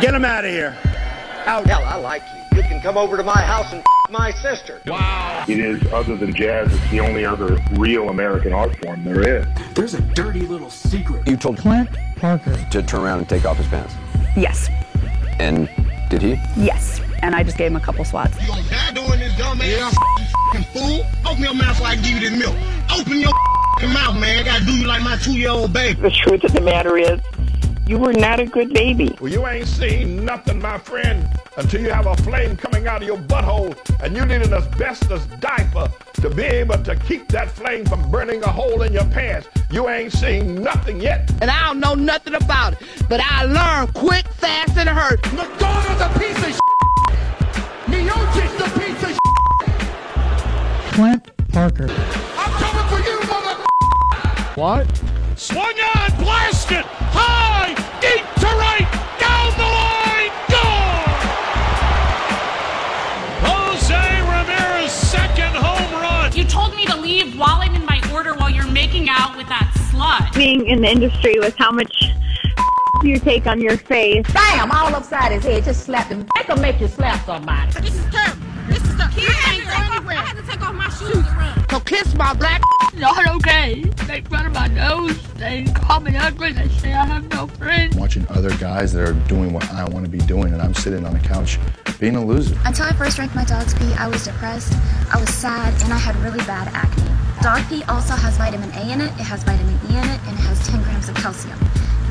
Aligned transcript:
Get 0.00 0.14
him 0.14 0.24
out 0.24 0.44
of 0.44 0.50
here. 0.50 0.76
Out. 1.46 1.66
Hell, 1.66 1.82
I 1.84 1.96
like 1.96 2.22
you. 2.52 2.58
You 2.58 2.62
can 2.64 2.82
come 2.82 2.98
over 2.98 3.16
to 3.16 3.22
my 3.22 3.40
house 3.40 3.72
and 3.72 3.80
f- 3.80 4.10
my 4.10 4.30
sister. 4.30 4.80
Wow. 4.86 5.44
It 5.48 5.58
is, 5.58 5.82
other 5.92 6.16
than 6.16 6.34
jazz, 6.34 6.72
it's 6.72 6.90
the 6.90 7.00
only 7.00 7.24
other 7.24 7.58
real 7.72 8.10
American 8.10 8.52
art 8.52 8.76
form 8.84 9.04
there 9.04 9.26
is. 9.26 9.46
There's 9.74 9.94
a 9.94 10.02
dirty 10.02 10.40
little 10.42 10.68
secret. 10.68 11.26
You 11.26 11.36
told 11.38 11.56
Clint 11.58 11.88
Parker. 12.16 12.54
to 12.70 12.82
turn 12.82 13.00
around 13.00 13.20
and 13.20 13.28
take 13.28 13.46
off 13.46 13.56
his 13.56 13.66
pants. 13.68 13.94
Yes. 14.36 14.68
And 15.40 15.68
did 16.10 16.20
he? 16.20 16.38
Yes. 16.56 17.00
And 17.22 17.34
I 17.34 17.42
just 17.42 17.56
gave 17.56 17.70
him 17.70 17.76
a 17.76 17.80
couple 17.80 18.04
swats. 18.04 18.38
You 18.40 18.48
gonna 18.48 18.62
die 18.68 18.92
doing 18.92 19.18
this 19.18 19.36
dumb 19.38 19.60
ass 19.62 19.66
yeah. 19.66 20.58
you 20.58 20.64
fool? 20.64 21.06
Open 21.24 21.42
your 21.42 21.54
mouth 21.54 21.78
so 21.78 21.84
I 21.84 21.96
give 21.96 22.20
you 22.22 22.30
this 22.30 22.38
milk. 22.38 22.54
Open 22.92 23.18
your 23.18 23.32
mouth, 23.88 24.20
man. 24.20 24.40
I 24.40 24.42
gotta 24.44 24.64
do 24.64 24.72
you 24.72 24.86
like 24.86 25.02
my 25.02 25.16
two-year-old 25.16 25.72
baby. 25.72 26.00
The 26.00 26.10
truth 26.10 26.44
of 26.44 26.52
the 26.52 26.60
matter 26.60 26.98
is, 26.98 27.18
you 27.86 27.98
were 27.98 28.12
not 28.12 28.40
a 28.40 28.46
good 28.46 28.72
baby. 28.72 29.16
Well, 29.20 29.32
you 29.32 29.46
ain't 29.46 29.66
seen 29.66 30.24
nothing, 30.24 30.60
my 30.60 30.78
friend, 30.78 31.28
until 31.56 31.82
you 31.82 31.90
have 31.90 32.06
a 32.06 32.16
flame 32.18 32.56
coming 32.56 32.86
out 32.86 33.02
of 33.02 33.08
your 33.08 33.18
butthole, 33.18 33.76
and 34.02 34.16
you 34.16 34.24
need 34.24 34.42
an 34.42 34.54
asbestos 34.54 35.26
diaper 35.40 35.90
to 36.14 36.30
be 36.30 36.44
able 36.44 36.78
to 36.82 36.96
keep 36.96 37.28
that 37.28 37.50
flame 37.50 37.84
from 37.84 38.10
burning 38.10 38.42
a 38.44 38.48
hole 38.48 38.82
in 38.82 38.92
your 38.92 39.06
pants. 39.06 39.48
You 39.70 39.88
ain't 39.88 40.12
seen 40.12 40.62
nothing 40.62 41.00
yet. 41.00 41.30
And 41.40 41.50
I 41.50 41.66
don't 41.66 41.80
know 41.80 41.94
nothing 41.94 42.34
about 42.34 42.74
it, 42.74 42.78
but 43.08 43.20
I 43.20 43.44
learned 43.44 43.94
quick, 43.94 44.26
fast, 44.28 44.76
and 44.78 44.88
hurt. 44.88 45.20
McDonald's 45.32 46.00
a 46.00 46.18
piece 46.18 46.36
of 46.38 46.60
Miocic's 47.86 48.60
a 48.60 48.78
piece 48.78 49.02
of 49.10 49.18
Clint 50.92 51.48
Parker. 51.48 51.88
I'm 52.38 52.52
coming 52.62 52.86
for 52.88 53.00
you, 53.08 53.18
mother. 53.28 53.64
What? 54.54 55.02
Swung 55.36 55.64
on, 55.96 56.10
blasted, 56.22 56.84
high, 56.84 57.41
deep 58.02 58.24
to 58.42 58.50
right, 58.58 58.88
down 59.22 59.48
the 59.62 59.68
line, 59.78 60.34
goal! 60.50 60.90
Jose 63.46 64.04
Ramirez, 64.26 64.90
second 64.90 65.54
home 65.54 66.02
run. 66.02 66.32
You 66.32 66.42
told 66.42 66.74
me 66.74 66.84
to 66.86 66.96
leave 66.96 67.38
while 67.38 67.60
I'm 67.60 67.76
in 67.76 67.86
my 67.86 68.02
order 68.12 68.34
while 68.34 68.50
you're 68.50 68.66
making 68.66 69.08
out 69.08 69.36
with 69.36 69.46
that 69.46 69.70
slut. 69.92 70.34
Being 70.34 70.66
in 70.66 70.82
the 70.82 70.88
industry 70.88 71.38
with 71.38 71.54
how 71.56 71.70
much 71.70 72.10
you 73.04 73.20
take 73.20 73.46
on 73.46 73.60
your 73.60 73.76
face. 73.76 74.26
Bam! 74.32 74.72
All 74.72 74.92
upside 74.96 75.30
his 75.30 75.44
head. 75.44 75.62
Just 75.62 75.84
slap 75.84 76.08
him. 76.08 76.26
They 76.34 76.42
can 76.42 76.60
make 76.60 76.80
you 76.80 76.88
slap 76.88 77.24
somebody. 77.24 77.70
This 77.80 77.94
is 77.94 78.10
terrible. 78.10 78.42
This 78.66 78.82
is 78.82 78.96
terrible. 78.96 79.14
I 79.14 79.60
can't 79.60 79.64
go 79.64 79.94
anywhere. 79.94 80.16
I 80.16 80.22
had 80.22 80.36
to 80.38 80.42
take 80.42 80.60
off 80.60 80.74
my 80.74 80.88
shoes 80.88 81.24
to 81.24 81.34
run. 81.36 81.61
So 81.72 81.80
kiss 81.80 82.14
my 82.16 82.34
black. 82.34 82.60
Not 82.96 83.26
okay. 83.36 83.80
They 84.06 84.20
run 84.28 84.44
in 84.44 84.52
my 84.52 84.66
nose. 84.66 85.18
They 85.36 85.64
call 85.64 86.00
me 86.00 86.14
ugly. 86.18 86.52
They 86.52 86.68
say 86.68 86.92
I 86.92 87.06
have 87.06 87.30
no 87.30 87.46
friends. 87.46 87.96
Watching 87.96 88.26
other 88.28 88.54
guys 88.58 88.92
that 88.92 89.08
are 89.08 89.14
doing 89.26 89.54
what 89.54 89.66
I 89.72 89.88
want 89.88 90.04
to 90.04 90.10
be 90.10 90.18
doing, 90.18 90.52
and 90.52 90.60
I'm 90.60 90.74
sitting 90.74 91.06
on 91.06 91.14
the 91.14 91.18
couch 91.20 91.58
being 91.98 92.16
a 92.16 92.22
loser. 92.22 92.60
Until 92.66 92.84
I 92.84 92.92
first 92.92 93.16
drank 93.16 93.34
my 93.34 93.46
dog's 93.46 93.72
pee, 93.72 93.90
I 93.94 94.06
was 94.06 94.22
depressed, 94.22 94.74
I 95.14 95.18
was 95.18 95.30
sad, 95.30 95.72
and 95.82 95.94
I 95.94 95.96
had 95.96 96.14
really 96.16 96.44
bad 96.44 96.68
acne. 96.74 97.08
Dog 97.40 97.66
pee 97.70 97.82
also 97.84 98.12
has 98.16 98.36
vitamin 98.36 98.70
A 98.72 98.92
in 98.92 99.00
it, 99.00 99.10
it 99.12 99.24
has 99.24 99.42
vitamin 99.42 99.74
E 99.88 99.96
in 99.96 100.04
it, 100.04 100.20
and 100.28 100.38
it 100.38 100.42
has 100.42 100.68
10 100.68 100.82
grams 100.82 101.08
of 101.08 101.14
calcium. 101.14 101.58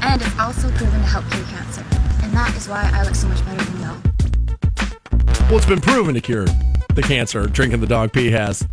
And 0.02 0.20
it's 0.24 0.40
also 0.40 0.72
proven 0.72 1.02
to 1.02 1.06
help 1.06 1.30
cure 1.30 1.46
cancer. 1.46 1.86
And 2.24 2.34
that 2.34 2.52
is 2.58 2.68
why 2.68 2.90
I 2.92 3.04
look 3.04 3.14
so 3.14 3.28
much 3.28 3.46
better 3.46 3.64
than 3.64 3.82
y'all. 3.82 3.98
Well, 5.50 5.58
it's 5.58 5.68
been 5.68 5.82
proven 5.82 6.16
to 6.16 6.22
cure 6.22 6.48
the 6.96 7.04
cancer 7.04 7.46
drinking 7.46 7.82
the 7.82 7.88
dog 7.88 8.12
pee 8.12 8.32
has. 8.32 8.68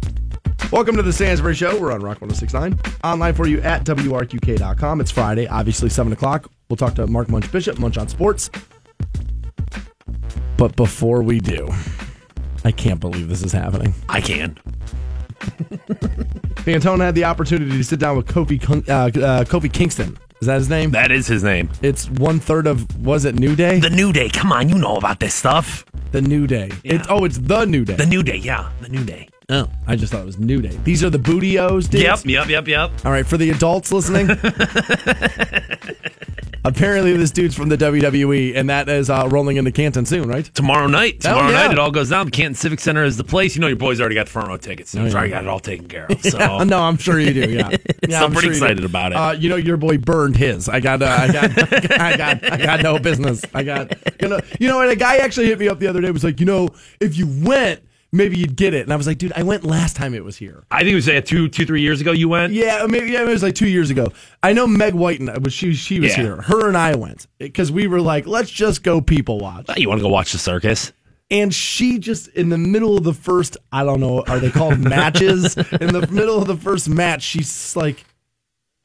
Welcome 0.71 0.97
to 0.97 1.03
the 1.03 1.15
Stansbury 1.15 1.55
Show. 1.55 1.81
We're 1.81 1.93
on 1.93 2.03
Rock 2.03 2.21
1069. 2.21 2.79
Online 3.03 3.33
for 3.33 3.47
you 3.47 3.59
at 3.63 3.85
WRQK.com. 3.85 5.01
It's 5.01 5.11
Friday, 5.11 5.47
obviously 5.47 5.89
7 5.89 6.13
o'clock. 6.13 6.51
We'll 6.69 6.77
talk 6.77 6.95
to 6.97 7.07
Mark 7.07 7.31
Munch 7.31 7.51
Bishop, 7.51 7.79
Munch 7.79 7.97
on 7.97 8.07
Sports. 8.07 8.51
But 10.59 10.77
before 10.77 11.23
we 11.23 11.41
do, 11.41 11.67
I 12.67 12.73
can't 12.73 13.01
believe 13.01 13.31
this 13.31 13.43
is 13.43 13.51
happening. 13.51 13.95
I 14.11 14.21
can. 14.21 14.59
Fantone 16.67 17.01
had 17.01 17.15
the 17.15 17.25
opportunity 17.25 17.71
to 17.71 17.85
sit 17.85 17.99
down 17.99 18.19
with 18.19 18.27
Kofi, 18.27 18.61
uh, 18.91 18.93
uh, 18.93 19.45
Kofi 19.45 19.73
Kingston. 19.73 20.19
Is 20.43 20.49
that 20.49 20.57
his 20.57 20.69
name? 20.69 20.91
That 20.91 21.11
is 21.11 21.27
his 21.27 21.43
name. 21.43 21.71
It's 21.81 22.11
one 22.11 22.41
third 22.41 22.67
of, 22.67 22.95
was 22.99 23.25
it 23.25 23.37
New 23.37 23.57
Day? 23.57 23.81
The 23.81 23.89
New 23.89 24.13
Day. 24.13 24.29
Come 24.29 24.53
on, 24.53 24.69
you 24.69 24.77
know 24.77 24.97
about 24.97 25.19
this 25.19 25.35
stuff. 25.35 25.87
The 26.13 26.21
New 26.21 26.47
Day. 26.47 26.71
Yeah. 26.85 26.97
It's, 26.97 27.07
oh, 27.09 27.25
it's 27.25 27.39
the 27.39 27.65
New 27.65 27.87
Day. 27.87 27.97
The 27.97 28.07
New 28.07 28.23
Day, 28.23 28.37
yeah. 28.37 28.71
The 28.83 28.91
New 28.91 29.05
Day. 29.05 29.31
Oh, 29.49 29.69
I 29.87 29.97
just 29.97 30.13
thought 30.13 30.23
it 30.23 30.27
was 30.27 30.39
New 30.39 30.61
Day. 30.61 30.79
These 30.85 31.03
are 31.03 31.11
the 31.11 31.19
Bootios, 31.19 31.89
dudes? 31.89 32.05
Yep, 32.05 32.27
yep, 32.27 32.49
yep, 32.49 32.69
yep. 32.69 32.91
All 33.05 33.13
right, 33.13 33.27
for 33.27 33.37
the 33.37 33.51
adults 33.51 33.93
listening. 33.93 34.29
Apparently, 36.65 37.17
this 37.17 37.31
dude's 37.31 37.55
from 37.55 37.71
the 37.71 37.79
WWE, 37.79 38.55
and 38.55 38.69
that 38.69 38.89
is 38.91 39.09
uh, 39.09 39.27
rolling 39.31 39.57
into 39.57 39.71
Canton 39.73 40.05
soon, 40.05 40.29
right? 40.29 40.45
Tomorrow 40.45 40.89
night. 40.89 41.21
Tomorrow 41.21 41.49
yeah. 41.49 41.63
night, 41.67 41.71
it 41.71 41.79
all 41.79 41.91
goes 41.91 42.11
down. 42.11 42.27
The 42.27 42.33
Canton 42.33 42.55
Civic 42.57 42.81
Center 42.81 43.05
is 43.05 43.17
the 43.17 43.25
place. 43.25 43.55
You 43.55 43.63
know, 43.63 43.69
your 43.69 43.77
boys 43.77 44.01
already 44.01 44.17
got 44.17 44.27
the 44.27 44.33
front 44.33 44.49
row 44.49 44.57
tickets. 44.59 44.91
So 44.91 45.01
Oh, 45.01 45.07
yeah. 45.07 45.13
already 45.13 45.31
got 45.31 45.45
it 45.45 45.49
all 45.49 45.61
taken 45.61 45.89
care 45.89 46.07
of. 46.07 46.21
So 46.29 46.39
Yeah, 46.39 46.65
no, 46.65 46.81
I'm 46.83 46.99
sure 46.99 47.19
you 47.19 47.33
do. 47.33 47.51
Yeah, 47.51 47.71
yeah 48.09 48.19
So 48.19 48.27
I'm 48.27 48.33
pretty 48.33 48.49
sure 48.49 48.53
excited 48.67 48.85
about 48.85 49.13
it. 49.13 49.15
Uh, 49.15 49.33
you 49.33 49.49
know, 49.49 49.57
your 49.57 49.79
boy 49.79 49.97
burned 49.97 50.37
his. 50.37 50.69
I 50.69 50.81
got, 50.81 51.01
uh, 51.01 51.07
I 51.07 51.33
got, 51.33 52.01
I 52.01 52.17
got, 52.17 52.53
I 52.53 52.57
got 52.59 52.83
no 52.83 52.99
business. 52.99 53.45
I 53.55 53.63
got, 53.63 53.97
you 54.21 54.29
know, 54.29 54.41
you 54.61 54.69
know, 54.69 54.83
and 54.83 54.91
a 54.91 54.97
guy 54.97 55.19
actually 55.19 55.47
hit 55.47 55.59
me 55.59 55.69
up 55.69 55.79
the 55.79 55.87
other 55.87 56.03
day. 56.03 56.11
Was 56.11 56.25
like, 56.25 56.39
you 56.41 56.47
know, 56.47 56.69
if 57.01 57.17
you 57.17 57.27
went, 57.47 57.81
maybe 58.13 58.39
you'd 58.39 58.57
get 58.57 58.75
it. 58.75 58.83
And 58.83 58.93
I 58.93 58.97
was 58.97 59.07
like, 59.07 59.19
dude, 59.19 59.33
I 59.37 59.43
went 59.43 59.65
last 59.65 59.97
time 59.97 60.15
it 60.15 60.25
was 60.25 60.37
here. 60.37 60.65
I 60.71 60.81
think 60.81 60.93
it 60.93 60.95
was 60.97 61.09
uh, 61.09 61.21
two, 61.25 61.49
two, 61.49 61.67
three 61.67 61.83
years 61.83 62.01
ago 62.01 62.13
you 62.13 62.29
went. 62.29 62.53
Yeah, 62.53 62.87
maybe 62.89 63.11
yeah, 63.11 63.23
it 63.23 63.29
was 63.29 63.43
like 63.43 63.55
two 63.55 63.69
years 63.69 63.91
ago. 63.91 64.13
I 64.43 64.53
know 64.53 64.67
Meg 64.67 64.95
Whiten 64.95 65.31
was 65.43 65.53
she 65.53 65.75
she 65.75 66.01
was 66.01 66.11
Yeah. 66.17 66.23
here. 66.23 66.37
Her 66.43 66.69
and 66.69 66.77
I 66.77 66.95
went 66.97 67.27
because 67.39 67.71
we 67.73 67.87
were 67.87 68.01
like, 68.01 68.27
let's 68.27 68.51
just 68.51 68.83
go 68.83 69.01
people 69.01 69.39
watch. 69.39 69.67
You 69.77 69.89
want 69.89 69.99
to 69.99 70.03
go 70.03 70.09
watch 70.09 70.33
the 70.33 70.39
circus? 70.39 70.93
And 71.31 71.53
she 71.55 71.99
just 71.99 72.29
in 72.29 72.49
the 72.49 72.57
middle 72.57 72.97
of 72.97 73.05
the 73.05 73.13
first, 73.13 73.59
I 73.71 73.85
don't 73.85 74.01
know, 74.01 74.23
are 74.27 74.39
they 74.39 74.51
called 74.51 74.79
matches? 74.97 75.57
In 75.57 75.89
the 75.93 76.09
middle 76.11 76.39
of 76.41 76.47
the 76.47 76.57
first 76.57 76.89
match, 76.89 77.23
she's 77.23 77.77
like, 77.77 78.03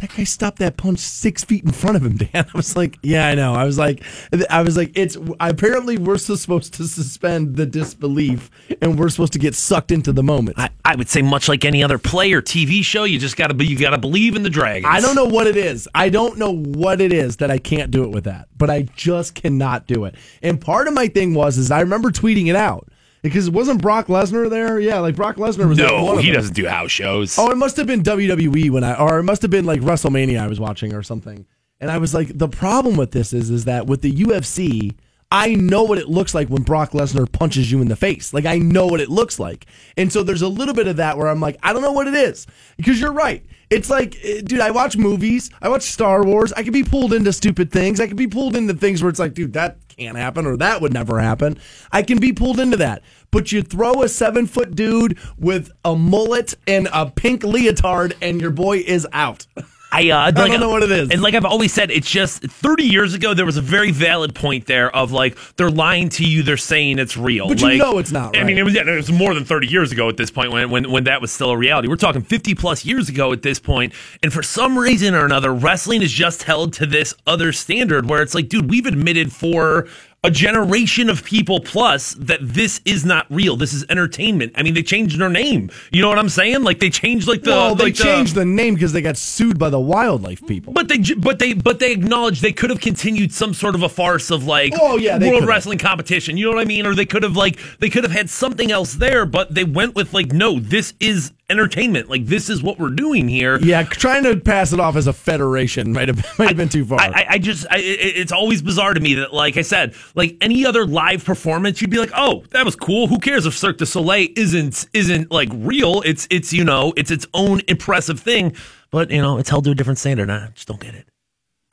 that 0.03 0.17
guy 0.17 0.25
stopped 0.25 0.59
that 0.59 0.75
punch 0.75 0.99
six 0.99 1.45
feet 1.45 1.63
in 1.63 1.71
front 1.71 1.95
of 1.95 2.05
him, 2.05 2.17
Dan. 2.17 2.29
I 2.53 2.57
was 2.57 2.75
like, 2.75 2.99
yeah, 3.03 3.25
I 3.25 3.35
know. 3.35 3.53
I 3.53 3.63
was 3.63 3.77
like, 3.77 4.03
I 4.49 4.61
was 4.61 4.75
like, 4.75 4.91
it's 4.95 5.17
apparently 5.39 5.97
we're 5.97 6.17
supposed 6.17 6.73
to 6.73 6.83
suspend 6.83 7.55
the 7.55 7.65
disbelief 7.65 8.51
and 8.81 8.99
we're 8.99 9.07
supposed 9.07 9.31
to 9.33 9.39
get 9.39 9.55
sucked 9.55 9.91
into 9.91 10.11
the 10.11 10.21
moment. 10.21 10.59
I, 10.59 10.71
I 10.83 10.97
would 10.97 11.07
say 11.07 11.21
much 11.21 11.47
like 11.47 11.63
any 11.63 11.81
other 11.81 11.97
play 11.97 12.33
or 12.33 12.41
TV 12.41 12.83
show, 12.83 13.05
you 13.05 13.17
just 13.17 13.37
gotta 13.37 13.53
be 13.53 13.65
you 13.65 13.79
gotta 13.79 13.97
believe 13.97 14.35
in 14.35 14.43
the 14.43 14.49
dragons. 14.49 14.93
I 14.93 14.99
don't 14.99 15.15
know 15.15 15.25
what 15.25 15.47
it 15.47 15.55
is. 15.55 15.87
I 15.95 16.09
don't 16.09 16.37
know 16.37 16.53
what 16.53 16.99
it 16.99 17.13
is 17.13 17.37
that 17.37 17.49
I 17.49 17.57
can't 17.57 17.89
do 17.89 18.03
it 18.03 18.09
with 18.09 18.25
that, 18.25 18.49
but 18.57 18.69
I 18.69 18.81
just 18.97 19.35
cannot 19.35 19.87
do 19.87 20.03
it. 20.03 20.15
And 20.41 20.59
part 20.59 20.89
of 20.89 20.93
my 20.93 21.07
thing 21.07 21.33
was 21.33 21.57
is 21.57 21.71
I 21.71 21.79
remember 21.79 22.11
tweeting 22.11 22.47
it 22.47 22.57
out 22.57 22.89
because 23.23 23.49
wasn't 23.49 23.81
Brock 23.81 24.07
Lesnar 24.07 24.49
there? 24.49 24.79
Yeah, 24.79 24.99
like 24.99 25.15
Brock 25.15 25.37
Lesnar 25.37 25.67
was. 25.67 25.77
No, 25.79 26.17
he 26.17 26.29
doesn't 26.29 26.53
do 26.53 26.67
house 26.67 26.91
shows. 26.91 27.39
Oh, 27.39 27.49
it 27.49 27.57
must 27.57 27.77
have 27.77 27.87
been 27.87 28.03
WWE 28.03 28.69
when 28.69 28.83
I, 28.83 28.95
or 28.95 29.17
it 29.17 29.23
must 29.23 29.41
have 29.41 29.49
been 29.49 29.65
like 29.65 29.81
WrestleMania 29.81 30.39
I 30.39 30.47
was 30.47 30.59
watching 30.59 30.93
or 30.93 31.01
something. 31.01 31.47
And 31.79 31.89
I 31.89 31.97
was 31.97 32.13
like, 32.13 32.37
the 32.37 32.47
problem 32.47 32.95
with 32.95 33.11
this 33.11 33.33
is, 33.33 33.49
is 33.49 33.65
that 33.65 33.87
with 33.87 34.01
the 34.01 34.11
UFC, 34.11 34.95
I 35.31 35.55
know 35.55 35.83
what 35.83 35.97
it 35.97 36.09
looks 36.09 36.35
like 36.35 36.49
when 36.49 36.61
Brock 36.63 36.91
Lesnar 36.91 37.29
punches 37.31 37.71
you 37.71 37.81
in 37.81 37.87
the 37.87 37.95
face. 37.95 38.33
Like 38.33 38.45
I 38.45 38.59
know 38.59 38.85
what 38.85 39.01
it 39.01 39.09
looks 39.09 39.39
like, 39.39 39.65
and 39.97 40.11
so 40.11 40.21
there's 40.21 40.43
a 40.43 40.47
little 40.47 40.75
bit 40.75 40.87
of 40.87 40.97
that 40.97 41.17
where 41.17 41.27
I'm 41.27 41.39
like, 41.39 41.57
I 41.63 41.73
don't 41.73 41.81
know 41.81 41.93
what 41.93 42.07
it 42.07 42.13
is 42.13 42.45
because 42.77 42.99
you're 42.99 43.13
right. 43.13 43.43
It's 43.69 43.89
like, 43.89 44.17
eh, 44.23 44.41
dude, 44.43 44.59
I 44.59 44.71
watch 44.71 44.97
movies, 44.97 45.49
I 45.61 45.69
watch 45.69 45.83
Star 45.83 46.23
Wars. 46.23 46.53
I 46.53 46.63
can 46.63 46.73
be 46.73 46.83
pulled 46.83 47.13
into 47.13 47.33
stupid 47.33 47.71
things. 47.71 47.99
I 47.99 48.07
can 48.07 48.17
be 48.17 48.27
pulled 48.27 48.55
into 48.55 48.73
things 48.73 49.01
where 49.01 49.09
it's 49.09 49.19
like, 49.19 49.33
dude, 49.33 49.53
that 49.53 49.77
can't 49.87 50.17
happen 50.17 50.45
or 50.45 50.57
that 50.57 50.81
would 50.81 50.93
never 50.93 51.19
happen. 51.19 51.57
I 51.91 52.03
can 52.03 52.19
be 52.19 52.33
pulled 52.33 52.59
into 52.59 52.77
that. 52.77 53.01
But 53.31 53.51
you 53.51 53.63
throw 53.63 54.03
a 54.03 54.09
seven 54.09 54.47
foot 54.47 54.75
dude 54.75 55.17
with 55.37 55.71
a 55.83 55.95
mullet 55.95 56.53
and 56.67 56.87
a 56.93 57.09
pink 57.09 57.43
leotard, 57.43 58.15
and 58.21 58.39
your 58.39 58.51
boy 58.51 58.77
is 58.77 59.07
out. 59.11 59.47
I, 59.93 60.09
uh, 60.09 60.31
don't 60.31 60.59
know 60.59 60.69
what 60.69 60.83
it 60.83 60.91
is. 60.91 61.11
And 61.11 61.21
like 61.21 61.35
I've 61.35 61.45
always 61.45 61.71
said, 61.71 61.91
it's 61.91 62.09
just 62.09 62.41
30 62.41 62.83
years 62.83 63.13
ago, 63.13 63.33
there 63.33 63.45
was 63.45 63.57
a 63.57 63.61
very 63.61 63.91
valid 63.91 64.33
point 64.33 64.65
there 64.65 64.93
of 64.95 65.11
like, 65.11 65.37
they're 65.55 65.69
lying 65.69 66.09
to 66.09 66.25
you, 66.25 66.41
they're 66.41 66.57
saying 66.57 66.97
it's 66.97 67.15
real. 67.15 67.47
But 67.47 67.61
you 67.61 67.67
like, 67.67 67.77
know 67.77 67.99
it's 67.99 68.11
not, 68.11 68.35
I 68.35 68.43
mean, 68.43 68.57
it 68.57 68.63
was, 68.63 68.73
yeah, 68.73 68.81
it 68.81 68.95
was 68.95 69.11
more 69.11 69.33
than 69.33 69.45
30 69.45 69.67
years 69.67 69.91
ago 69.91 70.09
at 70.09 70.17
this 70.17 70.31
point 70.31 70.51
when, 70.51 70.69
when, 70.71 70.91
when 70.91 71.03
that 71.03 71.21
was 71.21 71.31
still 71.31 71.51
a 71.51 71.57
reality. 71.57 71.87
We're 71.87 71.95
talking 71.95 72.23
50 72.23 72.55
plus 72.55 72.85
years 72.85 73.07
ago 73.07 73.31
at 73.33 73.43
this 73.43 73.59
point, 73.59 73.93
And 74.23 74.33
for 74.33 74.41
some 74.41 74.77
reason 74.77 75.13
or 75.13 75.25
another, 75.25 75.53
wrestling 75.53 76.01
is 76.01 76.11
just 76.11 76.43
held 76.43 76.73
to 76.73 76.85
this 76.85 77.13
other 77.27 77.51
standard 77.51 78.09
where 78.09 78.21
it's 78.21 78.33
like, 78.33 78.49
dude, 78.49 78.69
we've 78.69 78.87
admitted 78.87 79.31
for 79.31 79.87
a 80.25 80.31
generation 80.31 81.09
of 81.09 81.23
people 81.23 81.59
plus 81.59 82.13
that 82.13 82.39
this 82.41 82.79
is 82.85 83.03
not 83.03 83.25
real. 83.29 83.57
This 83.57 83.73
is 83.73 83.83
entertainment. 83.89 84.53
I 84.55 84.63
mean, 84.63 84.73
they 84.73 84.81
changed 84.83 85.19
their 85.19 85.29
name. 85.29 85.69
You 85.91 86.01
know 86.01 86.07
what 86.07 86.17
I'm 86.17 86.29
saying? 86.29 86.63
Like 86.63 86.79
they 86.79 86.89
changed 86.89 87.27
like 87.27 87.43
the 87.43 87.49
well, 87.51 87.75
they 87.75 87.85
like 87.85 87.95
changed 87.95 88.33
the 88.35 88.45
name 88.45 88.73
because 88.75 88.93
they 88.93 89.01
got 89.01 89.17
sued 89.17 89.59
by 89.59 89.69
the 89.69 89.79
wildlife 89.79 90.45
people. 90.47 90.71
But 90.71 90.87
they, 90.87 90.99
but 91.15 91.39
they, 91.39 91.53
but 91.53 91.79
they 91.79 91.91
acknowledged 91.91 92.41
they 92.41 92.53
could 92.53 92.69
have 92.69 92.79
continued 92.79 93.33
some 93.33 93.53
sort 93.53 93.75
of 93.75 93.83
a 93.83 93.89
farce 93.89 94.31
of 94.31 94.45
like, 94.45 94.73
Oh, 94.79 94.95
yeah, 94.97 95.17
world 95.17 95.33
could've. 95.33 95.49
wrestling 95.49 95.77
competition. 95.77 96.37
You 96.37 96.45
know 96.45 96.53
what 96.55 96.61
I 96.61 96.65
mean? 96.65 96.85
Or 96.85 96.95
they 96.95 97.05
could 97.05 97.23
have 97.23 97.35
like, 97.35 97.59
they 97.79 97.89
could 97.89 98.03
have 98.03 98.13
had 98.13 98.29
something 98.29 98.71
else 98.71 98.93
there, 98.93 99.25
but 99.25 99.53
they 99.53 99.65
went 99.65 99.93
with 99.93 100.13
like, 100.13 100.31
no, 100.31 100.57
this 100.59 100.93
is 101.01 101.33
entertainment. 101.49 102.09
Like 102.09 102.25
this 102.25 102.49
is 102.49 102.63
what 102.63 102.79
we're 102.79 102.89
doing 102.89 103.27
here. 103.27 103.59
Yeah, 103.59 103.83
trying 103.83 104.23
to 104.23 104.39
pass 104.39 104.73
it 104.73 104.79
off 104.79 104.95
as 104.95 105.07
a 105.07 105.13
federation 105.13 105.93
might 105.93 106.07
have 106.07 106.25
might 106.39 106.49
have 106.49 106.57
been 106.57 106.69
too 106.69 106.85
far. 106.85 106.99
I, 106.99 107.07
I, 107.07 107.25
I 107.31 107.37
just, 107.37 107.65
I, 107.69 107.77
it's 107.79 108.31
always 108.31 108.61
bizarre 108.61 108.93
to 108.93 108.99
me 108.99 109.15
that, 109.15 109.33
like 109.33 109.57
I 109.57 109.61
said, 109.61 109.95
like 110.15 110.37
any 110.41 110.65
other 110.65 110.85
live 110.85 111.23
performance, 111.23 111.81
you'd 111.81 111.89
be 111.91 111.97
like, 111.97 112.11
oh, 112.15 112.43
that 112.51 112.65
was 112.65 112.75
cool. 112.75 113.07
Who 113.07 113.19
cares 113.19 113.45
if 113.45 113.55
Cirque 113.57 113.77
du 113.77 113.85
Soleil 113.85 114.29
isn't 114.35 114.87
isn't 114.93 115.31
like 115.31 115.49
real? 115.53 116.01
It's 116.05 116.27
it's 116.29 116.53
you 116.53 116.63
know, 116.63 116.93
it's 116.95 117.11
its 117.11 117.27
own 117.33 117.61
impressive 117.67 118.19
thing, 118.19 118.55
but 118.91 119.11
you 119.11 119.21
know, 119.21 119.37
it's 119.37 119.49
held 119.49 119.65
to 119.65 119.71
a 119.71 119.75
different 119.75 119.99
standard. 119.99 120.29
I 120.29 120.49
just 120.53 120.67
don't 120.67 120.79
get 120.79 120.95
it. 120.95 121.07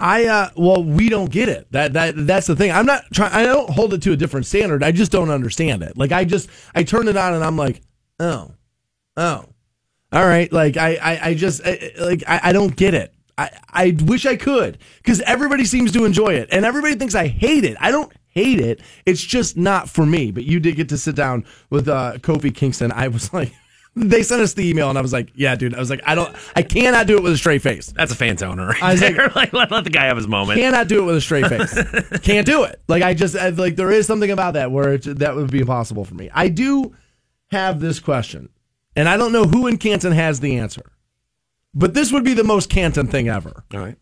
I 0.03 0.25
uh 0.25 0.49
well 0.57 0.83
we 0.83 1.11
don't 1.11 1.31
get 1.31 1.51
it. 1.51 1.71
That 1.73 1.93
that 1.93 2.15
that's 2.17 2.47
the 2.47 2.57
thing. 2.57 2.71
I'm 2.71 2.87
not 2.87 3.03
trying 3.13 3.33
I 3.33 3.45
don't 3.45 3.69
hold 3.69 3.93
it 3.93 4.01
to 4.03 4.13
a 4.13 4.17
different 4.17 4.47
standard. 4.47 4.83
I 4.83 4.93
just 4.93 5.13
don't 5.13 5.31
understand 5.31 5.83
it. 5.83 5.97
Like 5.99 6.11
I 6.11 6.25
just 6.25 6.49
I 6.75 6.85
turn 6.85 7.07
it 7.07 7.19
on 7.19 7.35
and 7.35 7.45
I'm 7.45 7.59
like, 7.59 7.83
"Oh. 8.19 8.53
Oh. 9.17 9.45
All 10.13 10.27
right." 10.27 10.53
Like 10.53 10.77
I 10.77 10.97
I, 10.97 11.29
I 11.29 11.35
just 11.35 11.61
I, 11.65 11.93
like 12.01 12.23
I, 12.27 12.41
I 12.45 12.53
don't 12.53 12.75
get 12.75 12.95
it. 12.95 13.15
I 13.39 13.51
I 13.69 13.97
wish 14.05 14.27
I 14.27 14.37
could 14.37 14.79
cuz 15.05 15.21
everybody 15.23 15.65
seems 15.65 15.93
to 15.93 16.05
enjoy 16.05 16.35
it 16.35 16.49
and 16.53 16.65
everybody 16.65 16.95
thinks 16.95 17.15
I 17.15 17.27
hate 17.27 17.65
it. 17.65 17.77
I 17.81 17.91
don't 17.91 18.13
hate 18.29 18.61
it. 18.61 18.81
It's 19.07 19.23
just 19.23 19.57
not 19.57 19.89
for 19.89 20.07
me. 20.07 20.31
But 20.31 20.45
you 20.45 20.61
did 20.61 20.77
get 20.77 20.89
to 20.91 20.99
sit 20.99 21.17
down 21.17 21.45
with 21.71 21.89
uh 21.89 22.15
Kofi 22.19 22.55
Kingston. 22.55 22.93
I 22.93 23.09
was 23.09 23.33
like 23.33 23.53
they 23.97 24.23
sent 24.23 24.41
us 24.41 24.55
the 24.55 24.69
email 24.69 24.89
and 24.89 24.97
I 24.97 25.03
was 25.03 25.13
like, 25.13 25.31
yeah, 25.35 25.55
dude. 25.57 25.75
I 25.75 25.79
was 25.79 25.91
like, 25.91 26.01
I 26.07 26.15
don't, 26.15 26.35
I 26.55 26.63
cannot 26.63 27.07
do 27.07 27.17
it 27.17 27.23
with 27.23 27.33
a 27.33 27.37
straight 27.37 27.63
face. 27.63 27.89
That's 27.89 28.13
a 28.13 28.15
fan 28.15 28.37
toner. 28.37 28.69
Right 28.69 28.83
I 28.83 28.93
was 28.93 29.01
there. 29.01 29.29
like, 29.35 29.53
let, 29.53 29.71
let 29.71 29.85
the 29.85 29.91
guy 29.91 30.07
have 30.07 30.17
his 30.17 30.29
moment. 30.29 30.61
Cannot 30.61 30.89
do 30.89 31.03
it 31.03 31.07
with 31.07 31.17
a 31.17 31.21
straight 31.21 31.47
face. 31.47 31.75
Can't 32.23 32.47
do 32.47 32.65
it. 32.65 32.81
Like 32.89 33.03
I 33.03 33.15
just 33.15 33.37
I, 33.37 33.49
like 33.51 33.77
there 33.77 33.91
is 33.91 34.07
something 34.07 34.31
about 34.31 34.55
that 34.55 34.71
where 34.71 34.95
it, 34.95 35.03
that 35.19 35.35
would 35.35 35.51
be 35.51 35.61
impossible 35.61 36.05
for 36.05 36.15
me. 36.15 36.31
I 36.33 36.49
do 36.49 36.95
have 37.51 37.81
this 37.81 37.99
question, 37.99 38.49
and 38.97 39.09
I 39.09 39.17
don't 39.17 39.33
know 39.33 39.45
who 39.45 39.67
in 39.67 39.79
Canton 39.79 40.13
has 40.13 40.41
the 40.41 40.57
answer, 40.57 40.93
but 41.75 41.95
this 41.95 42.13
would 42.13 42.25
be 42.25 42.35
the 42.35 42.45
most 42.45 42.71
Canton 42.71 43.07
thing 43.07 43.29
ever. 43.29 43.65
All 43.73 43.81
right. 43.81 43.97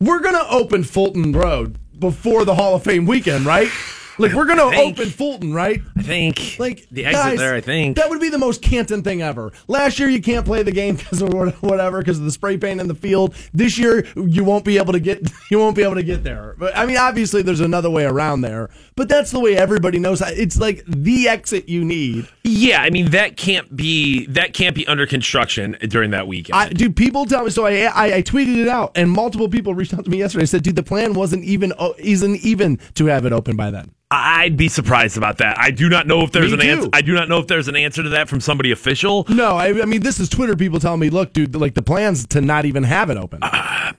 We're 0.00 0.20
gonna 0.20 0.46
open 0.50 0.84
Fulton 0.84 1.32
Road 1.32 1.78
before 1.98 2.44
the 2.44 2.56
Hall 2.56 2.74
of 2.74 2.84
Fame 2.84 3.06
weekend, 3.06 3.46
right? 3.46 3.68
Like 4.18 4.32
we're 4.32 4.46
gonna 4.46 4.70
think. 4.70 4.98
open 4.98 5.10
Fulton, 5.10 5.52
right? 5.52 5.80
I 5.96 6.02
think. 6.02 6.56
Like 6.58 6.86
the 6.90 7.06
exit 7.06 7.22
guys, 7.22 7.38
there, 7.38 7.54
I 7.54 7.60
think. 7.60 7.96
that 7.96 8.08
would 8.08 8.20
be 8.20 8.28
the 8.28 8.38
most 8.38 8.62
Canton 8.62 9.02
thing 9.02 9.22
ever. 9.22 9.52
Last 9.66 9.98
year 9.98 10.08
you 10.08 10.22
can't 10.22 10.44
play 10.44 10.62
the 10.62 10.72
game 10.72 10.96
because 10.96 11.22
of 11.22 11.32
whatever 11.62 11.98
because 11.98 12.18
of 12.18 12.24
the 12.24 12.30
spray 12.30 12.56
paint 12.56 12.80
in 12.80 12.88
the 12.88 12.94
field. 12.94 13.34
This 13.52 13.78
year 13.78 14.06
you 14.16 14.44
won't 14.44 14.64
be 14.64 14.78
able 14.78 14.92
to 14.92 15.00
get 15.00 15.28
you 15.50 15.58
won't 15.58 15.76
be 15.76 15.82
able 15.82 15.96
to 15.96 16.02
get 16.02 16.24
there. 16.24 16.54
But 16.58 16.76
I 16.76 16.86
mean, 16.86 16.96
obviously 16.96 17.42
there's 17.42 17.60
another 17.60 17.90
way 17.90 18.04
around 18.04 18.42
there. 18.42 18.70
But 18.96 19.08
that's 19.08 19.32
the 19.32 19.40
way 19.40 19.56
everybody 19.56 19.98
knows. 19.98 20.20
It's 20.20 20.58
like 20.58 20.84
the 20.86 21.28
exit 21.28 21.68
you 21.68 21.84
need. 21.84 22.28
Yeah, 22.44 22.82
I 22.82 22.90
mean 22.90 23.10
that 23.10 23.36
can't 23.36 23.74
be 23.74 24.26
that 24.26 24.54
can't 24.54 24.74
be 24.74 24.86
under 24.86 25.06
construction 25.06 25.76
during 25.88 26.12
that 26.12 26.28
weekend. 26.28 26.56
I, 26.56 26.68
dude, 26.68 26.94
people 26.94 27.26
tell 27.26 27.44
me. 27.44 27.50
So 27.50 27.66
I, 27.66 27.82
I 27.84 28.14
I 28.16 28.22
tweeted 28.22 28.58
it 28.58 28.68
out, 28.68 28.92
and 28.94 29.10
multiple 29.10 29.48
people 29.48 29.74
reached 29.74 29.94
out 29.94 30.04
to 30.04 30.10
me 30.10 30.18
yesterday. 30.18 30.42
and 30.42 30.48
Said, 30.48 30.62
dude, 30.62 30.76
the 30.76 30.82
plan 30.82 31.14
wasn't 31.14 31.44
even 31.44 31.72
oh, 31.78 31.94
isn't 31.98 32.36
even 32.36 32.78
to 32.94 33.06
have 33.06 33.26
it 33.26 33.32
open 33.32 33.56
by 33.56 33.70
then. 33.70 33.90
I'd 34.16 34.56
be 34.56 34.68
surprised 34.68 35.16
about 35.16 35.38
that. 35.38 35.58
I 35.58 35.70
do 35.70 35.88
not 35.88 36.06
know 36.06 36.22
if 36.22 36.32
there's 36.32 36.52
Me 36.52 36.54
an 36.54 36.60
too. 36.60 36.68
answer. 36.68 36.88
I 36.92 37.02
do 37.02 37.14
not 37.14 37.28
know 37.28 37.38
if 37.38 37.46
there's 37.46 37.68
an 37.68 37.76
answer 37.76 38.02
to 38.02 38.08
that 38.10 38.28
from 38.28 38.40
somebody 38.40 38.70
official. 38.70 39.26
No, 39.28 39.56
I, 39.56 39.68
I 39.82 39.84
mean 39.84 40.02
this 40.02 40.20
is 40.20 40.28
Twitter 40.28 40.56
people 40.56 40.80
telling 40.80 41.00
me, 41.00 41.10
look, 41.10 41.32
dude, 41.32 41.54
like 41.54 41.74
the 41.74 41.82
plans 41.82 42.26
to 42.28 42.40
not 42.40 42.64
even 42.64 42.82
have 42.84 43.10
it 43.10 43.16
open. 43.16 43.40
Uh, 43.42 43.92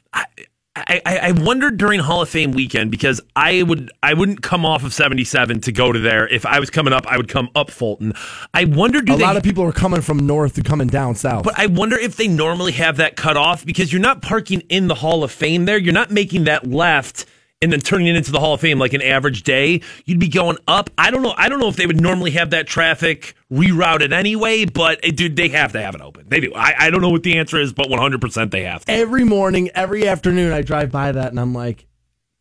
I, 0.78 1.02
I, 1.06 1.18
I 1.18 1.32
wondered 1.32 1.78
during 1.78 2.02
Hall 2.02 2.22
of 2.22 2.28
Fame 2.28 2.52
weekend 2.52 2.92
because 2.92 3.22
I 3.36 3.64
would 3.64 3.92
I 4.04 4.14
wouldn't 4.14 4.42
come 4.42 4.66
off 4.66 4.84
of 4.84 4.94
77 4.94 5.62
to 5.62 5.72
go 5.72 5.94
to 5.94 6.00
there. 6.00 6.28
If 6.28 6.46
I 6.46 6.60
was 6.60 6.70
coming 6.70 6.92
up, 6.92 7.08
I 7.08 7.16
would 7.16 7.30
come 7.30 7.50
up 7.56 7.72
Fulton. 7.72 8.14
I 8.54 8.66
wonder 8.66 9.02
do 9.02 9.14
a 9.14 9.18
they 9.18 9.24
lot 9.24 9.38
of 9.38 9.44
people 9.44 9.64
are 9.64 9.72
coming 9.72 10.02
from 10.02 10.28
north 10.28 10.58
and 10.58 10.66
coming 10.66 10.88
down 10.88 11.16
south. 11.16 11.44
But 11.44 11.58
I 11.58 11.68
wonder 11.68 11.98
if 11.98 12.18
they 12.18 12.28
normally 12.28 12.74
have 12.74 12.98
that 12.98 13.16
cut 13.16 13.38
off 13.38 13.66
because 13.66 13.94
you're 13.94 14.02
not 14.02 14.22
parking 14.22 14.62
in 14.68 14.88
the 14.88 14.96
Hall 14.96 15.24
of 15.24 15.32
Fame 15.32 15.64
there. 15.64 15.78
You're 15.78 15.94
not 15.94 16.12
making 16.12 16.44
that 16.44 16.68
left 16.68 17.26
and 17.62 17.72
then 17.72 17.80
turning 17.80 18.08
it 18.08 18.16
into 18.16 18.32
the 18.32 18.40
Hall 18.40 18.54
of 18.54 18.62
Fame 18.62 18.80
like 18.80 18.94
an 18.94 19.02
average 19.02 19.44
day. 19.44 19.82
You'd 20.06 20.20
be 20.20 20.28
going 20.28 20.58
up. 20.68 20.90
I 20.98 21.10
don't 21.12 21.22
know. 21.22 21.34
I 21.38 21.50
don't 21.50 21.60
know 21.60 21.68
if 21.70 21.76
they 21.76 21.88
would 21.88 22.00
normally 22.00 22.32
have 22.32 22.52
that 22.52 22.68
traffic 22.68 23.36
rerouted 23.52 24.12
anyway, 24.12 24.66
but 24.66 25.00
eh, 25.04 25.12
dude, 25.12 25.36
they 25.36 25.50
have 25.50 25.72
to 25.74 25.82
have 25.82 25.96
it 25.96 26.02
open. 26.02 26.26
They 26.28 26.42
do. 26.42 26.54
I, 26.54 26.76
I 26.78 26.90
don't 26.90 27.02
know 27.02 27.10
what 27.10 27.24
the 27.24 27.38
answer 27.38 27.60
is, 27.60 27.74
but 27.74 27.88
100% 27.88 28.52
they 28.52 28.64
have 28.64 28.86
to. 28.86 28.92
every 28.92 29.24
morning, 29.24 29.70
every 29.74 30.08
afternoon, 30.08 30.52
I 30.52 30.62
drive 30.62 30.92
by 30.92 31.12
that 31.12 31.30
and 31.30 31.40
I'm 31.40 31.54
like, 31.54 31.88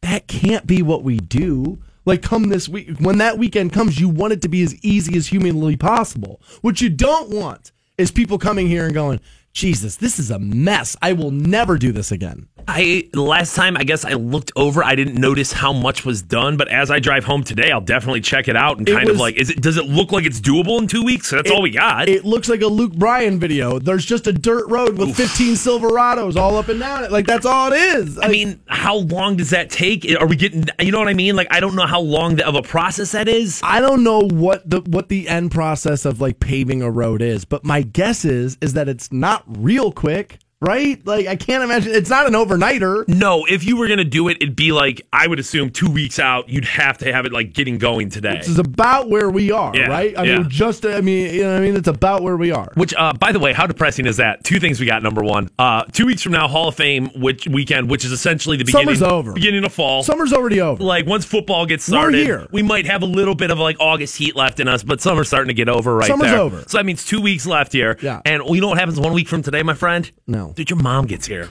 that 0.03 0.27
can't 0.27 0.67
be 0.67 0.83
what 0.83 1.03
we 1.03 1.17
do. 1.19 1.79
Like, 2.05 2.21
come 2.21 2.51
this 2.51 2.69
week, 2.69 2.99
when 2.99 3.19
that 3.19 3.39
weekend 3.39 3.73
comes, 3.73 3.99
you 3.99 4.11
want 4.11 4.35
it 4.35 4.43
to 4.43 4.49
be 4.49 4.63
as 4.63 4.75
easy 4.85 5.17
as 5.17 5.29
humanly 5.29 5.77
possible. 5.77 6.43
What 6.61 6.83
you 6.83 6.91
don't 6.91 7.31
want 7.31 7.73
is 7.97 8.11
people 8.11 8.39
coming 8.39 8.67
here 8.67 8.85
and 8.85 8.93
going, 8.93 9.21
Jesus, 9.55 9.97
this 9.97 10.19
is 10.19 10.31
a 10.31 10.39
mess. 10.39 10.97
I 11.01 11.15
will 11.15 11.31
never 11.31 11.79
do 11.79 11.93
this 11.93 12.13
again. 12.13 12.49
I 12.67 13.09
last 13.15 13.55
time 13.55 13.77
I 13.77 13.85
guess 13.85 14.05
I 14.05 14.15
looked 14.15 14.53
over, 14.57 14.83
I 14.83 14.95
didn't 14.95 15.21
notice 15.21 15.53
how 15.53 15.73
much 15.73 16.05
was 16.05 16.23
done, 16.23 16.57
but 16.57 16.69
as 16.69 16.91
I 16.91 16.99
drive 16.99 17.25
home 17.25 17.45
today, 17.45 17.71
I'll 17.71 17.81
definitely 17.81 18.21
check 18.21 18.49
it 18.49 18.57
out 18.57 18.79
and 18.79 18.89
It 18.89 18.93
kind 18.93 19.09
of 19.09 19.19
like, 19.19 19.37
is 19.37 19.51
it? 19.51 19.61
Does 19.61 19.77
it 19.77 19.87
look 19.87 20.13
like 20.13 20.25
it's 20.25 20.41
doable 20.41 20.79
in 20.79 20.87
two 20.87 21.03
weeks? 21.03 21.31
That's 21.31 21.51
all 21.51 21.63
we 21.63 21.71
got. 21.71 22.09
It 22.09 22.25
looks 22.25 22.49
like 22.49 22.63
a 22.63 22.67
Luke 22.67 22.95
Bryan 22.95 23.39
video. 23.39 23.79
There's 23.79 24.05
just 24.05 24.27
a 24.27 24.33
dirt 24.33 24.69
road 24.69 24.99
with 24.99 25.17
15 25.17 25.55
Silverados 25.55 26.37
all 26.37 26.57
up 26.57 26.69
and 26.69 26.81
down 26.81 27.05
it. 27.05 27.13
Like, 27.13 27.27
that's 27.27 27.47
all 27.47 27.73
it 27.73 27.77
is. 27.77 28.19
I 28.19 28.29
mean, 28.29 28.61
how 28.67 28.97
long 28.97 29.37
does 29.37 29.51
that 29.51 29.71
take? 29.71 30.07
Are 30.19 30.27
we 30.27 30.37
getting? 30.37 30.65
You 30.81 30.93
know 30.93 30.99
what 30.99 31.09
I 31.09 31.15
mean? 31.15 31.37
Like, 31.37 31.49
I 31.51 31.61
don't 31.61 31.75
know 31.75 31.87
how 31.87 32.01
long 32.01 32.41
of 32.41 32.55
a 32.55 32.63
process 32.63 33.13
that 33.13 33.29
is. 33.29 33.61
I 33.63 33.81
don't 33.81 34.03
know 34.03 34.21
what 34.21 34.69
the 34.69 34.81
what 34.81 35.09
the 35.09 35.29
end 35.29 35.51
process 35.51 36.05
of 36.05 36.21
like 36.21 36.41
paving 36.41 36.83
a 36.83 36.91
road 36.91 37.23
is, 37.23 37.45
but 37.45 37.65
my 37.65 37.83
guess 37.83 38.25
is 38.25 38.57
is 38.61 38.73
that 38.75 38.89
it's 38.89 39.13
not 39.13 39.45
real 39.47 39.93
quick, 39.93 40.39
right? 40.65 41.05
Like 41.07 41.27
I 41.27 41.37
can't 41.37 41.63
imagine 41.63 41.93
it's 41.95 42.11
not 42.11 42.27
an 42.27 42.33
overnighter. 42.33 43.07
No, 43.09 43.45
if 43.47 43.65
you 43.65 43.77
were 43.77 43.89
gonna 43.89 44.05
do 44.05 44.29
it, 44.29 44.39
it'd 44.41 44.57
be 44.57 44.73
like 44.73 45.03
I 45.13 45.27
would 45.27 45.39
assume 45.39 45.71
two 45.71 45.91
weeks 45.91 46.19
out. 46.19 46.49
You'd 46.49 46.65
have 46.65 46.99
to 46.99 47.13
have 47.13 47.27
it 47.27 47.33
like 47.33 47.53
getting 47.53 47.79
going 47.79 48.11
today. 48.11 48.39
This 48.39 48.49
is 48.49 48.59
about 48.59 49.09
where 49.11 49.31
we 49.31 49.51
are, 49.53 49.73
Yeah, 49.77 49.87
right? 49.89 50.17
I 50.17 50.25
yeah. 50.25 50.39
mean, 50.39 50.49
just 50.51 50.85
I 50.87 51.01
mean, 51.01 51.35
you 51.35 51.43
know, 51.43 51.53
what 51.53 51.59
I 51.59 51.61
mean, 51.61 51.77
it's 51.77 51.89
about 51.89 52.23
where 52.23 52.37
we 52.37 52.51
are. 52.51 52.71
Which, 52.75 52.95
uh, 52.95 53.13
by 53.15 53.33
the 53.33 53.39
way, 53.39 53.53
how 53.53 53.67
depressing 53.67 54.07
is 54.07 54.17
that? 54.19 54.45
Two 54.45 54.59
things 54.61 54.81
we 54.81 54.87
got. 54.87 55.03
Number 55.03 55.23
one, 55.23 55.51
uh, 55.59 55.85
two 55.93 56.07
weeks 56.07 56.23
from 56.23 56.33
now, 56.33 56.49
Hall 56.49 56.69
of 56.69 56.75
Fame 56.75 57.11
which 57.15 57.47
weekend, 57.47 57.91
which 57.91 58.05
is 58.05 58.13
essentially 58.13 58.57
the 58.57 58.65
beginning. 58.65 58.95
Summer's 58.97 59.03
over. 59.03 59.33
Beginning 59.35 59.65
of 59.65 59.73
fall. 59.73 60.03
Summer's 60.03 60.33
already 60.33 60.61
over. 60.61 60.83
like 60.83 61.07
once 61.07 61.25
football 61.25 61.67
gets 61.67 61.87
We're 61.89 61.93
started, 61.99 62.25
here. 62.27 62.47
we 62.53 62.63
might 62.63 62.87
have 62.87 63.03
a 63.03 63.07
little 63.07 63.35
bit 63.35 63.51
of 63.51 63.59
like 63.59 63.77
August 63.81 64.17
heat 64.17 64.35
left 64.35 64.61
in 64.61 64.69
us, 64.69 64.83
but 64.83 65.01
summer's 65.01 65.29
starting 65.29 65.49
to 65.49 65.55
get 65.55 65.69
over 65.69 65.95
right 65.95 66.07
Summer's 66.09 66.31
there. 66.31 66.39
over. 66.41 66.65
So 66.67 66.79
that 66.79 66.87
means 66.87 67.05
two 67.05 67.21
weeks 67.21 67.47
left 67.47 67.73
here. 67.73 67.99
Yeah. 68.01 68.21
And 68.25 68.43
you 68.49 68.61
know 68.61 68.69
what 68.69 68.79
happens 68.79 68.99
one 68.99 69.13
week 69.13 69.29
from 69.29 69.43
today, 69.43 69.63
my 69.63 69.75
friend? 69.75 70.11
No. 70.27 70.54
Dude, 70.55 70.71
your 70.71 70.79
mom 70.79 71.07
gets 71.07 71.27
here. 71.27 71.51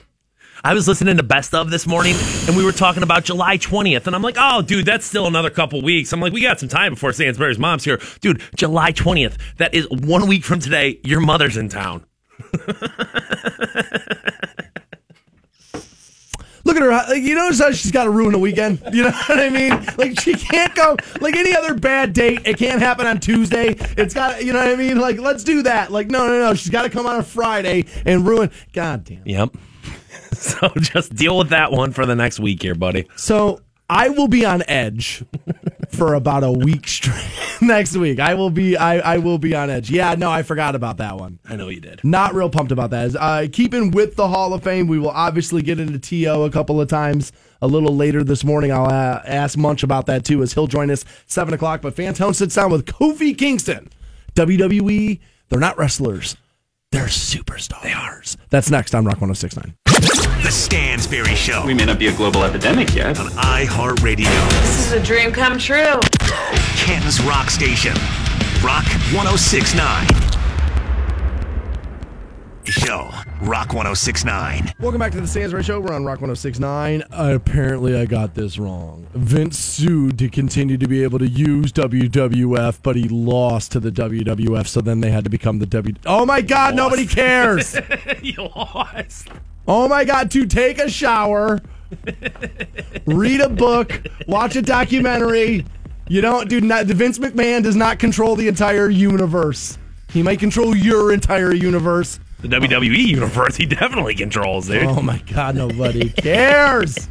I 0.62 0.72
was 0.72 0.88
listening 0.88 1.18
to 1.18 1.22
Best 1.22 1.52
of 1.52 1.70
this 1.70 1.86
morning, 1.86 2.14
and 2.46 2.56
we 2.56 2.64
were 2.64 2.72
talking 2.72 3.02
about 3.02 3.24
July 3.24 3.58
20th, 3.58 4.06
and 4.06 4.16
I'm 4.16 4.22
like, 4.22 4.36
oh, 4.38 4.62
dude, 4.62 4.86
that's 4.86 5.04
still 5.04 5.26
another 5.26 5.50
couple 5.50 5.82
weeks. 5.82 6.12
I'm 6.12 6.20
like, 6.20 6.32
we 6.32 6.40
got 6.40 6.58
some 6.58 6.70
time 6.70 6.94
before 6.94 7.12
Stansbury's 7.12 7.58
mom's 7.58 7.84
here. 7.84 8.00
Dude, 8.20 8.40
July 8.56 8.92
20th, 8.92 9.36
that 9.58 9.74
is 9.74 9.86
one 9.90 10.26
week 10.26 10.42
from 10.42 10.60
today. 10.60 11.00
Your 11.04 11.20
mother's 11.20 11.58
in 11.58 11.68
town. 11.68 12.06
Look 16.74 16.82
at 16.82 17.06
her. 17.06 17.14
Like, 17.14 17.22
you 17.22 17.36
notice 17.36 17.60
how 17.60 17.70
she's 17.70 17.92
got 17.92 18.04
to 18.04 18.10
ruin 18.10 18.34
a 18.34 18.38
weekend? 18.38 18.82
You 18.92 19.04
know 19.04 19.12
what 19.12 19.38
I 19.38 19.48
mean? 19.48 19.70
Like 19.96 20.18
she 20.18 20.34
can't 20.34 20.74
go 20.74 20.96
like 21.20 21.36
any 21.36 21.54
other 21.54 21.74
bad 21.74 22.12
date. 22.12 22.40
It 22.44 22.56
can't 22.56 22.80
happen 22.80 23.06
on 23.06 23.20
Tuesday. 23.20 23.76
It's 23.96 24.12
got 24.12 24.44
you 24.44 24.52
know 24.52 24.58
what 24.58 24.68
I 24.68 24.76
mean? 24.76 24.98
Like 24.98 25.18
let's 25.18 25.44
do 25.44 25.62
that. 25.62 25.92
Like 25.92 26.08
no, 26.08 26.26
no, 26.26 26.38
no. 26.40 26.54
She's 26.54 26.70
got 26.70 26.82
to 26.82 26.90
come 26.90 27.06
on 27.06 27.16
a 27.16 27.22
Friday 27.22 27.84
and 28.04 28.26
ruin. 28.26 28.50
God 28.72 29.04
damn. 29.04 29.22
Yep. 29.24 29.56
so 30.32 30.68
just 30.76 31.14
deal 31.14 31.38
with 31.38 31.50
that 31.50 31.70
one 31.70 31.92
for 31.92 32.06
the 32.06 32.16
next 32.16 32.40
week 32.40 32.62
here, 32.62 32.74
buddy. 32.74 33.06
So 33.16 33.60
I 33.88 34.08
will 34.08 34.28
be 34.28 34.44
on 34.44 34.62
edge 34.66 35.22
for 35.94 36.14
about 36.14 36.44
a 36.44 36.50
week 36.50 36.86
straight 36.88 37.24
next 37.60 37.96
week. 37.96 38.20
I 38.20 38.34
will 38.34 38.50
be. 38.50 38.76
I, 38.76 39.14
I 39.14 39.18
will 39.18 39.38
be 39.38 39.54
on 39.54 39.70
edge. 39.70 39.90
Yeah. 39.90 40.14
No, 40.14 40.30
I 40.30 40.42
forgot 40.42 40.74
about 40.74 40.98
that 40.98 41.16
one. 41.16 41.38
I 41.48 41.56
know 41.56 41.68
you 41.68 41.80
did. 41.80 42.02
Not 42.04 42.34
real 42.34 42.50
pumped 42.50 42.72
about 42.72 42.90
that. 42.90 43.14
Uh, 43.16 43.46
keeping 43.50 43.90
with 43.90 44.16
the 44.16 44.28
Hall 44.28 44.52
of 44.52 44.62
Fame, 44.62 44.86
we 44.86 44.98
will 44.98 45.10
obviously 45.10 45.62
get 45.62 45.80
into 45.80 45.98
TO 45.98 46.42
a 46.42 46.50
couple 46.50 46.80
of 46.80 46.88
times 46.88 47.32
a 47.62 47.66
little 47.66 47.94
later 47.94 48.22
this 48.22 48.44
morning. 48.44 48.72
I'll 48.72 48.86
uh, 48.86 49.22
ask 49.24 49.56
Munch 49.56 49.82
about 49.82 50.06
that 50.06 50.24
too 50.24 50.42
as 50.42 50.52
he'll 50.52 50.66
join 50.66 50.90
us 50.90 51.04
7 51.26 51.54
o'clock. 51.54 51.82
But 51.82 51.94
Fantone 51.96 52.34
sits 52.34 52.54
down 52.54 52.70
with 52.70 52.84
Kofi 52.84 53.36
Kingston. 53.36 53.88
WWE, 54.34 55.20
they're 55.48 55.60
not 55.60 55.78
wrestlers, 55.78 56.36
they're 56.90 57.06
superstars. 57.06 57.82
They 57.82 57.92
are. 57.92 58.22
That's 58.50 58.70
next 58.70 58.94
on 58.94 59.04
Rock 59.04 59.20
1069. 59.20 60.33
The 60.44 60.50
Stansberry 60.50 61.34
Show 61.34 61.64
We 61.64 61.72
may 61.72 61.86
not 61.86 61.98
be 61.98 62.08
a 62.08 62.12
global 62.14 62.44
epidemic 62.44 62.94
yet. 62.94 63.18
on 63.18 63.28
iHeartRadio. 63.28 64.26
This 64.60 64.88
is 64.88 64.92
a 64.92 65.02
dream 65.02 65.32
come 65.32 65.56
true. 65.56 65.98
Canton's 66.76 67.18
Rock 67.22 67.48
Station. 67.48 67.94
Rock 68.62 68.84
1069. 69.14 70.06
Show. 72.64 73.08
Rock 73.40 73.72
1069. 73.72 74.74
Welcome 74.80 74.98
back 74.98 75.12
to 75.12 75.20
the 75.22 75.26
Stansbury 75.26 75.62
Show. 75.62 75.80
We're 75.80 75.94
on 75.94 76.04
Rock 76.04 76.20
1069. 76.20 77.04
Uh, 77.10 77.32
apparently, 77.34 77.96
I 77.96 78.04
got 78.04 78.34
this 78.34 78.58
wrong. 78.58 79.06
Vince 79.14 79.58
sued 79.58 80.18
to 80.18 80.28
continue 80.28 80.76
to 80.76 80.86
be 80.86 81.02
able 81.04 81.20
to 81.20 81.26
use 81.26 81.72
WWF, 81.72 82.80
but 82.82 82.96
he 82.96 83.08
lost 83.08 83.72
to 83.72 83.80
the 83.80 83.90
WWF, 83.90 84.66
so 84.66 84.82
then 84.82 85.00
they 85.00 85.10
had 85.10 85.24
to 85.24 85.30
become 85.30 85.58
the 85.58 85.66
W. 85.66 85.94
Oh 86.04 86.26
my 86.26 86.42
God, 86.42 86.74
nobody 86.74 87.06
cares. 87.06 87.74
you 88.22 88.50
lost. 88.54 89.30
Oh 89.66 89.88
my 89.88 90.04
God, 90.04 90.30
to 90.32 90.46
take 90.46 90.78
a 90.78 90.90
shower, 90.90 91.60
read 93.06 93.40
a 93.40 93.48
book, 93.48 94.06
watch 94.28 94.56
a 94.56 94.62
documentary. 94.62 95.64
You 96.08 96.20
don't 96.20 96.48
do 96.50 96.60
not. 96.60 96.86
Vince 96.86 97.18
McMahon 97.18 97.62
does 97.62 97.76
not 97.76 97.98
control 97.98 98.36
the 98.36 98.46
entire 98.48 98.90
universe. 98.90 99.78
He 100.10 100.22
might 100.22 100.38
control 100.38 100.76
your 100.76 101.12
entire 101.12 101.54
universe. 101.54 102.20
The 102.40 102.48
WWE 102.48 103.06
universe, 103.06 103.56
he 103.56 103.64
definitely 103.64 104.14
controls, 104.14 104.68
dude. 104.68 104.84
Oh 104.84 105.00
my 105.00 105.18
God, 105.32 105.56
nobody 105.56 106.10
cares. 106.16 107.08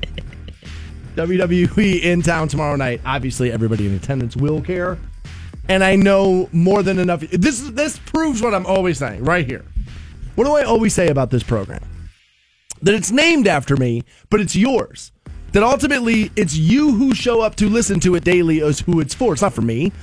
WWE 1.15 2.01
in 2.01 2.21
town 2.21 2.47
tomorrow 2.47 2.75
night. 2.75 3.01
Obviously, 3.03 3.51
everybody 3.51 3.87
in 3.87 3.95
attendance 3.95 4.35
will 4.35 4.61
care, 4.61 4.99
and 5.67 5.83
I 5.83 5.95
know 5.95 6.49
more 6.51 6.83
than 6.83 6.99
enough. 6.99 7.21
This 7.21 7.61
this 7.71 7.97
proves 7.99 8.43
what 8.43 8.53
I'm 8.53 8.65
always 8.67 8.99
saying 8.99 9.23
right 9.23 9.45
here. 9.45 9.65
What 10.35 10.45
do 10.45 10.53
I 10.53 10.63
always 10.63 10.93
say 10.93 11.07
about 11.07 11.31
this 11.31 11.43
program? 11.43 11.81
That 12.83 12.95
it's 12.95 13.11
named 13.11 13.47
after 13.47 13.77
me, 13.77 14.03
but 14.29 14.41
it's 14.41 14.55
yours. 14.55 15.11
That 15.53 15.63
ultimately 15.63 16.31
it's 16.35 16.55
you 16.55 16.91
who 16.93 17.15
show 17.15 17.41
up 17.41 17.55
to 17.55 17.69
listen 17.69 17.99
to 18.01 18.15
it 18.15 18.25
daily 18.25 18.61
as 18.61 18.81
who 18.81 18.99
it's 18.99 19.13
for. 19.13 19.33
It's 19.33 19.41
not 19.41 19.53
for 19.53 19.61
me. 19.61 19.93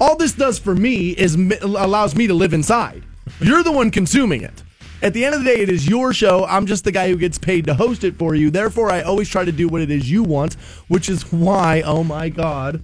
All 0.00 0.16
this 0.16 0.32
does 0.32 0.58
for 0.58 0.74
me 0.74 1.10
is 1.10 1.34
allows 1.60 2.14
me 2.16 2.26
to 2.26 2.34
live 2.34 2.54
inside. 2.54 3.02
You're 3.40 3.62
the 3.62 3.72
one 3.72 3.90
consuming 3.90 4.42
it. 4.42 4.62
At 5.02 5.12
the 5.12 5.24
end 5.24 5.34
of 5.34 5.44
the 5.44 5.54
day, 5.54 5.60
it 5.60 5.68
is 5.68 5.86
your 5.86 6.14
show. 6.14 6.46
I'm 6.46 6.64
just 6.64 6.84
the 6.84 6.92
guy 6.92 7.08
who 7.08 7.16
gets 7.16 7.38
paid 7.38 7.66
to 7.66 7.74
host 7.74 8.04
it 8.04 8.18
for 8.18 8.34
you. 8.34 8.50
Therefore, 8.50 8.90
I 8.90 9.02
always 9.02 9.28
try 9.28 9.44
to 9.44 9.52
do 9.52 9.68
what 9.68 9.82
it 9.82 9.90
is 9.90 10.10
you 10.10 10.22
want, 10.22 10.54
which 10.88 11.08
is 11.08 11.30
why, 11.30 11.82
oh 11.82 12.04
my 12.04 12.30
God. 12.30 12.82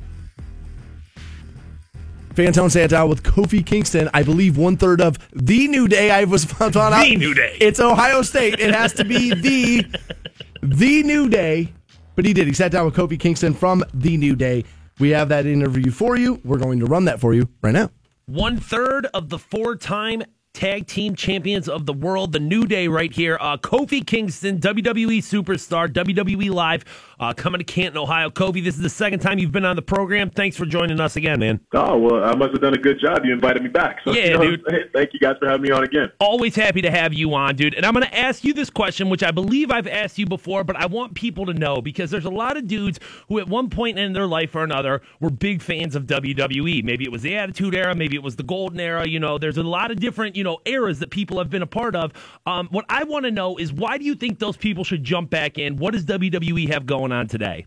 Fantone 2.37 2.71
Sandow 2.71 3.07
with 3.07 3.23
Kofi 3.23 3.65
Kingston, 3.65 4.11
I 4.13 4.23
believe 4.23 4.59
one 4.59 4.77
third 4.77 5.01
of 5.01 5.19
the 5.33 5.69
New 5.69 5.89
Day. 5.89 6.11
I 6.11 6.25
was 6.25 6.45
found 6.45 6.77
out. 6.77 6.91
The 7.03 7.17
New 7.17 7.33
Day. 7.33 7.57
It's 7.63 7.81
Ohio 7.81 8.21
State. 8.21 8.61
It 8.61 8.75
has 8.75 8.93
to 8.95 9.07
be 9.07 9.33
the 9.33 9.87
the 10.63 11.03
New 11.03 11.31
Day. 11.31 11.73
But 12.15 12.27
he 12.27 12.35
did. 12.35 12.47
He 12.47 12.53
sat 12.53 12.73
down 12.73 12.85
with 12.85 12.95
Kofi 12.95 13.19
Kingston 13.19 13.55
from 13.55 13.83
the 13.95 14.19
New 14.19 14.37
Day. 14.37 14.65
We 14.99 15.11
have 15.11 15.31
that 15.31 15.47
interview 15.47 15.91
for 15.91 16.19
you. 16.19 16.39
We're 16.45 16.59
going 16.59 16.79
to 16.81 16.85
run 16.85 17.07
that 17.07 17.21
for 17.21 17.33
you 17.33 17.49
right 17.63 17.73
now. 17.73 17.89
One 18.27 18.59
third 18.59 19.07
of 19.15 19.31
the 19.31 19.39
four 19.39 19.75
time 19.75 20.23
tag 20.57 20.87
team 20.87 21.15
champions 21.15 21.69
of 21.69 21.85
the 21.85 21.93
world, 21.93 22.33
the 22.33 22.41
New 22.41 22.65
Day, 22.65 22.89
right 22.89 23.13
here. 23.13 23.37
Uh, 23.41 23.59
Kofi 23.59 24.05
Kingston, 24.07 24.59
WWE 24.59 25.19
superstar, 25.19 25.87
WWE 25.87 26.51
Live, 26.51 26.85
uh, 27.19 27.33
coming 27.33 27.59
to 27.59 27.65
Canton, 27.65 27.99
Ohio. 27.99 28.31
Kofi, 28.31 28.63
this 28.63 28.77
is 28.77 28.83
the 28.83 28.91
second 28.91 29.21
time 29.21 29.39
you've 29.39 29.53
been 29.53 29.65
on 29.65 29.77
the 29.77 29.83
program. 29.83 30.31
Thanks 30.31 30.57
for 30.57 30.67
joining 30.67 31.01
us 31.01 31.17
again, 31.17 31.41
man. 31.41 31.61
Oh, 31.73 31.97
well, 31.99 32.25
I 32.25 32.35
must 32.35 32.53
have 32.53 32.61
done 32.61 32.75
a 32.75 32.79
good 32.79 33.01
job. 33.01 33.25
You 33.25 33.33
invited 33.33 33.63
me 33.63 33.69
back. 33.69 33.99
So, 34.05 34.13
Yeah, 34.13 34.25
you 34.25 34.33
know, 34.33 34.43
dude. 34.43 34.65
hey, 34.69 34.85
Thank 34.93 35.15
you 35.15 35.21
guys 35.21 35.37
for 35.39 35.49
having 35.49 35.63
me 35.63 35.71
on 35.71 35.85
again. 35.85 36.11
Always 36.21 36.55
happy 36.55 36.83
to 36.83 36.91
have 36.91 37.15
you 37.15 37.35
on, 37.35 37.57
dude. 37.57 37.75
And 37.75 37.85
I'm 37.87 37.95
going 37.95 38.07
to 38.07 38.19
ask 38.19 38.45
you 38.45 38.53
this 38.53 38.71
question, 38.71 39.09
which 39.09 39.23
I 39.23 39.31
believe 39.31 39.71
I've 39.71 39.87
asked 39.87 40.19
you 40.19 40.27
before, 40.27 40.65
but 40.65 40.77
I 40.77 40.87
want 40.87 41.15
people 41.15 41.47
to 41.47 41.55
know 41.55 41.81
because 41.81 42.11
there's 42.11 42.25
a 42.25 42.31
lot 42.31 42.57
of 42.57 42.67
dudes 42.67 43.01
who, 43.29 43.39
at 43.39 43.49
one 43.49 43.71
point 43.71 43.99
in 43.99 44.13
their 44.13 44.27
life 44.27 44.55
or 44.55 44.65
another, 44.65 45.03
were 45.21 45.31
big 45.31 45.63
fans 45.63 45.97
of 45.97 46.05
WWE. 46.05 46.85
Maybe 46.85 47.05
it 47.05 47.13
was 47.13 47.23
the 47.23 47.37
Attitude 47.37 47.75
Era, 47.75 47.95
maybe 47.95 48.17
it 48.17 48.23
was 48.23 48.37
the 48.37 48.43
Golden 48.43 48.81
Era. 48.81 49.09
You 49.09 49.21
know, 49.21 49.39
there's 49.39 49.59
a 49.59 49.63
lot 49.63 49.91
of 49.91 50.01
different, 50.01 50.37
you 50.37 50.45
know, 50.45 50.59
eras 50.67 50.99
that 50.99 51.11
people 51.11 51.39
have 51.39 51.51
been 51.51 51.63
a 51.63 51.67
part 51.67 51.97
of. 51.97 52.13
Um, 52.47 52.69
what 52.71 52.85
I 52.89 53.05
want 53.05 53.25
to 53.25 53.31
know 53.31 53.57
is 53.57 53.73
why 53.73 53.99
do 53.99 54.05
you 54.05 54.15
think 54.15 54.39
those 54.39 54.57
people 54.57 54.85
should 54.85 55.03
jump 55.03 55.31
back 55.31 55.59
in? 55.59 55.77
What 55.77 55.93
does 55.93 56.05
WWE 56.05 56.69
have 56.71 56.87
going 56.87 57.06
on 57.13 57.29
today? 57.29 57.67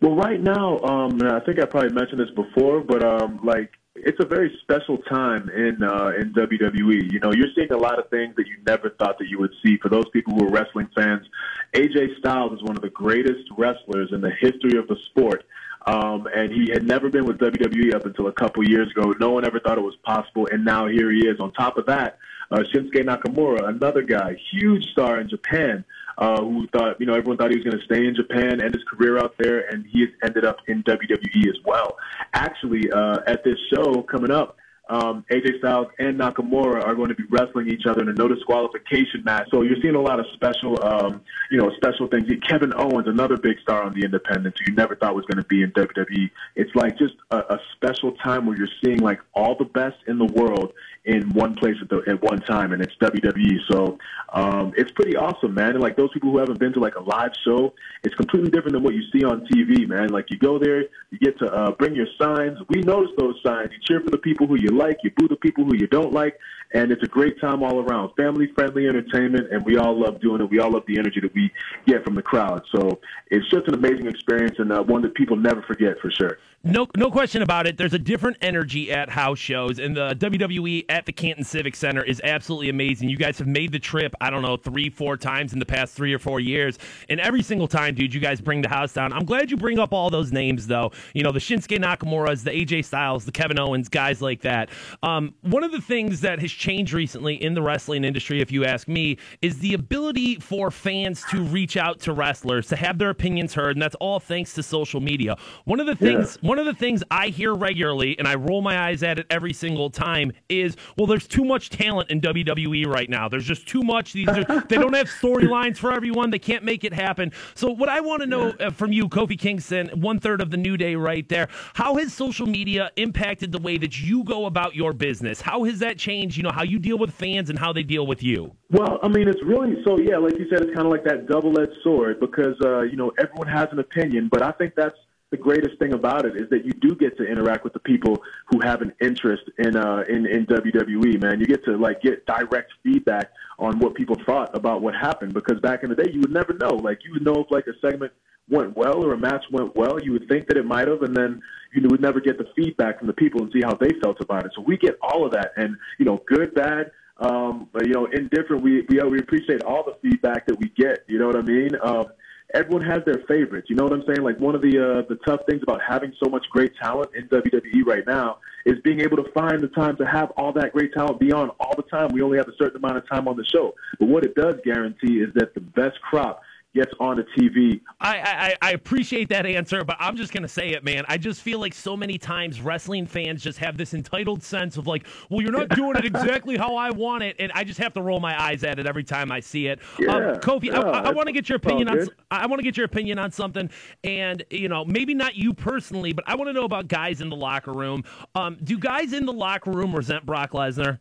Well, 0.00 0.16
right 0.16 0.40
now, 0.40 0.78
um, 0.80 1.22
I 1.22 1.40
think 1.40 1.60
I 1.60 1.64
probably 1.64 1.92
mentioned 1.92 2.20
this 2.20 2.30
before, 2.34 2.80
but 2.80 3.04
um, 3.04 3.40
like 3.44 3.70
it's 3.94 4.18
a 4.20 4.26
very 4.26 4.56
special 4.62 4.98
time 4.98 5.48
in 5.50 5.82
uh, 5.82 6.12
in 6.18 6.32
WWE. 6.32 7.12
You 7.12 7.20
know, 7.20 7.32
you're 7.32 7.52
seeing 7.54 7.70
a 7.72 7.76
lot 7.76 7.98
of 7.98 8.08
things 8.10 8.34
that 8.36 8.46
you 8.46 8.56
never 8.66 8.90
thought 8.90 9.18
that 9.18 9.28
you 9.28 9.38
would 9.38 9.52
see. 9.64 9.78
For 9.82 9.88
those 9.88 10.08
people 10.12 10.34
who 10.34 10.46
are 10.46 10.50
wrestling 10.50 10.88
fans, 10.94 11.26
AJ 11.74 12.18
Styles 12.18 12.52
is 12.52 12.62
one 12.62 12.76
of 12.76 12.82
the 12.82 12.90
greatest 12.90 13.48
wrestlers 13.56 14.10
in 14.12 14.20
the 14.20 14.32
history 14.40 14.78
of 14.78 14.88
the 14.88 14.96
sport. 15.10 15.44
Um, 15.86 16.28
and 16.32 16.52
he 16.52 16.70
had 16.72 16.84
never 16.84 17.10
been 17.10 17.26
with 17.26 17.38
WWE 17.38 17.94
up 17.94 18.06
until 18.06 18.28
a 18.28 18.32
couple 18.32 18.68
years 18.68 18.90
ago. 18.90 19.12
No 19.18 19.30
one 19.30 19.44
ever 19.44 19.58
thought 19.58 19.78
it 19.78 19.82
was 19.82 19.96
possible, 20.04 20.48
and 20.50 20.64
now 20.64 20.86
here 20.86 21.10
he 21.10 21.26
is. 21.26 21.40
On 21.40 21.52
top 21.52 21.76
of 21.76 21.86
that, 21.86 22.18
uh, 22.52 22.58
Shinsuke 22.72 23.04
Nakamura, 23.04 23.68
another 23.68 24.02
guy, 24.02 24.36
huge 24.52 24.84
star 24.92 25.20
in 25.20 25.28
Japan, 25.28 25.84
uh, 26.18 26.40
who 26.40 26.66
thought, 26.68 27.00
you 27.00 27.06
know, 27.06 27.14
everyone 27.14 27.36
thought 27.36 27.50
he 27.50 27.56
was 27.56 27.64
going 27.64 27.78
to 27.78 27.84
stay 27.84 28.06
in 28.06 28.14
Japan, 28.14 28.62
end 28.62 28.74
his 28.74 28.84
career 28.84 29.18
out 29.18 29.34
there, 29.38 29.68
and 29.68 29.84
he 29.86 30.00
has 30.00 30.10
ended 30.24 30.44
up 30.44 30.58
in 30.68 30.82
WWE 30.84 31.48
as 31.48 31.56
well. 31.64 31.96
Actually, 32.32 32.90
uh, 32.90 33.18
at 33.26 33.44
this 33.44 33.58
show 33.72 34.02
coming 34.02 34.30
up, 34.30 34.56
um, 34.88 35.24
AJ 35.30 35.58
Styles 35.58 35.86
and 35.98 36.18
Nakamura 36.18 36.84
are 36.84 36.94
going 36.94 37.08
to 37.08 37.14
be 37.14 37.24
wrestling 37.30 37.68
each 37.68 37.86
other 37.86 38.02
in 38.02 38.08
a 38.08 38.12
no 38.12 38.28
disqualification 38.28 39.22
match. 39.24 39.48
So 39.50 39.62
you're 39.62 39.80
seeing 39.80 39.94
a 39.94 40.00
lot 40.00 40.20
of 40.20 40.26
special, 40.34 40.76
um, 40.84 41.22
you 41.50 41.56
know, 41.56 41.70
special 41.76 42.08
things. 42.08 42.30
Kevin 42.46 42.74
Owens, 42.76 43.06
another 43.06 43.36
big 43.36 43.58
star 43.60 43.84
on 43.84 43.94
the 43.94 44.04
Independents, 44.04 44.58
who 44.58 44.72
you 44.72 44.76
never 44.76 44.96
thought 44.96 45.14
was 45.14 45.24
going 45.26 45.42
to 45.42 45.48
be 45.48 45.62
in 45.62 45.70
WWE. 45.72 46.30
It's 46.56 46.74
like 46.74 46.98
just 46.98 47.14
a, 47.30 47.38
a 47.54 47.58
special 47.76 48.12
time 48.12 48.44
where 48.44 48.56
you're 48.56 48.68
seeing 48.84 48.98
like 48.98 49.20
all 49.34 49.56
the 49.56 49.64
best 49.64 49.96
in 50.08 50.18
the 50.18 50.26
world 50.26 50.72
in 51.04 51.28
one 51.30 51.54
place 51.54 51.74
at, 51.82 51.88
the, 51.88 52.00
at 52.06 52.22
one 52.22 52.38
time, 52.40 52.72
and 52.72 52.80
it's 52.80 52.94
WWE. 53.00 53.58
So 53.70 53.98
um, 54.32 54.72
it's 54.76 54.90
pretty 54.92 55.16
awesome, 55.16 55.52
man. 55.52 55.70
And 55.70 55.80
like 55.80 55.96
those 55.96 56.10
people 56.12 56.30
who 56.30 56.38
haven't 56.38 56.60
been 56.60 56.72
to 56.74 56.80
like 56.80 56.94
a 56.94 57.02
live 57.02 57.32
show, 57.44 57.74
it's 58.04 58.14
completely 58.14 58.50
different 58.50 58.74
than 58.74 58.84
what 58.84 58.94
you 58.94 59.02
see 59.12 59.24
on 59.24 59.44
TV, 59.46 59.88
man. 59.88 60.08
Like 60.08 60.26
you 60.30 60.38
go 60.38 60.58
there, 60.58 60.82
you 61.10 61.18
get 61.18 61.38
to 61.40 61.52
uh, 61.52 61.72
bring 61.72 61.94
your 61.94 62.06
signs. 62.20 62.58
We 62.68 62.82
notice 62.82 63.10
those 63.18 63.34
signs. 63.44 63.70
You 63.72 63.78
cheer 63.82 64.00
for 64.00 64.10
the 64.10 64.18
people 64.18 64.46
who 64.46 64.56
you 64.56 64.70
like, 64.70 64.98
you 65.02 65.10
boo 65.16 65.26
the 65.26 65.36
people 65.36 65.64
who 65.64 65.74
you 65.74 65.88
don't 65.88 66.12
like, 66.12 66.38
and 66.72 66.92
it's 66.92 67.02
a 67.02 67.08
great 67.08 67.40
time 67.40 67.64
all 67.64 67.80
around. 67.80 68.14
Family 68.16 68.50
friendly 68.54 68.86
entertainment, 68.86 69.52
and 69.52 69.64
we 69.64 69.78
all 69.78 69.98
love 69.98 70.20
doing 70.20 70.40
it. 70.40 70.50
We 70.50 70.60
all 70.60 70.70
love 70.70 70.84
the 70.86 70.98
energy 70.98 71.20
that 71.20 71.34
we 71.34 71.50
get 71.86 72.04
from 72.04 72.14
the 72.14 72.22
crowd. 72.22 72.62
So 72.74 73.00
it's 73.28 73.48
just 73.50 73.66
an 73.66 73.74
amazing 73.74 74.06
experience 74.06 74.56
and 74.58 74.72
uh, 74.72 74.82
one 74.82 75.02
that 75.02 75.14
people 75.14 75.36
never 75.36 75.62
forget 75.62 75.98
for 76.00 76.10
sure. 76.12 76.38
No, 76.64 76.86
no 76.96 77.10
question 77.10 77.42
about 77.42 77.66
it. 77.66 77.76
There's 77.76 77.92
a 77.92 77.98
different 77.98 78.36
energy 78.40 78.92
at 78.92 79.10
house 79.10 79.40
shows, 79.40 79.80
and 79.80 79.96
the 79.96 80.14
WWE 80.14 80.84
at 80.88 81.06
the 81.06 81.12
Canton 81.12 81.42
Civic 81.42 81.74
Center 81.74 82.04
is 82.04 82.20
absolutely 82.22 82.68
amazing. 82.68 83.08
You 83.08 83.16
guys 83.16 83.36
have 83.38 83.48
made 83.48 83.72
the 83.72 83.80
trip, 83.80 84.14
I 84.20 84.30
don't 84.30 84.42
know, 84.42 84.56
three, 84.56 84.88
four 84.88 85.16
times 85.16 85.52
in 85.52 85.58
the 85.58 85.66
past 85.66 85.92
three 85.92 86.14
or 86.14 86.20
four 86.20 86.38
years, 86.38 86.78
and 87.08 87.18
every 87.18 87.42
single 87.42 87.66
time, 87.66 87.96
dude, 87.96 88.14
you 88.14 88.20
guys 88.20 88.40
bring 88.40 88.62
the 88.62 88.68
house 88.68 88.92
down. 88.92 89.12
I'm 89.12 89.24
glad 89.24 89.50
you 89.50 89.56
bring 89.56 89.80
up 89.80 89.92
all 89.92 90.08
those 90.08 90.30
names, 90.30 90.68
though. 90.68 90.92
You 91.14 91.24
know, 91.24 91.32
the 91.32 91.40
Shinsuke 91.40 91.80
Nakamura's, 91.80 92.44
the 92.44 92.52
AJ 92.52 92.84
Styles, 92.84 93.24
the 93.24 93.32
Kevin 93.32 93.58
Owens, 93.58 93.88
guys 93.88 94.22
like 94.22 94.42
that. 94.42 94.68
Um, 95.02 95.34
one 95.40 95.64
of 95.64 95.72
the 95.72 95.80
things 95.80 96.20
that 96.20 96.38
has 96.38 96.52
changed 96.52 96.92
recently 96.92 97.42
in 97.42 97.54
the 97.54 97.62
wrestling 97.62 98.04
industry, 98.04 98.40
if 98.40 98.52
you 98.52 98.64
ask 98.64 98.86
me, 98.86 99.18
is 99.40 99.58
the 99.58 99.74
ability 99.74 100.36
for 100.36 100.70
fans 100.70 101.24
to 101.32 101.42
reach 101.42 101.76
out 101.76 101.98
to 102.02 102.12
wrestlers, 102.12 102.68
to 102.68 102.76
have 102.76 102.98
their 102.98 103.10
opinions 103.10 103.52
heard, 103.52 103.74
and 103.74 103.82
that's 103.82 103.96
all 103.96 104.20
thanks 104.20 104.54
to 104.54 104.62
social 104.62 105.00
media. 105.00 105.36
One 105.64 105.80
of 105.80 105.86
the 105.88 105.96
things, 105.96 106.38
one 106.52 106.58
of 106.58 106.66
the 106.66 106.74
things 106.74 107.02
I 107.10 107.28
hear 107.28 107.54
regularly, 107.54 108.14
and 108.18 108.28
I 108.28 108.34
roll 108.34 108.60
my 108.60 108.78
eyes 108.78 109.02
at 109.02 109.18
it 109.18 109.24
every 109.30 109.54
single 109.54 109.88
time, 109.88 110.32
is 110.50 110.76
well, 110.98 111.06
there's 111.06 111.26
too 111.26 111.46
much 111.46 111.70
talent 111.70 112.10
in 112.10 112.20
WWE 112.20 112.86
right 112.86 113.08
now. 113.08 113.26
There's 113.26 113.46
just 113.46 113.66
too 113.66 113.80
much. 113.80 114.12
These 114.12 114.28
are, 114.28 114.44
they 114.68 114.76
don't 114.76 114.92
have 114.92 115.08
storylines 115.08 115.78
for 115.78 115.90
everyone. 115.90 116.28
They 116.28 116.38
can't 116.38 116.62
make 116.62 116.84
it 116.84 116.92
happen. 116.92 117.32
So 117.54 117.70
what 117.70 117.88
I 117.88 118.02
want 118.02 118.20
to 118.20 118.26
know 118.26 118.50
uh, 118.60 118.68
from 118.68 118.92
you, 118.92 119.08
Kofi 119.08 119.38
Kingston, 119.38 119.88
one 119.98 120.20
third 120.20 120.42
of 120.42 120.50
the 120.50 120.58
New 120.58 120.76
Day, 120.76 120.94
right 120.94 121.26
there. 121.26 121.48
How 121.72 121.96
has 121.96 122.12
social 122.12 122.46
media 122.46 122.90
impacted 122.96 123.50
the 123.50 123.58
way 123.58 123.78
that 123.78 123.98
you 123.98 124.22
go 124.22 124.44
about 124.44 124.74
your 124.74 124.92
business? 124.92 125.40
How 125.40 125.64
has 125.64 125.78
that 125.78 125.96
changed? 125.96 126.36
You 126.36 126.42
know 126.42 126.52
how 126.52 126.64
you 126.64 126.78
deal 126.78 126.98
with 126.98 127.14
fans 127.14 127.48
and 127.48 127.58
how 127.58 127.72
they 127.72 127.82
deal 127.82 128.06
with 128.06 128.22
you. 128.22 128.54
Well, 128.70 128.98
I 129.02 129.08
mean, 129.08 129.26
it's 129.26 129.42
really 129.42 129.82
so. 129.86 129.98
Yeah, 129.98 130.18
like 130.18 130.38
you 130.38 130.50
said, 130.50 130.60
it's 130.60 130.74
kind 130.74 130.84
of 130.84 130.92
like 130.92 131.04
that 131.04 131.28
double-edged 131.28 131.78
sword 131.82 132.20
because 132.20 132.60
uh, 132.62 132.82
you 132.82 132.96
know 132.96 133.10
everyone 133.18 133.48
has 133.48 133.68
an 133.72 133.78
opinion, 133.78 134.28
but 134.30 134.42
I 134.42 134.52
think 134.52 134.74
that's 134.76 134.98
the 135.32 135.38
greatest 135.38 135.78
thing 135.78 135.94
about 135.94 136.26
it 136.26 136.36
is 136.36 136.48
that 136.50 136.64
you 136.64 136.72
do 136.72 136.94
get 136.94 137.16
to 137.16 137.24
interact 137.24 137.64
with 137.64 137.72
the 137.72 137.80
people 137.80 138.22
who 138.50 138.60
have 138.60 138.82
an 138.82 138.92
interest 139.00 139.42
in 139.58 139.74
uh 139.74 140.04
in, 140.08 140.26
in 140.26 140.46
WWE, 140.46 141.20
man. 141.20 141.40
You 141.40 141.46
get 141.46 141.64
to 141.64 141.76
like 141.76 142.02
get 142.02 142.26
direct 142.26 142.70
feedback 142.84 143.30
on 143.58 143.78
what 143.78 143.94
people 143.94 144.14
thought 144.26 144.54
about 144.54 144.82
what 144.82 144.94
happened 144.94 145.32
because 145.32 145.58
back 145.60 145.82
in 145.82 145.88
the 145.88 145.96
day 145.96 146.10
you 146.12 146.20
would 146.20 146.32
never 146.32 146.52
know. 146.52 146.76
Like 146.76 146.98
you 147.04 147.12
would 147.14 147.24
know 147.24 147.42
if 147.42 147.50
like 147.50 147.66
a 147.66 147.72
segment 147.80 148.12
went 148.50 148.76
well 148.76 149.02
or 149.04 149.14
a 149.14 149.18
match 149.18 149.44
went 149.50 149.74
well, 149.74 149.98
you 150.00 150.12
would 150.12 150.28
think 150.28 150.46
that 150.48 150.58
it 150.58 150.66
might 150.66 150.86
have 150.86 151.00
and 151.00 151.16
then 151.16 151.40
you 151.72 151.88
would 151.88 152.02
never 152.02 152.20
get 152.20 152.36
the 152.36 152.46
feedback 152.54 152.98
from 152.98 153.06
the 153.06 153.14
people 153.14 153.40
and 153.40 153.50
see 153.52 153.62
how 153.64 153.74
they 153.74 153.90
felt 154.02 154.20
about 154.20 154.44
it. 154.44 154.52
So 154.54 154.60
we 154.60 154.76
get 154.76 154.98
all 155.00 155.24
of 155.24 155.32
that 155.32 155.52
and 155.56 155.76
you 155.98 156.04
know, 156.04 156.22
good, 156.26 156.54
bad, 156.54 156.90
um, 157.18 157.68
you 157.82 157.92
know, 157.92 158.06
indifferent, 158.06 158.62
we, 158.62 158.84
we 158.88 158.98
we 158.98 159.18
appreciate 159.18 159.62
all 159.62 159.84
the 159.84 159.96
feedback 160.02 160.46
that 160.46 160.58
we 160.58 160.68
get. 160.76 161.04
You 161.06 161.18
know 161.18 161.26
what 161.28 161.36
I 161.36 161.42
mean? 161.42 161.70
Um, 161.82 162.06
everyone 162.54 162.84
has 162.86 163.04
their 163.04 163.22
favorites. 163.28 163.68
You 163.70 163.76
know 163.76 163.84
what 163.84 163.92
I'm 163.92 164.04
saying? 164.06 164.22
Like 164.22 164.38
one 164.38 164.54
of 164.54 164.62
the 164.62 164.78
uh, 164.78 165.08
the 165.08 165.16
tough 165.26 165.40
things 165.48 165.62
about 165.62 165.80
having 165.86 166.12
so 166.22 166.30
much 166.30 166.44
great 166.50 166.72
talent 166.76 167.10
in 167.14 167.28
WWE 167.28 167.84
right 167.86 168.06
now 168.06 168.38
is 168.64 168.78
being 168.84 169.00
able 169.00 169.16
to 169.16 169.30
find 169.32 169.60
the 169.60 169.68
time 169.68 169.96
to 169.96 170.06
have 170.06 170.30
all 170.36 170.52
that 170.52 170.72
great 170.72 170.92
talent 170.92 171.18
be 171.18 171.32
on 171.32 171.50
all 171.60 171.74
the 171.76 171.82
time. 171.84 172.08
We 172.12 172.22
only 172.22 172.38
have 172.38 172.48
a 172.48 172.56
certain 172.58 172.76
amount 172.76 172.98
of 172.98 173.08
time 173.08 173.28
on 173.28 173.36
the 173.36 173.44
show, 173.44 173.74
but 173.98 174.08
what 174.08 174.24
it 174.24 174.34
does 174.34 174.54
guarantee 174.64 175.20
is 175.20 175.32
that 175.34 175.54
the 175.54 175.60
best 175.60 176.00
crop 176.00 176.42
gets 176.74 176.92
on 177.00 177.16
the 177.16 177.24
TV. 177.38 177.80
I, 178.00 178.56
I, 178.62 178.68
I 178.68 178.72
appreciate 178.72 179.28
that 179.28 179.44
answer, 179.44 179.84
but 179.84 179.96
I'm 179.98 180.16
just 180.16 180.32
gonna 180.32 180.48
say 180.48 180.70
it, 180.70 180.84
man. 180.84 181.04
I 181.08 181.18
just 181.18 181.42
feel 181.42 181.58
like 181.58 181.74
so 181.74 181.96
many 181.96 182.18
times 182.18 182.60
wrestling 182.60 183.06
fans 183.06 183.42
just 183.42 183.58
have 183.58 183.76
this 183.76 183.94
entitled 183.94 184.42
sense 184.42 184.76
of 184.76 184.86
like, 184.86 185.06
well, 185.28 185.42
you're 185.42 185.52
not 185.52 185.68
doing 185.70 185.96
it 185.96 186.04
exactly 186.04 186.56
how 186.56 186.76
I 186.76 186.90
want 186.90 187.22
it, 187.22 187.36
and 187.38 187.52
I 187.54 187.64
just 187.64 187.78
have 187.78 187.92
to 187.94 188.02
roll 188.02 188.20
my 188.20 188.40
eyes 188.40 188.64
at 188.64 188.78
it 188.78 188.86
every 188.86 189.04
time 189.04 189.30
I 189.30 189.40
see 189.40 189.66
it. 189.66 189.80
Yeah, 189.98 190.14
um, 190.14 190.22
Kofi, 190.36 190.64
yeah, 190.64 190.80
I, 190.80 191.08
I 191.08 191.10
want 191.10 191.26
to 191.26 191.32
get 191.32 191.48
your 191.48 191.56
opinion 191.56 191.88
on. 191.88 192.08
I 192.30 192.46
want 192.46 192.58
to 192.58 192.64
get 192.64 192.76
your 192.76 192.86
opinion 192.86 193.18
on 193.18 193.30
something, 193.30 193.70
and 194.04 194.42
you 194.50 194.68
know, 194.68 194.84
maybe 194.84 195.14
not 195.14 195.34
you 195.34 195.52
personally, 195.52 196.12
but 196.12 196.24
I 196.26 196.34
want 196.34 196.48
to 196.48 196.52
know 196.52 196.64
about 196.64 196.88
guys 196.88 197.20
in 197.20 197.28
the 197.28 197.36
locker 197.36 197.72
room. 197.72 198.04
Um, 198.34 198.56
do 198.62 198.78
guys 198.78 199.12
in 199.12 199.26
the 199.26 199.32
locker 199.32 199.70
room 199.70 199.94
resent 199.94 200.24
Brock 200.24 200.52
Lesnar? 200.52 200.98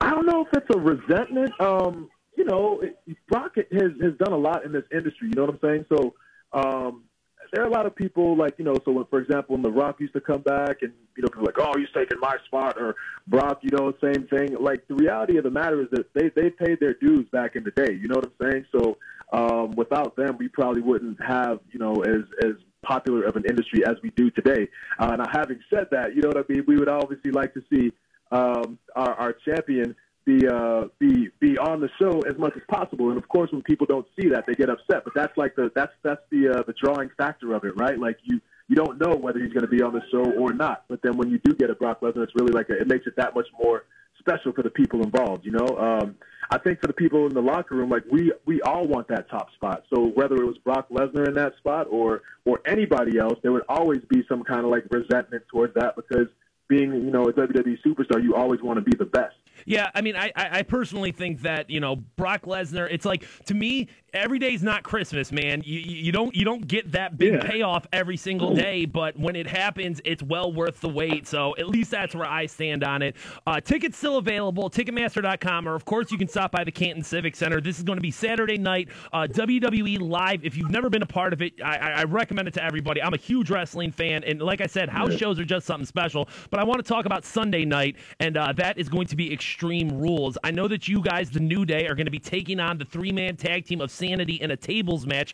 I 0.00 0.10
don't 0.10 0.26
know 0.26 0.44
if 0.44 0.48
it's 0.52 0.66
a 0.74 0.78
resentment. 0.78 1.52
Um, 1.60 2.10
you 2.42 2.48
know, 2.48 2.82
Brock 3.28 3.54
has 3.56 3.92
has 4.02 4.14
done 4.18 4.32
a 4.32 4.36
lot 4.36 4.64
in 4.64 4.72
this 4.72 4.84
industry. 4.92 5.28
You 5.28 5.34
know 5.36 5.44
what 5.44 5.54
I'm 5.54 5.60
saying? 5.62 5.86
So 5.88 6.14
um, 6.52 7.04
there 7.52 7.62
are 7.62 7.68
a 7.68 7.70
lot 7.70 7.86
of 7.86 7.94
people 7.94 8.36
like 8.36 8.54
you 8.58 8.64
know. 8.64 8.74
So 8.84 8.90
when, 8.90 9.04
for 9.06 9.20
example, 9.20 9.54
when 9.54 9.62
The 9.62 9.70
Rock 9.70 10.00
used 10.00 10.12
to 10.14 10.20
come 10.20 10.42
back, 10.42 10.82
and 10.82 10.92
you 11.16 11.22
know, 11.22 11.28
like, 11.40 11.54
oh, 11.58 11.78
he's 11.78 11.88
taking 11.94 12.18
my 12.18 12.36
spot, 12.46 12.80
or 12.80 12.96
Brock, 13.28 13.60
you 13.62 13.70
know, 13.70 13.92
same 14.02 14.26
thing. 14.26 14.56
Like 14.58 14.88
the 14.88 14.94
reality 14.94 15.36
of 15.36 15.44
the 15.44 15.50
matter 15.50 15.82
is 15.82 15.88
that 15.92 16.12
they 16.14 16.30
they 16.30 16.50
paid 16.50 16.80
their 16.80 16.94
dues 16.94 17.28
back 17.30 17.54
in 17.54 17.62
the 17.62 17.70
day. 17.70 17.92
You 17.92 18.08
know 18.08 18.16
what 18.16 18.32
I'm 18.40 18.50
saying? 18.50 18.66
So 18.72 18.98
um, 19.32 19.70
without 19.76 20.16
them, 20.16 20.36
we 20.36 20.48
probably 20.48 20.82
wouldn't 20.82 21.22
have 21.22 21.60
you 21.70 21.78
know 21.78 22.02
as 22.02 22.22
as 22.44 22.54
popular 22.82 23.22
of 23.22 23.36
an 23.36 23.44
industry 23.48 23.84
as 23.86 23.94
we 24.02 24.10
do 24.10 24.32
today. 24.32 24.68
Uh, 24.98 25.14
now, 25.14 25.26
having 25.32 25.60
said 25.70 25.86
that, 25.92 26.16
you 26.16 26.22
know 26.22 26.28
what 26.30 26.38
I 26.38 26.52
mean. 26.52 26.64
We 26.66 26.76
would 26.76 26.88
obviously 26.88 27.30
like 27.30 27.54
to 27.54 27.62
see 27.70 27.92
um, 28.32 28.78
our, 28.96 29.14
our 29.14 29.32
champion 29.32 29.94
be 30.24 30.46
uh, 30.46 30.84
be 30.98 31.28
be 31.40 31.58
on 31.58 31.80
the 31.80 31.88
show 32.00 32.20
as 32.22 32.36
much 32.38 32.54
as 32.56 32.62
possible. 32.68 33.10
And 33.10 33.18
of 33.18 33.28
course, 33.28 33.50
when 33.52 33.62
people 33.62 33.86
don't 33.86 34.06
see 34.18 34.28
that, 34.28 34.46
they 34.46 34.54
get 34.54 34.70
upset. 34.70 35.04
But 35.04 35.14
that's 35.14 35.36
like 35.36 35.56
the 35.56 35.70
that's 35.74 35.92
that's 36.02 36.22
the 36.30 36.48
uh, 36.48 36.62
the 36.66 36.74
drawing 36.82 37.10
factor 37.16 37.54
of 37.54 37.64
it, 37.64 37.72
right? 37.76 37.98
Like 37.98 38.18
you 38.22 38.40
you 38.68 38.76
don't 38.76 39.00
know 39.00 39.16
whether 39.16 39.38
he's 39.38 39.52
going 39.52 39.66
to 39.66 39.70
be 39.70 39.82
on 39.82 39.92
the 39.92 40.02
show 40.10 40.30
or 40.38 40.52
not. 40.52 40.84
But 40.88 41.02
then 41.02 41.16
when 41.16 41.30
you 41.30 41.38
do 41.44 41.54
get 41.54 41.70
a 41.70 41.74
Brock 41.74 42.00
Lesnar, 42.00 42.22
it's 42.22 42.34
really 42.34 42.52
like 42.52 42.68
a, 42.70 42.80
it 42.80 42.86
makes 42.86 43.06
it 43.06 43.16
that 43.16 43.34
much 43.34 43.48
more 43.62 43.84
special 44.18 44.52
for 44.52 44.62
the 44.62 44.70
people 44.70 45.02
involved. 45.02 45.44
You 45.44 45.52
know, 45.52 45.66
um, 45.78 46.16
I 46.50 46.58
think 46.58 46.80
for 46.80 46.86
the 46.86 46.92
people 46.92 47.26
in 47.26 47.34
the 47.34 47.42
locker 47.42 47.74
room, 47.74 47.90
like 47.90 48.04
we 48.10 48.32
we 48.46 48.60
all 48.62 48.86
want 48.86 49.08
that 49.08 49.28
top 49.30 49.52
spot. 49.54 49.84
So 49.92 50.06
whether 50.14 50.36
it 50.36 50.46
was 50.46 50.58
Brock 50.58 50.88
Lesnar 50.90 51.26
in 51.28 51.34
that 51.34 51.56
spot 51.58 51.88
or 51.90 52.22
or 52.44 52.60
anybody 52.66 53.18
else, 53.18 53.38
there 53.42 53.52
would 53.52 53.64
always 53.68 54.00
be 54.08 54.24
some 54.28 54.42
kind 54.42 54.60
of 54.60 54.66
like 54.66 54.84
resentment 54.90 55.44
towards 55.50 55.74
that 55.74 55.96
because 55.96 56.28
being 56.68 56.92
you 56.92 57.10
know 57.10 57.24
a 57.24 57.32
WWE 57.32 57.78
superstar, 57.84 58.22
you 58.22 58.34
always 58.34 58.60
want 58.62 58.78
to 58.78 58.82
be 58.82 58.96
the 58.96 59.04
best. 59.04 59.34
Yeah, 59.66 59.90
I 59.94 60.00
mean, 60.00 60.16
I, 60.16 60.32
I 60.34 60.62
personally 60.62 61.12
think 61.12 61.42
that 61.42 61.70
you 61.70 61.80
know 61.80 61.96
Brock 61.96 62.42
Lesnar. 62.42 62.88
It's 62.90 63.04
like 63.04 63.24
to 63.46 63.54
me, 63.54 63.88
every 64.14 64.38
day's 64.38 64.62
not 64.62 64.82
Christmas, 64.82 65.32
man. 65.32 65.62
You 65.64 65.78
you 65.80 66.12
don't 66.12 66.34
you 66.34 66.44
don't 66.44 66.66
get 66.66 66.92
that 66.92 67.16
big 67.18 67.34
Yeah. 67.34 67.42
payoff 67.48 67.86
every 67.92 68.16
single 68.16 68.54
day, 68.54 68.84
but 68.84 69.18
when 69.18 69.36
it 69.36 69.46
happens, 69.46 70.00
it's 70.04 70.22
well 70.22 70.52
worth 70.52 70.80
the 70.80 70.88
wait. 70.88 71.26
So 71.26 71.54
at 71.58 71.68
least 71.68 71.90
that's 71.90 72.14
where 72.14 72.26
I 72.28 72.46
stand 72.46 72.84
on 72.84 73.02
it. 73.02 73.16
Uh, 73.46 73.60
tickets 73.60 73.96
still 73.98 74.18
available, 74.18 74.68
Ticketmaster.com, 74.70 75.68
or 75.68 75.74
of 75.74 75.84
course 75.84 76.10
you 76.10 76.18
can 76.18 76.28
stop 76.28 76.52
by 76.52 76.64
the 76.64 76.72
Canton 76.72 77.02
Civic 77.02 77.34
Center. 77.36 77.60
This 77.60 77.78
is 77.78 77.84
going 77.84 77.96
to 77.96 78.02
be 78.02 78.10
Saturday 78.10 78.58
night, 78.58 78.88
uh, 79.12 79.26
WWE 79.26 79.98
live. 80.00 80.44
If 80.44 80.56
you've 80.56 80.70
never 80.70 80.90
been 80.90 81.02
a 81.02 81.06
part 81.06 81.32
of 81.32 81.42
it, 81.42 81.54
I, 81.62 81.76
I 81.76 81.90
I 82.02 82.04
recommend 82.04 82.48
it 82.48 82.54
to 82.54 82.64
everybody. 82.64 83.02
I'm 83.02 83.14
a 83.14 83.18
huge 83.18 83.50
wrestling 83.50 83.92
fan, 83.92 84.24
and 84.24 84.40
like 84.42 84.60
I 84.60 84.66
said, 84.66 84.88
house 84.88 85.12
Yeah. 85.12 85.16
shows 85.18 85.38
are 85.40 85.44
just 85.44 85.66
something 85.66 85.86
special. 85.86 86.28
But 86.50 86.60
I 86.60 86.64
want 86.64 86.84
to 86.84 86.88
talk 86.88 87.06
about 87.06 87.24
Sunday 87.24 87.64
night, 87.64 87.96
and 88.20 88.36
uh, 88.36 88.52
that 88.54 88.78
is 88.78 88.88
going 88.88 89.06
to 89.08 89.16
be 89.16 89.32
Extreme 89.32 89.90
Rules. 89.90 90.36
I 90.44 90.50
know 90.50 90.68
that 90.68 90.88
you 90.88 91.00
guys, 91.00 91.30
the 91.30 91.40
New 91.40 91.64
Day, 91.64 91.86
are 91.86 91.94
going 91.94 92.06
to 92.06 92.10
be 92.10 92.18
taking 92.18 92.60
on 92.60 92.78
the 92.78 92.84
three 92.84 93.12
man 93.12 93.36
tag 93.36 93.64
team 93.64 93.80
of 93.80 93.90
Sanity 94.02 94.34
in 94.34 94.50
a 94.50 94.56
tables 94.56 95.06
match. 95.06 95.32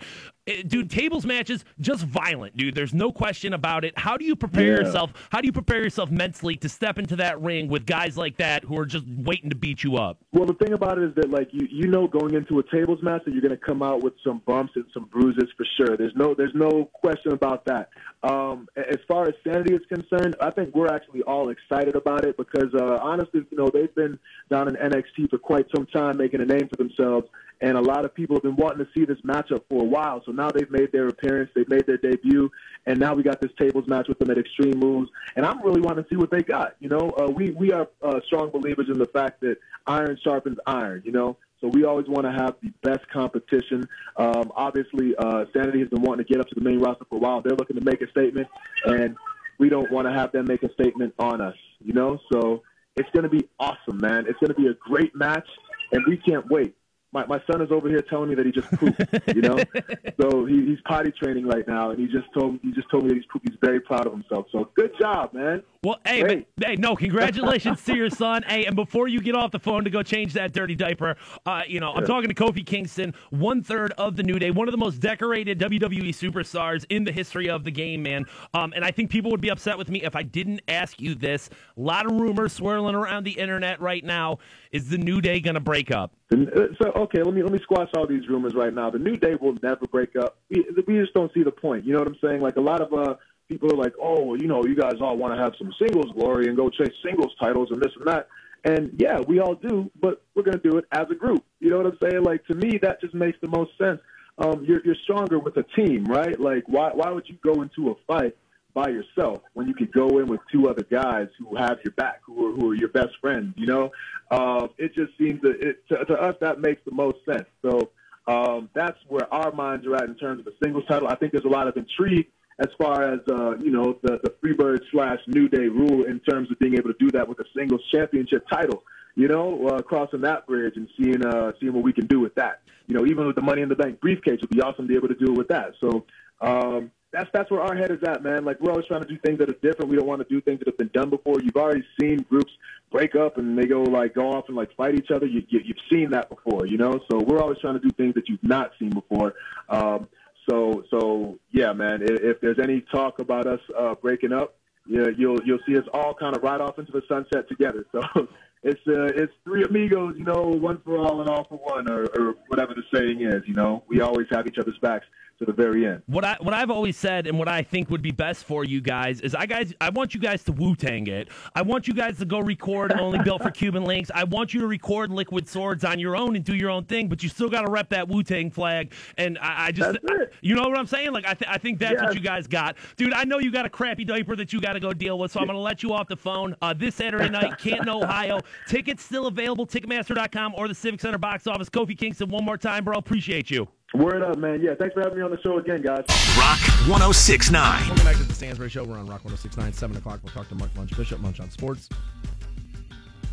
Uh, 0.48 0.62
Dude, 0.66 0.90
tables 0.90 1.26
matches 1.26 1.64
just 1.80 2.04
violent, 2.04 2.56
dude. 2.56 2.74
There's 2.74 2.94
no 2.94 3.12
question 3.12 3.52
about 3.52 3.84
it. 3.84 3.96
How 3.98 4.16
do 4.16 4.24
you 4.24 4.34
prepare 4.36 4.64
Yeah. 4.80 4.86
yourself? 4.86 5.12
How 5.30 5.40
do 5.40 5.46
you 5.46 5.52
prepare 5.52 5.82
yourself 5.82 6.10
mentally 6.10 6.56
to 6.56 6.68
step 6.68 6.98
into 6.98 7.16
that 7.16 7.40
ring 7.40 7.68
with 7.68 7.86
guys 7.86 8.16
like 8.16 8.36
that 8.38 8.64
who 8.64 8.78
are 8.78 8.86
just 8.86 9.04
waiting 9.06 9.50
to 9.50 9.56
beat 9.56 9.82
you 9.84 9.96
up? 9.96 10.18
Well, 10.32 10.46
the 10.46 10.54
thing 10.54 10.72
about 10.72 10.98
it 10.98 11.04
is 11.04 11.14
that 11.16 11.30
like 11.30 11.48
you 11.52 11.66
you 11.70 11.86
know 11.88 12.06
going 12.06 12.34
into 12.34 12.58
a 12.58 12.62
tables 12.62 13.02
match 13.02 13.22
that 13.24 13.32
you're 13.32 13.42
going 13.42 13.50
to 13.58 13.64
come 13.64 13.82
out 13.82 14.02
with 14.02 14.14
some 14.24 14.42
bumps 14.46 14.72
and 14.76 14.84
some 14.94 15.04
bruises 15.04 15.48
for 15.56 15.66
sure. 15.76 15.96
There's 15.96 16.14
no 16.16 16.34
there's 16.34 16.54
no 16.54 16.86
question 16.92 17.32
about 17.32 17.64
that. 17.66 17.90
Um, 18.22 18.68
as 18.76 18.98
far 19.06 19.28
as 19.28 19.34
sanity 19.44 19.74
is 19.74 19.82
concerned, 19.88 20.36
I 20.40 20.50
think 20.50 20.74
we're 20.74 20.88
actually 20.92 21.22
all 21.22 21.50
excited 21.50 21.94
about 21.94 22.24
it 22.24 22.36
because 22.36 22.74
uh, 22.74 22.98
honestly, 23.02 23.42
you 23.50 23.56
know, 23.56 23.70
they've 23.72 23.94
been 23.94 24.18
down 24.50 24.68
in 24.68 24.74
NXT 24.74 25.30
for 25.30 25.38
quite 25.38 25.66
some 25.74 25.86
time, 25.86 26.16
making 26.16 26.40
a 26.40 26.44
name 26.44 26.68
for 26.68 26.76
themselves. 26.76 27.26
And 27.60 27.76
a 27.76 27.80
lot 27.80 28.04
of 28.04 28.14
people 28.14 28.36
have 28.36 28.44
been 28.44 28.54
wanting 28.54 28.86
to 28.86 28.88
see 28.96 29.04
this 29.04 29.18
matchup 29.22 29.62
for 29.68 29.82
a 29.82 29.84
while. 29.84 30.22
So 30.24 30.30
now 30.38 30.50
they've 30.50 30.70
made 30.70 30.92
their 30.92 31.08
appearance, 31.08 31.50
they've 31.54 31.68
made 31.68 31.86
their 31.86 31.98
debut, 31.98 32.50
and 32.86 32.98
now 32.98 33.14
we 33.14 33.22
got 33.22 33.40
this 33.40 33.50
tables 33.58 33.86
match 33.86 34.08
with 34.08 34.18
them 34.18 34.30
at 34.30 34.38
Extreme 34.38 34.80
Rules. 34.80 35.08
And 35.36 35.44
I'm 35.44 35.62
really 35.62 35.80
wanting 35.80 36.04
to 36.04 36.10
see 36.10 36.16
what 36.16 36.30
they 36.30 36.42
got. 36.42 36.76
You 36.80 36.88
know, 36.88 37.10
uh, 37.18 37.30
we 37.30 37.50
we 37.50 37.72
are 37.72 37.88
uh, 38.02 38.20
strong 38.26 38.50
believers 38.50 38.86
in 38.88 38.98
the 38.98 39.06
fact 39.06 39.40
that 39.42 39.56
iron 39.86 40.18
sharpens 40.22 40.58
iron. 40.66 41.02
You 41.04 41.12
know, 41.12 41.36
so 41.60 41.68
we 41.68 41.84
always 41.84 42.06
want 42.06 42.24
to 42.24 42.32
have 42.32 42.54
the 42.62 42.72
best 42.82 43.08
competition. 43.10 43.88
Um, 44.16 44.52
obviously, 44.54 45.14
uh, 45.16 45.44
Sanity 45.52 45.80
has 45.80 45.88
been 45.88 46.02
wanting 46.02 46.24
to 46.24 46.32
get 46.32 46.40
up 46.40 46.48
to 46.48 46.54
the 46.54 46.60
main 46.60 46.78
roster 46.78 47.04
for 47.08 47.16
a 47.16 47.18
while. 47.18 47.42
They're 47.42 47.56
looking 47.56 47.76
to 47.76 47.84
make 47.84 48.00
a 48.00 48.10
statement, 48.10 48.48
and 48.84 49.16
we 49.58 49.68
don't 49.68 49.90
want 49.90 50.06
to 50.06 50.12
have 50.12 50.32
them 50.32 50.46
make 50.46 50.62
a 50.62 50.72
statement 50.72 51.14
on 51.18 51.40
us. 51.40 51.56
You 51.84 51.92
know, 51.92 52.18
so 52.32 52.62
it's 52.96 53.10
going 53.10 53.24
to 53.24 53.28
be 53.28 53.48
awesome, 53.58 53.98
man. 53.98 54.26
It's 54.28 54.38
going 54.38 54.54
to 54.54 54.60
be 54.60 54.68
a 54.68 54.74
great 54.74 55.14
match, 55.14 55.48
and 55.92 56.04
we 56.06 56.16
can't 56.16 56.46
wait. 56.48 56.74
My 57.12 57.26
my 57.26 57.40
son 57.50 57.62
is 57.62 57.70
over 57.70 57.88
here 57.88 58.02
telling 58.08 58.28
me 58.28 58.34
that 58.34 58.44
he 58.46 58.52
just 58.52 58.70
pooped. 58.72 59.00
You 59.34 59.42
know, 59.42 59.56
so 60.20 60.44
he, 60.44 60.66
he's 60.66 60.78
potty 60.86 61.12
training 61.12 61.46
right 61.46 61.66
now, 61.66 61.90
and 61.90 61.98
he 61.98 62.06
just 62.06 62.26
told 62.34 62.58
he 62.62 62.72
just 62.72 62.90
told 62.90 63.04
me 63.04 63.10
that 63.10 63.16
he's 63.16 63.26
pooped. 63.32 63.48
He's 63.48 63.58
very 63.62 63.80
proud 63.80 64.06
of 64.06 64.12
himself. 64.12 64.46
So 64.52 64.70
good 64.74 64.92
job, 65.00 65.32
man. 65.32 65.62
Well, 65.84 66.00
hey, 66.04 66.44
but, 66.56 66.66
hey, 66.66 66.74
no, 66.74 66.96
congratulations 66.96 67.84
to 67.84 67.94
your 67.94 68.10
son. 68.10 68.42
Hey, 68.42 68.64
and 68.64 68.74
before 68.74 69.06
you 69.06 69.20
get 69.20 69.36
off 69.36 69.52
the 69.52 69.60
phone 69.60 69.84
to 69.84 69.90
go 69.90 70.02
change 70.02 70.32
that 70.32 70.52
dirty 70.52 70.74
diaper, 70.74 71.16
uh, 71.46 71.62
you 71.68 71.78
know, 71.78 71.92
I'm 71.92 72.04
talking 72.04 72.28
to 72.28 72.34
Kofi 72.34 72.66
Kingston, 72.66 73.14
one 73.30 73.62
third 73.62 73.92
of 73.92 74.16
the 74.16 74.24
New 74.24 74.40
Day, 74.40 74.50
one 74.50 74.66
of 74.66 74.72
the 74.72 74.78
most 74.78 74.98
decorated 74.98 75.60
WWE 75.60 76.08
superstars 76.08 76.84
in 76.88 77.04
the 77.04 77.12
history 77.12 77.48
of 77.48 77.62
the 77.62 77.70
game, 77.70 78.02
man. 78.02 78.26
Um, 78.54 78.72
and 78.74 78.84
I 78.84 78.90
think 78.90 79.08
people 79.08 79.30
would 79.30 79.40
be 79.40 79.50
upset 79.50 79.78
with 79.78 79.88
me 79.88 80.02
if 80.02 80.16
I 80.16 80.24
didn't 80.24 80.62
ask 80.66 81.00
you 81.00 81.14
this. 81.14 81.48
A 81.76 81.80
lot 81.80 82.06
of 82.06 82.12
rumors 82.12 82.52
swirling 82.52 82.96
around 82.96 83.22
the 83.22 83.38
internet 83.38 83.80
right 83.80 84.04
now. 84.04 84.38
Is 84.72 84.88
the 84.88 84.98
New 84.98 85.20
Day 85.20 85.38
going 85.38 85.54
to 85.54 85.60
break 85.60 85.92
up? 85.92 86.12
Uh, 86.32 86.38
So 86.82 86.90
okay, 86.90 87.22
let 87.22 87.32
me 87.32 87.42
let 87.44 87.52
me 87.52 87.60
squash 87.62 87.88
all 87.96 88.06
these 88.06 88.28
rumors 88.28 88.54
right 88.56 88.74
now. 88.74 88.90
The 88.90 88.98
New 88.98 89.16
Day 89.16 89.36
will 89.40 89.54
never 89.62 89.86
break 89.86 90.16
up. 90.16 90.38
We, 90.50 90.66
we 90.88 90.98
just 90.98 91.14
don't 91.14 91.32
see 91.32 91.44
the 91.44 91.52
point. 91.52 91.84
You 91.84 91.92
know 91.92 92.00
what 92.00 92.08
I'm 92.08 92.18
saying? 92.20 92.40
Like 92.40 92.56
a 92.56 92.60
lot 92.60 92.80
of 92.80 92.92
uh, 92.92 93.14
people 93.48 93.72
are 93.72 93.76
like, 93.76 93.94
oh, 94.00 94.22
well, 94.22 94.40
you 94.40 94.46
know, 94.46 94.64
you 94.64 94.74
guys 94.74 94.94
all 95.00 95.16
want 95.16 95.34
to 95.34 95.42
have 95.42 95.54
some 95.58 95.72
singles 95.78 96.12
glory 96.14 96.48
and 96.48 96.56
go 96.56 96.68
chase 96.68 96.92
singles 97.04 97.32
titles 97.40 97.70
and 97.70 97.80
this 97.80 97.92
and 97.96 98.06
that. 98.06 98.28
And 98.64 98.94
yeah, 98.98 99.20
we 99.20 99.40
all 99.40 99.54
do, 99.54 99.90
but 100.00 100.22
we're 100.34 100.42
gonna 100.42 100.58
do 100.58 100.78
it 100.78 100.84
as 100.92 101.06
a 101.10 101.14
group. 101.14 101.44
You 101.60 101.70
know 101.70 101.78
what 101.78 101.86
I'm 101.86 101.98
saying? 102.02 102.24
Like 102.24 102.44
to 102.46 102.54
me, 102.54 102.78
that 102.82 103.00
just 103.00 103.14
makes 103.14 103.38
the 103.40 103.48
most 103.48 103.70
sense. 103.78 104.00
Um, 104.38 104.64
you're 104.64 104.84
you're 104.84 104.96
stronger 105.04 105.38
with 105.38 105.56
a 105.56 105.64
team, 105.76 106.04
right? 106.04 106.38
Like 106.38 106.64
why 106.66 106.90
why 106.92 107.10
would 107.10 107.28
you 107.28 107.36
go 107.42 107.62
into 107.62 107.90
a 107.90 107.94
fight 108.06 108.36
by 108.74 108.88
yourself 108.88 109.42
when 109.54 109.66
you 109.66 109.74
could 109.74 109.92
go 109.92 110.18
in 110.18 110.26
with 110.26 110.40
two 110.52 110.68
other 110.68 110.84
guys 110.90 111.28
who 111.38 111.56
have 111.56 111.78
your 111.84 111.92
back, 111.92 112.20
who 112.24 112.46
are, 112.46 112.52
who 112.52 112.70
are 112.70 112.74
your 112.74 112.88
best 112.88 113.10
friends, 113.20 113.54
you 113.56 113.66
know? 113.66 113.90
Uh, 114.30 114.68
it 114.76 114.94
just 114.94 115.16
seems 115.18 115.40
that 115.42 115.56
it, 115.60 115.88
to, 115.88 116.04
to 116.04 116.14
us 116.14 116.36
that 116.40 116.60
makes 116.60 116.80
the 116.84 116.92
most 116.92 117.16
sense. 117.24 117.48
So 117.62 117.90
um, 118.28 118.68
that's 118.74 118.98
where 119.08 119.32
our 119.32 119.52
minds 119.52 119.86
are 119.86 119.96
at 119.96 120.04
in 120.04 120.14
terms 120.16 120.40
of 120.40 120.44
the 120.44 120.54
singles 120.62 120.84
title. 120.88 121.08
I 121.08 121.16
think 121.16 121.32
there's 121.32 121.46
a 121.46 121.48
lot 121.48 121.66
of 121.66 121.76
intrigue 121.76 122.28
as 122.58 122.68
far 122.76 123.14
as, 123.14 123.20
uh, 123.30 123.56
you 123.58 123.70
know, 123.70 123.98
the, 124.02 124.18
the 124.22 124.30
Freebird 124.42 124.80
slash 124.90 125.20
New 125.26 125.48
Day 125.48 125.68
rule 125.68 126.04
in 126.04 126.20
terms 126.20 126.50
of 126.50 126.58
being 126.58 126.74
able 126.74 126.92
to 126.92 126.98
do 126.98 127.10
that 127.12 127.28
with 127.28 127.38
a 127.40 127.44
singles 127.56 127.82
championship 127.92 128.46
title. 128.48 128.82
You 129.14 129.26
know, 129.26 129.66
uh, 129.68 129.82
crossing 129.82 130.20
that 130.20 130.46
bridge 130.46 130.74
and 130.76 130.88
seeing 130.96 131.24
uh, 131.24 131.52
seeing 131.58 131.72
what 131.72 131.82
we 131.82 131.92
can 131.92 132.06
do 132.06 132.20
with 132.20 132.34
that. 132.36 132.60
You 132.86 132.94
know, 132.96 133.04
even 133.04 133.26
with 133.26 133.36
the 133.36 133.42
Money 133.42 133.62
in 133.62 133.68
the 133.68 133.74
Bank 133.74 134.00
briefcase, 134.00 134.38
it'd 134.38 134.50
be 134.50 134.60
awesome 134.60 134.86
to 134.86 134.88
be 134.88 134.94
able 134.94 135.08
to 135.08 135.14
do 135.14 135.32
it 135.32 135.36
with 135.36 135.48
that. 135.48 135.72
So 135.80 136.04
um, 136.40 136.92
that's 137.12 137.28
that's 137.32 137.50
where 137.50 137.60
our 137.60 137.74
head 137.74 137.90
is 137.90 138.02
at, 138.06 138.22
man. 138.22 138.44
Like 138.44 138.60
we're 138.60 138.70
always 138.70 138.86
trying 138.86 139.02
to 139.02 139.08
do 139.08 139.18
things 139.24 139.38
that 139.38 139.48
are 139.48 139.56
different. 139.62 139.90
We 139.90 139.96
don't 139.96 140.06
want 140.06 140.20
to 140.20 140.28
do 140.28 140.40
things 140.40 140.58
that 140.60 140.68
have 140.68 140.76
been 140.76 140.90
done 140.92 141.10
before. 141.10 141.40
You've 141.42 141.56
already 141.56 141.84
seen 142.00 142.24
groups 142.28 142.52
break 142.90 143.14
up 143.14 143.38
and 143.38 143.58
they 143.58 143.66
go 143.66 143.82
like 143.82 144.14
go 144.14 144.30
off 144.30 144.44
and 144.48 144.56
like 144.56 144.74
fight 144.76 144.94
each 144.94 145.10
other. 145.10 145.26
You, 145.26 145.42
you, 145.48 145.60
you've 145.64 145.78
seen 145.90 146.10
that 146.10 146.28
before, 146.28 146.66
you 146.66 146.76
know. 146.76 147.00
So 147.10 147.18
we're 147.18 147.40
always 147.40 147.58
trying 147.58 147.74
to 147.74 147.80
do 147.80 147.90
things 147.90 148.14
that 148.14 148.28
you've 148.28 148.42
not 148.42 148.72
seen 148.78 148.90
before. 148.90 149.34
Um, 149.68 150.08
so 150.48 150.84
so 150.90 151.38
yeah, 151.50 151.72
man. 151.72 152.02
If, 152.02 152.20
if 152.22 152.40
there's 152.40 152.58
any 152.62 152.82
talk 152.92 153.18
about 153.18 153.46
us 153.46 153.60
uh, 153.78 153.94
breaking 153.94 154.32
up, 154.32 154.54
yeah, 154.86 155.06
you'll 155.16 155.38
you'll 155.44 155.60
see 155.66 155.76
us 155.76 155.84
all 155.92 156.14
kind 156.14 156.36
of 156.36 156.42
ride 156.42 156.60
off 156.60 156.78
into 156.78 156.92
the 156.92 157.02
sunset 157.08 157.48
together. 157.48 157.86
So 157.92 158.00
it's 158.62 158.80
uh, 158.86 159.12
it's 159.14 159.32
three 159.44 159.64
amigos, 159.64 160.14
you 160.16 160.24
know, 160.24 160.42
one 160.42 160.80
for 160.84 160.98
all 160.98 161.20
and 161.20 161.28
all 161.28 161.44
for 161.44 161.58
one, 161.58 161.90
or, 161.90 162.04
or 162.18 162.34
whatever 162.48 162.74
the 162.74 162.82
saying 162.92 163.22
is. 163.22 163.42
You 163.46 163.54
know, 163.54 163.84
we 163.88 164.00
always 164.00 164.26
have 164.30 164.46
each 164.46 164.58
other's 164.58 164.78
backs 164.80 165.06
to 165.38 165.44
the 165.44 165.52
very 165.52 165.86
end. 165.86 166.02
What 166.06 166.24
I 166.24 166.36
what 166.40 166.52
I've 166.54 166.70
always 166.70 166.96
said 166.96 167.26
and 167.26 167.38
what 167.38 167.48
I 167.48 167.62
think 167.62 167.90
would 167.90 168.02
be 168.02 168.10
best 168.10 168.44
for 168.44 168.64
you 168.64 168.80
guys 168.80 169.20
is 169.20 169.34
I 169.34 169.46
guys 169.46 169.72
I 169.80 169.90
want 169.90 170.14
you 170.14 170.20
guys 170.20 170.42
to 170.44 170.52
Wu 170.52 170.74
Tang 170.74 171.06
it. 171.06 171.28
I 171.54 171.62
want 171.62 171.86
you 171.86 171.94
guys 171.94 172.18
to 172.18 172.24
go 172.24 172.40
record 172.40 172.92
only 172.98 173.18
built 173.20 173.42
for 173.42 173.50
Cuban 173.50 173.84
Linx. 173.84 174.10
I 174.14 174.24
want 174.24 174.52
you 174.52 174.60
to 174.60 174.66
record 174.66 175.10
Liquid 175.10 175.48
Swords 175.48 175.84
on 175.84 175.98
your 176.00 176.16
own 176.16 176.34
and 176.36 176.44
do 176.44 176.54
your 176.56 176.70
own 176.70 176.84
thing, 176.84 177.08
but 177.08 177.22
you 177.22 177.28
still 177.28 177.48
got 177.48 177.62
to 177.62 177.70
rep 177.70 177.88
that 177.90 178.08
Wu 178.08 178.22
Tang 178.22 178.50
flag. 178.50 178.92
And 179.16 179.38
I, 179.38 179.66
I 179.66 179.72
just 179.72 179.98
you 180.40 180.54
know 180.54 180.62
what 180.68 180.76
I'm 180.78 180.86
saying? 180.86 181.12
Like 181.12 181.26
I 181.26 181.34
th- 181.34 181.50
I 181.50 181.58
think 181.58 181.78
that's 181.78 181.92
Yes. 181.92 182.02
what 182.02 182.14
you 182.14 182.20
guys 182.20 182.46
got, 182.46 182.76
dude. 182.96 183.12
I 183.12 183.24
know 183.24 183.38
you 183.38 183.50
got 183.52 183.64
a 183.64 183.70
crappy 183.70 184.04
diaper 184.04 184.34
that 184.36 184.52
you 184.52 184.60
got 184.60 184.72
to 184.74 184.80
go 184.80 184.92
deal 184.92 185.18
with, 185.18 185.30
so 185.32 185.40
I'm 185.40 185.46
gonna 185.46 185.58
let 185.60 185.82
you 185.82 185.92
off 185.92 186.08
the 186.08 186.16
phone 186.16 186.54
uh, 186.62 186.72
this 186.74 186.96
Saturday 186.96 187.28
night, 187.28 187.58
Canton, 187.58 187.88
Ohio. 187.88 188.40
Tickets 188.68 189.04
still 189.04 189.26
available, 189.26 189.66
Ticketmaster.com 189.66 190.54
or 190.56 190.66
the 190.68 190.74
Civic 190.74 191.00
Center 191.00 191.18
box 191.18 191.46
office. 191.46 191.68
Kofi 191.70 191.96
Kingston, 191.96 192.28
one 192.28 192.44
more 192.44 192.58
time, 192.58 192.84
bro. 192.84 192.96
Appreciate 192.98 193.50
you. 193.50 193.68
Word 193.94 194.22
up, 194.22 194.36
man. 194.36 194.60
Yeah, 194.60 194.74
thanks 194.78 194.92
for 194.92 195.00
having 195.00 195.16
me 195.16 195.24
on 195.24 195.30
the 195.30 195.40
show 195.40 195.58
again, 195.58 195.80
guys. 195.80 196.04
Rock 196.36 196.60
1069. 196.88 197.86
Welcome 197.88 198.04
back 198.04 198.16
to 198.16 198.22
the 198.22 198.34
Stansbury 198.34 198.68
Show. 198.68 198.84
We're 198.84 198.98
on 198.98 199.06
Rock 199.06 199.24
1069, 199.24 199.72
7 199.72 199.96
o'clock. 199.96 200.20
We'll 200.22 200.32
talk 200.32 200.46
to 200.50 200.54
Mark 200.54 200.74
Munch 200.76 200.94
Bishop, 200.94 201.20
Munch 201.20 201.40
on 201.40 201.50
Sports. 201.50 201.88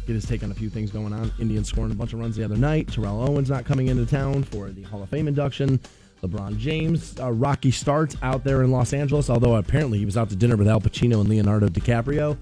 Get 0.07 0.13
his 0.13 0.25
take 0.25 0.43
on 0.43 0.51
a 0.51 0.53
few 0.53 0.69
things 0.69 0.91
going 0.91 1.11
on. 1.11 1.31
Indians 1.39 1.67
scoring 1.67 1.91
a 1.91 1.95
bunch 1.95 2.13
of 2.13 2.19
runs 2.19 2.37
the 2.37 2.43
other 2.43 2.55
night. 2.55 2.87
Terrell 2.87 3.21
Owens 3.27 3.49
not 3.49 3.65
coming 3.65 3.87
into 3.87 4.05
town 4.05 4.43
for 4.43 4.69
the 4.69 4.83
Hall 4.83 5.03
of 5.03 5.09
Fame 5.09 5.27
induction. 5.27 5.79
LeBron 6.23 6.57
James, 6.57 7.19
a 7.19 7.31
rocky 7.31 7.69
start 7.71 8.15
out 8.23 8.45
there 8.45 8.63
in 8.63 8.71
Los 8.71 8.93
Angeles, 8.93 9.29
although 9.29 9.55
apparently 9.55 9.99
he 9.99 10.05
was 10.05 10.15
out 10.15 10.29
to 10.29 10.37
dinner 10.37 10.55
with 10.55 10.69
Al 10.69 10.79
Pacino 10.79 11.19
and 11.19 11.27
Leonardo 11.27 11.67
DiCaprio. 11.67 12.37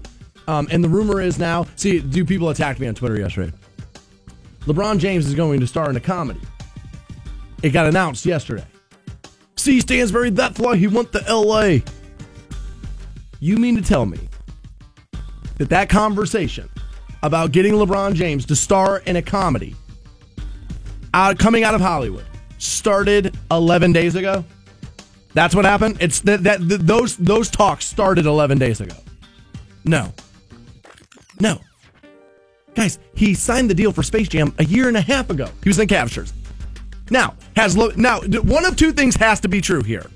Um, 0.46 0.68
and 0.70 0.84
the 0.84 0.88
rumor 0.88 1.20
is 1.20 1.38
now, 1.38 1.66
see, 1.74 1.98
do 2.00 2.24
people 2.24 2.50
attacked 2.50 2.78
me 2.78 2.86
on 2.86 2.94
Twitter 2.94 3.18
yesterday? 3.18 3.52
LeBron 4.66 4.98
James 4.98 5.26
is 5.26 5.34
going 5.34 5.58
to 5.58 5.66
star 5.66 5.90
in 5.90 5.96
a 5.96 6.00
comedy. 6.00 6.40
It 7.64 7.70
got 7.70 7.86
announced 7.86 8.26
yesterday. 8.26 8.66
See, 9.56 9.80
Stansbury, 9.80 10.28
that's 10.28 10.60
why 10.60 10.76
he 10.76 10.86
went 10.86 11.12
to 11.12 11.24
LA. 11.34 11.78
You 13.40 13.56
mean 13.56 13.74
to 13.76 13.80
tell 13.80 14.04
me 14.04 14.18
that 15.56 15.70
that 15.70 15.88
conversation 15.88 16.68
about 17.22 17.52
getting 17.52 17.72
LeBron 17.72 18.12
James 18.16 18.44
to 18.46 18.54
star 18.54 18.98
in 18.98 19.16
a 19.16 19.22
comedy 19.22 19.74
out, 21.14 21.38
coming 21.38 21.64
out 21.64 21.74
of 21.74 21.80
Hollywood 21.80 22.26
started 22.58 23.34
11 23.50 23.94
days 23.94 24.14
ago? 24.14 24.44
That's 25.32 25.54
what 25.54 25.64
happened? 25.64 25.96
It's 26.00 26.20
that, 26.20 26.42
that 26.42 26.58
th- 26.58 26.82
those 26.82 27.16
those 27.16 27.48
talks 27.48 27.86
started 27.86 28.26
11 28.26 28.58
days 28.58 28.82
ago. 28.82 28.94
No. 29.86 30.12
No. 31.40 31.62
Guys, 32.74 32.98
he 33.14 33.32
signed 33.32 33.70
the 33.70 33.74
deal 33.74 33.90
for 33.90 34.02
Space 34.02 34.28
Jam 34.28 34.54
a 34.58 34.64
year 34.64 34.86
and 34.88 34.98
a 34.98 35.00
half 35.00 35.30
ago. 35.30 35.48
He 35.62 35.70
was 35.70 35.78
in 35.78 35.88
captures. 35.88 36.34
Now, 37.10 37.34
has 37.56 37.76
lo- 37.76 37.92
now 37.96 38.20
one 38.20 38.64
of 38.64 38.76
two 38.76 38.92
things 38.92 39.16
has 39.16 39.40
to 39.40 39.48
be 39.48 39.60
true 39.60 39.82
here. 39.82 40.06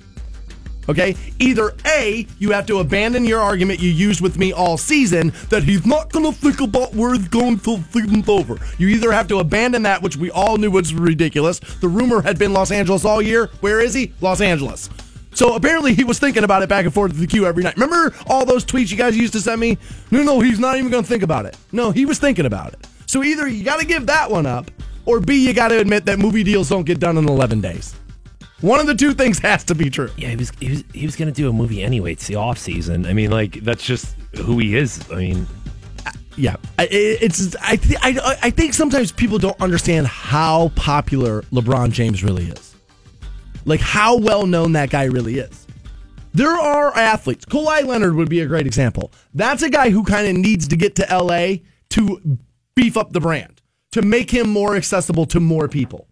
Okay? 0.89 1.17
Either 1.39 1.75
A, 1.85 2.27
you 2.39 2.51
have 2.53 2.67
to 2.67 2.79
abandon 2.79 3.25
your 3.25 3.41
argument 3.41 3.81
you 3.81 3.91
used 3.91 4.21
with 4.21 4.39
me 4.39 4.53
all 4.53 4.79
season 4.79 5.33
that 5.51 5.63
he's 5.65 5.85
not 5.85 6.11
going 6.13 6.25
to 6.25 6.33
think 6.33 6.61
about 6.61 6.95
where 6.95 7.15
he's 7.15 7.29
going 7.29 7.59
till 7.59 7.83
season's 7.93 8.29
over. 8.29 8.59
You 8.79 8.89
either 8.89 9.13
have 9.13 9.29
to 9.29 9.39
abandon 9.39 9.83
that, 9.83 10.01
which 10.03 10.17
we 10.17 10.31
all 10.31 10.57
knew 10.57 10.71
was 10.71 10.95
ridiculous. 10.95 11.59
The 11.59 11.89
rumor 11.89 12.23
had 12.23 12.39
been 12.39 12.53
Los 12.55 12.71
Angeles 12.71 13.05
all 13.05 13.21
year. 13.21 13.51
Where 13.61 13.81
is 13.81 13.93
he? 13.93 14.15
Los 14.21 14.41
Angeles. 14.41 14.89
So 15.35 15.55
apparently 15.55 15.95
he 15.95 16.05
was 16.05 16.19
thinking 16.19 16.43
about 16.43 16.63
it 16.63 16.69
back 16.69 16.85
and 16.85 16.93
forth 16.93 17.13
to 17.13 17.19
the 17.19 17.27
queue 17.27 17.47
every 17.47 17.63
night. 17.63 17.77
Remember 17.77 18.15
all 18.27 18.45
those 18.45 18.65
tweets 18.65 18.91
you 18.91 18.97
guys 18.97 19.17
used 19.17 19.35
to 19.35 19.41
send 19.41 19.61
me? 19.61 19.77
No, 20.11 20.23
no, 20.23 20.41
he's 20.41 20.59
not 20.59 20.79
even 20.79 20.91
going 20.91 21.03
to 21.05 21.09
think 21.09 21.23
about 21.23 21.45
it. 21.45 21.57
No, 21.71 21.91
he 21.91 22.07
was 22.07 22.19
thinking 22.19 22.47
about 22.47 22.73
it. 22.73 22.87
So 23.07 23.23
either 23.23 23.47
you 23.47 23.63
got 23.63 23.79
to 23.79 23.87
give 23.87 24.07
that 24.07 24.31
one 24.31 24.47
up, 24.47 24.71
or 25.09 25.21
B, 25.21 25.47
you 25.47 25.53
got 25.55 25.69
to 25.69 25.79
admit 25.81 26.05
that 26.07 26.19
movie 26.19 26.45
deals 26.45 26.69
don't 26.69 26.85
get 26.85 27.01
done 27.01 27.17
in 27.17 27.29
11 27.29 27.61
days. 27.61 27.95
One 28.61 28.81
of 28.81 28.87
the 28.87 28.95
two 28.95 29.15
things 29.15 29.39
has 29.41 29.63
to 29.65 29.75
be 29.75 29.89
true. 29.89 30.11
Yeah, 30.17 30.29
he 30.31 30.37
was 30.37 30.51
he 30.59 30.71
was 30.71 30.85
he 30.93 31.07
was 31.07 31.15
gonna 31.17 31.31
do 31.31 31.49
a 31.49 31.53
movie 31.53 31.81
anyway. 31.83 32.13
It's 32.13 32.27
the 32.27 32.35
off 32.35 32.59
season. 32.59 33.07
I 33.07 33.13
mean, 33.13 33.31
like 33.31 33.63
that's 33.63 33.85
just 33.85 34.17
who 34.37 34.59
he 34.59 34.77
is. 34.77 35.01
I 35.13 35.15
mean, 35.15 35.47
uh, 36.05 36.11
Yeah, 36.37 36.57
I- 36.77 36.83
I- 36.83 36.89
it's 36.91 37.55
I 37.63 37.77
th- 37.77 37.99
I 38.03 38.37
I 38.43 38.51
think 38.51 38.75
sometimes 38.75 39.13
people 39.13 39.39
don't 39.39 39.61
understand 39.61 40.09
how 40.09 40.73
popular 40.75 41.43
LeBron 41.53 41.93
James 41.93 42.25
really 42.25 42.47
is, 42.49 42.75
like 43.65 43.79
how 43.81 44.17
well 44.19 44.45
known 44.45 44.73
that 44.73 44.91
guy 44.91 45.05
really 45.05 45.39
is. 45.39 45.67
There 46.35 46.51
are 46.51 46.97
athletes. 46.97 47.45
Kawhi 47.45 47.85
Leonard 47.85 48.15
would 48.17 48.29
be 48.29 48.41
a 48.41 48.47
great 48.47 48.67
example. 48.67 49.13
That's 49.35 49.63
a 49.63 49.71
guy 49.71 49.91
who 49.91 50.03
kind 50.03 50.27
of 50.27 50.37
needs 50.37 50.67
to 50.69 50.77
get 50.77 50.97
to 50.97 51.07
LA 51.17 51.59
to 51.91 52.39
beef 52.75 52.97
up 52.97 53.13
the 53.13 53.21
brand, 53.21 53.58
to 53.93 54.03
make 54.03 54.31
him 54.31 54.49
more 54.49 54.77
accessible 54.77 55.27
to 55.27 55.41
more 55.41 55.69
people. 55.69 56.09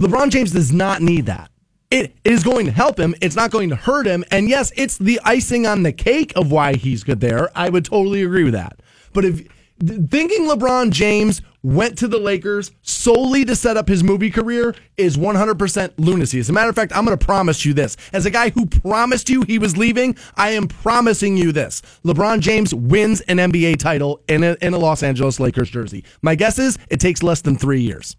LeBron 0.00 0.30
James 0.30 0.52
does 0.52 0.72
not 0.72 1.02
need 1.02 1.26
that. 1.26 1.50
It 1.90 2.16
is 2.24 2.42
going 2.42 2.64
to 2.66 2.72
help 2.72 2.98
him. 2.98 3.14
It's 3.20 3.36
not 3.36 3.50
going 3.50 3.68
to 3.68 3.76
hurt 3.76 4.06
him. 4.06 4.24
And 4.30 4.48
yes, 4.48 4.72
it's 4.76 4.96
the 4.96 5.20
icing 5.24 5.66
on 5.66 5.82
the 5.82 5.92
cake 5.92 6.32
of 6.36 6.50
why 6.50 6.74
he's 6.74 7.04
good 7.04 7.20
there. 7.20 7.50
I 7.54 7.68
would 7.68 7.84
totally 7.84 8.22
agree 8.22 8.44
with 8.44 8.54
that. 8.54 8.80
But 9.12 9.26
if 9.26 9.46
thinking 9.84 10.46
LeBron 10.46 10.90
James 10.90 11.42
went 11.62 11.96
to 11.98 12.08
the 12.08 12.18
Lakers 12.18 12.72
solely 12.82 13.44
to 13.44 13.54
set 13.54 13.76
up 13.76 13.88
his 13.88 14.02
movie 14.02 14.30
career 14.30 14.74
is 14.96 15.16
100% 15.16 15.92
lunacy. 15.96 16.38
As 16.38 16.50
a 16.50 16.52
matter 16.52 16.68
of 16.68 16.74
fact, 16.74 16.92
I'm 16.94 17.04
going 17.04 17.16
to 17.16 17.24
promise 17.24 17.64
you 17.64 17.72
this. 17.72 17.96
As 18.12 18.26
a 18.26 18.30
guy 18.30 18.50
who 18.50 18.66
promised 18.66 19.28
you 19.28 19.42
he 19.42 19.58
was 19.58 19.76
leaving, 19.76 20.16
I 20.36 20.50
am 20.50 20.66
promising 20.66 21.36
you 21.36 21.52
this. 21.52 21.82
LeBron 22.04 22.40
James 22.40 22.74
wins 22.74 23.20
an 23.22 23.38
NBA 23.38 23.78
title 23.78 24.20
in 24.28 24.42
a, 24.42 24.56
in 24.60 24.74
a 24.74 24.78
Los 24.78 25.02
Angeles 25.02 25.38
Lakers 25.38 25.70
jersey. 25.70 26.04
My 26.20 26.34
guess 26.34 26.58
is 26.58 26.78
it 26.88 27.00
takes 27.00 27.22
less 27.22 27.42
than 27.42 27.56
three 27.56 27.80
years. 27.80 28.16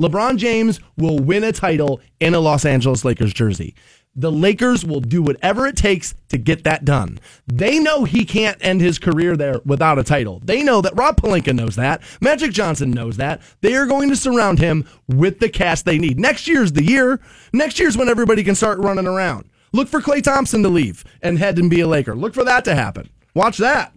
LeBron 0.00 0.38
James 0.38 0.80
will 0.96 1.18
win 1.18 1.44
a 1.44 1.52
title 1.52 2.00
in 2.20 2.34
a 2.34 2.40
Los 2.40 2.64
Angeles 2.64 3.04
Lakers 3.04 3.34
jersey. 3.34 3.74
The 4.16 4.32
Lakers 4.32 4.84
will 4.84 5.00
do 5.00 5.22
whatever 5.22 5.66
it 5.66 5.76
takes 5.76 6.14
to 6.30 6.38
get 6.38 6.64
that 6.64 6.84
done. 6.84 7.20
They 7.46 7.78
know 7.78 8.04
he 8.04 8.24
can't 8.24 8.58
end 8.60 8.80
his 8.80 8.98
career 8.98 9.36
there 9.36 9.60
without 9.64 10.00
a 10.00 10.04
title. 10.04 10.40
They 10.44 10.64
know 10.64 10.80
that 10.80 10.96
Rob 10.96 11.16
Pelinka 11.16 11.54
knows 11.54 11.76
that. 11.76 12.02
Magic 12.20 12.50
Johnson 12.50 12.90
knows 12.90 13.18
that. 13.18 13.40
They 13.60 13.74
are 13.74 13.86
going 13.86 14.08
to 14.08 14.16
surround 14.16 14.58
him 14.58 14.84
with 15.06 15.38
the 15.38 15.48
cast 15.48 15.84
they 15.84 15.98
need. 15.98 16.18
Next 16.18 16.48
year's 16.48 16.72
the 16.72 16.82
year. 16.82 17.20
Next 17.52 17.78
year's 17.78 17.96
when 17.96 18.08
everybody 18.08 18.42
can 18.42 18.56
start 18.56 18.80
running 18.80 19.06
around. 19.06 19.48
Look 19.72 19.88
for 19.88 20.00
Klay 20.00 20.22
Thompson 20.22 20.64
to 20.64 20.68
leave 20.68 21.04
and 21.22 21.38
head 21.38 21.58
and 21.58 21.70
be 21.70 21.80
a 21.80 21.86
Laker. 21.86 22.16
Look 22.16 22.34
for 22.34 22.44
that 22.44 22.64
to 22.64 22.74
happen. 22.74 23.10
Watch 23.34 23.58
that. 23.58 23.94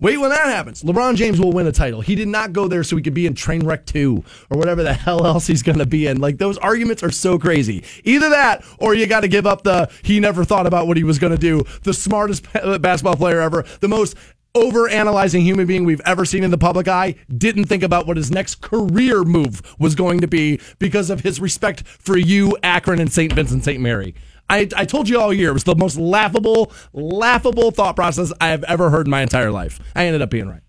Wait 0.00 0.18
when 0.18 0.30
that 0.30 0.46
happens. 0.46 0.82
LeBron 0.82 1.14
James 1.14 1.40
will 1.40 1.52
win 1.52 1.68
a 1.68 1.72
title. 1.72 2.00
He 2.00 2.16
did 2.16 2.26
not 2.26 2.52
go 2.52 2.66
there 2.66 2.82
so 2.82 2.96
he 2.96 3.02
could 3.02 3.14
be 3.14 3.26
in 3.26 3.34
Trainwreck 3.34 3.86
2 3.86 4.24
or 4.50 4.58
whatever 4.58 4.82
the 4.82 4.92
hell 4.92 5.24
else 5.24 5.46
he's 5.46 5.62
going 5.62 5.78
to 5.78 5.86
be 5.86 6.08
in. 6.08 6.20
Like, 6.20 6.38
those 6.38 6.58
arguments 6.58 7.04
are 7.04 7.12
so 7.12 7.38
crazy. 7.38 7.84
Either 8.02 8.28
that 8.30 8.64
or 8.78 8.94
you 8.94 9.06
got 9.06 9.20
to 9.20 9.28
give 9.28 9.46
up 9.46 9.62
the 9.62 9.88
he 10.02 10.18
never 10.18 10.44
thought 10.44 10.66
about 10.66 10.88
what 10.88 10.96
he 10.96 11.04
was 11.04 11.20
going 11.20 11.32
to 11.32 11.38
do. 11.38 11.62
The 11.84 11.94
smartest 11.94 12.44
basketball 12.80 13.14
player 13.14 13.40
ever, 13.40 13.64
the 13.80 13.88
most 13.88 14.16
over 14.56 14.88
analyzing 14.88 15.42
human 15.42 15.66
being 15.66 15.84
we've 15.84 16.00
ever 16.04 16.24
seen 16.24 16.42
in 16.42 16.50
the 16.50 16.58
public 16.58 16.88
eye, 16.88 17.14
didn't 17.36 17.64
think 17.64 17.84
about 17.84 18.06
what 18.06 18.16
his 18.16 18.32
next 18.32 18.60
career 18.60 19.22
move 19.22 19.62
was 19.78 19.94
going 19.94 20.20
to 20.20 20.28
be 20.28 20.60
because 20.78 21.08
of 21.08 21.20
his 21.20 21.40
respect 21.40 21.86
for 21.86 22.16
you, 22.16 22.56
Akron, 22.64 23.00
and 23.00 23.12
St. 23.12 23.32
Vincent 23.32 23.64
St. 23.64 23.80
Mary. 23.80 24.14
I, 24.48 24.68
I 24.76 24.84
told 24.84 25.08
you 25.08 25.18
all 25.18 25.32
year 25.32 25.50
it 25.50 25.54
was 25.54 25.64
the 25.64 25.74
most 25.74 25.96
laughable, 25.96 26.72
laughable 26.92 27.70
thought 27.70 27.96
process 27.96 28.32
I 28.40 28.48
have 28.48 28.64
ever 28.64 28.90
heard 28.90 29.06
in 29.06 29.10
my 29.10 29.22
entire 29.22 29.50
life. 29.50 29.80
I 29.94 30.06
ended 30.06 30.22
up 30.22 30.30
being 30.30 30.48
right. 30.48 30.62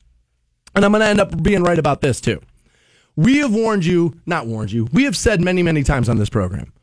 And 0.76 0.84
I'm 0.84 0.92
going 0.92 1.02
to 1.02 1.08
end 1.08 1.20
up 1.20 1.42
being 1.42 1.64
right 1.64 1.80
about 1.80 2.02
this 2.02 2.20
too. 2.20 2.42
We 3.16 3.38
have 3.38 3.54
warned 3.54 3.86
you, 3.86 4.20
not 4.26 4.48
warned 4.48 4.72
you, 4.72 4.88
we 4.92 5.04
have 5.04 5.16
said 5.16 5.40
many, 5.40 5.64
many 5.64 5.84
times 5.84 6.10
on 6.10 6.18
this 6.18 6.30
program 6.30 6.74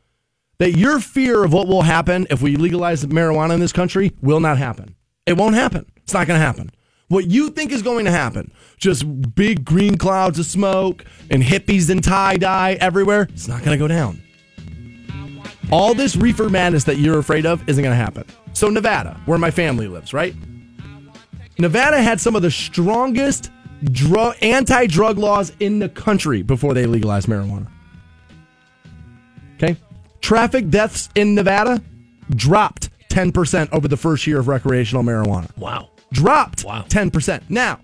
that 0.57 0.77
your 0.77 0.99
fear 0.99 1.43
of 1.43 1.51
what 1.53 1.67
will 1.67 1.81
happen 1.81 2.25
if 2.29 2.41
we 2.41 2.55
legalize 2.55 3.05
marijuana 3.05 3.53
in 3.53 3.59
this 3.59 3.73
country 3.73 4.13
will 4.21 4.39
not 4.39 4.57
happen. 4.57 4.95
It 5.25 5.37
won't 5.37 5.55
happen. 5.55 5.85
It's 5.97 6.13
not 6.13 6.25
going 6.25 6.39
to 6.39 6.45
happen. 6.45 6.71
What 7.09 7.27
you 7.27 7.49
think 7.49 7.71
is 7.71 7.81
going 7.81 8.05
to 8.05 8.11
happen, 8.11 8.51
just 8.77 9.35
big 9.35 9.65
green 9.65 9.97
clouds 9.97 10.39
of 10.39 10.45
smoke 10.45 11.05
and 11.29 11.43
hippies 11.43 11.89
and 11.89 12.03
tie 12.03 12.37
dye 12.37 12.77
everywhere, 12.79 13.27
it's 13.29 13.47
not 13.47 13.59
going 13.59 13.77
to 13.77 13.83
go 13.83 13.87
down. 13.87 14.22
All 15.71 15.93
this 15.93 16.15
reefer 16.15 16.49
madness 16.49 16.83
that 16.85 16.97
you're 16.97 17.19
afraid 17.19 17.45
of 17.45 17.67
isn't 17.67 17.83
going 17.83 17.93
to 17.93 18.03
happen. 18.03 18.25
So, 18.53 18.69
Nevada, 18.69 19.19
where 19.25 19.37
my 19.37 19.51
family 19.51 19.87
lives, 19.87 20.13
right? 20.13 20.35
Nevada 21.57 22.01
had 22.01 22.19
some 22.19 22.35
of 22.35 22.41
the 22.41 22.51
strongest 22.51 23.51
drug, 23.85 24.35
anti 24.41 24.87
drug 24.87 25.17
laws 25.17 25.51
in 25.59 25.79
the 25.79 25.89
country 25.89 26.41
before 26.41 26.73
they 26.73 26.85
legalized 26.85 27.27
marijuana. 27.27 27.67
Okay? 29.55 29.77
Traffic 30.21 30.69
deaths 30.69 31.09
in 31.15 31.35
Nevada 31.35 31.81
dropped 32.31 32.89
10% 33.09 33.69
over 33.71 33.87
the 33.87 33.97
first 33.97 34.25
year 34.25 34.39
of 34.39 34.47
recreational 34.47 35.03
marijuana. 35.03 35.55
Wow. 35.57 35.89
Dropped 36.11 36.63
wow. 36.63 36.83
10%. 36.87 37.43
Now, 37.49 37.79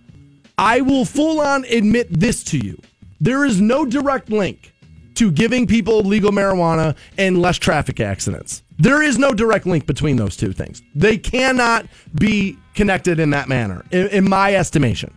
I 0.57 0.81
will 0.81 1.05
full 1.05 1.39
on 1.39 1.65
admit 1.65 2.07
this 2.11 2.43
to 2.45 2.57
you. 2.57 2.79
There 3.21 3.45
is 3.45 3.61
no 3.61 3.85
direct 3.85 4.29
link 4.29 4.73
to 5.19 5.29
giving 5.31 5.67
people 5.67 6.01
legal 6.01 6.31
marijuana 6.31 6.95
and 7.17 7.41
less 7.41 7.57
traffic 7.57 7.99
accidents. 7.99 8.63
There 8.77 9.01
is 9.03 9.17
no 9.17 9.33
direct 9.33 9.65
link 9.65 9.85
between 9.85 10.15
those 10.15 10.37
two 10.37 10.53
things. 10.53 10.81
They 10.95 11.17
cannot 11.17 11.87
be 12.15 12.57
connected 12.73 13.19
in 13.19 13.31
that 13.31 13.49
manner, 13.49 13.83
in, 13.91 14.07
in 14.07 14.29
my 14.29 14.55
estimation. 14.55 15.13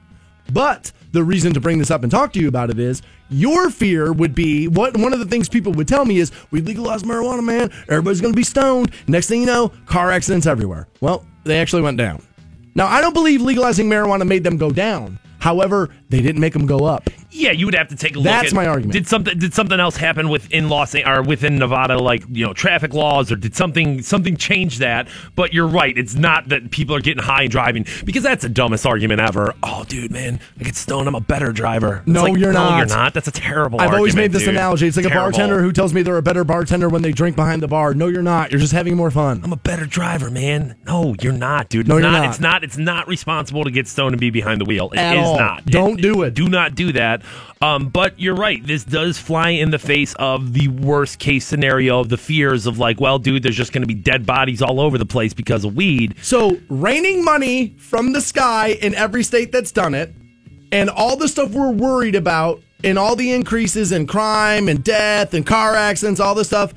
But 0.53 0.91
the 1.13 1.23
reason 1.23 1.55
to 1.55 1.61
bring 1.61 1.79
this 1.79 1.93
up 1.93 2.03
and 2.03 2.11
talk 2.11 2.33
to 2.33 2.41
you 2.41 2.49
about 2.49 2.69
it 2.69 2.81
is 2.81 3.01
your 3.31 3.71
fear 3.71 4.13
would 4.13 4.35
be 4.35 4.67
what 4.67 4.97
one 4.97 5.13
of 5.13 5.21
the 5.21 5.25
things 5.25 5.49
people 5.49 5.71
would 5.75 5.87
tell 5.87 6.05
me 6.05 6.19
is 6.19 6.33
we 6.51 6.61
legalized 6.61 7.05
marijuana, 7.05 7.45
man. 7.45 7.71
Everybody's 7.89 8.21
going 8.21 8.33
to 8.33 8.37
be 8.37 8.43
stoned. 8.43 8.91
Next 9.07 9.29
thing 9.29 9.43
you 9.43 9.47
know, 9.47 9.71
car 9.87 10.11
accidents 10.11 10.49
everywhere. 10.49 10.89
Well, 11.01 11.25
they 11.45 11.61
actually 11.61 11.83
went 11.83 11.97
down. 11.97 12.27
Now, 12.75 12.89
I 12.89 13.01
don't 13.01 13.15
believe 13.15 13.41
legalizing 13.41 13.89
marijuana 13.89 14.27
made 14.27 14.43
them 14.43 14.57
go 14.57 14.73
down. 14.73 15.21
However, 15.39 15.91
they 16.09 16.21
didn't 16.21 16.41
make 16.41 16.55
them 16.55 16.67
go 16.67 16.87
up. 16.87 17.09
Yeah, 17.33 17.51
you 17.53 17.67
would 17.67 17.75
have 17.75 17.89
to 17.89 17.97
take 17.97 18.15
a 18.15 18.19
look. 18.19 18.25
That's 18.25 18.49
at, 18.49 18.55
my 18.55 18.67
argument. 18.67 18.93
Did 18.93 19.09
something 19.09 19.39
did 19.39 19.55
something 19.55 19.81
else 19.81 19.97
happen 19.97 20.29
within 20.29 20.69
Los 20.69 20.95
or 20.95 21.23
within 21.23 21.57
Nevada, 21.59 21.99
like 21.99 22.25
you 22.31 22.47
know 22.47 22.53
traffic 22.53 22.93
laws, 22.93 23.33
or 23.33 23.37
did 23.37 23.57
something 23.57 24.03
something 24.03 24.37
change 24.37 24.79
that? 24.79 25.09
But 25.35 25.55
you're 25.55 25.67
right. 25.67 25.97
It's 25.97 26.15
not 26.15 26.51
that 26.51 26.71
people 26.71 26.95
are 26.95 27.01
getting 27.01 27.23
high 27.23 27.43
and 27.43 27.51
driving 27.51 27.87
because 28.05 28.23
that's 28.23 28.43
the 28.43 28.49
dumbest 28.49 28.85
argument 28.85 29.21
ever. 29.21 29.55
Oh, 29.63 29.85
dude, 29.89 30.11
man, 30.11 30.41
I 30.61 30.65
get 30.65 30.77
stoned. 30.77 31.09
I'm 31.09 31.15
a 31.15 31.21
better 31.21 31.53
driver. 31.53 32.03
No, 32.07 32.25
like, 32.25 32.37
you're 32.39 32.53
no, 32.53 32.65
not. 32.65 32.79
you're 32.79 32.87
not. 32.87 33.15
That's 33.15 33.29
a 33.29 33.33
terrible. 33.33 33.81
I've 33.81 33.95
always 33.95 34.15
made 34.15 34.33
this 34.33 34.43
dude. 34.43 34.55
analogy. 34.55 34.87
It's 34.87 34.97
like 34.97 35.07
Terrible. 35.07 35.29
a 35.29 35.31
bartender 35.31 35.63
who 35.63 35.73
tells 35.73 35.95
me 35.95 36.03
they're 36.03 36.19
a 36.19 36.23
better 36.23 36.45
bartender 36.45 36.89
when 36.89 37.03
they 37.03 37.13
drink 37.13 37.37
behind 37.37 37.63
the 37.63 37.69
bar. 37.69 37.95
No, 37.95 38.09
you're 38.09 38.23
not. 38.23 38.51
You're 38.51 38.61
just 38.61 38.73
having 38.73 38.97
more 38.97 39.11
fun. 39.11 39.41
I'm 39.43 39.53
a 39.53 39.57
better 39.57 39.87
driver, 39.87 40.31
man. 40.31 40.77
No, 40.87 41.15
you're 41.21 41.33
not, 41.33 41.71
dude. 41.71 41.89
No, 41.89 41.97
it's 41.97 42.03
you're 42.03 42.13
not, 42.13 42.19
not. 42.19 42.29
It's 42.29 42.41
not. 42.41 42.65
It's 42.65 42.79
not 42.79 43.09
responsible 43.09 43.65
to 43.65 43.71
get 43.71 43.89
stoned 43.89 44.13
and 44.13 44.21
be 44.21 44.31
behind 44.31 44.61
the 44.61 44.65
wheel. 44.67 44.91
It 44.93 44.97
is 44.97 45.01
At 45.01 45.17
all. 45.17 45.39
not. 45.39 45.65
Don't 45.65 46.01
do 46.01 46.23
it. 46.23 46.35
Do 46.35 46.49
not 46.49 46.75
do 46.75 46.93
that. 47.23 47.65
Um, 47.67 47.89
but 47.89 48.19
you're 48.19 48.35
right. 48.35 48.65
This 48.67 48.85
does 48.85 49.19
fly 49.19 49.51
in 49.51 49.71
the 49.71 49.79
face 49.79 50.15
of 50.19 50.53
the 50.53 50.69
worst 50.69 51.19
case 51.19 51.47
scenario 51.47 52.01
of 52.01 52.09
the 52.09 52.17
fears 52.17 52.67
of 52.67 52.79
like, 52.79 53.01
well, 53.01 53.19
dude, 53.19 53.43
there's 53.43 53.57
just 53.57 53.73
going 53.73 53.83
to 53.83 53.87
be 53.89 53.95
dead 53.95 54.27
bodies 54.27 54.63
all 54.63 54.81
over 54.81 54.99
the 54.99 55.07
place 55.07 55.33
because 55.33 55.65
of 55.65 55.77
weed. 55.77 56.17
So, 56.23 56.59
raining 56.69 57.25
money 57.25 57.77
from 57.79 58.13
the 58.13 58.21
sky 58.21 58.79
in 58.81 58.95
every 58.95 59.23
state 59.23 59.53
that's 59.53 59.73
done 59.73 59.95
it, 59.95 60.15
and 60.71 60.91
all 60.91 61.17
the 61.17 61.29
stuff 61.29 61.51
we're 61.51 61.71
worried 61.71 62.15
about, 62.15 62.61
and 62.85 62.99
all 62.99 63.15
the 63.15 63.33
increases 63.33 63.93
in 63.93 64.07
crime 64.07 64.69
and 64.69 64.83
death 64.83 65.35
and 65.35 65.47
car 65.47 65.77
accidents, 65.77 66.21
all 66.21 66.35
this 66.35 66.49
stuff 66.49 66.75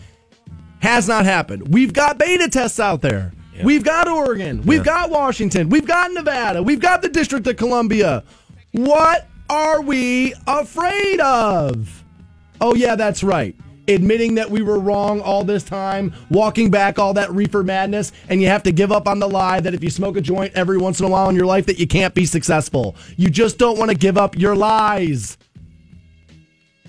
has 0.79 1.07
not 1.07 1.25
happened. 1.25 1.73
We've 1.73 1.93
got 1.93 2.17
beta 2.17 2.47
tests 2.47 2.79
out 2.79 3.01
there. 3.01 3.33
We've 3.63 3.83
got 3.83 4.07
Oregon. 4.07 4.61
We've 4.63 4.83
got 4.83 5.09
Washington. 5.09 5.69
We've 5.69 5.87
got 5.87 6.11
Nevada. 6.11 6.61
We've 6.61 6.79
got 6.79 7.01
the 7.01 7.09
District 7.09 7.47
of 7.47 7.55
Columbia. 7.55 8.23
What 8.71 9.27
are 9.49 9.81
we 9.81 10.33
afraid 10.47 11.19
of? 11.19 12.03
Oh, 12.61 12.73
yeah, 12.73 12.95
that's 12.95 13.23
right. 13.23 13.55
Admitting 13.87 14.35
that 14.35 14.49
we 14.49 14.63
were 14.63 14.79
wrong 14.79 15.21
all 15.21 15.43
this 15.43 15.63
time, 15.63 16.13
walking 16.31 16.71
back 16.71 16.97
all 16.97 17.13
that 17.13 17.31
reefer 17.31 17.63
madness, 17.63 18.11
and 18.29 18.41
you 18.41 18.47
have 18.47 18.63
to 18.63 18.71
give 18.71 18.91
up 18.91 19.07
on 19.07 19.19
the 19.19 19.29
lie 19.29 19.59
that 19.59 19.75
if 19.75 19.83
you 19.83 19.91
smoke 19.91 20.17
a 20.17 20.21
joint 20.21 20.53
every 20.55 20.77
once 20.77 20.99
in 20.99 21.05
a 21.05 21.09
while 21.09 21.29
in 21.29 21.35
your 21.35 21.45
life 21.45 21.67
that 21.67 21.77
you 21.77 21.85
can't 21.85 22.15
be 22.15 22.25
successful. 22.25 22.95
You 23.17 23.29
just 23.29 23.59
don't 23.59 23.77
want 23.77 23.91
to 23.91 23.97
give 23.97 24.17
up 24.17 24.37
your 24.37 24.55
lies. 24.55 25.37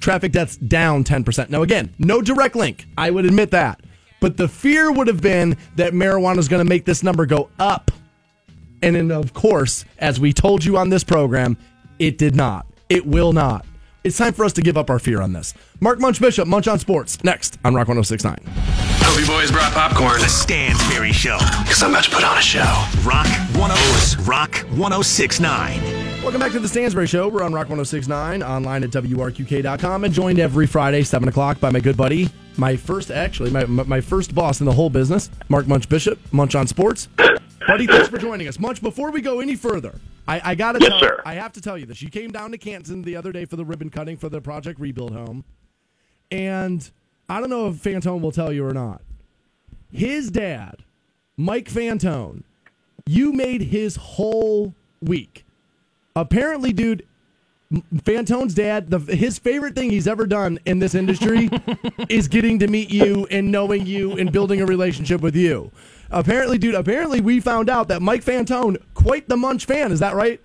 Traffic 0.00 0.32
deaths 0.32 0.56
down 0.56 1.04
10%. 1.04 1.50
Now, 1.50 1.62
again, 1.62 1.92
no 1.98 2.22
direct 2.22 2.56
link. 2.56 2.86
I 2.96 3.10
would 3.10 3.26
admit 3.26 3.50
that. 3.50 3.80
But 4.20 4.38
the 4.38 4.48
fear 4.48 4.90
would 4.90 5.08
have 5.08 5.20
been 5.20 5.58
that 5.76 5.92
marijuana 5.92 6.38
is 6.38 6.48
going 6.48 6.64
to 6.64 6.68
make 6.68 6.86
this 6.86 7.02
number 7.02 7.26
go 7.26 7.50
up. 7.58 7.90
And 8.82 8.96
then, 8.96 9.10
of 9.10 9.34
course, 9.34 9.84
as 9.98 10.20
we 10.20 10.32
told 10.32 10.64
you 10.64 10.76
on 10.76 10.88
this 10.88 11.04
program, 11.04 11.56
it 11.98 12.18
did 12.18 12.34
not. 12.34 12.66
It 12.88 13.06
will 13.06 13.32
not. 13.32 13.64
It's 14.04 14.18
time 14.18 14.32
for 14.32 14.44
us 14.44 14.52
to 14.52 14.62
give 14.62 14.76
up 14.76 14.88
our 14.88 14.98
fear 14.98 15.20
on 15.20 15.32
this. 15.32 15.52
Mark 15.80 15.98
Munch 15.98 16.20
Bishop, 16.20 16.46
Munch 16.46 16.68
on 16.68 16.78
Sports, 16.78 17.22
next 17.24 17.58
on 17.64 17.74
Rock 17.74 17.88
1069. 17.88 18.38
Hope 18.46 19.20
you 19.20 19.26
boys 19.26 19.50
brought 19.50 19.72
popcorn. 19.72 20.20
The 20.20 20.26
Stansberry 20.26 21.12
Show. 21.12 21.38
Because 21.62 21.82
I'm 21.82 21.90
about 21.90 22.04
to 22.04 22.10
put 22.10 22.22
on 22.22 22.38
a 22.38 22.40
show. 22.40 22.84
Rock 23.04 23.26
10, 23.26 24.24
Rock 24.24 24.54
1069. 24.76 26.06
Welcome 26.22 26.40
back 26.40 26.52
to 26.52 26.60
the 26.60 26.68
Stansbury 26.68 27.06
Show. 27.06 27.28
We're 27.28 27.42
on 27.42 27.52
Rock 27.52 27.68
1069, 27.68 28.42
online 28.42 28.84
at 28.84 28.90
WRQK.com, 28.90 30.04
and 30.04 30.12
joined 30.12 30.38
every 30.38 30.66
Friday, 30.66 31.02
7 31.02 31.28
o'clock, 31.28 31.60
by 31.60 31.70
my 31.70 31.80
good 31.80 31.96
buddy, 31.96 32.28
my 32.56 32.76
first, 32.76 33.10
actually, 33.10 33.50
my, 33.50 33.64
my 33.64 33.82
my 33.84 34.00
first 34.00 34.34
boss 34.34 34.60
in 34.60 34.66
the 34.66 34.72
whole 34.72 34.90
business, 34.90 35.30
Mark 35.48 35.66
Munch 35.66 35.88
Bishop, 35.88 36.18
Munch 36.32 36.54
on 36.54 36.66
Sports. 36.66 37.08
buddy, 37.66 37.86
thanks 37.86 38.08
for 38.08 38.18
joining 38.18 38.48
us. 38.48 38.58
Munch, 38.58 38.82
before 38.82 39.10
we 39.10 39.20
go 39.20 39.40
any 39.40 39.54
further, 39.54 40.00
I, 40.28 40.40
I 40.44 40.54
got 40.54 40.72
to 40.72 40.78
Yes, 40.80 40.88
tell 40.90 41.00
sir. 41.00 41.22
I 41.24 41.34
have 41.34 41.52
to 41.52 41.60
tell 41.60 41.78
you 41.78 41.86
this. 41.86 42.02
You 42.02 42.10
came 42.10 42.30
down 42.32 42.50
to 42.52 42.58
Canton 42.58 43.02
the 43.02 43.16
other 43.16 43.32
day 43.32 43.44
for 43.44 43.56
the 43.56 43.64
ribbon 43.64 43.90
cutting 43.90 44.16
for 44.16 44.28
the 44.28 44.40
Project 44.40 44.80
Rebuild 44.80 45.12
home, 45.12 45.44
and 46.30 46.88
I 47.28 47.40
don't 47.40 47.50
know 47.50 47.68
if 47.68 47.76
Fantone 47.76 48.20
will 48.20 48.32
tell 48.32 48.52
you 48.52 48.66
or 48.66 48.74
not. 48.74 49.02
His 49.92 50.30
dad, 50.30 50.82
Mike 51.36 51.68
Fantone, 51.70 52.42
you 53.06 53.32
made 53.32 53.62
his 53.62 53.96
whole 53.96 54.74
week. 55.00 55.44
Apparently, 56.16 56.72
dude, 56.72 57.06
Fantone's 57.94 58.54
dad, 58.54 58.90
the, 58.90 58.98
his 58.98 59.38
favorite 59.38 59.74
thing 59.74 59.90
he's 59.90 60.06
ever 60.08 60.26
done 60.26 60.58
in 60.66 60.78
this 60.78 60.94
industry 60.94 61.50
is 62.08 62.28
getting 62.28 62.58
to 62.60 62.68
meet 62.68 62.90
you 62.90 63.26
and 63.30 63.50
knowing 63.50 63.86
you 63.86 64.12
and 64.12 64.32
building 64.32 64.60
a 64.60 64.66
relationship 64.66 65.20
with 65.20 65.36
you. 65.36 65.70
Apparently, 66.10 66.58
dude, 66.58 66.74
apparently 66.74 67.20
we 67.20 67.40
found 67.40 67.68
out 67.68 67.88
that 67.88 68.00
Mike 68.00 68.24
Fantone, 68.24 68.76
quite 68.94 69.28
the 69.28 69.36
Munch 69.36 69.64
fan. 69.64 69.92
Is 69.92 70.00
that 70.00 70.14
right? 70.14 70.40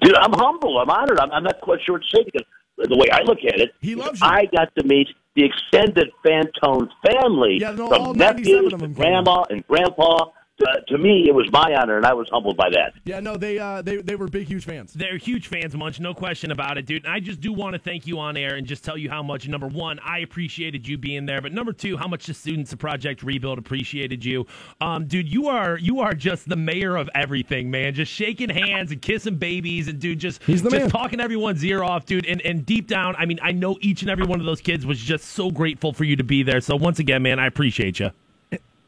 Dude, 0.00 0.16
I'm 0.16 0.32
humble. 0.32 0.78
I'm 0.78 0.90
honored. 0.90 1.18
I'm, 1.18 1.30
I'm 1.30 1.44
not 1.44 1.60
quite 1.60 1.80
sure 1.84 1.94
what 1.96 2.02
to 2.02 2.16
say 2.16 2.24
because 2.24 2.46
the 2.76 2.96
way 2.96 3.08
I 3.12 3.22
look 3.22 3.38
at 3.46 3.60
it, 3.60 3.72
he 3.80 3.94
loves 3.94 4.20
you. 4.20 4.26
I 4.26 4.46
got 4.46 4.74
to 4.76 4.84
meet 4.84 5.08
the 5.36 5.44
extended 5.44 6.10
Fantone 6.24 6.88
family 7.06 7.58
Yeah, 7.60 7.72
no, 7.72 7.88
from 7.88 8.16
97 8.16 8.16
nephews 8.18 8.72
of 8.72 8.80
them 8.80 8.92
grandma 8.92 9.44
and 9.50 9.66
grandpa. 9.66 10.30
Uh, 10.62 10.78
to 10.86 10.98
me, 10.98 11.24
it 11.26 11.34
was 11.34 11.50
my 11.50 11.74
honor, 11.74 11.96
and 11.96 12.06
I 12.06 12.14
was 12.14 12.28
humbled 12.30 12.56
by 12.56 12.70
that. 12.70 12.94
Yeah, 13.04 13.18
no, 13.18 13.36
they 13.36 13.58
uh, 13.58 13.82
they 13.82 13.96
they 13.96 14.14
were 14.14 14.28
big, 14.28 14.46
huge 14.46 14.64
fans. 14.64 14.92
They're 14.92 15.18
huge 15.18 15.48
fans, 15.48 15.74
Munch, 15.74 15.98
no 15.98 16.14
question 16.14 16.52
about 16.52 16.78
it, 16.78 16.86
dude. 16.86 17.04
And 17.04 17.12
I 17.12 17.18
just 17.18 17.40
do 17.40 17.52
want 17.52 17.72
to 17.72 17.78
thank 17.80 18.06
you 18.06 18.20
on 18.20 18.36
air 18.36 18.54
and 18.54 18.64
just 18.64 18.84
tell 18.84 18.96
you 18.96 19.10
how 19.10 19.20
much, 19.20 19.48
number 19.48 19.66
one, 19.66 19.98
I 19.98 20.20
appreciated 20.20 20.86
you 20.86 20.96
being 20.96 21.26
there, 21.26 21.40
but 21.40 21.52
number 21.52 21.72
two, 21.72 21.96
how 21.96 22.06
much 22.06 22.26
the 22.26 22.34
students 22.34 22.72
of 22.72 22.78
Project 22.78 23.24
Rebuild 23.24 23.58
appreciated 23.58 24.24
you. 24.24 24.46
Um, 24.80 25.06
dude, 25.06 25.28
you 25.28 25.48
are 25.48 25.76
you 25.76 25.98
are 26.00 26.14
just 26.14 26.48
the 26.48 26.56
mayor 26.56 26.94
of 26.94 27.10
everything, 27.16 27.68
man. 27.68 27.92
Just 27.92 28.12
shaking 28.12 28.48
hands 28.48 28.92
and 28.92 29.02
kissing 29.02 29.36
babies 29.36 29.88
and 29.88 29.98
dude, 29.98 30.20
just 30.20 30.40
He's 30.44 30.62
the 30.62 30.70
just 30.70 30.82
man. 30.82 30.90
talking 30.90 31.20
everyone's 31.20 31.64
ear 31.64 31.82
off, 31.82 32.06
dude. 32.06 32.26
And 32.26 32.40
and 32.42 32.64
deep 32.64 32.86
down, 32.86 33.16
I 33.18 33.26
mean, 33.26 33.40
I 33.42 33.50
know 33.50 33.76
each 33.80 34.02
and 34.02 34.10
every 34.10 34.24
one 34.24 34.38
of 34.38 34.46
those 34.46 34.60
kids 34.60 34.86
was 34.86 35.00
just 35.00 35.24
so 35.30 35.50
grateful 35.50 35.92
for 35.92 36.04
you 36.04 36.14
to 36.14 36.24
be 36.24 36.44
there. 36.44 36.60
So 36.60 36.76
once 36.76 37.00
again, 37.00 37.24
man, 37.24 37.40
I 37.40 37.46
appreciate 37.48 37.98
you. 37.98 38.12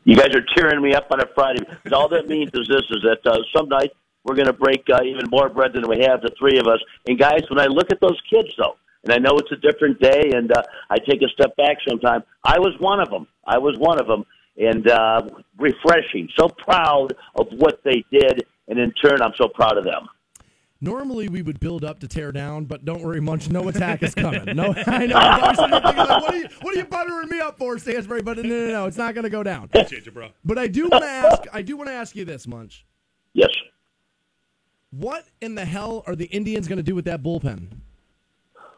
You 0.06 0.14
guys 0.14 0.30
are 0.36 0.44
tearing 0.56 0.80
me 0.80 0.94
up 0.94 1.08
on 1.10 1.20
a 1.20 1.26
Friday. 1.34 1.64
Because 1.68 1.92
all 1.92 2.08
that 2.10 2.28
means 2.28 2.50
is 2.54 2.68
this: 2.68 2.84
is 2.90 3.02
that 3.02 3.26
uh, 3.26 3.38
some 3.54 3.68
night 3.68 3.90
we're 4.22 4.36
going 4.36 4.46
to 4.46 4.52
break 4.52 4.84
uh, 4.88 5.02
even 5.02 5.28
more 5.30 5.48
bread 5.48 5.72
than 5.72 5.88
we 5.88 5.98
have, 6.04 6.22
the 6.22 6.30
three 6.38 6.58
of 6.60 6.68
us. 6.68 6.78
And 7.08 7.18
guys, 7.18 7.42
when 7.50 7.58
I 7.58 7.66
look 7.66 7.90
at 7.90 8.00
those 8.00 8.20
kids, 8.30 8.48
though, 8.56 8.76
and 9.02 9.12
I 9.12 9.18
know 9.18 9.36
it's 9.36 9.50
a 9.50 9.56
different 9.56 10.00
day, 10.00 10.30
and 10.32 10.52
uh, 10.52 10.62
I 10.90 10.98
take 10.98 11.22
a 11.22 11.28
step 11.30 11.56
back 11.56 11.78
sometime. 11.88 12.22
I 12.44 12.56
was 12.60 12.72
one 12.78 13.00
of 13.00 13.10
them. 13.10 13.26
I 13.48 13.58
was 13.58 13.76
one 13.78 14.00
of 14.00 14.06
them, 14.06 14.24
and 14.56 14.88
uh, 14.88 15.22
refreshing. 15.58 16.28
So 16.38 16.50
proud 16.50 17.12
of 17.34 17.48
what 17.56 17.80
they 17.84 18.04
did, 18.12 18.46
and 18.68 18.78
in 18.78 18.92
turn, 18.92 19.20
I'm 19.20 19.34
so 19.36 19.48
proud 19.48 19.76
of 19.76 19.84
them. 19.84 20.08
Normally 20.80 21.28
we 21.28 21.40
would 21.40 21.58
build 21.58 21.84
up 21.84 22.00
to 22.00 22.08
tear 22.08 22.32
down, 22.32 22.66
but 22.66 22.84
don't 22.84 23.02
worry, 23.02 23.20
Munch. 23.20 23.48
No 23.48 23.66
attack 23.68 24.02
is 24.02 24.14
coming. 24.14 24.44
No, 24.54 24.74
I 24.86 25.06
know. 25.06 25.16
I'm 25.16 25.42
always 25.42 25.56
sitting 25.56 25.70
there 25.70 25.80
thinking, 25.80 25.96
like, 25.96 26.22
what, 26.22 26.34
are 26.34 26.36
you, 26.36 26.48
what 26.60 26.74
are 26.74 26.78
you 26.78 26.84
buttering 26.84 27.28
me 27.30 27.40
up 27.40 27.56
for, 27.56 27.78
Stansbury? 27.78 28.22
But 28.22 28.36
no, 28.38 28.42
no, 28.42 28.66
no, 28.68 28.86
it's 28.86 28.98
not 28.98 29.14
going 29.14 29.24
to 29.24 29.30
go 29.30 29.42
down. 29.42 29.64
Appreciate 29.64 30.04
you, 30.04 30.12
bro. 30.12 30.28
But 30.44 30.58
I 30.58 30.66
do 30.66 30.88
want 30.88 31.02
to 31.02 31.08
ask. 31.08 31.42
I 31.52 31.62
do 31.62 31.76
want 31.76 31.88
to 31.88 31.94
ask 31.94 32.14
you 32.14 32.26
this, 32.26 32.46
Munch. 32.46 32.84
Yes. 33.32 33.50
What 34.90 35.26
in 35.40 35.54
the 35.54 35.64
hell 35.64 36.04
are 36.06 36.14
the 36.14 36.26
Indians 36.26 36.68
going 36.68 36.78
to 36.78 36.82
do 36.82 36.94
with 36.94 37.06
that 37.06 37.22
bullpen? 37.22 37.68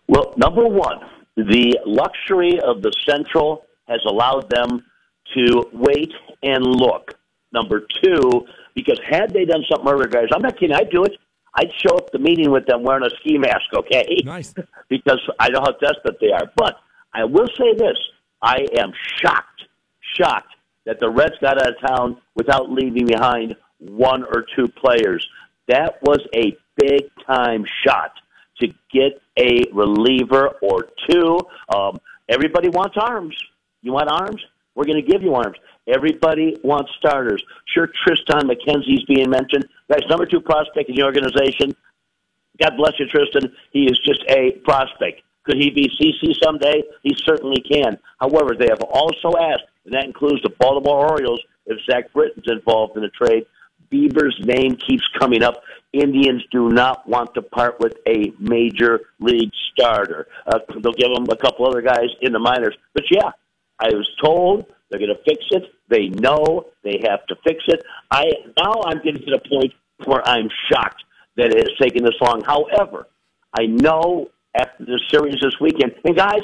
Well, 0.06 0.34
number 0.36 0.66
one, 0.66 1.00
the 1.36 1.78
luxury 1.84 2.60
of 2.60 2.82
the 2.82 2.92
Central 3.08 3.64
has 3.88 4.00
allowed 4.06 4.50
them 4.50 4.84
to 5.34 5.64
wait 5.72 6.12
and 6.42 6.64
look. 6.64 7.14
Number 7.52 7.86
two, 8.02 8.46
because 8.74 9.00
had 9.08 9.32
they 9.32 9.44
done 9.44 9.62
something 9.70 9.88
earlier, 9.88 10.08
guys, 10.08 10.28
I'm 10.34 10.42
not 10.42 10.58
kidding, 10.58 10.74
I'd 10.74 10.90
do 10.90 11.04
it. 11.04 11.12
I'd 11.54 11.70
show 11.78 11.96
up 11.96 12.10
the 12.10 12.18
meeting 12.18 12.50
with 12.50 12.66
them 12.66 12.82
wearing 12.82 13.04
a 13.04 13.10
ski 13.20 13.38
mask, 13.38 13.66
okay? 13.74 14.18
Nice. 14.24 14.54
because 14.88 15.20
I 15.38 15.48
know 15.48 15.60
how 15.60 15.72
desperate 15.72 16.18
they 16.20 16.32
are. 16.32 16.50
But 16.56 16.76
I 17.14 17.24
will 17.24 17.48
say 17.56 17.74
this 17.76 17.96
I 18.42 18.66
am 18.76 18.92
shocked, 19.20 19.64
shocked 20.16 20.54
that 20.86 21.00
the 21.00 21.10
Reds 21.10 21.34
got 21.40 21.60
out 21.60 21.68
of 21.68 21.80
town 21.86 22.16
without 22.34 22.70
leaving 22.70 23.06
behind 23.06 23.56
one 23.78 24.24
or 24.24 24.46
two 24.56 24.68
players. 24.68 25.26
That 25.68 26.00
was 26.02 26.20
a 26.34 26.56
big 26.76 27.10
time 27.26 27.64
shot 27.84 28.12
to 28.60 28.68
get 28.92 29.20
a 29.38 29.64
reliever 29.72 30.48
or 30.62 30.88
two. 31.08 31.38
Um, 31.74 31.98
everybody 32.28 32.68
wants 32.68 32.96
arms. 32.98 33.36
You 33.82 33.92
want 33.92 34.10
arms? 34.10 34.42
We're 34.74 34.84
going 34.84 35.04
to 35.04 35.10
give 35.10 35.22
you 35.22 35.34
arms. 35.34 35.56
Everybody 35.88 36.56
wants 36.62 36.92
starters. 36.98 37.42
Sure, 37.66 37.88
Triston 37.88 38.42
McKenzie's 38.42 39.04
being 39.04 39.30
mentioned. 39.30 39.66
That's 39.88 40.06
number 40.08 40.26
two 40.26 40.40
prospect 40.40 40.90
in 40.90 40.96
the 40.96 41.02
organization. 41.02 41.74
God 42.60 42.76
bless 42.76 42.92
you, 42.98 43.06
Triston. 43.06 43.52
He 43.72 43.84
is 43.84 43.98
just 44.04 44.22
a 44.28 44.52
prospect. 44.64 45.22
Could 45.44 45.56
he 45.56 45.70
be 45.70 45.88
CC 45.88 46.34
someday? 46.42 46.82
He 47.02 47.16
certainly 47.24 47.62
can. 47.62 47.98
However, 48.20 48.54
they 48.54 48.68
have 48.68 48.82
also 48.82 49.32
asked, 49.38 49.64
and 49.86 49.94
that 49.94 50.04
includes 50.04 50.42
the 50.42 50.50
Baltimore 50.50 51.10
Orioles, 51.10 51.40
if 51.66 51.78
Zach 51.90 52.12
Britton's 52.12 52.46
involved 52.48 52.96
in 52.96 53.02
the 53.02 53.08
trade. 53.08 53.46
Bieber's 53.90 54.38
name 54.44 54.76
keeps 54.76 55.08
coming 55.18 55.42
up. 55.42 55.62
Indians 55.94 56.44
do 56.50 56.68
not 56.68 57.08
want 57.08 57.32
to 57.34 57.42
part 57.42 57.80
with 57.80 57.94
a 58.06 58.32
major 58.38 59.00
league 59.20 59.52
starter. 59.72 60.26
Uh, 60.46 60.58
they'll 60.82 60.92
give 60.92 61.14
them 61.14 61.26
a 61.30 61.36
couple 61.36 61.66
other 61.66 61.80
guys 61.80 62.08
in 62.20 62.32
the 62.32 62.38
minors. 62.38 62.76
But 62.92 63.04
yeah, 63.10 63.30
I 63.78 63.88
was 63.88 64.08
told 64.22 64.66
they're 64.90 65.00
going 65.00 65.14
to 65.14 65.22
fix 65.24 65.44
it. 65.50 65.72
They 65.88 66.08
know 66.08 66.66
they 66.82 67.00
have 67.08 67.26
to 67.26 67.36
fix 67.44 67.64
it. 67.68 67.82
I 68.10 68.24
now 68.56 68.82
I'm 68.84 68.98
getting 69.02 69.22
to 69.24 69.30
the 69.32 69.42
point 69.48 69.72
where 70.04 70.26
I'm 70.26 70.48
shocked 70.70 71.02
that 71.36 71.46
it 71.52 71.56
has 71.56 71.78
taken 71.80 72.04
this 72.04 72.14
long. 72.20 72.42
However, 72.44 73.06
I 73.58 73.66
know 73.66 74.28
after 74.54 74.84
the 74.84 75.00
series 75.10 75.36
this 75.40 75.54
weekend, 75.60 75.94
and 76.04 76.16
guys, 76.16 76.42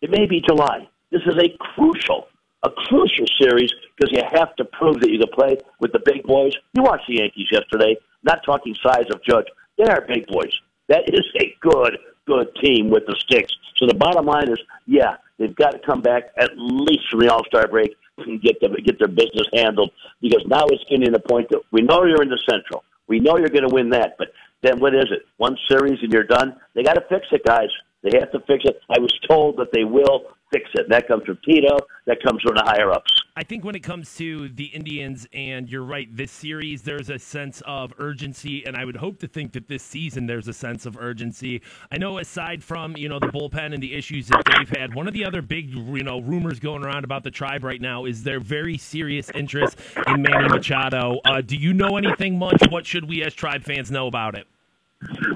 it 0.00 0.10
may 0.10 0.26
be 0.26 0.42
July. 0.46 0.88
This 1.10 1.22
is 1.26 1.36
a 1.36 1.56
crucial, 1.74 2.28
a 2.62 2.70
crucial 2.70 3.26
series 3.40 3.70
because 3.96 4.12
you 4.12 4.22
have 4.32 4.54
to 4.56 4.64
prove 4.64 5.00
that 5.00 5.10
you 5.10 5.18
can 5.18 5.28
play 5.34 5.58
with 5.80 5.92
the 5.92 6.00
big 6.04 6.22
boys. 6.24 6.52
You 6.72 6.82
watched 6.82 7.06
the 7.06 7.16
Yankees 7.16 7.48
yesterday. 7.50 7.96
Not 8.22 8.42
talking 8.44 8.74
size 8.82 9.06
of 9.12 9.22
Judge. 9.24 9.46
They 9.78 9.84
are 9.84 10.04
big 10.06 10.26
boys. 10.26 10.52
That 10.88 11.04
is 11.08 11.24
a 11.40 11.54
good, 11.60 11.98
good 12.26 12.48
team 12.62 12.90
with 12.90 13.06
the 13.06 13.16
sticks. 13.18 13.52
So 13.76 13.86
the 13.86 13.94
bottom 13.94 14.26
line 14.26 14.50
is, 14.50 14.58
yeah, 14.86 15.16
they've 15.38 15.54
got 15.54 15.70
to 15.70 15.78
come 15.78 16.02
back 16.02 16.24
at 16.36 16.50
least 16.56 17.08
from 17.10 17.20
the 17.20 17.32
All 17.32 17.44
Star 17.44 17.66
break 17.66 17.96
and 18.26 18.40
get 18.42 18.60
them 18.60 18.74
get 18.84 18.98
their 18.98 19.08
business 19.08 19.46
handled 19.54 19.90
because 20.20 20.42
now 20.46 20.64
it's 20.68 20.84
getting 20.84 21.06
to 21.06 21.10
the 21.10 21.20
point 21.20 21.48
that 21.50 21.62
we 21.72 21.82
know 21.82 22.04
you're 22.04 22.22
in 22.22 22.28
the 22.28 22.40
Central. 22.48 22.84
We 23.08 23.18
know 23.18 23.36
you're 23.36 23.48
going 23.48 23.68
to 23.68 23.74
win 23.74 23.90
that, 23.90 24.16
but 24.18 24.28
then 24.62 24.78
what 24.78 24.94
is 24.94 25.06
it? 25.10 25.26
One 25.38 25.56
series 25.68 25.98
and 26.02 26.12
you're 26.12 26.24
done. 26.24 26.56
They 26.74 26.82
got 26.82 26.94
to 26.94 27.04
fix 27.08 27.26
it, 27.32 27.44
guys. 27.44 27.68
They 28.02 28.18
have 28.18 28.30
to 28.32 28.40
fix 28.40 28.64
it. 28.64 28.80
I 28.88 28.98
was 28.98 29.12
told 29.28 29.56
that 29.58 29.72
they 29.72 29.84
will 29.84 30.28
fix 30.50 30.68
it. 30.74 30.86
That 30.88 31.08
comes 31.08 31.24
from 31.24 31.38
Tito. 31.44 31.76
That 32.06 32.22
comes 32.22 32.42
from 32.42 32.54
the 32.54 32.62
higher 32.64 32.90
ups. 32.90 33.10
I 33.36 33.44
think 33.44 33.64
when 33.64 33.74
it 33.74 33.80
comes 33.80 34.16
to 34.16 34.48
the 34.48 34.64
Indians, 34.64 35.26
and 35.32 35.70
you're 35.70 35.84
right, 35.84 36.14
this 36.14 36.30
series, 36.30 36.82
there's 36.82 37.08
a 37.08 37.18
sense 37.18 37.62
of 37.64 37.92
urgency, 37.98 38.66
and 38.66 38.76
I 38.76 38.84
would 38.84 38.96
hope 38.96 39.18
to 39.20 39.28
think 39.28 39.52
that 39.52 39.68
this 39.68 39.82
season 39.82 40.26
there's 40.26 40.48
a 40.48 40.52
sense 40.52 40.84
of 40.84 40.98
urgency. 40.98 41.62
I 41.90 41.98
know 41.98 42.18
aside 42.18 42.62
from, 42.62 42.96
you 42.96 43.08
know, 43.08 43.18
the 43.18 43.28
bullpen 43.28 43.72
and 43.72 43.82
the 43.82 43.94
issues 43.94 44.28
that 44.28 44.42
they've 44.44 44.68
had, 44.76 44.94
one 44.94 45.06
of 45.06 45.14
the 45.14 45.24
other 45.24 45.42
big, 45.42 45.70
you 45.70 46.02
know, 46.02 46.20
rumors 46.20 46.58
going 46.58 46.84
around 46.84 47.04
about 47.04 47.22
the 47.22 47.30
tribe 47.30 47.64
right 47.64 47.80
now 47.80 48.04
is 48.04 48.22
their 48.22 48.40
very 48.40 48.76
serious 48.76 49.30
interest 49.34 49.78
in 50.08 50.22
Manny 50.22 50.48
Machado. 50.48 51.20
Uh, 51.24 51.40
do 51.40 51.56
you 51.56 51.72
know 51.72 51.96
anything 51.96 52.38
much? 52.38 52.62
What 52.68 52.84
should 52.84 53.08
we 53.08 53.22
as 53.22 53.32
tribe 53.32 53.62
fans 53.62 53.90
know 53.90 54.06
about 54.06 54.34
it? 54.34 54.46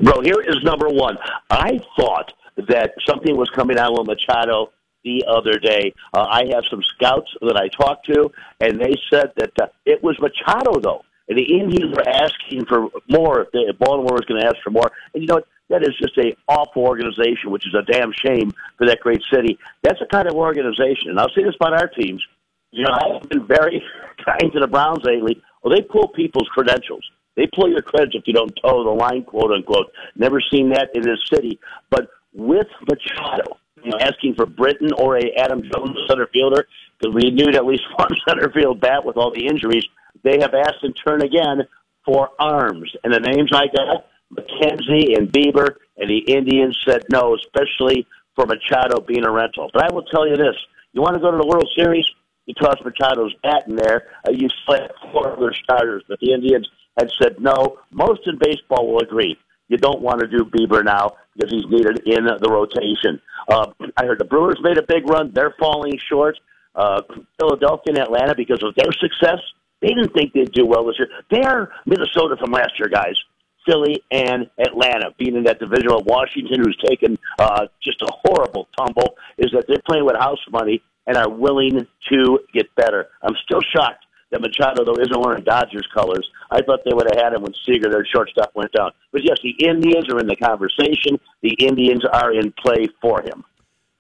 Bro, 0.03 0.23
here 0.23 0.41
is 0.47 0.63
number 0.63 0.89
one. 0.89 1.17
I 1.49 1.81
thought 1.97 2.33
that 2.69 2.93
something 3.09 3.37
was 3.37 3.49
coming 3.51 3.79
out 3.79 3.93
with 3.93 4.07
Machado 4.07 4.71
the 5.05 5.25
other 5.29 5.59
day. 5.59 5.95
Uh, 6.13 6.27
I 6.29 6.43
have 6.53 6.65
some 6.71 6.83
scouts 6.97 7.31
that 7.41 7.57
I 7.57 7.69
talked 7.69 8.07
to, 8.07 8.31
and 8.61 8.81
they 8.81 8.95
said 9.11 9.33
that 9.37 9.53
uh, 9.61 9.67
it 9.85 10.03
was 10.03 10.19
Machado, 10.21 10.81
though. 10.81 11.05
And 11.29 11.39
the 11.39 11.59
Indians 11.59 11.95
were 11.95 12.07
asking 12.07 12.67
for 12.67 12.89
more. 13.09 13.43
If, 13.43 13.53
they, 13.53 13.61
if 13.61 13.79
Baltimore 13.79 14.15
was 14.15 14.27
going 14.27 14.41
to 14.41 14.47
ask 14.47 14.57
for 14.63 14.71
more, 14.71 14.91
and 15.15 15.23
you 15.23 15.27
know 15.27 15.37
what? 15.37 15.49
That 15.71 15.83
is 15.83 15.97
just 15.97 16.19
a 16.19 16.37
awful 16.47 16.83
organization, 16.83 17.51
which 17.51 17.67
is 17.67 17.75
a 17.75 17.91
damn 17.91 18.13
shame 18.13 18.53
for 18.77 18.87
that 18.87 19.01
great 19.01 19.23
city. 19.33 19.59
That's 19.83 19.99
the 19.99 20.07
kind 20.07 20.29
of 20.29 20.35
organization, 20.35 21.09
and 21.09 21.19
I'll 21.19 21.33
say 21.35 21.43
this 21.43 21.55
about 21.59 21.73
our 21.73 21.89
teams. 21.89 22.23
You 22.71 22.85
know, 22.85 22.93
I've 22.93 23.29
been 23.31 23.47
very 23.47 23.83
kind 24.25 24.53
to 24.53 24.61
the 24.61 24.67
Browns 24.67 25.05
lately. 25.05 25.43
Well, 25.63 25.75
they 25.75 25.81
pull 25.81 26.09
people's 26.09 26.49
credentials. 26.53 27.09
They 27.37 27.49
pull 27.55 27.71
your 27.71 27.83
credits 27.83 28.15
if 28.15 28.25
you 28.27 28.35
don't 28.35 28.53
toe 28.63 28.85
the 28.85 28.91
line, 28.91 29.25
quote 29.25 29.53
unquote. 29.53 29.91
Never 30.17 30.43
seen 30.53 30.71
that 30.71 30.91
in 30.95 31.03
this 31.03 31.19
city. 31.33 31.59
But 31.91 32.09
with 32.35 32.67
Machado, 32.87 33.57
you 33.85 33.91
know, 33.91 33.99
asking 34.01 34.35
for 34.35 34.47
Britton 34.47 34.93
or 34.95 35.19
a 35.19 35.31
Adam 35.37 35.63
Jones 35.63 35.97
center 36.09 36.27
fielder, 36.33 36.67
because 36.99 37.15
we 37.15 37.31
need 37.31 37.55
at 37.55 37.67
least 37.67 37.83
one 37.97 38.11
center 38.27 38.51
field 38.51 38.81
bat 38.81 39.05
with 39.05 39.17
all 39.17 39.31
the 39.31 39.47
injuries. 39.47 39.85
They 40.23 40.39
have 40.41 40.55
asked 40.55 40.83
in 40.83 40.95
turn 40.95 41.23
again 41.23 41.63
for 42.05 42.31
arms. 42.39 42.91
And 43.05 43.13
the 43.13 43.21
names 43.21 43.51
I 43.53 43.67
got, 43.67 44.07
McKenzie 44.33 45.17
and 45.17 45.31
Bieber, 45.31 45.77
and 45.99 46.09
the 46.09 46.19
Indians 46.33 46.79
said 46.87 47.05
no, 47.11 47.37
especially 47.37 48.07
for 48.35 48.47
Machado 48.47 49.01
being 49.01 49.25
a 49.25 49.31
rental. 49.31 49.71
But 49.73 49.85
I 49.85 49.95
will 49.95 50.05
tell 50.05 50.27
you 50.27 50.37
this. 50.37 50.57
You 50.93 51.03
want 51.03 51.15
to 51.15 51.21
go 51.21 51.31
to 51.31 51.37
the 51.37 51.47
World 51.47 51.69
Series? 51.77 52.07
You 52.47 52.55
toss 52.55 52.77
Machado's 52.85 53.35
bat 53.43 53.65
in 53.69 53.77
there. 53.77 54.09
Uh, 54.27 54.33
you 54.33 54.49
select 54.65 54.93
four 55.13 55.33
other 55.33 55.55
starters. 55.63 56.03
But 56.09 56.21
the 56.21 56.33
Indians 56.33 56.69
had 56.99 57.11
said 57.21 57.41
no. 57.41 57.79
Most 57.91 58.21
in 58.27 58.39
baseball 58.39 58.93
will 58.93 59.01
agree. 59.01 59.37
You 59.69 59.79
don't 59.79 60.03
want 60.03 60.21
to 60.21 60.27
do 60.27 60.45
Bieber 60.45 60.85
now 60.85 61.17
because 61.35 61.51
he's 61.51 61.67
needed 61.71 62.03
in 62.07 62.25
the 62.25 62.51
rotation. 62.51 63.21
Uh, 63.49 63.73
I 63.97 64.05
heard 64.05 64.19
the 64.19 64.25
Brewers 64.25 64.59
made 64.63 64.79
a 64.79 64.83
big 64.83 65.09
run. 65.09 65.33
They're 65.33 65.55
falling 65.59 65.99
short. 66.09 66.39
Uh, 66.75 67.03
Philadelphia 67.39 67.95
and 67.95 67.99
Atlanta, 67.99 68.35
because 68.37 68.63
of 68.63 68.75
their 68.75 68.93
success, 68.93 69.39
they 69.81 69.89
didn't 69.89 70.13
think 70.13 70.33
they'd 70.33 70.53
do 70.53 70.67
well 70.67 70.87
this 70.87 70.97
year. 70.99 71.09
They're 71.31 71.73
Minnesota 71.87 72.37
from 72.39 72.51
last 72.53 72.79
year, 72.79 72.89
guys. 72.89 73.15
Philly 73.67 74.03
and 74.11 74.51
Atlanta 74.59 75.15
being 75.19 75.37
in 75.37 75.45
that 75.45 75.59
division 75.59 75.91
of 75.91 76.05
Washington, 76.05 76.63
who's 76.63 76.77
taken 76.85 77.19
uh, 77.39 77.67
just 77.83 78.03
a 78.03 78.11
horrible 78.11 78.69
tumble, 78.77 79.17
is 79.39 79.51
that 79.53 79.65
they're 79.67 79.83
playing 79.87 80.05
with 80.05 80.17
house 80.17 80.41
money 80.51 80.83
and 81.07 81.17
are 81.17 81.31
willing 81.31 81.87
to 82.11 82.39
get 82.53 82.75
better. 82.75 83.09
I'm 83.23 83.35
still 83.45 83.61
shocked 83.75 84.05
that 84.35 84.41
Machado, 84.41 84.85
though, 84.85 85.01
isn't 85.01 85.21
wearing 85.21 85.45
Dodgers 85.45 85.87
colors. 85.95 86.29
I 86.51 86.61
thought 86.63 86.81
they 86.85 86.93
would 86.93 87.07
have 87.15 87.23
had 87.23 87.33
him 87.35 87.43
when 87.43 87.55
Seager, 87.65 87.89
their 87.89 88.05
shortstop, 88.05 88.51
went 88.55 88.73
down. 88.73 88.91
But 89.13 89.23
yes, 89.25 89.39
the 89.43 89.55
Indians 89.65 90.13
are 90.13 90.19
in 90.19 90.27
the 90.27 90.37
conversation. 90.37 91.19
The 91.43 91.55
Indians 91.61 92.05
are 92.13 92.33
in 92.33 92.53
play 92.53 92.89
for 93.01 93.23
him. 93.23 93.45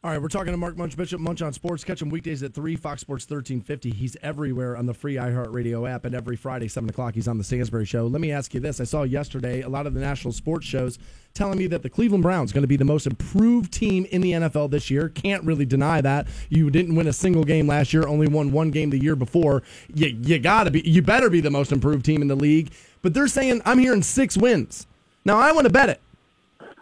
All 0.05 0.11
right, 0.11 0.21
we're 0.21 0.29
talking 0.29 0.53
to 0.53 0.59
Mark 0.59 0.77
Munch 0.77 0.99
Bishop, 0.99 1.19
Munch 1.19 1.41
on 1.41 1.55
Sports. 1.55 1.83
Catch 1.83 2.03
him 2.03 2.11
weekdays 2.11 2.43
at 2.43 2.53
3, 2.53 2.77
Fox 2.77 3.01
Sports 3.01 3.25
1350. 3.25 3.89
He's 3.89 4.19
everywhere 4.21 4.77
on 4.77 4.85
the 4.85 4.93
free 4.93 5.15
iHeartRadio 5.15 5.91
app, 5.91 6.05
and 6.05 6.15
every 6.15 6.37
Friday, 6.37 6.69
7 6.69 6.91
o'clock, 6.91 7.15
he's 7.15 7.27
on 7.27 7.39
the 7.39 7.45
Stansbury 7.45 7.87
Show. 7.87 8.07
Let 8.07 8.21
me 8.21 8.31
ask 8.31 8.53
you 8.53 8.61
this. 8.61 8.83
I 8.83 8.85
saw 8.85 9.05
yesterday 9.05 9.63
a 9.63 9.69
lot 9.71 9.87
of 9.87 9.95
the 9.95 10.01
national 10.01 10.35
sports 10.35 10.67
shows 10.67 10.99
telling 11.33 11.57
me 11.57 11.69
that 11.69 11.83
the 11.83 11.89
Cleveland 11.89 12.23
Browns 12.23 12.53
going 12.53 12.61
to 12.61 12.69
be 12.69 12.77
the 12.77 12.85
most 12.85 13.07
improved 13.07 13.73
team 13.73 14.05
in 14.11 14.21
the 14.21 14.33
NFL 14.33 14.71
this 14.71 14.91
year. 14.91 15.09
Can't 15.09 15.43
really 15.43 15.65
deny 15.65 16.03
that. 16.03 16.27
You 16.51 16.69
didn't 16.69 16.97
win 16.97 17.07
a 17.07 17.13
single 17.15 17.45
game 17.45 17.67
last 17.67 17.95
year, 17.95 18.07
only 18.07 18.29
won 18.29 18.53
one 18.53 18.71
game 18.71 18.91
the 18.91 19.03
year 19.03 19.17
before. 19.17 19.63
You, 19.95 20.09
you 20.09 20.39
got 20.39 20.65
to 20.65 20.71
be, 20.71 20.83
you 20.83 21.01
better 21.01 21.31
be 21.31 21.41
the 21.41 21.51
most 21.51 21.73
improved 21.73 22.05
team 22.05 22.21
in 22.21 22.29
the 22.29 22.37
league. 22.37 22.73
But 23.01 23.15
they're 23.15 23.27
saying, 23.27 23.63
I'm 23.65 23.79
hearing 23.79 24.03
six 24.03 24.37
wins. 24.37 24.87
Now, 25.25 25.39
I 25.39 25.53
want 25.53 25.67
to 25.67 25.73
bet 25.73 25.89
it, 25.89 26.03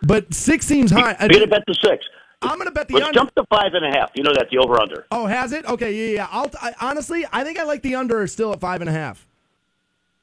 but 0.02 0.34
six 0.34 0.66
seems 0.66 0.90
high. 0.90 1.16
You're 1.20 1.28
going 1.28 1.40
to 1.42 1.46
bet 1.46 1.62
the 1.68 1.76
six. 1.80 2.04
I'm 2.42 2.56
going 2.56 2.66
to 2.66 2.72
bet 2.72 2.88
the 2.88 2.94
Let's 2.94 3.06
under. 3.06 3.18
jump 3.20 3.34
to 3.36 3.44
five 3.50 3.74
and 3.74 3.84
a 3.84 3.98
half. 3.98 4.10
You 4.14 4.22
know 4.22 4.32
that 4.34 4.48
the 4.50 4.58
over 4.58 4.80
under. 4.80 5.06
Oh, 5.10 5.26
has 5.26 5.52
it? 5.52 5.64
Okay, 5.66 5.92
yeah, 5.92 6.16
yeah. 6.16 6.28
I'll 6.30 6.50
I, 6.60 6.74
honestly, 6.80 7.24
I 7.32 7.44
think 7.44 7.58
I 7.58 7.64
like 7.64 7.82
the 7.82 7.94
under 7.94 8.26
still 8.26 8.52
at 8.52 8.60
five 8.60 8.80
and 8.80 8.90
a 8.90 8.92
half. 8.92 9.26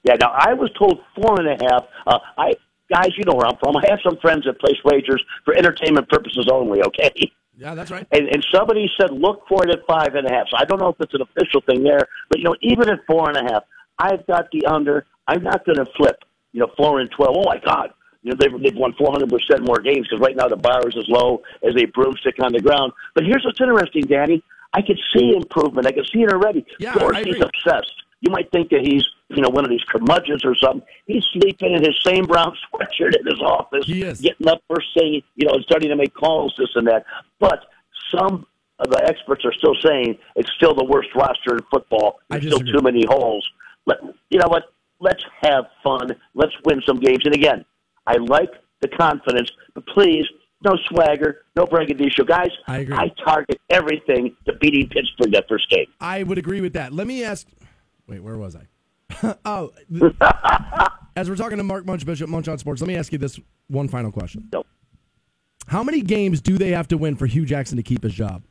Yeah. 0.04 0.16
Now 0.20 0.32
I 0.32 0.54
was 0.54 0.72
told 0.78 1.00
four 1.16 1.40
and 1.40 1.48
a 1.48 1.66
half. 1.70 1.86
Uh, 2.06 2.20
I 2.38 2.54
guys, 2.92 3.10
you 3.18 3.24
know 3.26 3.36
where 3.36 3.48
I'm 3.48 3.58
from. 3.58 3.78
I 3.78 3.84
have 3.90 4.00
some 4.04 4.18
friends 4.18 4.46
that 4.46 4.60
place 4.60 4.78
wagers 4.84 5.24
for 5.46 5.56
entertainment 5.56 6.10
purposes 6.10 6.48
only. 6.52 6.82
Okay. 6.82 7.12
Yeah, 7.58 7.76
that's 7.76 7.92
right. 7.92 8.08
And, 8.12 8.28
and 8.30 8.46
somebody 8.54 8.90
said 9.00 9.12
look 9.12 9.46
for 9.48 9.66
it 9.68 9.72
at 9.72 9.86
five 9.88 10.16
and 10.16 10.26
a 10.26 10.34
half. 10.34 10.48
So 10.50 10.58
I 10.58 10.66
don't 10.66 10.80
know 10.80 10.90
if 10.90 10.96
it's 11.00 11.14
an 11.14 11.22
official 11.22 11.62
thing 11.62 11.84
there, 11.84 12.08
but 12.30 12.40
you 12.40 12.46
know, 12.46 12.56
even 12.62 12.90
at 12.90 13.00
four 13.06 13.30
and 13.30 13.38
a 13.38 13.52
half, 13.52 13.64
I've 14.00 14.26
got 14.28 14.48
the 14.52 14.66
under. 14.66 15.06
I'm 15.28 15.44
not 15.44 15.66
going 15.66 15.78
to 15.78 15.86
flip. 15.98 16.24
You 16.54 16.62
know, 16.62 16.72
four 16.78 17.00
and 17.00 17.12
twelve. 17.12 17.36
Oh 17.38 17.44
my 17.46 17.60
God. 17.60 17.92
You 18.24 18.32
know, 18.32 18.38
they've, 18.40 18.64
they've 18.64 18.76
won 18.76 18.94
400% 18.94 19.66
more 19.66 19.80
games 19.80 20.08
because 20.10 20.20
right 20.20 20.36
now 20.36 20.48
the 20.48 20.58
bar 20.58 20.88
is 20.88 20.98
as 20.98 21.08
low 21.08 21.42
as 21.64 21.76
a 21.78 21.86
broomstick 21.86 22.36
on 22.42 22.52
the 22.52 22.60
ground. 22.60 22.92
But 23.16 23.24
here's 23.26 23.44
what's 23.46 23.62
interesting, 23.62 24.04
Danny. 24.04 24.44
I 24.74 24.82
could 24.82 25.00
see 25.14 25.34
improvement. 25.36 25.88
I 25.88 25.92
could 25.92 26.08
see 26.12 26.22
it 26.22 26.32
already. 26.32 26.66
Yeah, 26.80 26.94
of 26.94 27.00
course, 27.00 27.18
I 27.18 27.24
he's 27.24 27.42
obsessed. 27.42 27.94
You 28.22 28.32
might 28.32 28.52
think 28.52 28.70
that 28.72 28.82
he's, 28.82 29.08
you 29.30 29.42
know, 29.42 29.50
one 29.50 29.64
of 29.64 29.70
these 29.70 29.84
curmudgeons 29.88 30.44
or 30.44 30.54
something. 30.56 30.86
He's 31.08 31.24
sleeping 31.32 31.74
in 31.74 31.84
his 31.84 31.98
same 32.06 32.26
brown 32.26 32.56
sweatshirt 32.74 33.16
in 33.18 33.26
his 33.26 33.40
office, 33.42 33.86
He 33.86 34.04
is. 34.04 34.20
getting 34.20 34.48
up 34.48 34.62
first 34.70 34.88
thing, 34.94 35.22
you 35.36 35.48
know, 35.48 35.54
and 35.54 35.64
starting 35.64 35.90
to 35.90 35.96
make 35.96 36.14
calls, 36.14 36.54
this 36.58 36.70
and 36.76 36.86
that. 36.88 37.06
But 37.40 37.64
some 38.14 38.46
of 38.80 38.90
the 38.92 39.02
experts 39.08 39.46
are 39.46 39.54
still 39.54 39.76
saying 39.84 40.18
it's 40.36 40.52
still 40.58 40.74
the 40.74 40.84
worst 40.84 41.10
roster 41.16 41.56
in 41.56 41.64
football. 41.72 42.20
There's 42.30 42.46
still 42.46 42.60
too 42.60 42.82
many 42.82 43.06
holes. 43.08 43.48
Let, 43.86 43.98
you 44.30 44.40
know 44.40 44.48
what? 44.50 44.74
Let's 45.00 45.24
have 45.42 45.66
fun. 45.82 46.10
Let's 46.36 46.54
win 46.66 46.82
some 46.86 47.00
games. 47.00 47.26
And 47.26 47.34
again, 47.34 47.64
I 48.08 48.16
like 48.18 48.50
the 48.82 48.88
confidence, 48.88 49.52
but 49.74 49.86
please, 49.88 50.26
no 50.64 50.72
swagger, 50.88 51.42
no 51.56 51.66
braggadocio. 51.66 52.26
Guys, 52.26 52.50
I 52.68 52.80
agree. 52.80 52.96
I 52.96 53.10
target 53.24 53.60
everything 53.70 54.36
to 54.46 54.54
beating 54.58 54.88
Pittsburgh 54.90 55.32
that 55.34 55.46
first 55.50 55.70
game. 55.70 55.86
I 56.00 56.24
would 56.24 56.38
agree 56.38 56.62
with 56.62 56.74
that. 56.74 56.94
Let 56.94 57.08
me 57.08 57.24
ask. 57.24 57.48
Wait, 58.08 58.22
where 58.22 58.38
was 58.38 58.56
I? 58.56 59.36
oh, 59.46 59.72
th- 59.92 60.14
as 61.16 61.30
we're 61.30 61.36
talking 61.36 61.58
to 61.58 61.64
Mark 61.64 61.86
Munch 61.86 62.06
Bishop, 62.06 62.30
Munch 62.30 62.48
on 62.48 62.58
Sports, 62.58 62.82
let 62.82 62.88
me 62.88 62.96
ask 62.96 63.12
you 63.12 63.18
this 63.18 63.40
one 63.68 63.88
final 63.88 64.12
question. 64.12 64.48
No. 64.52 64.64
How 65.68 65.84
many 65.84 66.02
games 66.02 66.42
do 66.42 66.58
they 66.58 66.70
have 66.72 66.88
to 66.90 66.98
win 66.98 67.16
for 67.16 67.26
Hue 67.28 67.46
Jackson 67.46 67.78
to 67.78 67.84
keep 67.84 68.02
his 68.04 68.14
job? 68.14 68.44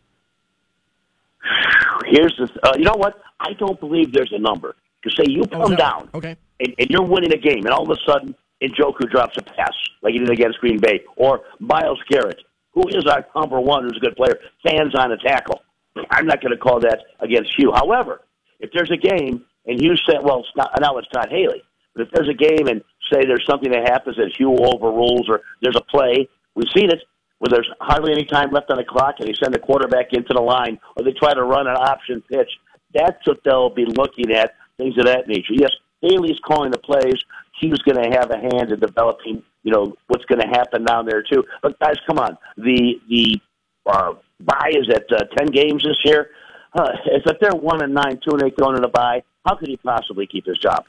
Here's 2.06 2.34
the, 2.38 2.48
uh, 2.68 2.72
you 2.76 2.84
know 2.84 2.94
what? 2.96 3.20
I 3.40 3.52
don't 3.54 3.78
believe 3.80 4.12
there's 4.12 4.32
a 4.32 4.38
number. 4.38 4.74
Because 5.02 5.16
say 5.16 5.24
you 5.30 5.42
Oh, 5.42 5.46
come 5.46 5.70
no. 5.72 5.76
down 5.76 6.08
Okay. 6.14 6.36
and, 6.60 6.74
and 6.78 6.88
you're 6.90 7.02
winning 7.04 7.32
a 7.32 7.36
game, 7.36 7.64
and 7.64 7.70
all 7.70 7.82
of 7.90 7.90
a 7.90 8.00
sudden, 8.10 8.34
Njoku 8.62 9.10
drops 9.10 9.36
a 9.36 9.42
pass 9.42 9.72
like 10.02 10.12
he 10.12 10.18
did 10.18 10.30
against 10.30 10.58
Green 10.58 10.78
Bay, 10.78 11.02
or 11.16 11.42
Myles 11.58 12.00
Garrett, 12.08 12.40
who 12.72 12.82
is 12.88 13.04
our 13.06 13.26
number 13.34 13.60
one, 13.60 13.84
who's 13.84 13.96
a 13.96 14.00
good 14.00 14.16
player, 14.16 14.38
stands 14.66 14.94
on 14.94 15.12
a 15.12 15.16
tackle. 15.16 15.62
I'm 16.10 16.26
not 16.26 16.40
going 16.40 16.52
to 16.52 16.58
call 16.58 16.80
that 16.80 17.00
against 17.20 17.54
Hue. 17.56 17.72
However, 17.74 18.22
if 18.60 18.70
there's 18.72 18.90
a 18.90 18.96
game 18.96 19.44
and 19.66 19.80
Hue 19.80 19.96
said, 20.08 20.18
well, 20.22 20.40
it's 20.40 20.48
not, 20.56 20.70
now 20.80 20.96
it's 20.98 21.08
not 21.14 21.30
Haley, 21.30 21.62
but 21.94 22.02
if 22.02 22.10
there's 22.12 22.28
a 22.28 22.34
game 22.34 22.68
and 22.68 22.82
say 23.12 23.24
there's 23.26 23.46
something 23.48 23.70
that 23.72 23.88
happens 23.88 24.16
that 24.16 24.34
Hue 24.36 24.54
overrules 24.54 25.28
or 25.28 25.40
there's 25.62 25.76
a 25.76 25.84
play. 25.90 26.28
We've 26.54 26.70
seen 26.76 26.90
it 26.90 27.02
where 27.38 27.50
there's 27.50 27.68
hardly 27.80 28.12
any 28.12 28.24
time 28.24 28.50
left 28.50 28.70
on 28.70 28.78
the 28.78 28.84
clock 28.84 29.16
and 29.18 29.28
they 29.28 29.34
send 29.34 29.54
the 29.54 29.58
quarterback 29.58 30.12
into 30.12 30.34
the 30.34 30.40
line 30.40 30.78
or 30.96 31.04
they 31.04 31.12
try 31.12 31.34
to 31.34 31.42
run 31.42 31.66
an 31.66 31.76
option 31.76 32.22
pitch. 32.30 32.50
That's 32.94 33.26
what 33.26 33.38
they'll 33.44 33.70
be 33.70 33.86
looking 33.86 34.32
at, 34.32 34.54
things 34.76 34.96
of 34.98 35.06
that 35.06 35.28
nature. 35.28 35.52
Yes, 35.52 35.70
Haley's 36.02 36.38
calling 36.44 36.70
the 36.70 36.78
plays. 36.78 37.18
He 37.60 37.68
was 37.68 37.80
going 37.82 38.02
to 38.02 38.16
have 38.18 38.30
a 38.30 38.38
hand 38.38 38.72
in 38.72 38.80
developing, 38.80 39.42
you 39.62 39.72
know, 39.72 39.94
what's 40.06 40.24
going 40.26 40.40
to 40.40 40.48
happen 40.48 40.84
down 40.84 41.06
there 41.06 41.22
too. 41.22 41.44
But 41.62 41.78
guys, 41.78 41.96
come 42.06 42.18
on, 42.18 42.36
the 42.56 42.94
the 43.08 43.40
uh, 43.86 44.14
bye 44.40 44.72
is 44.72 44.88
at 44.90 45.10
uh, 45.12 45.24
ten 45.36 45.46
games 45.46 45.82
this 45.82 45.98
year. 46.04 46.30
Uh, 46.74 46.90
if 47.06 47.38
they're 47.40 47.52
one 47.52 47.82
and 47.82 47.94
nine, 47.94 48.20
two 48.24 48.34
and 48.34 48.42
eight 48.44 48.56
going 48.56 48.76
in 48.76 48.84
a 48.84 48.88
bye, 48.88 49.22
how 49.46 49.56
could 49.56 49.68
he 49.68 49.76
possibly 49.78 50.26
keep 50.26 50.46
his 50.46 50.58
job? 50.58 50.84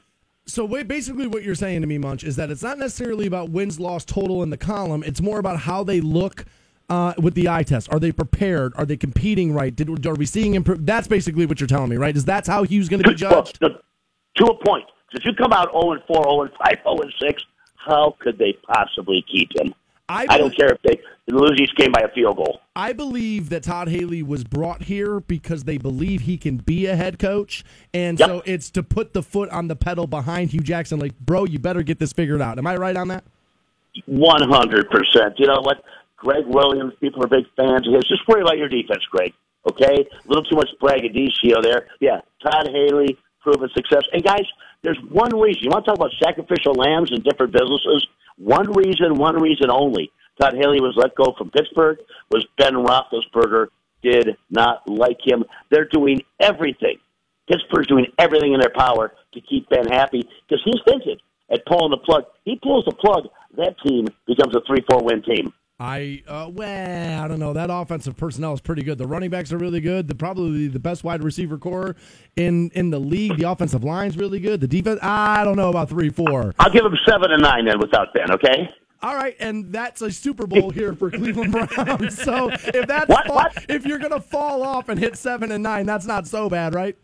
So 0.46 0.66
basically, 0.66 1.26
what 1.26 1.42
you're 1.42 1.54
saying 1.54 1.80
to 1.82 1.86
me, 1.86 1.98
Munch, 1.98 2.24
is 2.24 2.36
that 2.36 2.50
it's 2.50 2.62
not 2.62 2.78
necessarily 2.78 3.26
about 3.26 3.50
wins 3.50 3.78
loss 3.78 4.04
total 4.04 4.42
in 4.42 4.50
the 4.50 4.56
column. 4.56 5.02
It's 5.04 5.20
more 5.20 5.38
about 5.38 5.60
how 5.60 5.84
they 5.84 6.00
look 6.00 6.44
uh, 6.88 7.14
with 7.18 7.34
the 7.34 7.48
eye 7.48 7.62
test. 7.62 7.88
Are 7.92 8.00
they 8.00 8.10
prepared? 8.10 8.72
Are 8.76 8.84
they 8.84 8.96
competing 8.96 9.52
right? 9.52 9.74
Did, 9.74 10.06
are 10.06 10.14
we 10.14 10.26
seeing 10.26 10.54
improve? 10.54 10.84
That's 10.84 11.06
basically 11.06 11.46
what 11.46 11.60
you're 11.60 11.68
telling 11.68 11.88
me, 11.88 11.96
right? 11.96 12.16
Is 12.16 12.24
that's 12.24 12.48
how 12.48 12.64
Hue's 12.64 12.88
going 12.88 13.02
to 13.02 13.08
be 13.08 13.14
judged? 13.14 13.58
Well, 13.60 13.76
to 14.36 14.44
a 14.44 14.64
point. 14.64 14.84
If 15.12 15.24
you 15.24 15.32
come 15.34 15.52
out 15.52 15.70
0 15.72 15.92
and 15.92 16.02
4, 16.06 16.22
0 16.22 16.42
and 16.42 16.50
5, 16.52 16.78
0 16.84 16.96
and 17.02 17.12
6, 17.20 17.42
how 17.76 18.16
could 18.20 18.38
they 18.38 18.52
possibly 18.66 19.24
keep 19.30 19.50
him? 19.58 19.74
I, 20.08 20.26
I 20.28 20.38
don't 20.38 20.54
care 20.54 20.72
if 20.72 20.82
they 20.82 21.00
lose 21.28 21.60
each 21.62 21.74
game 21.76 21.92
by 21.92 22.00
a 22.00 22.08
field 22.08 22.36
goal. 22.36 22.60
I 22.74 22.92
believe 22.92 23.48
that 23.50 23.62
Todd 23.62 23.88
Haley 23.88 24.24
was 24.24 24.42
brought 24.42 24.82
here 24.82 25.20
because 25.20 25.62
they 25.64 25.78
believe 25.78 26.22
he 26.22 26.36
can 26.36 26.56
be 26.56 26.86
a 26.86 26.96
head 26.96 27.18
coach, 27.20 27.64
and 27.94 28.18
Yep. 28.18 28.28
so 28.28 28.42
it's 28.44 28.70
to 28.70 28.82
put 28.82 29.12
the 29.12 29.22
foot 29.22 29.48
on 29.50 29.68
the 29.68 29.76
pedal 29.76 30.08
behind 30.08 30.50
Hue 30.50 30.60
Jackson. 30.60 30.98
Like, 30.98 31.16
bro, 31.20 31.44
you 31.44 31.60
better 31.60 31.82
get 31.84 32.00
this 32.00 32.12
figured 32.12 32.42
out. 32.42 32.58
Am 32.58 32.66
I 32.66 32.76
right 32.76 32.96
on 32.96 33.06
that? 33.08 33.22
100%. 34.08 35.38
You 35.38 35.46
know 35.46 35.60
what? 35.62 35.82
Gregg 36.16 36.44
Williams, 36.46 36.92
people 37.00 37.24
are 37.24 37.28
big 37.28 37.44
fans 37.56 37.86
of 37.86 37.94
his. 37.94 38.04
Just 38.08 38.26
worry 38.28 38.42
about 38.42 38.58
your 38.58 38.68
defense, 38.68 39.02
Gregg. 39.10 39.32
Okay? 39.70 40.06
A 40.24 40.28
little 40.28 40.44
too 40.44 40.56
much 40.56 40.68
braggadocio 40.80 41.62
there. 41.62 41.86
Yeah, 42.00 42.20
Todd 42.42 42.68
Haley, 42.68 43.16
proven 43.40 43.70
success. 43.74 44.02
And 44.12 44.22
guys, 44.24 44.44
there's 44.82 44.98
one 45.10 45.38
reason. 45.38 45.64
You 45.64 45.70
want 45.70 45.84
to 45.84 45.90
talk 45.90 45.98
about 45.98 46.12
sacrificial 46.22 46.72
lambs 46.74 47.10
in 47.12 47.22
different 47.22 47.52
businesses? 47.52 48.06
One 48.38 48.72
reason, 48.72 49.14
one 49.16 49.40
reason 49.40 49.70
only. 49.70 50.10
Todd 50.40 50.54
Haley 50.54 50.80
was 50.80 50.94
let 50.96 51.14
go 51.14 51.34
from 51.36 51.50
Pittsburgh 51.50 51.98
was 52.30 52.46
Ben 52.56 52.72
Roethlisberger 52.74 53.68
did 54.02 54.36
not 54.50 54.88
like 54.88 55.18
him. 55.22 55.44
They're 55.70 55.84
doing 55.84 56.22
everything. 56.40 56.96
Pittsburgh's 57.50 57.88
doing 57.88 58.06
everything 58.18 58.54
in 58.54 58.60
their 58.60 58.72
power 58.74 59.12
to 59.34 59.40
keep 59.40 59.68
Ben 59.68 59.86
happy 59.86 60.22
because 60.48 60.62
he's 60.64 60.80
hinted 60.86 61.20
at 61.50 61.66
pulling 61.66 61.90
the 61.90 61.98
plug. 61.98 62.24
He 62.44 62.58
pulls 62.62 62.84
the 62.86 62.94
plug, 62.94 63.28
that 63.56 63.76
team 63.84 64.06
becomes 64.26 64.54
a 64.54 64.60
three-four 64.66 65.02
win 65.02 65.22
team. 65.22 65.52
I 65.82 66.22
uh, 66.28 66.50
well, 66.52 67.24
I 67.24 67.26
don't 67.26 67.38
know. 67.38 67.54
That 67.54 67.70
offensive 67.72 68.14
personnel 68.14 68.52
is 68.52 68.60
pretty 68.60 68.82
good. 68.82 68.98
The 68.98 69.06
running 69.06 69.30
backs 69.30 69.50
are 69.50 69.56
really 69.56 69.80
good. 69.80 70.08
The 70.08 70.14
probably 70.14 70.68
the 70.68 70.78
best 70.78 71.04
wide 71.04 71.24
receiver 71.24 71.56
core 71.56 71.96
in 72.36 72.70
in 72.74 72.90
the 72.90 72.98
league. 73.00 73.38
The 73.38 73.50
offensive 73.50 73.82
line's 73.82 74.18
really 74.18 74.40
good. 74.40 74.60
The 74.60 74.68
defense, 74.68 75.00
I 75.02 75.42
don't 75.42 75.56
know 75.56 75.70
about 75.70 75.88
three 75.88 76.10
four. 76.10 76.54
I'll 76.58 76.70
give 76.70 76.84
them 76.84 76.96
seven 77.08 77.30
and 77.32 77.40
nine 77.40 77.64
then 77.64 77.78
without 77.80 78.12
Ben. 78.12 78.30
Okay. 78.30 78.68
All 79.02 79.14
right, 79.14 79.34
and 79.40 79.72
that's 79.72 80.02
a 80.02 80.10
Super 80.10 80.46
Bowl 80.46 80.68
here 80.78 80.92
for 80.92 81.10
Cleveland 81.10 81.52
Browns. 81.52 82.22
So 82.22 82.50
if 82.50 82.86
that's 82.86 83.08
What? 83.08 83.26
fall- 83.28 83.36
What? 83.36 83.64
if 83.70 83.86
you're 83.86 83.98
gonna 83.98 84.20
fall 84.20 84.62
off 84.62 84.90
and 84.90 84.98
hit 85.00 85.16
seven 85.16 85.50
and 85.50 85.62
nine, 85.62 85.86
that's 85.86 86.04
not 86.04 86.26
so 86.26 86.50
bad, 86.50 86.74
right? 86.74 86.94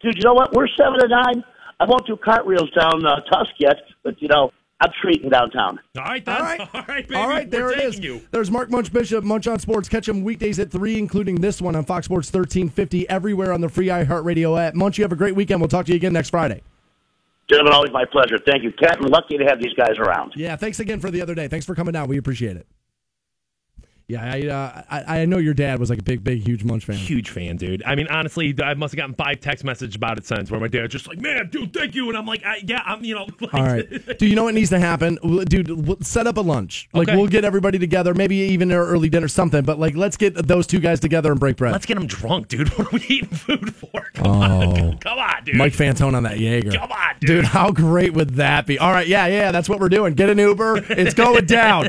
Dude, 0.00 0.16
you 0.16 0.22
know 0.24 0.34
what? 0.34 0.52
We're 0.52 0.66
seven 0.76 1.00
and 1.00 1.10
nine. 1.10 1.44
I 1.78 1.84
won't 1.84 2.04
do 2.06 2.16
cartwheels 2.16 2.70
down 2.72 3.06
uh, 3.06 3.20
Tusk 3.30 3.52
yet, 3.58 3.76
but 4.02 4.20
you 4.20 4.26
know 4.26 4.50
I'm 4.80 4.90
treating 5.00 5.30
downtown. 5.30 5.80
All 5.96 6.04
right, 6.04 6.24
then. 6.24 6.36
All 6.36 6.42
right. 6.42 6.60
All 6.74 6.84
right, 6.86 7.08
baby. 7.08 7.14
All 7.14 7.28
right, 7.28 7.50
there 7.50 7.66
We're 7.66 7.72
it 7.72 7.80
is. 7.80 7.98
You. 7.98 8.20
There's 8.30 8.50
Mark 8.50 8.70
Munch 8.70 8.92
Bishop, 8.92 9.24
Munch 9.24 9.46
on 9.46 9.58
Sports. 9.58 9.88
Catch 9.88 10.08
him 10.08 10.22
weekdays 10.22 10.58
at 10.58 10.70
3, 10.70 10.98
including 10.98 11.36
this 11.36 11.62
one 11.62 11.74
on 11.74 11.84
Fox 11.84 12.04
Sports 12.04 12.28
1350, 12.28 13.08
everywhere 13.08 13.52
on 13.52 13.62
the 13.62 13.68
free 13.70 13.86
iHeartRadio 13.86 14.60
app. 14.60 14.74
Munch, 14.74 14.98
you 14.98 15.04
have 15.04 15.12
a 15.12 15.16
great 15.16 15.34
weekend. 15.34 15.60
We'll 15.60 15.68
talk 15.68 15.86
to 15.86 15.92
you 15.92 15.96
again 15.96 16.12
next 16.12 16.30
Friday. 16.30 16.62
Gentlemen, 17.48 17.72
always 17.72 17.92
my 17.92 18.04
pleasure. 18.04 18.38
Thank 18.44 18.64
you, 18.64 18.72
Cat. 18.72 19.00
and 19.00 19.08
lucky 19.08 19.38
to 19.38 19.44
have 19.44 19.60
these 19.62 19.72
guys 19.74 19.96
around. 19.98 20.32
Yeah, 20.36 20.56
thanks 20.56 20.80
again 20.80 21.00
for 21.00 21.10
the 21.10 21.22
other 21.22 21.34
day. 21.34 21.48
Thanks 21.48 21.64
for 21.64 21.74
coming 21.74 21.92
down. 21.92 22.08
We 22.08 22.18
appreciate 22.18 22.56
it. 22.56 22.66
Yeah, 24.08 24.22
I, 24.24 24.46
uh, 24.46 24.82
I 24.88 25.22
I 25.22 25.24
know 25.24 25.38
your 25.38 25.52
dad 25.52 25.80
was 25.80 25.90
like 25.90 25.98
a 25.98 26.02
big, 26.04 26.22
big, 26.22 26.46
huge 26.46 26.62
Munch 26.62 26.84
fan. 26.84 26.94
Huge 26.94 27.28
fan, 27.30 27.56
dude. 27.56 27.82
I 27.84 27.96
mean, 27.96 28.06
honestly, 28.06 28.54
I 28.62 28.74
must 28.74 28.92
have 28.92 28.98
gotten 28.98 29.16
five 29.16 29.40
text 29.40 29.64
messages 29.64 29.96
about 29.96 30.16
it 30.16 30.24
since 30.24 30.48
where 30.48 30.60
my 30.60 30.68
dad's 30.68 30.92
just 30.92 31.08
like, 31.08 31.18
man, 31.20 31.48
dude, 31.50 31.74
thank 31.74 31.96
you. 31.96 32.08
And 32.08 32.16
I'm 32.16 32.24
like, 32.24 32.44
I, 32.46 32.58
yeah, 32.64 32.82
I'm, 32.86 33.02
you 33.04 33.16
know. 33.16 33.26
Like, 33.40 33.54
All 33.54 33.62
right, 33.64 34.18
do 34.18 34.26
you 34.26 34.36
know 34.36 34.44
what 34.44 34.54
needs 34.54 34.70
to 34.70 34.78
happen, 34.78 35.18
dude? 35.48 36.06
Set 36.06 36.26
up 36.28 36.36
a 36.36 36.40
lunch. 36.40 36.88
Like 36.92 37.08
Okay. 37.08 37.16
we'll 37.16 37.26
get 37.26 37.44
everybody 37.44 37.78
together, 37.80 38.14
maybe 38.14 38.36
even 38.36 38.70
an 38.70 38.76
early 38.76 39.08
dinner, 39.08 39.26
something. 39.28 39.64
But 39.64 39.78
like, 39.80 39.96
let's 39.96 40.16
get 40.16 40.34
those 40.46 40.66
two 40.68 40.78
guys 40.80 41.00
together 41.00 41.32
and 41.32 41.40
break 41.40 41.56
bread. 41.56 41.72
Let's 41.72 41.86
get 41.86 41.94
them 41.94 42.06
drunk, 42.06 42.46
dude. 42.48 42.68
What 42.78 42.88
are 42.88 42.90
we 42.92 43.04
eating 43.08 43.28
food 43.30 43.74
for? 43.74 44.06
Come 44.14 44.26
Oh. 44.26 44.30
on. 44.90 44.98
Come 44.98 45.18
on, 45.18 45.44
dude. 45.44 45.56
Mike 45.56 45.72
Fantone 45.72 46.14
on 46.14 46.22
that 46.22 46.38
Jaeger. 46.38 46.70
Come 46.78 46.92
on, 46.92 47.14
dude. 47.20 47.44
How 47.44 47.72
great 47.72 48.12
would 48.14 48.30
that 48.36 48.66
be? 48.66 48.78
All 48.78 48.92
right, 48.92 49.06
yeah, 49.08 49.26
yeah, 49.26 49.50
that's 49.50 49.68
what 49.68 49.80
we're 49.80 49.88
doing. 49.88 50.14
Get 50.14 50.30
an 50.30 50.38
Uber. 50.38 50.84
It's 50.90 51.14
going 51.14 51.46
down. 51.46 51.88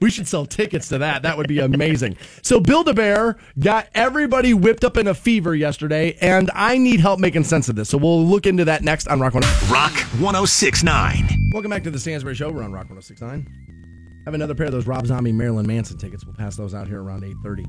we 0.00 0.10
should 0.10 0.28
sell 0.28 0.44
tickets 0.44 0.88
to 0.88 0.98
that. 0.98 1.22
That 1.22 1.38
would 1.38 1.48
be 1.48 1.53
amazing. 1.58 2.16
So 2.42 2.60
Build 2.60 2.88
a 2.88 2.94
Bear 2.94 3.36
got 3.58 3.88
everybody 3.94 4.54
whipped 4.54 4.84
up 4.84 4.96
in 4.96 5.06
a 5.06 5.14
fever 5.14 5.54
yesterday, 5.54 6.16
and 6.20 6.50
I 6.54 6.78
need 6.78 7.00
help 7.00 7.20
making 7.20 7.44
sense 7.44 7.68
of 7.68 7.76
this. 7.76 7.88
So 7.88 7.98
we'll 7.98 8.24
look 8.24 8.46
into 8.46 8.64
that 8.66 8.82
next 8.82 9.08
on 9.08 9.20
Rock 9.20 9.34
One. 9.34 9.42
Oh 9.44 9.70
Rock 9.72 9.92
1069. 10.20 11.50
Welcome 11.52 11.70
back 11.70 11.84
to 11.84 11.90
the 11.90 11.98
Stansbury 11.98 12.34
Show. 12.34 12.50
We're 12.50 12.62
on 12.62 12.72
Rock 12.72 12.90
1069. 12.90 13.46
I 13.46 14.28
Have 14.28 14.34
another 14.34 14.54
pair 14.54 14.66
of 14.66 14.72
those 14.72 14.86
Rob 14.86 15.06
Zombie 15.06 15.32
Marilyn 15.32 15.66
Manson 15.66 15.98
tickets. 15.98 16.24
We'll 16.24 16.34
pass 16.34 16.56
those 16.56 16.74
out 16.74 16.88
here 16.88 17.02
around 17.02 17.24
8:30. 17.24 17.66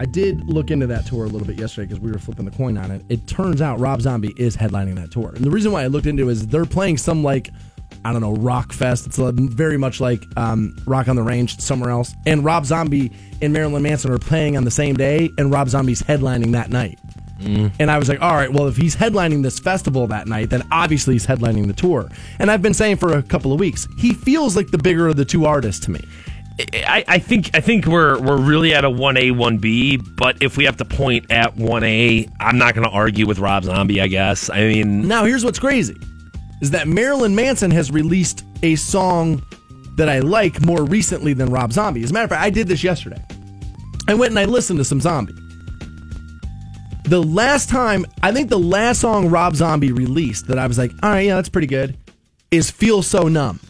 I 0.00 0.06
did 0.06 0.48
look 0.48 0.70
into 0.70 0.86
that 0.86 1.04
tour 1.06 1.26
a 1.26 1.28
little 1.28 1.46
bit 1.46 1.58
yesterday 1.58 1.86
because 1.86 2.00
we 2.00 2.10
were 2.10 2.18
flipping 2.18 2.46
the 2.46 2.50
coin 2.50 2.78
on 2.78 2.90
it. 2.90 3.04
It 3.10 3.26
turns 3.26 3.60
out 3.60 3.78
Rob 3.78 4.00
Zombie 4.00 4.32
is 4.38 4.56
headlining 4.56 4.94
that 4.94 5.10
tour, 5.10 5.32
and 5.36 5.44
the 5.44 5.50
reason 5.50 5.72
why 5.72 5.82
I 5.82 5.88
looked 5.88 6.06
into 6.06 6.30
it 6.30 6.32
is 6.32 6.46
they're 6.46 6.64
playing 6.64 6.96
some 6.96 7.22
like 7.22 7.50
I 8.04 8.12
don't 8.12 8.20
know 8.22 8.34
rock 8.34 8.72
fest. 8.72 9.06
It's 9.06 9.18
very 9.18 9.76
much 9.76 10.00
like 10.00 10.26
um, 10.36 10.76
Rock 10.86 11.08
on 11.08 11.16
the 11.16 11.22
Range 11.22 11.58
somewhere 11.60 11.90
else, 11.90 12.14
and 12.26 12.44
Rob 12.44 12.64
Zombie 12.64 13.12
and 13.42 13.52
Marilyn 13.52 13.82
Manson 13.82 14.10
are 14.10 14.18
playing 14.18 14.56
on 14.56 14.64
the 14.64 14.70
same 14.70 14.96
day, 14.96 15.30
and 15.38 15.52
Rob 15.52 15.68
Zombie's 15.68 16.02
headlining 16.02 16.52
that 16.52 16.70
night. 16.70 16.98
And 17.42 17.90
I 17.90 17.98
was 17.98 18.08
like, 18.08 18.20
all 18.20 18.34
right, 18.34 18.52
well, 18.52 18.68
if 18.68 18.76
he's 18.76 18.94
headlining 18.94 19.42
this 19.42 19.58
festival 19.58 20.06
that 20.08 20.28
night, 20.28 20.50
then 20.50 20.62
obviously 20.70 21.14
he's 21.14 21.26
headlining 21.26 21.66
the 21.68 21.72
tour. 21.72 22.08
And 22.38 22.50
I've 22.50 22.60
been 22.60 22.74
saying 22.74 22.96
for 22.96 23.16
a 23.16 23.22
couple 23.22 23.52
of 23.52 23.58
weeks, 23.58 23.88
he 23.96 24.12
feels 24.12 24.56
like 24.56 24.68
the 24.70 24.76
bigger 24.78 25.08
of 25.08 25.16
the 25.16 25.24
two 25.24 25.46
artists 25.46 25.84
to 25.86 25.90
me. 25.90 26.00
I, 26.74 27.02
I 27.08 27.18
think 27.18 27.50
I 27.54 27.60
think 27.60 27.86
we're 27.86 28.20
we're 28.20 28.36
really 28.36 28.74
at 28.74 28.84
a 28.84 28.90
one 28.90 29.16
A 29.16 29.30
one 29.30 29.56
B, 29.56 29.96
but 29.96 30.42
if 30.42 30.58
we 30.58 30.66
have 30.66 30.76
to 30.76 30.84
point 30.84 31.30
at 31.30 31.56
one 31.56 31.82
A, 31.84 32.28
I'm 32.38 32.58
not 32.58 32.74
going 32.74 32.86
to 32.86 32.92
argue 32.92 33.26
with 33.26 33.38
Rob 33.38 33.64
Zombie. 33.64 34.02
I 34.02 34.08
guess. 34.08 34.50
I 34.50 34.58
mean, 34.68 35.08
Now, 35.08 35.24
here's 35.24 35.42
what's 35.42 35.58
crazy 35.58 35.96
is 36.60 36.70
that 36.72 36.88
Marilyn 36.88 37.34
Manson 37.34 37.70
has 37.70 37.90
released 37.90 38.44
a 38.62 38.76
song 38.76 39.42
that 39.96 40.08
I 40.08 40.20
like 40.20 40.60
more 40.60 40.84
recently 40.84 41.32
than 41.32 41.50
Rob 41.50 41.72
Zombie. 41.72 42.02
As 42.02 42.10
a 42.10 42.14
matter 42.14 42.24
of 42.24 42.30
fact, 42.30 42.42
I 42.42 42.50
did 42.50 42.68
this 42.68 42.84
yesterday. 42.84 43.22
I 44.08 44.14
went 44.14 44.30
and 44.30 44.38
I 44.38 44.44
listened 44.44 44.78
to 44.78 44.84
some 44.84 45.00
Zombie. 45.00 45.34
The 47.04 47.22
last 47.22 47.68
time, 47.68 48.06
I 48.22 48.32
think 48.32 48.50
the 48.50 48.58
last 48.58 49.00
song 49.00 49.30
Rob 49.30 49.56
Zombie 49.56 49.92
released 49.92 50.46
that 50.46 50.58
I 50.58 50.66
was 50.66 50.78
like, 50.78 50.92
all 51.02 51.10
right, 51.10 51.26
yeah, 51.26 51.34
that's 51.34 51.48
pretty 51.48 51.66
good, 51.66 51.96
is 52.50 52.70
Feel 52.70 53.02
So 53.02 53.28
Numb. 53.28 53.60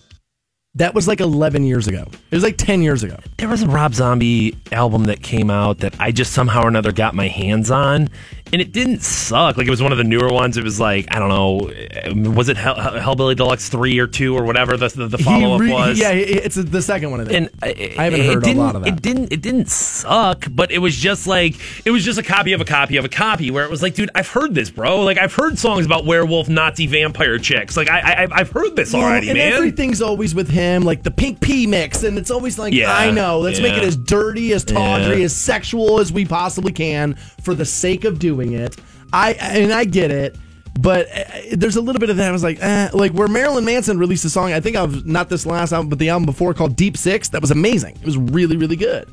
That 0.74 0.94
was 0.94 1.08
like 1.08 1.20
11 1.20 1.64
years 1.64 1.88
ago. 1.88 2.04
It 2.30 2.34
was 2.34 2.44
like 2.44 2.56
10 2.56 2.82
years 2.82 3.02
ago. 3.02 3.16
there 3.38 3.48
was 3.48 3.62
a 3.62 3.66
Rob 3.66 3.92
Zombie 3.94 4.56
album 4.70 5.04
that 5.04 5.20
came 5.22 5.50
out 5.50 5.78
that 5.78 5.94
I 5.98 6.12
just 6.12 6.32
somehow 6.32 6.62
or 6.62 6.68
another 6.68 6.92
got 6.92 7.14
my 7.14 7.26
hands 7.26 7.70
on, 7.70 8.08
and 8.52 8.60
it 8.60 8.72
didn't 8.72 9.02
suck. 9.02 9.56
Like 9.56 9.66
it 9.66 9.70
was 9.70 9.82
one 9.82 9.92
of 9.92 9.98
the 9.98 10.04
newer 10.04 10.32
ones. 10.32 10.56
It 10.56 10.64
was 10.64 10.80
like 10.80 11.06
I 11.14 11.18
don't 11.18 11.28
know, 11.28 12.30
was 12.32 12.48
it 12.48 12.56
Hell, 12.56 12.74
Hellbilly 12.76 13.36
Deluxe 13.36 13.68
three 13.68 13.98
or 13.98 14.06
two 14.06 14.36
or 14.36 14.44
whatever 14.44 14.76
the 14.76 14.88
the, 14.88 15.08
the 15.08 15.18
follow 15.18 15.54
up 15.54 15.60
re- 15.60 15.72
was? 15.72 15.98
Yeah, 15.98 16.10
it's 16.12 16.56
the 16.56 16.82
second 16.82 17.10
one 17.10 17.20
of 17.20 17.30
it. 17.30 17.34
and 17.36 17.46
uh, 17.62 17.66
I 18.00 18.04
haven't 18.04 18.20
heard 18.24 18.46
a 18.46 18.54
lot 18.54 18.76
of 18.76 18.82
that. 18.82 18.94
It 18.94 19.02
didn't. 19.02 19.32
It 19.32 19.42
didn't 19.42 19.68
suck, 19.68 20.46
but 20.50 20.70
it 20.70 20.78
was 20.78 20.96
just 20.96 21.26
like 21.26 21.54
it 21.86 21.90
was 21.90 22.04
just 22.04 22.18
a 22.18 22.22
copy 22.22 22.52
of 22.52 22.60
a 22.60 22.64
copy 22.64 22.96
of 22.96 23.04
a 23.04 23.08
copy. 23.08 23.50
Where 23.50 23.64
it 23.64 23.70
was 23.70 23.82
like, 23.82 23.94
dude, 23.94 24.10
I've 24.14 24.28
heard 24.28 24.54
this, 24.54 24.70
bro. 24.70 25.02
Like 25.02 25.18
I've 25.18 25.34
heard 25.34 25.58
songs 25.58 25.86
about 25.86 26.04
werewolf, 26.04 26.48
Nazi, 26.48 26.86
vampire 26.86 27.38
chicks. 27.38 27.76
Like 27.76 27.88
I, 27.88 28.24
I 28.24 28.28
I've 28.30 28.50
heard 28.50 28.76
this 28.76 28.92
Well, 28.92 29.02
already, 29.04 29.28
and 29.30 29.38
man. 29.38 29.52
everything's 29.52 30.02
always 30.02 30.34
with 30.34 30.48
him, 30.50 30.82
like 30.82 31.02
the 31.02 31.10
pink 31.10 31.40
pea 31.40 31.66
mix, 31.66 32.02
and 32.02 32.18
it's 32.18 32.30
always 32.30 32.58
like, 32.58 32.72
Yeah, 32.74 32.92
I 32.92 33.10
know, 33.10 33.38
let's 33.40 33.60
make 33.60 33.74
it 33.74 33.82
as 33.84 33.96
dirty, 33.96 34.52
as 34.52 34.64
tawdry, 34.64 35.18
Yeah. 35.18 35.24
as 35.24 35.36
sexual 35.36 36.00
as 36.00 36.12
we 36.12 36.24
possibly 36.24 36.72
can 36.72 37.14
for 37.42 37.54
the 37.54 37.64
sake 37.64 38.04
of 38.04 38.18
doing 38.18 38.39
it. 38.48 38.76
I 39.12 39.32
and 39.32 39.72
I 39.72 39.84
get 39.84 40.10
it, 40.10 40.36
but 40.78 41.06
uh, 41.14 41.24
there's 41.52 41.76
a 41.76 41.80
little 41.80 42.00
bit 42.00 42.10
of 42.10 42.16
that. 42.16 42.28
I 42.28 42.32
was 42.32 42.42
like, 42.42 42.58
eh, 42.60 42.90
like 42.92 43.12
where 43.12 43.28
Marilyn 43.28 43.64
Manson 43.64 43.98
released 43.98 44.24
a 44.24 44.30
song. 44.30 44.52
I 44.52 44.60
think 44.60 44.76
of 44.76 45.06
not 45.06 45.28
this 45.28 45.46
last 45.46 45.72
album, 45.72 45.88
but 45.88 45.98
the 45.98 46.08
album 46.08 46.26
before 46.26 46.54
called 46.54 46.76
Deep 46.76 46.96
Six. 46.96 47.28
That 47.30 47.40
was 47.40 47.50
amazing. 47.50 47.96
It 47.96 48.04
was 48.04 48.16
really, 48.16 48.56
really 48.56 48.76
good. 48.76 49.08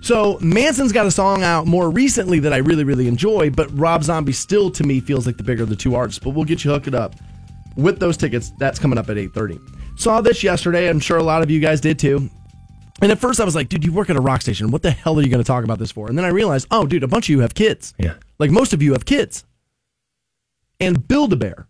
So 0.00 0.38
Manson's 0.40 0.92
got 0.92 1.06
a 1.06 1.10
song 1.10 1.42
out 1.42 1.66
more 1.66 1.90
recently 1.90 2.38
that 2.40 2.52
I 2.52 2.58
really, 2.58 2.84
really 2.84 3.08
enjoy, 3.08 3.50
but 3.50 3.68
Rob 3.76 4.04
Zombie 4.04 4.32
still 4.32 4.70
to 4.70 4.84
me 4.84 5.00
feels 5.00 5.26
like 5.26 5.36
the 5.36 5.42
bigger 5.42 5.64
of 5.64 5.68
the 5.68 5.76
two 5.76 5.94
artists. 5.96 6.22
But 6.22 6.30
we'll 6.30 6.44
get 6.44 6.64
you 6.64 6.70
hooked 6.70 6.94
up 6.94 7.16
with 7.76 7.98
those 7.98 8.16
tickets. 8.16 8.52
That's 8.58 8.78
coming 8.78 8.98
up 8.98 9.08
at 9.10 9.16
8:30. 9.16 9.58
Saw 9.96 10.20
this 10.20 10.42
yesterday. 10.42 10.88
I'm 10.88 11.00
sure 11.00 11.18
a 11.18 11.22
lot 11.22 11.42
of 11.42 11.50
you 11.50 11.58
guys 11.60 11.80
did 11.80 11.98
too. 11.98 12.30
And 13.00 13.12
at 13.12 13.18
first 13.18 13.40
I 13.40 13.44
was 13.44 13.54
like, 13.54 13.68
dude, 13.68 13.84
you 13.84 13.92
work 13.92 14.10
at 14.10 14.16
a 14.16 14.20
rock 14.20 14.42
station. 14.42 14.70
What 14.70 14.82
the 14.82 14.90
hell 14.90 15.18
are 15.18 15.22
you 15.22 15.28
going 15.28 15.42
to 15.42 15.46
talk 15.46 15.64
about 15.64 15.78
this 15.78 15.92
for? 15.92 16.08
And 16.08 16.18
then 16.18 16.24
I 16.24 16.28
realized, 16.28 16.66
oh, 16.70 16.86
dude, 16.86 17.04
a 17.04 17.08
bunch 17.08 17.26
of 17.26 17.30
you 17.30 17.40
have 17.40 17.54
kids. 17.54 17.94
Yeah. 17.98 18.14
Like 18.38 18.50
most 18.50 18.72
of 18.72 18.82
you 18.82 18.92
have 18.92 19.04
kids. 19.04 19.44
And 20.80 21.06
Build 21.06 21.32
a 21.32 21.36
Bear 21.36 21.66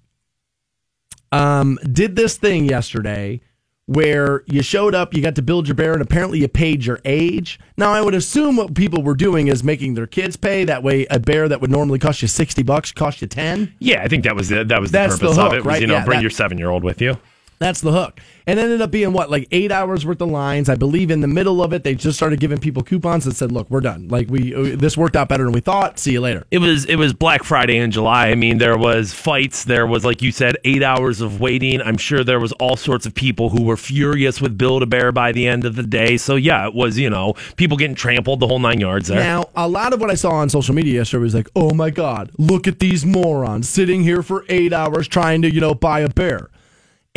um, 1.33 1.79
did 1.93 2.17
this 2.17 2.37
thing 2.37 2.65
yesterday 2.65 3.41
where 3.87 4.43
you 4.47 4.63
showed 4.63 4.95
up, 4.95 5.15
you 5.15 5.23
got 5.23 5.35
to 5.35 5.43
build 5.43 5.67
your 5.67 5.75
bear, 5.75 5.95
and 5.95 6.03
apparently 6.03 6.39
you 6.41 6.49
paid 6.49 6.85
your 6.85 7.01
age. 7.07 7.59
Now, 7.79 7.91
I 7.93 8.03
would 8.03 8.15
assume 8.15 8.57
what 8.57 8.75
people 8.75 9.03
were 9.03 9.15
doing 9.15 9.49
is 9.49 9.65
making 9.65 9.95
their 9.95 10.07
kids 10.07 10.37
pay. 10.37 10.65
That 10.65 10.83
way, 10.83 11.07
a 11.11 11.19
bear 11.19 11.49
that 11.49 11.61
would 11.63 11.71
normally 11.71 11.99
cost 11.99 12.21
you 12.21 12.29
sixty 12.29 12.63
bucks 12.63 12.93
cost 12.93 13.23
you 13.23 13.29
ten. 13.29 13.75
Yeah, 13.79 14.03
I 14.03 14.09
think 14.09 14.25
that 14.25 14.37
was 14.37 14.49
the, 14.51 14.63
that 14.65 14.81
was 14.81 14.91
the 14.91 14.99
That's 14.99 15.19
purpose 15.19 15.37
the 15.37 15.43
of 15.43 15.53
it. 15.55 15.57
Was 15.59 15.67
right? 15.67 15.81
you 15.81 15.87
know 15.87 15.95
Yeah, 15.95 16.05
bring 16.05 16.19
that- 16.19 16.23
your 16.23 16.31
seven 16.31 16.59
year 16.59 16.69
old 16.71 16.85
with 16.85 17.01
you. 17.01 17.17
That's 17.59 17.81
the 17.81 17.93
hook. 17.93 18.21
And 18.47 18.59
it 18.59 18.63
ended 18.63 18.81
up 18.81 18.91
being 18.91 19.13
what, 19.13 19.31
like 19.31 19.49
eight 19.51 19.73
hours 19.73 20.07
worth 20.07 20.21
of 20.21 20.29
lines. 20.29 20.69
I 20.69 20.75
believe 20.75 21.11
in 21.11 21.21
the 21.21 21.27
middle 21.27 21.63
of 21.63 21.73
it, 21.73 21.85
they 21.85 21.95
just 21.95 22.17
started 22.17 22.41
giving 22.41 22.59
people 22.59 22.83
coupons 22.83 23.27
and 23.27 23.37
said, 23.37 23.53
"Look, 23.53 23.69
we're 23.69 23.81
done. 23.81 24.09
Like 24.09 24.31
we, 24.31 24.55
uh, 24.55 24.77
this 24.77 24.97
worked 24.97 25.17
out 25.17 25.29
better 25.29 25.45
than 25.45 25.53
we 25.53 25.61
thought. 25.61 25.99
See 25.99 26.13
you 26.13 26.21
later." 26.21 26.47
It 26.51 26.59
was 26.59 26.85
it 26.85 26.97
was 26.97 27.13
Black 27.13 27.43
Friday 27.43 27.77
in 27.77 27.91
July. 27.91 28.29
I 28.29 28.37
mean, 28.37 28.59
there 28.59 28.79
was 28.79 29.13
fights. 29.13 29.65
There 29.65 29.87
was, 29.87 30.05
like 30.05 30.23
you 30.23 30.33
said, 30.33 30.57
eight 30.65 30.83
hours 30.83 31.21
of 31.21 31.41
waiting. 31.41 31.83
I'm 31.83 31.99
sure 31.99 32.23
there 32.25 32.41
was 32.41 32.53
all 32.53 32.77
sorts 32.77 33.07
of 33.07 33.15
people 33.15 33.51
who 33.51 33.65
were 33.65 33.77
furious 33.77 34.41
with 34.41 34.57
Build 34.57 34.83
a 34.83 34.87
Bear 34.87 35.13
by 35.13 35.33
the 35.33 35.47
end 35.47 35.65
of 35.65 35.75
the 35.75 35.83
day. 35.83 36.17
So 36.17 36.37
yeah, 36.37 36.67
it 36.67 36.75
was 36.75 36.97
you 36.97 37.11
know 37.11 37.35
people 37.57 37.77
getting 37.77 37.97
trampled 37.97 38.41
the 38.41 38.47
whole 38.47 38.61
nine 38.61 38.81
yards 38.81 39.09
there. 39.09 39.21
Now, 39.21 39.51
a 39.57 39.69
lot 39.69 39.93
of 39.93 40.01
what 40.01 40.11
I 40.11 40.15
saw 40.15 40.31
on 40.31 40.49
social 40.49 40.75
media 40.75 40.95
yesterday 40.95 41.23
was 41.23 41.35
like, 41.35 41.49
"Oh 41.57 41.75
my 41.75 41.91
god, 41.91 42.31
look 42.39 42.69
at 42.69 42.79
these 42.79 43.05
morons 43.05 43.69
sitting 43.69 44.05
here 44.05 44.23
for 44.23 44.45
eight 44.49 44.73
hours 44.73 45.09
trying 45.09 45.43
to, 45.43 45.53
you 45.53 45.61
know, 45.61 45.75
buy 45.75 46.01
a 46.01 46.09
bear." 46.09 46.51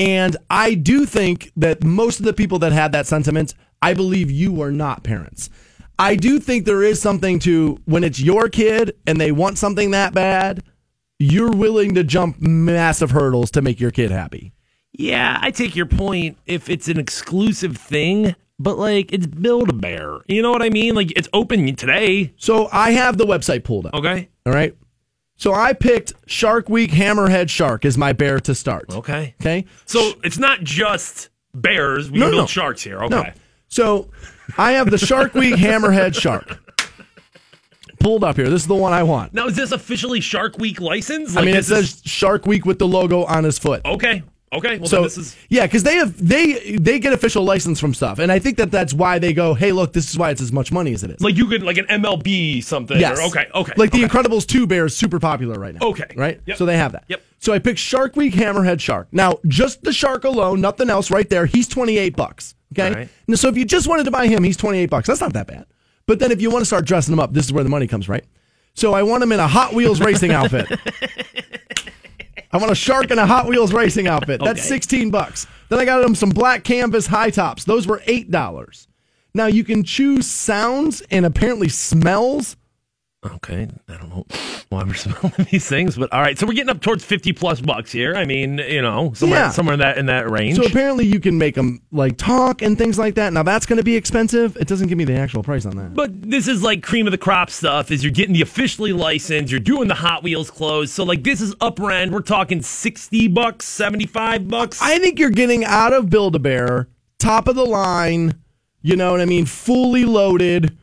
And 0.01 0.35
I 0.49 0.73
do 0.73 1.05
think 1.05 1.51
that 1.55 1.83
most 1.83 2.19
of 2.19 2.25
the 2.25 2.33
people 2.33 2.57
that 2.59 2.71
had 2.71 2.91
that 2.93 3.05
sentiment, 3.05 3.53
I 3.83 3.93
believe 3.93 4.31
you 4.31 4.59
are 4.63 4.71
not 4.71 5.03
parents. 5.03 5.51
I 5.99 6.15
do 6.15 6.39
think 6.39 6.65
there 6.65 6.81
is 6.81 6.99
something 6.99 7.37
to 7.41 7.79
when 7.85 8.03
it's 8.03 8.19
your 8.19 8.49
kid 8.49 8.97
and 9.05 9.21
they 9.21 9.31
want 9.31 9.59
something 9.59 9.91
that 9.91 10.11
bad, 10.15 10.63
you're 11.19 11.51
willing 11.51 11.93
to 11.93 12.03
jump 12.03 12.41
massive 12.41 13.11
hurdles 13.11 13.51
to 13.51 13.61
make 13.61 13.79
your 13.79 13.91
kid 13.91 14.09
happy. 14.09 14.53
Yeah, 14.91 15.37
I 15.39 15.51
take 15.51 15.75
your 15.75 15.85
point 15.85 16.39
if 16.47 16.67
it's 16.67 16.87
an 16.87 16.97
exclusive 16.97 17.77
thing, 17.77 18.35
but 18.57 18.79
like 18.79 19.13
it's 19.13 19.27
Build 19.27 19.69
a 19.69 19.73
Bear. 19.73 20.17
You 20.27 20.41
know 20.41 20.49
what 20.49 20.63
I 20.63 20.71
mean? 20.71 20.95
Like 20.95 21.11
it's 21.15 21.29
open 21.31 21.75
today. 21.75 22.33
So 22.37 22.69
I 22.71 22.93
have 22.93 23.19
the 23.19 23.25
website 23.25 23.63
pulled 23.63 23.85
up. 23.85 23.93
Okay. 23.93 24.29
All 24.47 24.53
right. 24.53 24.75
So 25.41 25.55
I 25.55 25.73
picked 25.73 26.13
Shark 26.27 26.69
Week 26.69 26.91
Hammerhead 26.91 27.49
Shark 27.49 27.83
as 27.83 27.97
my 27.97 28.13
bear 28.13 28.39
to 28.41 28.53
start. 28.53 28.85
Okay. 28.93 29.33
Okay. 29.41 29.65
So 29.85 30.11
it's 30.23 30.37
not 30.37 30.61
just 30.61 31.29
bears. 31.55 32.11
We 32.11 32.19
No, 32.19 32.25
build 32.29 32.41
no. 32.41 32.45
sharks 32.45 32.83
here. 32.83 32.99
No. 33.09 33.21
Okay. 33.21 33.33
So 33.67 34.11
I 34.55 34.73
have 34.73 34.91
the 34.91 34.99
Shark 34.99 35.33
Week 35.33 35.55
Hammerhead 35.55 36.13
Shark 36.13 36.59
pulled 37.99 38.23
up 38.23 38.35
here. 38.35 38.49
This 38.49 38.61
is 38.61 38.67
the 38.67 38.75
one 38.75 38.93
I 38.93 39.01
want. 39.01 39.33
Now 39.33 39.47
is 39.47 39.55
this 39.55 39.71
officially 39.71 40.21
Shark 40.21 40.59
Week 40.59 40.79
license? 40.79 41.35
I 41.35 41.41
mean, 41.41 41.49
it 41.55 41.65
this 41.65 41.71
is- 41.71 41.89
says 41.89 42.01
Shark 42.05 42.45
Week 42.45 42.63
with 42.63 42.77
the 42.77 42.87
logo 42.87 43.23
on 43.23 43.43
his 43.43 43.57
foot. 43.57 43.81
okay. 43.83 44.21
Okay. 44.53 44.79
Well, 44.79 44.89
so 44.89 45.03
this 45.03 45.17
is 45.17 45.35
yeah, 45.47 45.65
because 45.65 45.83
they 45.83 45.95
have 45.95 46.15
they 46.17 46.75
they 46.75 46.99
get 46.99 47.13
official 47.13 47.43
license 47.45 47.79
from 47.79 47.93
stuff, 47.93 48.19
and 48.19 48.29
I 48.29 48.39
think 48.39 48.57
that 48.57 48.69
that's 48.69 48.93
why 48.93 49.17
they 49.17 49.31
go, 49.31 49.53
hey, 49.53 49.71
look, 49.71 49.93
this 49.93 50.09
is 50.09 50.17
why 50.17 50.29
it's 50.29 50.41
as 50.41 50.51
much 50.51 50.73
money 50.73 50.93
as 50.93 51.03
it 51.03 51.11
is. 51.11 51.21
like 51.21 51.37
you 51.37 51.47
could 51.47 51.63
like 51.63 51.77
an 51.77 51.85
MLB 51.85 52.61
something. 52.61 52.99
Yes. 52.99 53.17
Or, 53.17 53.23
okay. 53.27 53.47
Okay. 53.55 53.73
Like 53.77 53.93
okay. 53.93 54.01
the 54.01 54.07
Incredibles 54.07 54.45
2 54.45 54.67
bear 54.67 54.87
is 54.87 54.95
super 54.95 55.19
popular 55.19 55.57
right 55.57 55.73
now. 55.73 55.87
Okay. 55.87 56.13
Right? 56.17 56.41
Yep. 56.45 56.57
So 56.57 56.65
they 56.65 56.75
have 56.75 56.91
that. 56.91 57.05
Yep. 57.07 57.21
So 57.39 57.53
I 57.53 57.59
picked 57.59 57.79
Shark 57.79 58.17
Week 58.17 58.33
Hammerhead 58.33 58.81
Shark. 58.81 59.07
Now, 59.11 59.39
just 59.47 59.83
the 59.83 59.93
shark 59.93 60.25
alone, 60.25 60.59
nothing 60.59 60.89
else 60.89 61.09
right 61.09 61.29
there, 61.29 61.45
he's 61.45 61.67
28 61.67 62.15
bucks. 62.15 62.55
Okay? 62.73 62.93
Right. 62.93 63.09
Now, 63.27 63.35
so 63.35 63.47
if 63.47 63.57
you 63.57 63.65
just 63.65 63.87
wanted 63.87 64.03
to 64.03 64.11
buy 64.11 64.27
him, 64.27 64.43
he's 64.43 64.57
28 64.57 64.89
bucks. 64.89 65.07
That's 65.07 65.21
not 65.21 65.33
that 65.33 65.47
bad. 65.47 65.65
But 66.05 66.19
then 66.19 66.31
if 66.31 66.41
you 66.41 66.51
want 66.51 66.61
to 66.61 66.65
start 66.65 66.85
dressing 66.85 67.13
him 67.13 67.19
up, 67.19 67.33
this 67.33 67.45
is 67.45 67.53
where 67.53 67.63
the 67.63 67.69
money 67.69 67.87
comes, 67.87 68.09
right? 68.09 68.25
So 68.73 68.93
I 68.93 69.03
want 69.03 69.23
him 69.23 69.31
in 69.31 69.39
a 69.39 69.47
Hot 69.47 69.73
Wheels 69.73 70.01
racing 70.01 70.31
outfit. 70.31 70.67
I 72.53 72.57
want 72.57 72.71
a 72.71 72.75
shark 72.75 73.11
in 73.11 73.19
a 73.19 73.25
Hot 73.25 73.47
Wheels 73.47 73.71
racing 73.73 74.07
outfit. 74.07 74.41
That's 74.43 74.59
Okay. 74.59 74.67
16 74.67 75.09
bucks. 75.09 75.47
Then 75.69 75.79
I 75.79 75.85
got 75.85 76.03
him 76.03 76.15
some 76.15 76.29
black 76.31 76.63
canvas 76.63 77.07
high 77.07 77.29
tops. 77.29 77.63
Those 77.63 77.87
were 77.87 77.99
$8. 78.07 78.87
Now 79.33 79.45
you 79.45 79.63
can 79.63 79.83
choose 79.83 80.27
sounds 80.27 81.01
and 81.09 81.25
apparently 81.25 81.69
smells. 81.69 82.57
Okay, 83.23 83.67
I 83.87 83.97
don't 83.97 84.09
know 84.09 84.25
why 84.69 84.83
we're 84.83 84.93
smelling 84.95 85.31
these 85.51 85.67
things, 85.69 85.95
but 85.95 86.11
all 86.11 86.21
right. 86.21 86.39
So 86.39 86.47
we're 86.47 86.53
getting 86.53 86.71
up 86.71 86.81
towards 86.81 87.05
fifty 87.05 87.31
plus 87.33 87.61
bucks 87.61 87.91
here. 87.91 88.15
I 88.15 88.25
mean, 88.25 88.57
you 88.57 88.81
know, 88.81 89.13
somewhere 89.13 89.39
Yeah. 89.41 89.49
somewhere 89.51 89.73
in 89.73 89.79
that 89.79 89.99
in 89.99 90.07
that 90.07 90.27
range. 90.31 90.55
So 90.57 90.63
apparently 90.63 91.05
you 91.05 91.19
can 91.19 91.37
make 91.37 91.53
them 91.53 91.83
like 91.91 92.17
talk 92.17 92.63
and 92.63 92.75
things 92.79 92.97
like 92.97 93.13
that. 93.15 93.31
Now 93.31 93.43
that's 93.43 93.67
going 93.67 93.77
to 93.77 93.83
be 93.83 93.95
expensive. 93.95 94.57
It 94.57 94.67
doesn't 94.67 94.87
give 94.87 94.97
me 94.97 95.05
the 95.05 95.13
actual 95.17 95.43
price 95.43 95.67
on 95.67 95.75
that. 95.77 95.93
but 95.93 96.09
this 96.31 96.47
is 96.47 96.63
like 96.63 96.81
cream 96.81 97.05
of 97.05 97.11
the 97.11 97.17
crop 97.19 97.51
stuff. 97.51 97.91
Is 97.91 98.03
you're 98.03 98.11
getting 98.11 98.33
the 98.33 98.41
officially 98.41 98.91
licensed. 98.91 99.51
You're 99.51 99.59
doing 99.59 99.87
the 99.87 99.93
Hot 99.95 100.23
Wheels 100.23 100.49
clothes. 100.49 100.91
So 100.91 101.03
like 101.03 101.23
this 101.23 101.41
is 101.41 101.53
upper 101.61 101.91
end. 101.91 102.11
We're 102.11 102.21
talking 102.21 102.63
sixty 102.63 103.27
bucks, 103.27 103.67
seventy 103.67 104.07
five 104.07 104.47
bucks. 104.47 104.81
I 104.81 104.97
think 104.97 105.19
you're 105.19 105.29
getting 105.29 105.63
out 105.63 105.93
of 105.93 106.09
Build 106.09 106.35
a 106.35 106.39
Bear, 106.39 106.87
top 107.19 107.47
of 107.47 107.55
the 107.55 107.65
line. 107.67 108.41
You 108.81 108.95
know 108.95 109.11
what 109.11 109.21
I 109.21 109.25
mean? 109.25 109.45
Fully 109.45 110.05
loaded. 110.05 110.75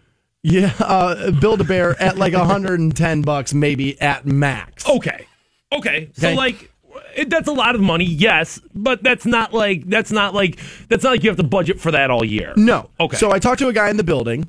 Yeah, 0.51 0.73
uh, 0.81 1.31
Build 1.33 1.61
a 1.61 1.65
Bear 1.65 2.01
at 2.01 2.17
like 2.19 2.33
110 2.35 3.23
bucks, 3.23 3.53
maybe 3.55 4.01
at 4.01 4.27
max. 4.27 4.89
okay, 4.89 5.27
okay. 5.73 6.11
So 6.15 6.29
Okay. 6.29 6.37
like. 6.37 6.71
It, 7.15 7.31
that's 7.31 7.49
a 7.49 7.53
lot 7.53 7.75
of 7.75 7.81
money, 7.81 8.05
yes, 8.05 8.61
but 8.75 9.03
that's 9.03 9.27
not 9.27 9.53
like 9.53 9.85
that's 9.89 10.11
not 10.13 10.35
like 10.35 10.59
that's 10.89 11.03
not 11.05 11.11
like 11.11 11.23
you 11.25 11.31
have 11.31 11.37
to 11.37 11.43
budget 11.45 11.81
for 11.81 11.91
that 11.91 12.11
all 12.11 12.25
year. 12.25 12.53
No. 12.57 12.91
Okay. 13.01 13.17
So 13.17 13.31
I 13.33 13.39
talked 13.39 13.59
to 13.61 13.69
a 13.69 13.73
guy 13.73 13.89
in 13.91 13.97
the 13.97 14.05
building 14.05 14.49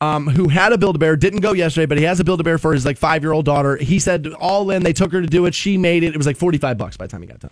um, 0.00 0.26
who 0.26 0.48
had 0.48 0.72
a 0.72 0.78
Build 0.78 0.96
a 0.96 0.98
Bear, 0.98 1.16
didn't 1.16 1.40
go 1.40 1.52
yesterday, 1.52 1.86
but 1.86 1.96
he 1.98 2.04
has 2.04 2.20
a 2.20 2.24
Build 2.24 2.40
a 2.40 2.44
Bear 2.44 2.58
for 2.58 2.72
his 2.74 2.84
like 2.84 2.96
five 2.98 3.22
year 3.22 3.32
old 3.32 3.44
daughter. 3.44 3.76
He 3.76 3.98
said 3.98 4.28
all 4.38 4.70
in, 4.70 4.82
they 4.82 4.92
took 4.92 5.12
her 5.12 5.20
to 5.20 5.26
do 5.26 5.46
it. 5.46 5.54
She 5.54 5.76
made 5.78 6.02
it. 6.04 6.14
It 6.14 6.16
was 6.16 6.26
like 6.26 6.36
45 6.36 6.76
bucks 6.78 6.96
by 6.96 7.06
the 7.06 7.10
time 7.10 7.22
he 7.22 7.26
got 7.28 7.40
done. 7.40 7.50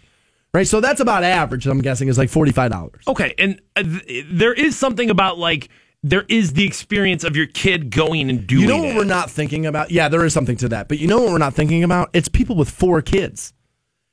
Right. 0.52 0.66
So 0.66 0.80
that's 0.80 1.00
about 1.00 1.24
average, 1.24 1.66
I'm 1.66 1.80
guessing, 1.80 2.08
is 2.08 2.18
like 2.18 2.30
$45. 2.30 3.08
Okay, 3.08 3.34
and 3.38 3.60
uh, 3.76 3.82
th- 3.82 4.26
there 4.30 4.52
is 4.52 4.76
something 4.76 5.08
about 5.10 5.38
like 5.38 5.68
there 6.02 6.24
is 6.28 6.54
the 6.54 6.64
experience 6.66 7.22
of 7.24 7.36
your 7.36 7.46
kid 7.46 7.90
going 7.90 8.28
and 8.28 8.46
doing 8.46 8.62
You 8.62 8.68
know 8.68 8.78
what 8.78 8.88
it. 8.88 8.96
we're 8.96 9.04
not 9.04 9.30
thinking 9.30 9.66
about? 9.66 9.90
Yeah, 9.90 10.08
there 10.08 10.24
is 10.24 10.32
something 10.34 10.56
to 10.56 10.68
that. 10.70 10.88
But 10.88 10.98
you 10.98 11.06
know 11.06 11.20
what 11.22 11.30
we're 11.32 11.38
not 11.38 11.54
thinking 11.54 11.84
about? 11.84 12.10
It's 12.12 12.28
people 12.28 12.56
with 12.56 12.70
four 12.70 13.02
kids. 13.02 13.52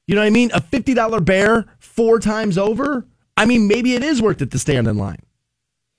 You 0.07 0.15
know 0.15 0.21
what 0.21 0.27
I 0.27 0.31
mean? 0.31 0.51
A 0.53 0.61
$50 0.61 1.25
bear 1.25 1.65
four 1.79 2.19
times 2.19 2.57
over? 2.57 3.05
I 3.37 3.45
mean, 3.45 3.67
maybe 3.67 3.95
it 3.95 4.03
is 4.03 4.21
worth 4.21 4.41
it 4.41 4.51
to 4.51 4.59
stand 4.59 4.87
in 4.87 4.97
line. 4.97 5.19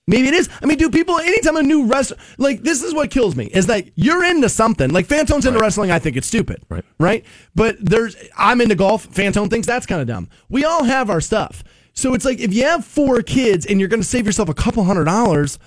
Maybe 0.07 0.29
it 0.29 0.35
is. 0.35 0.49
I 0.61 0.67
mean, 0.67 0.79
do 0.79 0.91
people, 0.91 1.19
anytime 1.19 1.57
a 1.57 1.63
new 1.63 1.87
wrestler, 1.87 2.17
like, 2.37 2.63
this 2.63 2.83
is 2.83 2.93
what 2.93 3.11
kills 3.11 3.37
me, 3.37 3.47
is 3.47 3.67
that 3.67 3.89
you're 3.95 4.25
into 4.25 4.49
something. 4.49 4.91
Like, 4.91 5.07
Fantone's 5.07 5.47
into 5.47 5.61
wrestling, 5.61 5.93
I 5.93 6.01
think 6.01 6.17
it's 6.17 6.27
stupid. 6.27 6.63
Right. 6.69 6.85
Right? 6.99 7.25
But 7.55 7.77
there's, 7.81 8.17
I'm 8.37 8.61
into 8.61 8.75
golf. 8.75 9.09
Fantone 9.11 9.49
thinks 9.51 9.67
that's 9.69 9.87
kind 9.87 10.01
of 10.01 10.09
dumb. 10.09 10.29
We 10.49 10.65
all 10.65 10.85
have 10.85 11.11
our 11.11 11.21
stuff. 11.21 11.63
So 11.93 12.15
it's 12.15 12.25
like, 12.25 12.41
if 12.41 12.53
you 12.53 12.65
have 12.65 12.85
four 12.85 13.23
kids 13.23 13.67
and 13.67 13.79
you're 13.79 13.89
going 13.89 14.03
to 14.03 14.07
save 14.09 14.27
yourself 14.27 14.49
a 14.49 14.55
couple 14.55 14.83
hundred 14.85 15.05
dollars, 15.05 15.59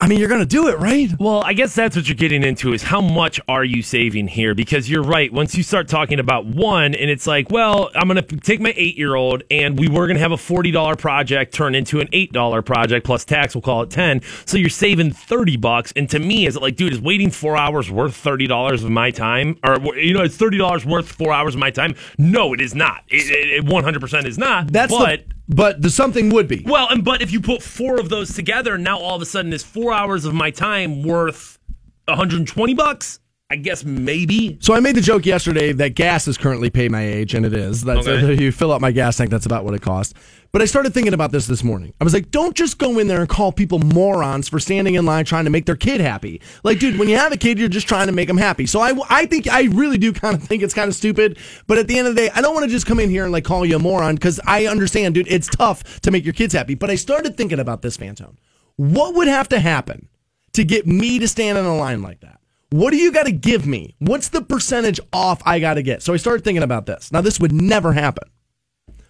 I 0.00 0.06
mean, 0.06 0.18
you're 0.18 0.28
going 0.28 0.40
to 0.40 0.46
do 0.46 0.68
it, 0.68 0.78
right? 0.78 1.08
Well, 1.18 1.42
I 1.42 1.54
guess 1.54 1.74
that's 1.74 1.96
what 1.96 2.06
you're 2.06 2.14
getting 2.14 2.42
into 2.42 2.74
is 2.74 2.82
how 2.82 3.00
much 3.00 3.40
are 3.48 3.64
you 3.64 3.80
saving 3.80 4.28
here? 4.28 4.54
Because 4.54 4.90
you're 4.90 5.02
right. 5.02 5.32
Once 5.32 5.56
you 5.56 5.62
start 5.62 5.88
talking 5.88 6.18
about 6.18 6.44
one, 6.44 6.94
and 6.94 7.08
it's 7.08 7.26
like, 7.26 7.50
well, 7.50 7.90
I'm 7.94 8.08
going 8.08 8.22
to 8.22 8.36
take 8.36 8.60
my 8.60 8.74
eight 8.76 8.98
year 8.98 9.14
old, 9.14 9.44
and 9.50 9.78
we 9.78 9.88
were 9.88 10.06
going 10.06 10.16
to 10.16 10.20
have 10.20 10.32
a 10.32 10.36
$40 10.36 10.98
project 10.98 11.54
turn 11.54 11.74
into 11.74 12.00
an 12.00 12.08
$8 12.08 12.66
project 12.66 13.06
plus 13.06 13.24
tax. 13.24 13.54
We'll 13.54 13.62
call 13.62 13.82
it 13.82 13.90
10. 13.90 14.20
So 14.44 14.58
you're 14.58 14.68
saving 14.68 15.12
30 15.12 15.56
bucks. 15.56 15.92
And 15.96 16.10
to 16.10 16.18
me, 16.18 16.46
is 16.46 16.56
it 16.56 16.60
like, 16.60 16.76
dude, 16.76 16.92
is 16.92 17.00
waiting 17.00 17.30
four 17.30 17.56
hours 17.56 17.90
worth 17.90 18.22
$30 18.22 18.84
of 18.84 18.90
my 18.90 19.10
time? 19.10 19.56
Or, 19.64 19.96
you 19.96 20.12
know, 20.12 20.22
it's 20.22 20.36
$30 20.36 20.84
worth 20.84 21.10
four 21.10 21.32
hours 21.32 21.54
of 21.54 21.60
my 21.60 21.70
time? 21.70 21.94
No, 22.18 22.52
it 22.52 22.60
is 22.60 22.74
not. 22.74 23.04
It, 23.08 23.30
it, 23.30 23.64
it 23.64 23.64
100% 23.64 24.26
is 24.26 24.36
not. 24.36 24.70
That's 24.70 24.92
but. 24.92 25.28
the, 25.28 25.33
but 25.48 25.82
the 25.82 25.90
something 25.90 26.30
would 26.30 26.48
be. 26.48 26.64
Well, 26.66 26.88
and 26.90 27.04
but 27.04 27.22
if 27.22 27.32
you 27.32 27.40
put 27.40 27.62
four 27.62 27.98
of 27.98 28.08
those 28.08 28.34
together, 28.34 28.78
now 28.78 28.98
all 28.98 29.16
of 29.16 29.22
a 29.22 29.26
sudden 29.26 29.52
is 29.52 29.62
four 29.62 29.92
hours 29.92 30.24
of 30.24 30.34
my 30.34 30.50
time 30.50 31.02
worth 31.02 31.58
120 32.06 32.74
bucks? 32.74 33.20
I 33.54 33.56
guess 33.56 33.84
maybe. 33.84 34.58
So 34.60 34.74
I 34.74 34.80
made 34.80 34.96
the 34.96 35.00
joke 35.00 35.24
yesterday 35.24 35.70
that 35.74 35.90
gas 35.90 36.26
is 36.26 36.36
currently 36.36 36.70
pay 36.70 36.88
my 36.88 37.06
age, 37.06 37.34
and 37.34 37.46
it 37.46 37.52
is. 37.52 37.82
That's 37.82 38.04
Okay. 38.04 38.34
you 38.42 38.50
fill 38.50 38.72
up 38.72 38.80
my 38.80 38.90
gas 38.90 39.16
tank. 39.16 39.30
That's 39.30 39.46
about 39.46 39.64
what 39.64 39.74
it 39.74 39.80
costs. 39.80 40.12
But 40.50 40.60
I 40.60 40.64
started 40.64 40.92
thinking 40.92 41.14
about 41.14 41.30
this 41.30 41.46
this 41.46 41.62
morning. 41.62 41.94
I 42.00 42.02
was 42.04 42.12
like, 42.12 42.32
don't 42.32 42.56
just 42.56 42.78
go 42.78 42.98
in 42.98 43.06
there 43.06 43.20
and 43.20 43.28
call 43.28 43.52
people 43.52 43.78
morons 43.78 44.48
for 44.48 44.58
standing 44.58 44.96
in 44.96 45.06
line 45.06 45.24
trying 45.24 45.44
to 45.44 45.50
make 45.50 45.66
their 45.66 45.76
kid 45.76 46.00
happy. 46.00 46.40
Like, 46.64 46.80
dude, 46.80 46.98
when 46.98 47.08
you 47.08 47.16
have 47.16 47.30
a 47.30 47.36
kid, 47.36 47.60
you're 47.60 47.68
just 47.68 47.86
trying 47.86 48.08
to 48.08 48.12
make 48.12 48.26
them 48.26 48.38
happy. 48.38 48.66
So 48.66 48.80
I, 48.80 48.92
I 49.08 49.26
think 49.26 49.46
I 49.48 49.66
really 49.66 49.98
do 49.98 50.12
kind 50.12 50.34
of 50.34 50.42
think 50.42 50.64
it's 50.64 50.74
kind 50.74 50.88
of 50.88 50.96
stupid. 50.96 51.38
But 51.68 51.78
at 51.78 51.86
the 51.86 51.96
end 51.96 52.08
of 52.08 52.16
the 52.16 52.22
day, 52.22 52.30
I 52.34 52.40
don't 52.40 52.54
want 52.54 52.64
to 52.64 52.70
just 52.70 52.86
come 52.86 52.98
in 52.98 53.08
here 53.08 53.22
and 53.22 53.30
like 53.32 53.44
call 53.44 53.64
you 53.64 53.76
a 53.76 53.78
moron 53.78 54.16
because 54.16 54.40
I 54.48 54.66
understand, 54.66 55.14
dude. 55.14 55.28
It's 55.30 55.46
tough 55.46 56.00
to 56.00 56.10
make 56.10 56.24
your 56.24 56.34
kids 56.34 56.54
happy. 56.54 56.74
But 56.74 56.90
I 56.90 56.96
started 56.96 57.36
thinking 57.36 57.60
about 57.60 57.82
this, 57.82 57.96
Fantone. 57.96 58.34
What 58.74 59.14
would 59.14 59.28
have 59.28 59.48
to 59.50 59.60
happen 59.60 60.08
to 60.54 60.64
get 60.64 60.88
me 60.88 61.20
to 61.20 61.28
stand 61.28 61.56
in 61.56 61.64
a 61.64 61.76
line 61.76 62.02
like 62.02 62.18
that? 62.22 62.40
What 62.74 62.90
do 62.90 62.96
you 62.96 63.12
got 63.12 63.26
to 63.26 63.30
give 63.30 63.68
me? 63.68 63.94
What's 64.00 64.30
the 64.30 64.42
percentage 64.42 64.98
off 65.12 65.40
I 65.46 65.60
got 65.60 65.74
to 65.74 65.82
get? 65.84 66.02
So 66.02 66.12
I 66.12 66.16
started 66.16 66.42
thinking 66.42 66.64
about 66.64 66.86
this. 66.86 67.12
Now, 67.12 67.20
this 67.20 67.38
would 67.38 67.52
never 67.52 67.92
happen. 67.92 68.28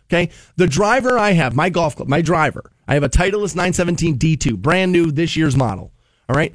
Okay. 0.04 0.28
The 0.56 0.66
driver 0.66 1.18
I 1.18 1.30
have, 1.30 1.56
my 1.56 1.70
golf 1.70 1.96
club, 1.96 2.06
my 2.06 2.20
driver, 2.20 2.72
I 2.86 2.92
have 2.92 3.02
a 3.02 3.08
Titleist 3.08 3.56
917 3.56 4.18
D2, 4.18 4.58
brand 4.58 4.92
new 4.92 5.10
this 5.10 5.34
year's 5.34 5.56
model. 5.56 5.94
All 6.28 6.36
right. 6.36 6.52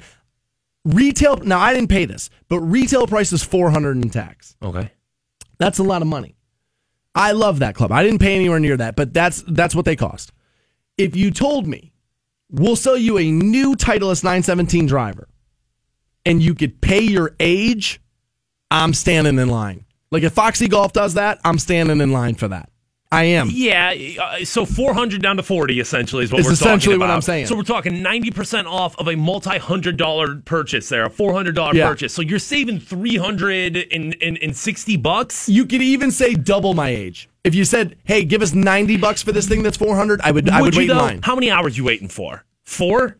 Retail, 0.84 1.38
now 1.38 1.58
I 1.58 1.74
didn't 1.74 1.90
pay 1.90 2.04
this, 2.04 2.30
but 2.48 2.60
retail 2.60 3.08
price 3.08 3.32
is 3.32 3.42
400 3.42 3.96
in 3.96 4.10
tax. 4.10 4.54
Okay. 4.62 4.92
That's 5.58 5.80
a 5.80 5.82
lot 5.82 6.02
of 6.02 6.06
money. 6.06 6.36
I 7.16 7.32
love 7.32 7.58
that 7.58 7.74
club. 7.74 7.90
I 7.90 8.04
didn't 8.04 8.20
pay 8.20 8.36
anywhere 8.36 8.60
near 8.60 8.76
that, 8.76 8.94
but 8.94 9.12
that's 9.12 9.42
that's 9.48 9.74
what 9.74 9.84
they 9.84 9.96
cost. 9.96 10.30
If 10.96 11.16
you 11.16 11.32
told 11.32 11.66
me 11.66 11.92
we'll 12.52 12.76
sell 12.76 12.96
you 12.96 13.18
a 13.18 13.28
new 13.32 13.74
Titleist 13.74 14.22
917 14.22 14.86
driver 14.86 15.26
and 16.30 16.42
you 16.42 16.54
could 16.54 16.80
pay 16.80 17.00
your 17.00 17.34
age, 17.40 18.00
I'm 18.70 18.94
standing 18.94 19.38
in 19.38 19.48
line. 19.48 19.84
Like 20.12 20.22
if 20.22 20.32
Foxy 20.32 20.68
Golf 20.68 20.92
does 20.92 21.14
that, 21.14 21.40
I'm 21.44 21.58
standing 21.58 22.00
in 22.00 22.12
line 22.12 22.36
for 22.36 22.46
that. 22.48 22.68
I 23.12 23.24
am. 23.24 23.50
Yeah, 23.52 23.92
uh, 24.22 24.44
so 24.44 24.64
400 24.64 25.20
down 25.20 25.36
to 25.38 25.42
40 25.42 25.80
essentially 25.80 26.22
is 26.22 26.30
what 26.30 26.38
It's 26.38 26.46
we're 26.48 26.52
essentially 26.52 26.94
talking 26.94 27.00
what 27.00 27.06
about. 27.06 27.16
I'm 27.16 27.22
saying. 27.22 27.46
So 27.46 27.56
we're 27.56 27.64
talking 27.64 27.94
90% 27.94 28.66
off 28.66 28.96
of 29.00 29.08
a 29.08 29.16
multi-hundred 29.16 29.96
dollar 29.96 30.36
purchase 30.36 30.88
there, 30.88 31.06
a 31.06 31.10
$400 31.10 31.74
Yeah. 31.74 31.88
purchase. 31.88 32.14
So 32.14 32.22
you're 32.22 32.38
saving 32.38 32.78
360 32.78 34.96
bucks. 34.96 35.48
You 35.48 35.66
could 35.66 35.82
even 35.82 36.12
say 36.12 36.34
double 36.34 36.74
my 36.74 36.90
age. 36.90 37.28
If 37.42 37.56
you 37.56 37.64
said, 37.64 37.96
"Hey, 38.04 38.22
give 38.24 38.42
us 38.42 38.54
90 38.54 38.96
bucks 38.98 39.22
for 39.22 39.32
this 39.32 39.48
thing 39.48 39.64
that's 39.64 39.76
400," 39.76 40.20
I 40.22 40.30
would 40.30 40.48
I 40.48 40.62
would 40.62 40.76
wait 40.76 40.88
in 40.90 40.96
line. 40.96 41.20
How 41.24 41.34
many 41.34 41.50
hours 41.50 41.76
you 41.76 41.82
waiting 41.84 42.06
for? 42.08 42.44
4? 42.64 43.16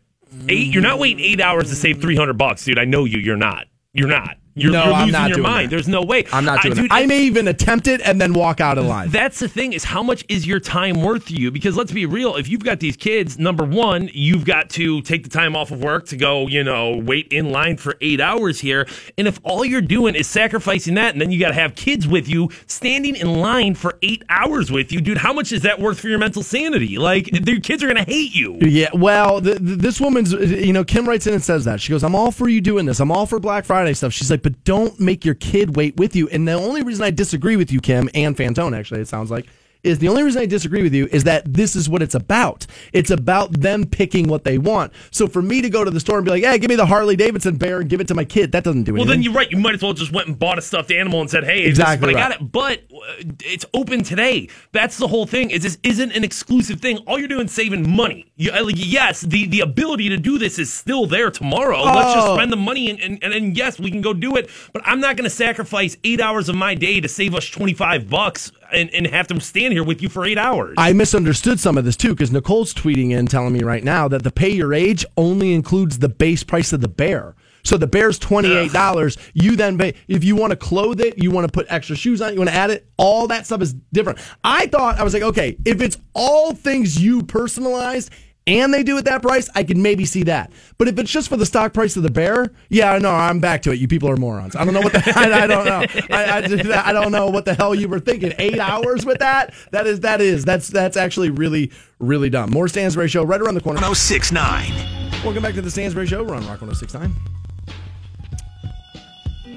8? 0.47 0.73
You're 0.73 0.81
not 0.81 0.99
waiting 0.99 1.23
8 1.23 1.41
hours 1.41 1.69
to 1.69 1.75
save 1.75 2.01
300 2.01 2.37
bucks, 2.37 2.65
dude. 2.65 2.79
I 2.79 2.85
know 2.85 3.05
you. 3.05 3.19
You're 3.19 3.37
not. 3.37 3.67
You're 3.93 4.07
not. 4.07 4.37
You're, 4.53 4.71
no, 4.73 4.83
you're 4.85 4.93
I'm 4.93 5.11
not 5.11 5.29
your 5.29 5.37
doing 5.37 5.49
mind. 5.49 5.65
that. 5.65 5.69
There's 5.71 5.87
no 5.87 6.01
way. 6.01 6.25
I'm 6.33 6.43
not 6.45 6.59
I- 6.59 6.61
doing 6.63 6.75
dude, 6.75 6.91
that. 6.91 6.93
I 6.95 7.05
may 7.05 7.21
even 7.23 7.47
attempt 7.47 7.87
it 7.87 8.01
and 8.01 8.19
then 8.19 8.33
walk 8.33 8.59
out 8.59 8.77
of 8.77 8.85
line. 8.85 9.09
That's 9.09 9.39
the 9.39 9.47
thing 9.47 9.73
is 9.73 9.83
how 9.85 10.03
much 10.03 10.25
is 10.27 10.45
your 10.45 10.59
time 10.59 11.01
worth 11.01 11.27
to 11.27 11.33
you? 11.35 11.51
Because 11.51 11.77
let's 11.77 11.91
be 11.91 12.05
real, 12.05 12.35
if 12.35 12.49
you've 12.49 12.63
got 12.63 12.79
these 12.81 12.97
kids, 12.97 13.39
number 13.39 13.63
one, 13.63 14.09
you've 14.13 14.43
got 14.45 14.69
to 14.71 15.01
take 15.03 15.23
the 15.23 15.29
time 15.29 15.55
off 15.55 15.71
of 15.71 15.81
work 15.81 16.07
to 16.07 16.17
go, 16.17 16.47
you 16.47 16.63
know, 16.63 16.97
wait 16.97 17.31
in 17.31 17.51
line 17.51 17.77
for 17.77 17.95
eight 18.01 18.19
hours 18.19 18.59
here. 18.59 18.87
And 19.17 19.27
if 19.27 19.39
all 19.43 19.63
you're 19.63 19.81
doing 19.81 20.15
is 20.15 20.27
sacrificing 20.27 20.95
that, 20.95 21.13
and 21.13 21.21
then 21.21 21.31
you 21.31 21.39
got 21.39 21.49
to 21.49 21.53
have 21.53 21.75
kids 21.75 22.07
with 22.07 22.27
you 22.27 22.49
standing 22.67 23.15
in 23.15 23.35
line 23.39 23.73
for 23.75 23.97
eight 24.01 24.23
hours 24.29 24.69
with 24.71 24.91
you, 24.91 24.99
dude, 25.01 25.17
how 25.19 25.31
much 25.33 25.51
is 25.51 25.61
that 25.61 25.79
worth 25.79 25.99
for 25.99 26.09
your 26.09 26.19
mental 26.19 26.43
sanity? 26.43 26.97
Like, 26.97 27.29
your 27.47 27.59
kids 27.61 27.83
are 27.83 27.87
going 27.87 28.03
to 28.03 28.11
hate 28.11 28.35
you. 28.35 28.57
Yeah, 28.61 28.89
well, 28.93 29.39
th 29.41 29.57
th 29.59 29.79
this 29.79 30.01
woman's, 30.01 30.33
you 30.33 30.73
know, 30.73 30.83
Kim 30.83 31.07
writes 31.07 31.25
in 31.27 31.33
and 31.33 31.43
says 31.43 31.65
that. 31.65 31.79
She 31.79 31.91
goes, 31.91 32.03
I'm 32.03 32.15
all 32.15 32.31
for 32.31 32.49
you 32.49 32.59
doing 32.61 32.85
this. 32.85 32.99
I'm 32.99 33.11
all 33.11 33.25
for 33.25 33.39
Black 33.39 33.65
Friday 33.65 33.93
stuff. 33.93 34.11
She's 34.13 34.29
like, 34.29 34.40
but 34.43 34.63
don't 34.63 34.99
make 34.99 35.25
your 35.25 35.35
kid 35.35 35.75
wait 35.75 35.97
with 35.97 36.15
you. 36.15 36.27
And 36.29 36.47
the 36.47 36.53
only 36.53 36.81
reason 36.83 37.03
I 37.03 37.11
disagree 37.11 37.55
with 37.55 37.71
you, 37.71 37.81
Kim, 37.81 38.09
and 38.13 38.35
Fantone, 38.35 38.77
actually, 38.77 39.01
it 39.01 39.07
sounds 39.07 39.31
like, 39.31 39.47
is 39.83 39.97
the 39.97 40.07
only 40.07 40.21
reason 40.21 40.39
I 40.39 40.45
disagree 40.45 40.83
with 40.83 40.93
you 40.93 41.07
is 41.11 41.23
that 41.23 41.51
this 41.51 41.75
is 41.75 41.89
what 41.89 42.03
it's 42.03 42.13
about. 42.13 42.67
It's 42.93 43.09
about 43.09 43.51
them 43.61 43.85
picking 43.85 44.27
what 44.27 44.43
they 44.43 44.59
want. 44.59 44.93
So 45.09 45.27
for 45.27 45.41
me 45.41 45.61
to 45.63 45.71
go 45.71 45.83
to 45.83 45.89
the 45.89 45.99
store 45.99 46.17
and 46.17 46.25
be 46.25 46.29
like, 46.29 46.43
hey, 46.43 46.59
give 46.59 46.69
me 46.69 46.75
the 46.75 46.85
Harley 46.85 47.15
Davidson 47.15 47.55
bear 47.57 47.79
and 47.79 47.89
give 47.89 47.99
it 47.99 48.07
to 48.09 48.13
my 48.13 48.23
kid, 48.23 48.51
that 48.51 48.63
doesn't 48.63 48.83
do 48.83 48.91
anything. 48.91 49.07
Well, 49.07 49.15
then 49.15 49.23
you're 49.23 49.33
right. 49.33 49.49
You 49.49 49.57
might 49.57 49.73
as 49.73 49.81
well 49.81 49.93
just 49.93 50.11
went 50.11 50.27
and 50.27 50.37
bought 50.37 50.59
a 50.59 50.61
stuffed 50.61 50.91
animal 50.91 51.21
and 51.21 51.31
said, 51.31 51.45
"Hey, 51.45 51.61
this- 51.61 51.79
Exactly 51.79 52.13
but 52.13 52.21
I 52.21 52.29
got 52.29 52.39
it." 52.39 52.51
But 52.51 52.81
uh, 52.93 53.23
it's 53.43 53.65
open 53.73 54.03
today. 54.03 54.49
That's 54.71 54.97
the 54.97 55.07
whole 55.07 55.25
thing. 55.25 55.49
Is 55.49 55.63
this 55.63 55.79
isn't 55.81 56.11
an 56.11 56.23
exclusive 56.23 56.79
thing? 56.79 56.97
All 57.07 57.17
you're 57.17 57.27
doing 57.27 57.45
is 57.47 57.51
saving 57.51 57.89
money. 57.89 58.30
You, 58.41 58.51
uh, 58.51 58.67
yes, 58.73 59.21
the 59.21 59.45
the 59.45 59.59
ability 59.59 60.09
to 60.09 60.17
do 60.17 60.39
this 60.39 60.57
is 60.57 60.73
still 60.73 61.05
there 61.05 61.29
tomorrow. 61.29 61.83
Let's 61.83 62.13
just 62.15 62.27
Oh. 62.27 62.35
spend 62.35 62.51
the 62.51 62.55
money 62.57 62.89
and, 62.89 62.99
and, 62.99 63.19
and, 63.23 63.33
and 63.33 63.55
yes, 63.55 63.79
we 63.79 63.91
can 63.91 64.01
go 64.01 64.13
do 64.13 64.35
it. 64.35 64.49
But 64.73 64.81
I'm 64.85 64.99
not 64.99 65.15
going 65.15 65.25
to 65.29 65.35
sacrifice 65.35 65.95
eight 66.03 66.19
hours 66.19 66.49
of 66.49 66.55
my 66.55 66.73
day 66.73 66.99
to 67.01 67.07
save 67.07 67.35
us 67.35 67.47
25 67.47 68.09
bucks 68.09 68.51
and, 68.73 68.89
and 68.95 69.05
have 69.05 69.27
to 69.27 69.39
stand 69.39 69.73
here 69.73 69.83
with 69.83 70.01
you 70.01 70.09
for 70.09 70.25
eight 70.25 70.39
hours. 70.39 70.73
I 70.77 70.91
misunderstood 70.93 71.59
some 71.59 71.77
of 71.77 71.85
this 71.85 71.95
too 71.95 72.09
because 72.15 72.31
Nicole's 72.31 72.73
tweeting 72.73 73.11
in 73.11 73.27
telling 73.27 73.53
me 73.53 73.61
right 73.61 73.83
now 73.83 74.07
that 74.07 74.23
the 74.23 74.31
pay 74.31 74.49
your 74.49 74.73
age 74.73 75.05
only 75.17 75.53
includes 75.53 75.99
the 75.99 76.09
base 76.09 76.43
price 76.43 76.73
of 76.73 76.81
the 76.81 76.87
bear. 76.87 77.35
So 77.63 77.77
the 77.77 77.85
bear's 77.85 78.17
twenty 78.17 78.51
eight 78.55 78.73
dollars. 78.73 79.17
You 79.35 79.55
then 79.55 79.77
pay 79.77 79.93
if 80.07 80.23
you 80.23 80.35
want 80.35 80.49
to 80.49 80.57
clothe 80.57 80.99
it, 80.99 81.21
you 81.21 81.29
want 81.29 81.45
to 81.47 81.51
put 81.51 81.67
extra 81.69 81.95
shoes 81.95 82.19
on 82.19 82.29
it, 82.29 82.33
you 82.33 82.39
want 82.39 82.49
to 82.49 82.55
add 82.55 82.71
it. 82.71 82.87
All 82.97 83.27
that 83.27 83.45
stuff 83.45 83.61
is 83.61 83.73
different. 83.93 84.17
I 84.43 84.65
thought 84.65 84.97
I 84.99 85.03
was 85.03 85.13
like, 85.13 85.21
okay, 85.21 85.57
if 85.63 85.79
it's 85.79 85.99
all 86.15 86.55
things 86.55 86.99
you 86.99 87.21
personalized 87.21 88.09
and 88.47 88.73
they 88.73 88.83
do 88.83 88.97
it 88.97 89.05
that 89.05 89.21
price, 89.21 89.49
I 89.55 89.63
could 89.63 89.77
maybe 89.77 90.03
see 90.05 90.23
that. 90.23 90.51
But 90.77 90.87
if 90.87 90.97
it's 90.97 91.11
just 91.11 91.29
for 91.29 91.37
the 91.37 91.45
stock 91.45 91.73
price 91.73 91.95
of 91.95 92.03
the 92.03 92.09
bear, 92.11 92.51
yeah, 92.69 92.97
no, 92.97 93.11
I'm 93.11 93.39
back 93.39 93.61
to 93.63 93.71
it. 93.71 93.79
You 93.79 93.87
people 93.87 94.09
are 94.09 94.17
morons. 94.17 94.55
I 94.55 94.65
don't 94.65 94.73
know 94.73 94.81
what 94.81 94.93
the 94.93 95.03
I, 95.15 95.43
I 95.43 95.47
don't 95.47 95.65
know. 95.65 95.85
I, 96.15 96.37
I, 96.37 96.41
just- 96.41 96.65
I 96.69 96.91
don't 96.91 97.11
know 97.11 97.27
what 97.29 97.45
the 97.45 97.53
hell 97.53 97.75
you 97.75 97.87
were 97.87 97.99
thinking. 97.99 98.33
Eight 98.39 98.59
hours 98.59 99.05
with 99.05 99.19
that? 99.19 99.53
That 99.71 99.85
is 99.87 99.99
that 100.01 100.21
is 100.21 100.43
that's 100.43 100.67
that's 100.69 100.97
actually 100.97 101.29
really 101.29 101.71
really 101.99 102.29
dumb. 102.29 102.49
More 102.49 102.67
Stansbury 102.67 103.07
Show 103.09 103.23
right 103.23 103.39
around 103.41 103.55
the 103.55 103.61
corner. 103.61 103.79
1069. 103.79 105.23
Welcome 105.23 105.43
back 105.43 105.53
to 105.53 105.61
the 105.61 105.69
Stansbury 105.71 106.07
Show. 106.07 106.23
We're 106.23 106.35
on 106.35 106.41
Rock 106.47 106.61
1069. 106.61 107.15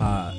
Uh, 0.01 0.35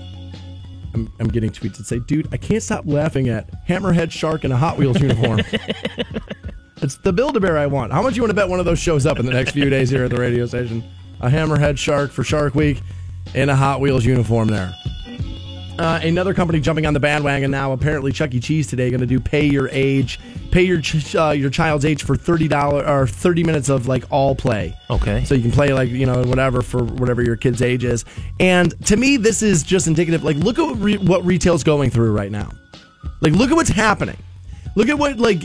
I'm, 0.93 1.11
I'm 1.19 1.27
getting 1.29 1.49
tweets 1.49 1.77
that 1.77 1.85
say, 1.87 1.99
dude, 1.99 2.27
I 2.31 2.37
can't 2.37 2.61
stop 2.61 2.83
laughing 2.85 3.29
at 3.29 3.65
Hammerhead 3.67 4.11
Shark 4.11 4.43
in 4.45 4.51
a 4.51 4.57
Hot 4.57 4.77
Wheels 4.77 4.99
uniform. 5.01 5.41
it's 6.82 6.95
the 6.97 7.13
Build 7.13 7.38
a 7.38 7.39
Bear 7.39 7.57
I 7.57 7.67
want. 7.67 7.91
How 7.91 8.01
much 8.01 8.15
you 8.15 8.21
want 8.21 8.32
to 8.32 8.36
bet 8.36 8.49
one 8.49 8.59
of 8.59 8.65
those 8.65 8.80
shows 8.80 9.05
up 9.05 9.19
in 9.19 9.26
the 9.26 9.34
next 9.34 9.51
few 9.51 9.69
days 9.69 9.89
here 9.89 10.03
at 10.03 10.11
the 10.11 10.17
radio 10.19 10.45
station? 10.45 10.84
A 11.21 11.30
Hammerhead 11.30 11.78
Shark 11.78 12.11
for 12.11 12.23
Shark 12.23 12.55
Week 12.55 12.82
in 13.34 13.49
a 13.49 13.55
Hot 13.55 13.80
Wheels 13.80 14.05
uniform 14.05 14.49
there. 14.49 14.73
Uh, 15.78 15.99
another 16.03 16.34
company 16.34 16.59
jumping 16.59 16.86
on 16.86 16.93
the 16.93 16.99
bandwagon 16.99 17.51
now. 17.51 17.73
Apparently, 17.73 18.11
Chuck 18.11 18.34
E. 18.34 18.39
Cheese 18.39 18.67
today 18.67 18.89
going 18.89 19.01
to 19.01 19.05
do 19.05 19.19
pay 19.19 19.45
your 19.45 19.67
age, 19.73 20.19
pay 20.51 20.63
your 20.63 20.80
ch- 20.80 21.15
uh, 21.15 21.32
your 21.32 21.49
child's 21.49 21.84
age 21.84 22.03
for 22.03 22.15
thirty 22.15 22.47
dollars 22.47 22.88
or 22.88 23.07
thirty 23.07 23.43
minutes 23.43 23.67
of 23.67 23.86
like 23.86 24.05
all 24.09 24.36
play. 24.36 24.73
Okay. 24.89 25.26
So 25.26 25.36
you 25.36 25.41
can 25.41 25.51
play 25.51 25.73
like 25.73 25.89
you 25.89 26.05
know 26.05 26.23
whatever 26.23 26.61
for 26.61 26.82
whatever 26.82 27.21
your 27.21 27.36
kid's 27.36 27.61
age 27.61 27.84
is. 27.84 28.05
And 28.39 28.73
to 28.86 28.95
me, 28.95 29.17
this 29.17 29.41
is 29.41 29.63
just 29.63 29.88
indicative. 29.88 30.23
Like, 30.23 30.38
look 30.38 30.59
at 30.59 30.63
what, 30.65 30.78
re- 30.78 30.97
what 30.97 31.26
retail's 31.26 31.63
going 31.65 31.89
through 31.89 32.13
right 32.13 32.32
now. 32.32 32.51
Like, 33.19 33.34
look 33.34 33.49
at 33.49 33.55
what's 33.55 33.69
happening. 33.69 34.17
Look 34.76 34.89
at 34.89 34.99
what 34.99 35.17
like 35.17 35.39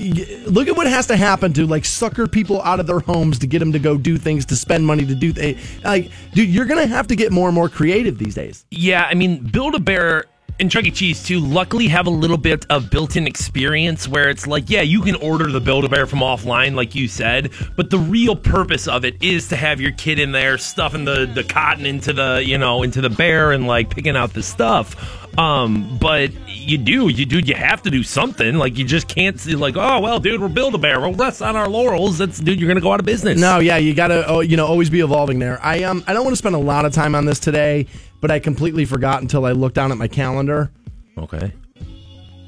look 0.46 0.68
at 0.68 0.76
what 0.76 0.86
has 0.88 1.06
to 1.06 1.16
happen 1.16 1.52
to 1.54 1.66
like 1.66 1.84
sucker 1.84 2.26
people 2.26 2.60
out 2.62 2.80
of 2.80 2.86
their 2.86 2.98
homes 2.98 3.38
to 3.38 3.46
get 3.46 3.60
them 3.60 3.72
to 3.72 3.78
go 3.78 3.96
do 3.96 4.18
things 4.18 4.44
to 4.46 4.56
spend 4.56 4.84
money 4.84 5.06
to 5.06 5.14
do 5.14 5.32
th- 5.32 5.56
like 5.84 6.10
dude 6.34 6.48
you're 6.48 6.66
gonna 6.66 6.86
have 6.86 7.06
to 7.06 7.16
get 7.16 7.30
more 7.30 7.48
and 7.48 7.54
more 7.54 7.68
creative 7.68 8.18
these 8.18 8.34
days. 8.34 8.64
Yeah, 8.70 9.06
I 9.08 9.14
mean, 9.14 9.44
Build 9.44 9.76
a 9.76 9.78
Bear 9.78 10.24
and 10.60 10.70
Chuck 10.70 10.84
E. 10.84 10.90
Cheese 10.90 11.22
too. 11.22 11.40
Luckily, 11.40 11.88
have 11.88 12.06
a 12.06 12.10
little 12.10 12.36
bit 12.36 12.66
of 12.70 12.90
built-in 12.90 13.26
experience 13.26 14.06
where 14.06 14.28
it's 14.28 14.46
like, 14.46 14.68
yeah, 14.68 14.82
you 14.82 15.00
can 15.00 15.16
order 15.16 15.50
the 15.50 15.60
Build 15.60 15.84
a 15.84 15.88
Bear 15.88 16.06
from 16.06 16.20
offline, 16.20 16.74
like 16.74 16.94
you 16.94 17.08
said, 17.08 17.50
but 17.76 17.90
the 17.90 17.98
real 17.98 18.36
purpose 18.36 18.86
of 18.86 19.04
it 19.04 19.22
is 19.22 19.48
to 19.48 19.56
have 19.56 19.80
your 19.80 19.92
kid 19.92 20.18
in 20.18 20.32
there 20.32 20.58
stuffing 20.58 21.04
the 21.04 21.26
the 21.26 21.42
cotton 21.42 21.86
into 21.86 22.12
the 22.12 22.42
you 22.44 22.58
know 22.58 22.82
into 22.82 23.00
the 23.00 23.10
bear 23.10 23.52
and 23.52 23.66
like 23.66 23.90
picking 23.90 24.16
out 24.16 24.34
the 24.34 24.42
stuff. 24.42 25.18
Um, 25.38 25.96
but 26.00 26.32
you 26.48 26.76
do, 26.76 27.08
you 27.08 27.24
dude, 27.24 27.48
you 27.48 27.54
have 27.54 27.82
to 27.82 27.90
do 27.90 28.02
something. 28.02 28.56
Like 28.56 28.76
you 28.76 28.84
just 28.84 29.08
can't 29.08 29.38
see 29.38 29.54
like, 29.54 29.76
oh 29.76 30.00
well, 30.00 30.20
dude, 30.20 30.40
we're 30.40 30.48
Build 30.48 30.74
a 30.74 30.78
Bear, 30.78 31.00
we'll 31.00 31.14
rest 31.14 31.40
on 31.40 31.56
our 31.56 31.68
laurels. 31.68 32.18
That's 32.18 32.38
dude, 32.38 32.60
you're 32.60 32.68
gonna 32.68 32.80
go 32.80 32.92
out 32.92 33.00
of 33.00 33.06
business. 33.06 33.38
No, 33.40 33.60
yeah, 33.60 33.76
you 33.76 33.94
gotta, 33.94 34.26
oh, 34.26 34.40
you 34.40 34.56
know, 34.56 34.66
always 34.66 34.90
be 34.90 35.00
evolving 35.00 35.38
there. 35.38 35.58
I 35.64 35.84
um, 35.84 36.04
I 36.06 36.12
don't 36.12 36.24
want 36.24 36.32
to 36.32 36.38
spend 36.38 36.54
a 36.54 36.58
lot 36.58 36.84
of 36.84 36.92
time 36.92 37.14
on 37.14 37.24
this 37.24 37.38
today, 37.38 37.86
but 38.20 38.30
I 38.30 38.38
completely 38.38 38.84
forgot 38.84 39.22
until 39.22 39.44
I 39.44 39.52
looked 39.52 39.74
down 39.74 39.92
at 39.92 39.98
my 39.98 40.08
calendar. 40.08 40.70
Okay. 41.18 41.52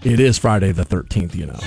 It 0.02 0.18
is 0.20 0.38
Friday 0.38 0.72
the 0.72 0.84
thirteenth. 0.84 1.34
You 1.36 1.46
know, 1.46 1.60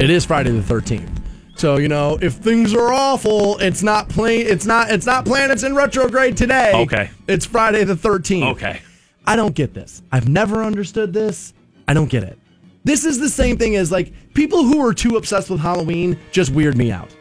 it 0.00 0.10
is 0.10 0.24
Friday 0.24 0.50
the 0.50 0.62
thirteenth. 0.62 1.20
So 1.54 1.76
you 1.76 1.88
know, 1.88 2.18
if 2.20 2.34
things 2.34 2.74
are 2.74 2.92
awful, 2.92 3.58
it's 3.58 3.82
not 3.82 4.08
plain. 4.08 4.46
It's 4.46 4.66
not. 4.66 4.90
It's 4.90 5.06
not 5.06 5.24
planets 5.24 5.62
in 5.62 5.74
retrograde 5.74 6.36
today. 6.36 6.72
Okay. 6.74 7.10
It's 7.28 7.46
Friday 7.46 7.84
the 7.84 7.96
thirteenth. 7.96 8.56
Okay. 8.56 8.80
I 9.26 9.36
don't 9.36 9.54
get 9.54 9.72
this. 9.74 10.02
I've 10.12 10.28
never 10.28 10.62
understood 10.62 11.12
this. 11.12 11.52
I 11.88 11.94
don't 11.94 12.10
get 12.10 12.22
it. 12.22 12.38
This 12.84 13.04
is 13.04 13.18
the 13.18 13.28
same 13.28 13.56
thing 13.56 13.74
as 13.76 13.90
like 13.90 14.12
people 14.34 14.64
who 14.64 14.84
are 14.86 14.94
too 14.94 15.16
obsessed 15.16 15.50
with 15.50 15.60
Halloween 15.60 16.18
just 16.30 16.52
weird 16.52 16.76
me 16.76 16.92
out. 16.92 17.14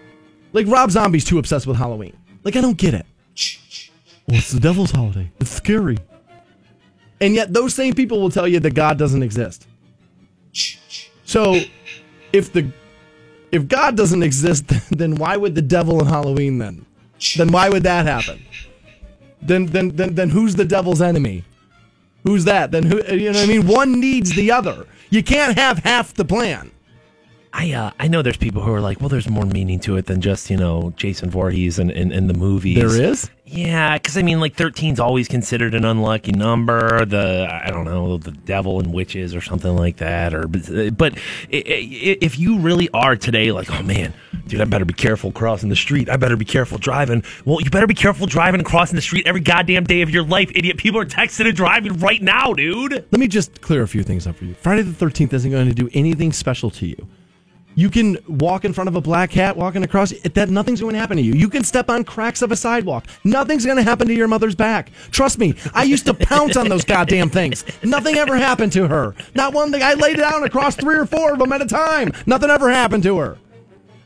Like 0.53 0.68
Rob 0.68 0.91
Zombie's 0.91 1.26
too 1.26 1.39
obsessed 1.39 1.66
with 1.66 1.78
Halloween. 1.78 2.16
Like 2.43 2.56
I 2.56 2.62
don't 2.62 2.78
get 2.78 2.93
it. 2.93 3.06
Well, 4.28 4.38
it's 4.38 4.51
the 4.51 4.59
devil's 4.59 4.91
holiday. 4.91 5.32
It's 5.39 5.51
scary. 5.51 5.97
And 7.21 7.34
yet 7.34 7.53
those 7.53 7.73
same 7.73 7.93
people 7.93 8.19
will 8.19 8.30
tell 8.30 8.47
you 8.47 8.59
that 8.59 8.73
God 8.73 8.97
doesn't 8.97 9.23
exist. 9.23 9.67
So 11.26 11.59
if 12.34 12.51
the 12.51 12.71
if 13.51 13.67
God 13.67 13.95
doesn't 13.95 14.23
exist, 14.23 14.67
then 14.91 15.15
why 15.15 15.38
would 15.38 15.55
the 15.55 15.61
devil 15.61 15.99
and 15.99 16.09
Halloween 16.09 16.57
then? 16.57 16.86
Then 17.38 17.51
why 17.51 17.69
would 17.69 17.84
that 17.84 18.05
happen? 18.05 18.43
Then 19.41 19.67
then 19.67 19.89
then 19.95 20.15
then 20.15 20.30
who's 20.30 20.55
the 20.55 20.65
devil's 20.65 21.01
enemy? 21.01 21.43
Who's 22.23 22.45
that? 22.45 22.71
Then 22.71 22.84
who? 22.84 22.97
You 23.13 23.32
know 23.32 23.39
what 23.39 23.49
I 23.49 23.51
mean? 23.51 23.67
One 23.67 23.99
needs 23.99 24.36
the 24.36 24.51
other. 24.51 24.88
You 25.09 25.23
can't 25.23 25.57
have 25.57 25.80
half 25.80 26.13
the 26.13 26.26
plan. 26.26 26.71
I 27.58 27.72
uh, 27.72 27.91
I 27.97 28.10
know 28.10 28.22
there's 28.22 28.36
people 28.36 28.62
who 28.62 28.74
are 28.74 28.82
like, 28.82 28.99
well, 28.99 29.08
there's 29.08 29.30
more 29.30 29.45
meaning 29.45 29.80
to 29.82 29.95
it 29.95 30.08
than 30.08 30.20
just 30.20 30.49
you 30.49 30.58
know 30.58 30.93
Jason 30.97 31.30
Voorhees 31.30 31.80
and 31.80 31.89
in, 31.89 32.12
in, 32.12 32.28
the 32.28 32.34
movies. 32.34 32.76
There 32.76 33.01
is. 33.01 33.30
Yeah, 33.45 33.97
because 33.97 34.18
I 34.18 34.24
mean, 34.24 34.41
like 34.41 34.58
13's 34.58 34.99
always 34.99 35.30
considered 35.30 35.74
an 35.74 35.86
unlucky 35.86 36.34
number. 36.34 37.06
The 37.06 37.47
I 37.49 37.72
don't 37.72 37.86
know, 37.86 38.18
the 38.18 38.32
devil 38.32 38.82
and 38.82 38.93
witches 38.93 39.34
or 39.34 39.39
something 39.39 39.74
like 39.74 39.97
that. 39.97 40.34
Or 40.34 40.47
but 40.47 41.18
if 41.49 42.38
you 42.38 42.60
really 42.60 42.89
are 42.89 43.16
today, 43.16 43.53
like, 43.53 43.72
oh 43.72 43.84
man, 43.84 44.14
dude, 44.47 44.60
I 44.60 44.66
better 44.66 44.84
be 44.84 44.93
careful 44.93 45.32
crossing 45.32 45.70
the 45.70 45.78
street. 45.78 46.10
I 46.10 46.18
better 46.18 46.36
be 46.36 46.43
careful 46.43 46.78
driving. 46.78 47.24
Well, 47.45 47.62
you 47.62 47.70
better 47.70 47.88
be 47.88 47.93
careful 47.93 48.28
driving 48.28 48.60
and 48.60 48.68
crossing 48.68 48.97
the 48.97 49.01
street 49.01 49.28
every 49.28 49.41
goddamn 49.41 49.86
day 49.86 50.01
of 50.01 50.10
your 50.10 50.24
life, 50.24 50.51
idiot. 50.53 50.76
People 50.76 50.99
are 50.99 51.06
texting 51.06 51.45
and 51.45 51.56
driving 51.56 51.99
right 51.99 52.22
now, 52.22 52.51
dude. 52.51 52.91
Let 52.91 53.14
me 53.14 53.30
just 53.30 53.62
clear 53.62 53.82
a 53.82 53.88
few 53.88 54.03
things 54.03 54.28
up 54.28 54.36
for 54.36 54.43
you. 54.43 54.56
Friday 54.56 54.82
the 54.82 55.06
13th 55.06 55.32
isn't 55.32 55.51
going 55.51 55.70
to 55.70 55.74
do 55.74 55.89
anything 55.93 56.34
special 56.34 56.70
to 56.72 56.86
you. 56.86 57.08
You 57.76 57.89
can 57.89 58.17
walk 58.28 58.63
in 58.63 58.71
front 58.71 58.88
of 58.88 58.95
a 58.95 59.01
black 59.01 59.30
cat 59.30 59.57
walking 59.57 59.84
across. 59.84 60.11
That 60.11 60.49
nothing's 60.49 60.80
going 60.80 60.93
to 60.93 60.99
happen 60.99 61.17
to 61.17 61.23
you. 61.23 61.34
You 61.34 61.49
can 61.49 61.63
step 61.63 61.89
on 61.89 62.05
cracks 62.05 62.41
of 62.41 62.51
a 62.51 62.55
sidewalk. 62.55 63.05
Nothing's 63.26 63.65
going 63.65 63.78
to 63.78 63.84
happen 63.84 64.07
to 64.07 64.13
your 64.13 64.30
mother's 64.30 64.55
back. 64.55 64.91
Trust 65.11 65.38
me. 65.38 65.55
I 65.73 65.84
used 65.84 66.05
to 66.05 66.13
pounce 66.13 66.55
on 66.55 66.69
those 66.69 66.84
goddamn 66.86 67.30
things. 67.30 67.65
Nothing 67.84 68.15
ever 68.15 68.38
happened 68.38 68.71
to 68.73 68.88
her. 68.88 69.13
Not 69.36 69.53
one 69.53 69.71
thing. 69.71 69.84
I 69.84 69.93
laid 69.93 70.17
down 70.17 70.43
across 70.43 70.76
three 70.76 70.97
or 70.97 71.05
four 71.05 71.34
of 71.34 71.39
them 71.39 71.51
at 71.51 71.61
a 71.61 71.65
time. 71.65 72.13
Nothing 72.26 72.49
ever 72.49 72.69
happened 72.69 73.03
to 73.03 73.17
her. 73.17 73.38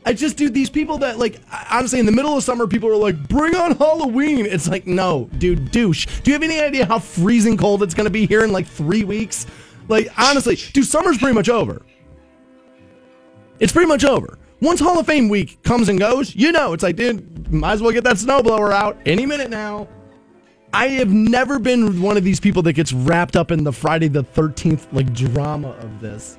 I 0.04 0.14
just 0.14 0.36
do 0.36 0.48
these 0.48 0.70
people 0.70 0.98
that 0.98 1.18
like 1.18 1.40
honestly 1.70 2.00
in 2.00 2.06
the 2.06 2.12
middle 2.12 2.34
of 2.34 2.42
summer 2.42 2.66
people 2.66 2.88
are 2.88 2.96
like 2.96 3.28
bring 3.28 3.54
on 3.54 3.76
Halloween. 3.76 4.46
It's 4.46 4.66
like 4.66 4.86
no, 4.86 5.28
dude, 5.36 5.70
douche. 5.70 6.06
Do 6.22 6.30
you 6.30 6.32
have 6.32 6.42
any 6.42 6.58
idea 6.58 6.86
how 6.86 6.98
freezing 6.98 7.58
cold 7.58 7.82
it's 7.82 7.92
going 7.92 8.06
to 8.06 8.10
be 8.10 8.26
here 8.26 8.42
in 8.42 8.50
like 8.50 8.66
3 8.66 9.04
weeks? 9.04 9.46
Like 9.88 10.08
honestly, 10.18 10.56
dude, 10.56 10.86
summer's 10.86 11.18
pretty 11.18 11.34
much 11.34 11.50
over. 11.50 11.82
It's 13.60 13.72
pretty 13.72 13.88
much 13.88 14.04
over. 14.04 14.38
Once 14.62 14.80
Hall 14.80 14.98
of 14.98 15.06
Fame 15.06 15.28
week 15.28 15.62
comes 15.62 15.88
and 15.88 15.98
goes, 15.98 16.34
you 16.34 16.50
know, 16.50 16.72
it's 16.72 16.82
like, 16.82 16.96
dude, 16.96 17.52
might 17.52 17.74
as 17.74 17.82
well 17.82 17.92
get 17.92 18.04
that 18.04 18.16
snowblower 18.16 18.72
out 18.72 18.96
any 19.06 19.26
minute 19.26 19.50
now. 19.50 19.86
I 20.72 20.88
have 20.88 21.10
never 21.10 21.58
been 21.58 22.00
one 22.00 22.16
of 22.16 22.24
these 22.24 22.40
people 22.40 22.62
that 22.62 22.72
gets 22.72 22.92
wrapped 22.92 23.36
up 23.36 23.50
in 23.50 23.64
the 23.64 23.72
Friday 23.72 24.08
the 24.08 24.24
13th 24.24 24.86
like 24.92 25.12
drama 25.12 25.70
of 25.70 26.00
this. 26.00 26.38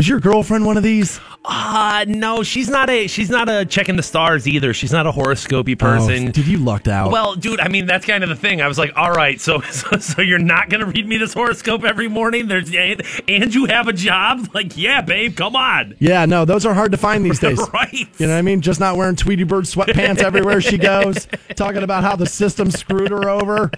Is 0.00 0.08
your 0.08 0.18
girlfriend 0.20 0.66
one 0.66 0.76
of 0.76 0.82
these? 0.82 1.20
Uh 1.46 2.04
no, 2.08 2.42
she's 2.42 2.68
not 2.68 2.90
a 2.90 3.06
she's 3.06 3.30
not 3.30 3.48
a 3.48 3.64
checking 3.64 3.96
the 3.96 4.02
stars 4.02 4.48
either. 4.48 4.74
She's 4.74 4.92
not 4.92 5.06
a 5.06 5.12
horoscopy 5.12 5.74
person. 5.76 6.28
Oh, 6.28 6.30
dude, 6.32 6.46
you 6.46 6.58
lucked 6.58 6.88
out. 6.88 7.12
Well, 7.12 7.34
dude, 7.36 7.60
I 7.60 7.68
mean 7.68 7.86
that's 7.86 8.04
kind 8.06 8.22
of 8.24 8.28
the 8.30 8.36
thing. 8.36 8.60
I 8.60 8.66
was 8.68 8.76
like, 8.78 8.92
all 8.96 9.12
right, 9.12 9.40
so 9.40 9.60
so, 9.70 9.98
so 9.98 10.20
you're 10.22 10.38
not 10.38 10.68
gonna 10.68 10.86
read 10.86 11.06
me 11.06 11.16
this 11.18 11.32
horoscope 11.32 11.84
every 11.84 12.08
morning. 12.08 12.48
There's 12.48 12.74
and, 12.74 13.02
and 13.28 13.54
you 13.54 13.66
have 13.66 13.86
a 13.88 13.92
job. 13.92 14.48
Like, 14.54 14.76
yeah, 14.76 15.00
babe, 15.00 15.36
come 15.36 15.54
on. 15.54 15.94
Yeah, 16.00 16.24
no, 16.26 16.44
those 16.44 16.66
are 16.66 16.74
hard 16.74 16.92
to 16.92 16.98
find 16.98 17.24
these 17.24 17.38
days. 17.40 17.60
right. 17.72 17.92
You 17.92 18.26
know 18.26 18.32
what 18.32 18.38
I 18.38 18.42
mean? 18.42 18.62
Just 18.62 18.80
not 18.80 18.96
wearing 18.96 19.16
Tweety 19.16 19.44
Bird 19.44 19.64
sweatpants 19.64 20.22
everywhere 20.22 20.60
she 20.60 20.76
goes. 20.78 21.28
Talking 21.56 21.82
about 21.82 22.02
how 22.04 22.16
the 22.16 22.26
system 22.26 22.70
screwed 22.70 23.10
her 23.10 23.28
over. 23.28 23.70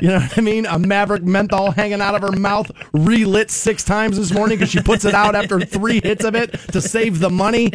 You 0.00 0.08
know 0.08 0.18
what 0.20 0.38
I 0.38 0.40
mean? 0.40 0.66
A 0.66 0.78
Maverick 0.78 1.22
menthol 1.22 1.70
hanging 1.72 2.00
out 2.00 2.14
of 2.14 2.22
her 2.22 2.32
mouth, 2.32 2.70
relit 2.92 3.50
six 3.50 3.84
times 3.84 4.16
this 4.16 4.32
morning 4.32 4.56
because 4.58 4.70
she 4.70 4.80
puts 4.80 5.04
it 5.04 5.14
out 5.14 5.34
after 5.34 5.60
three 5.60 6.00
hits 6.02 6.24
of 6.24 6.34
it 6.34 6.52
to 6.72 6.80
save 6.80 7.18
the 7.20 7.30
money. 7.30 7.72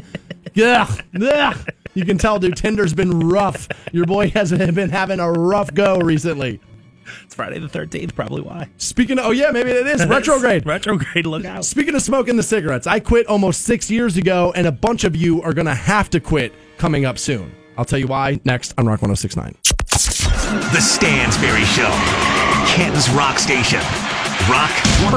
Yeah, 0.53 0.91
yeah. 1.13 1.55
You 1.93 2.05
can 2.05 2.17
tell, 2.17 2.39
dude. 2.39 2.57
Tinder's 2.57 2.93
been 2.93 3.19
rough. 3.29 3.67
Your 3.91 4.05
boy 4.05 4.29
has 4.31 4.51
been 4.51 4.89
having 4.89 5.19
a 5.19 5.31
rough 5.31 5.73
go 5.73 5.97
recently. 5.97 6.59
It's 7.23 7.35
Friday 7.35 7.59
the 7.59 7.67
13th, 7.67 8.15
probably 8.15 8.41
why. 8.41 8.69
Speaking 8.77 9.19
of, 9.19 9.25
oh 9.27 9.31
yeah, 9.31 9.51
maybe 9.51 9.69
it 9.69 9.85
is 9.85 10.05
retrograde. 10.07 10.65
retrograde, 10.65 11.25
look 11.25 11.45
out. 11.45 11.63
Speaking 11.63 11.93
of 11.95 12.01
smoking 12.01 12.35
the 12.35 12.43
cigarettes, 12.43 12.87
I 12.87 12.99
quit 12.99 13.27
almost 13.27 13.61
six 13.61 13.91
years 13.91 14.17
ago, 14.17 14.51
and 14.55 14.65
a 14.65 14.71
bunch 14.71 15.03
of 15.03 15.15
you 15.15 15.41
are 15.43 15.53
going 15.53 15.67
to 15.67 15.75
have 15.75 16.09
to 16.11 16.19
quit 16.19 16.53
coming 16.77 17.05
up 17.05 17.19
soon. 17.19 17.53
I'll 17.77 17.85
tell 17.85 17.99
you 17.99 18.07
why 18.07 18.39
next 18.45 18.73
on 18.77 18.85
Rock 18.87 19.01
1069. 19.01 19.55
The 20.55 20.79
Stansberry 20.79 21.65
Show, 21.65 21.91
Ken's 22.65 23.09
Rock 23.09 23.39
Station. 23.39 23.81
Rock 24.49 24.71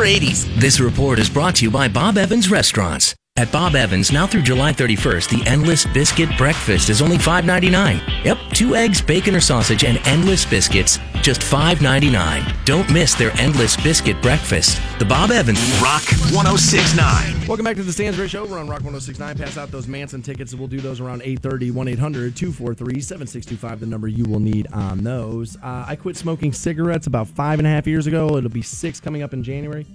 80s. 0.05 0.47
This 0.61 0.81
report 0.81 1.21
is 1.21 1.31
brought 1.31 1.55
to 1.57 1.65
you 1.65 1.71
by 1.71 1.87
Bob 1.87 2.19
Evans 2.19 2.51
Restaurants. 2.51 3.15
At 3.39 3.53
Bob 3.53 3.77
Evans, 3.77 4.11
now 4.11 4.27
through 4.27 4.43
July 4.43 4.73
31st, 4.73 5.31
the 5.31 5.49
Endless 5.49 5.87
Biscuit 5.87 6.29
Breakfast 6.37 6.89
is 6.91 7.01
only 7.01 7.17
$5.99. 7.17 8.25
Yep, 8.25 8.37
two 8.53 8.75
eggs, 8.75 9.01
bacon 9.01 9.33
or 9.33 9.41
sausage, 9.41 9.85
and 9.85 10.05
endless 10.09 10.45
biscuits, 10.45 10.99
just 11.23 11.43
$5.99. 11.43 12.65
Don't 12.65 12.93
miss 12.93 13.15
their 13.15 13.31
Endless 13.39 13.77
Biscuit 13.77 14.21
Breakfast. 14.23 14.83
The 14.99 15.05
Bob 15.05 15.31
Evans 15.31 15.61
Rock 15.81 16.03
1069. 16.35 17.47
Welcome 17.47 17.63
back 17.63 17.77
to 17.77 17.85
the 17.85 17.93
Stansberry 17.93 18.29
Show. 18.29 18.45
We're 18.45 18.59
on 18.59 18.67
Rock 18.67 18.81
1069. 18.81 19.39
Pass 19.39 19.57
out 19.57 19.71
those 19.71 19.87
Manson 19.87 20.21
tickets. 20.21 20.53
We'll 20.53 20.67
do 20.67 20.81
those 20.81 20.99
around 20.99 21.23
830 21.23 21.71
1 21.71 21.87
800 21.87 22.35
243 22.35 23.01
7625, 23.01 23.79
the 23.79 23.87
number 23.87 24.09
you 24.09 24.25
will 24.25 24.41
need 24.41 24.67
on 24.73 25.05
those. 25.05 25.57
Uh, 25.59 25.85
I 25.87 25.95
quit 25.95 26.17
smoking 26.17 26.53
cigarettes 26.53 27.07
about 27.07 27.29
five 27.29 27.61
and 27.61 27.69
a 27.69 27.71
half 27.71 27.87
years 27.87 28.09
ago. 28.09 28.37
It'll 28.37 28.51
be 28.51 28.63
six 28.63 28.99
coming 28.99 29.23
up 29.23 29.33
in 29.33 29.45
January. 29.45 29.87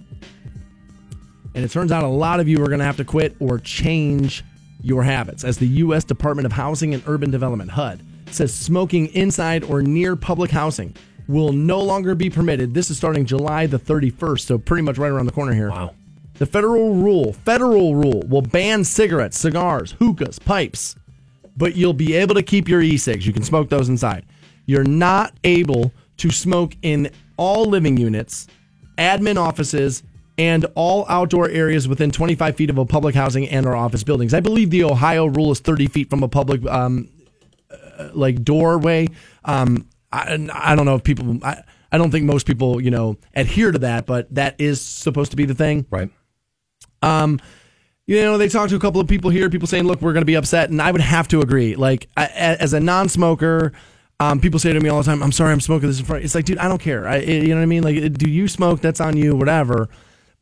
And 1.55 1.63
it 1.63 1.71
turns 1.71 1.91
out 1.91 2.03
a 2.03 2.07
lot 2.07 2.39
of 2.39 2.47
you 2.47 2.63
are 2.63 2.67
going 2.67 2.79
to 2.79 2.85
have 2.85 2.97
to 2.97 3.05
quit 3.05 3.35
or 3.39 3.59
change 3.59 4.43
your 4.81 5.03
habits. 5.03 5.43
As 5.43 5.57
the 5.57 5.67
U.S. 5.67 6.03
Department 6.03 6.45
of 6.45 6.51
Housing 6.51 6.93
and 6.93 7.03
Urban 7.07 7.31
Development, 7.31 7.71
HUD, 7.71 8.01
says 8.31 8.53
smoking 8.53 9.07
inside 9.07 9.63
or 9.63 9.81
near 9.81 10.15
public 10.15 10.51
housing 10.51 10.95
will 11.27 11.53
no 11.53 11.79
longer 11.79 12.15
be 12.15 12.29
permitted. 12.29 12.73
This 12.73 12.89
is 12.89 12.97
starting 12.97 13.25
July 13.25 13.67
the 13.67 13.79
31st, 13.79 14.41
so 14.41 14.57
pretty 14.57 14.81
much 14.81 14.97
right 14.97 15.11
around 15.11 15.25
the 15.25 15.31
corner 15.31 15.53
here. 15.53 15.69
Wow. 15.69 15.93
The 16.35 16.45
federal 16.45 16.95
rule, 16.95 17.33
federal 17.33 17.95
rule 17.95 18.23
will 18.27 18.41
ban 18.41 18.83
cigarettes, 18.83 19.37
cigars, 19.37 19.91
hookahs, 19.93 20.39
pipes, 20.39 20.95
but 21.55 21.75
you'll 21.75 21.93
be 21.93 22.15
able 22.15 22.35
to 22.35 22.43
keep 22.43 22.67
your 22.67 22.81
e-cigs. 22.81 23.27
You 23.27 23.33
can 23.33 23.43
smoke 23.43 23.69
those 23.69 23.87
inside. 23.87 24.25
You're 24.65 24.83
not 24.83 25.33
able 25.43 25.91
to 26.17 26.31
smoke 26.31 26.75
in 26.81 27.11
all 27.37 27.65
living 27.65 27.97
units, 27.97 28.47
admin 28.97 29.37
offices, 29.37 30.03
and 30.37 30.65
all 30.75 31.05
outdoor 31.09 31.49
areas 31.49 31.87
within 31.87 32.11
25 32.11 32.55
feet 32.55 32.69
of 32.69 32.77
a 32.77 32.85
public 32.85 33.15
housing 33.15 33.47
and 33.49 33.65
or 33.65 33.75
office 33.75 34.03
buildings. 34.03 34.33
I 34.33 34.39
believe 34.39 34.69
the 34.69 34.83
Ohio 34.83 35.25
rule 35.25 35.51
is 35.51 35.59
30 35.59 35.87
feet 35.87 36.09
from 36.09 36.23
a 36.23 36.27
public 36.27 36.65
um, 36.65 37.09
uh, 37.69 38.09
like 38.13 38.43
doorway. 38.43 39.07
Um, 39.45 39.87
I, 40.11 40.47
I 40.53 40.75
don't 40.75 40.85
know 40.85 40.95
if 40.95 41.03
people. 41.03 41.39
I, 41.43 41.63
I 41.91 41.97
don't 41.97 42.09
think 42.09 42.25
most 42.25 42.47
people 42.47 42.81
you 42.81 42.91
know 42.91 43.17
adhere 43.35 43.71
to 43.71 43.79
that, 43.79 44.05
but 44.05 44.33
that 44.33 44.55
is 44.59 44.81
supposed 44.81 45.31
to 45.31 45.37
be 45.37 45.45
the 45.45 45.53
thing, 45.53 45.85
right? 45.91 46.09
Um, 47.01 47.39
you 48.07 48.21
know, 48.21 48.37
they 48.37 48.49
talked 48.49 48.71
to 48.71 48.75
a 48.75 48.79
couple 48.79 48.99
of 48.99 49.07
people 49.07 49.29
here. 49.29 49.49
People 49.49 49.67
saying, 49.67 49.85
"Look, 49.85 50.01
we're 50.01 50.13
going 50.13 50.21
to 50.21 50.25
be 50.25 50.35
upset," 50.35 50.69
and 50.69 50.81
I 50.81 50.91
would 50.91 51.01
have 51.01 51.27
to 51.29 51.41
agree. 51.41 51.75
Like 51.75 52.09
I, 52.17 52.25
as 52.27 52.73
a 52.73 52.79
non-smoker. 52.79 53.73
Um, 54.19 54.39
people 54.39 54.59
say 54.59 54.71
to 54.71 54.79
me 54.79 54.89
all 54.89 54.99
the 54.99 55.03
time, 55.03 55.21
"I'm 55.21 55.31
sorry, 55.31 55.51
I'm 55.51 55.59
smoking 55.59 55.89
this 55.89 55.99
in 55.99 56.05
front." 56.05 56.23
It's 56.23 56.35
like, 56.35 56.45
dude, 56.45 56.59
I 56.59 56.67
don't 56.67 56.79
care. 56.79 57.07
I, 57.07 57.17
you 57.17 57.49
know 57.49 57.55
what 57.55 57.63
I 57.63 57.65
mean? 57.65 57.83
Like, 57.83 58.13
do 58.13 58.29
you 58.29 58.47
smoke? 58.47 58.79
That's 58.79 59.01
on 59.01 59.17
you. 59.17 59.35
Whatever. 59.35 59.89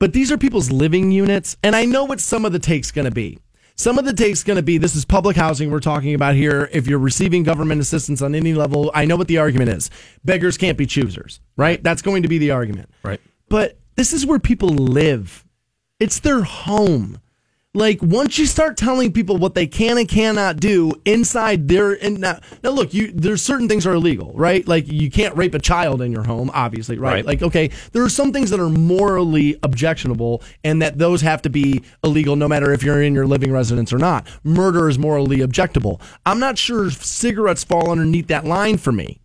But 0.02 0.14
these 0.14 0.32
are 0.32 0.38
people's 0.38 0.72
living 0.72 1.12
units, 1.12 1.58
and 1.62 1.76
I 1.76 1.86
know 1.86 2.06
what 2.06 2.20
some 2.20 2.44
of 2.44 2.52
the 2.52 2.58
take's 2.58 2.90
going 2.90 3.06
to 3.06 3.12
be. 3.12 3.38
Some 3.76 4.00
of 4.00 4.06
the 4.06 4.14
take's 4.14 4.44
going 4.44 4.58
to 4.58 4.64
be 4.64 4.80
this 4.80 4.96
is 4.96 5.06
public 5.06 5.38
housing 5.38 5.70
we're 5.70 5.80
talking 5.80 6.16
about 6.16 6.34
here. 6.34 6.68
If 6.74 6.88
you're 6.88 6.98
receiving 6.98 7.44
government 7.44 7.82
assistance 7.82 8.20
on 8.24 8.34
any 8.34 8.56
level, 8.56 8.90
I 8.96 9.06
know 9.06 9.16
what 9.16 9.28
the 9.28 9.38
argument 9.38 9.70
is. 9.70 9.92
Beggars 10.26 10.58
can't 10.58 10.76
be 10.76 10.88
choosers, 10.88 11.40
right? 11.56 11.84
That's 11.84 12.02
going 12.02 12.24
to 12.24 12.28
be 12.28 12.40
the 12.40 12.50
argument. 12.50 12.90
Right. 13.04 13.22
But 13.48 13.78
this 13.96 14.12
is 14.12 14.26
where 14.26 14.40
people 14.40 14.70
live. 14.70 15.46
It's 16.00 16.20
their 16.20 16.42
home 16.42 17.20
like 17.74 18.02
once 18.02 18.38
you 18.38 18.46
start 18.46 18.76
telling 18.76 19.14
people 19.14 19.38
what 19.38 19.56
they 19.56 19.66
can 19.66 19.98
and 19.98 20.10
cannot 20.10 20.58
do 20.58 20.92
inside 21.06 21.70
their 21.70 21.94
and 22.04 22.20
now, 22.20 22.38
now 22.64 22.70
look 22.70 22.94
you 22.94 23.14
there's 23.14 23.42
certain 23.42 23.70
things 23.70 23.88
are 23.88 23.94
illegal 23.94 24.34
right 24.36 24.68
like 24.68 24.92
you 24.92 25.10
can't 25.10 25.34
rape 25.38 25.54
a 25.54 25.60
child 25.60 26.02
in 26.02 26.12
your 26.12 26.24
home 26.24 26.52
obviously 26.54 26.98
right? 26.98 27.14
Right. 27.14 27.26
like 27.26 27.42
okay 27.42 27.70
there 27.94 28.04
are 28.04 28.10
some 28.10 28.34
things 28.34 28.50
that 28.50 28.60
are 28.60 28.68
morally 28.68 29.58
objectionable 29.64 30.44
and 30.66 30.82
that 30.82 30.98
those 30.98 31.22
have 31.22 31.42
to 31.44 31.50
be 31.50 31.82
illegal 32.04 32.36
no 32.36 32.50
matter 32.50 32.74
if 32.74 32.84
you're 32.84 33.02
in 33.02 33.16
your 33.16 33.26
living 33.26 33.54
residence 33.54 33.94
or 33.94 33.98
not 33.98 34.28
murder 34.44 34.90
is 34.90 35.00
morally 35.00 35.38
objectable 35.38 36.02
i'm 36.26 36.40
not 36.40 36.58
sure 36.58 36.88
if 36.88 37.06
cigarettes 37.06 37.64
fall 37.64 37.90
underneath 37.90 38.28
that 38.28 38.44
line 38.44 38.78
for 38.78 38.92
me 38.92 39.22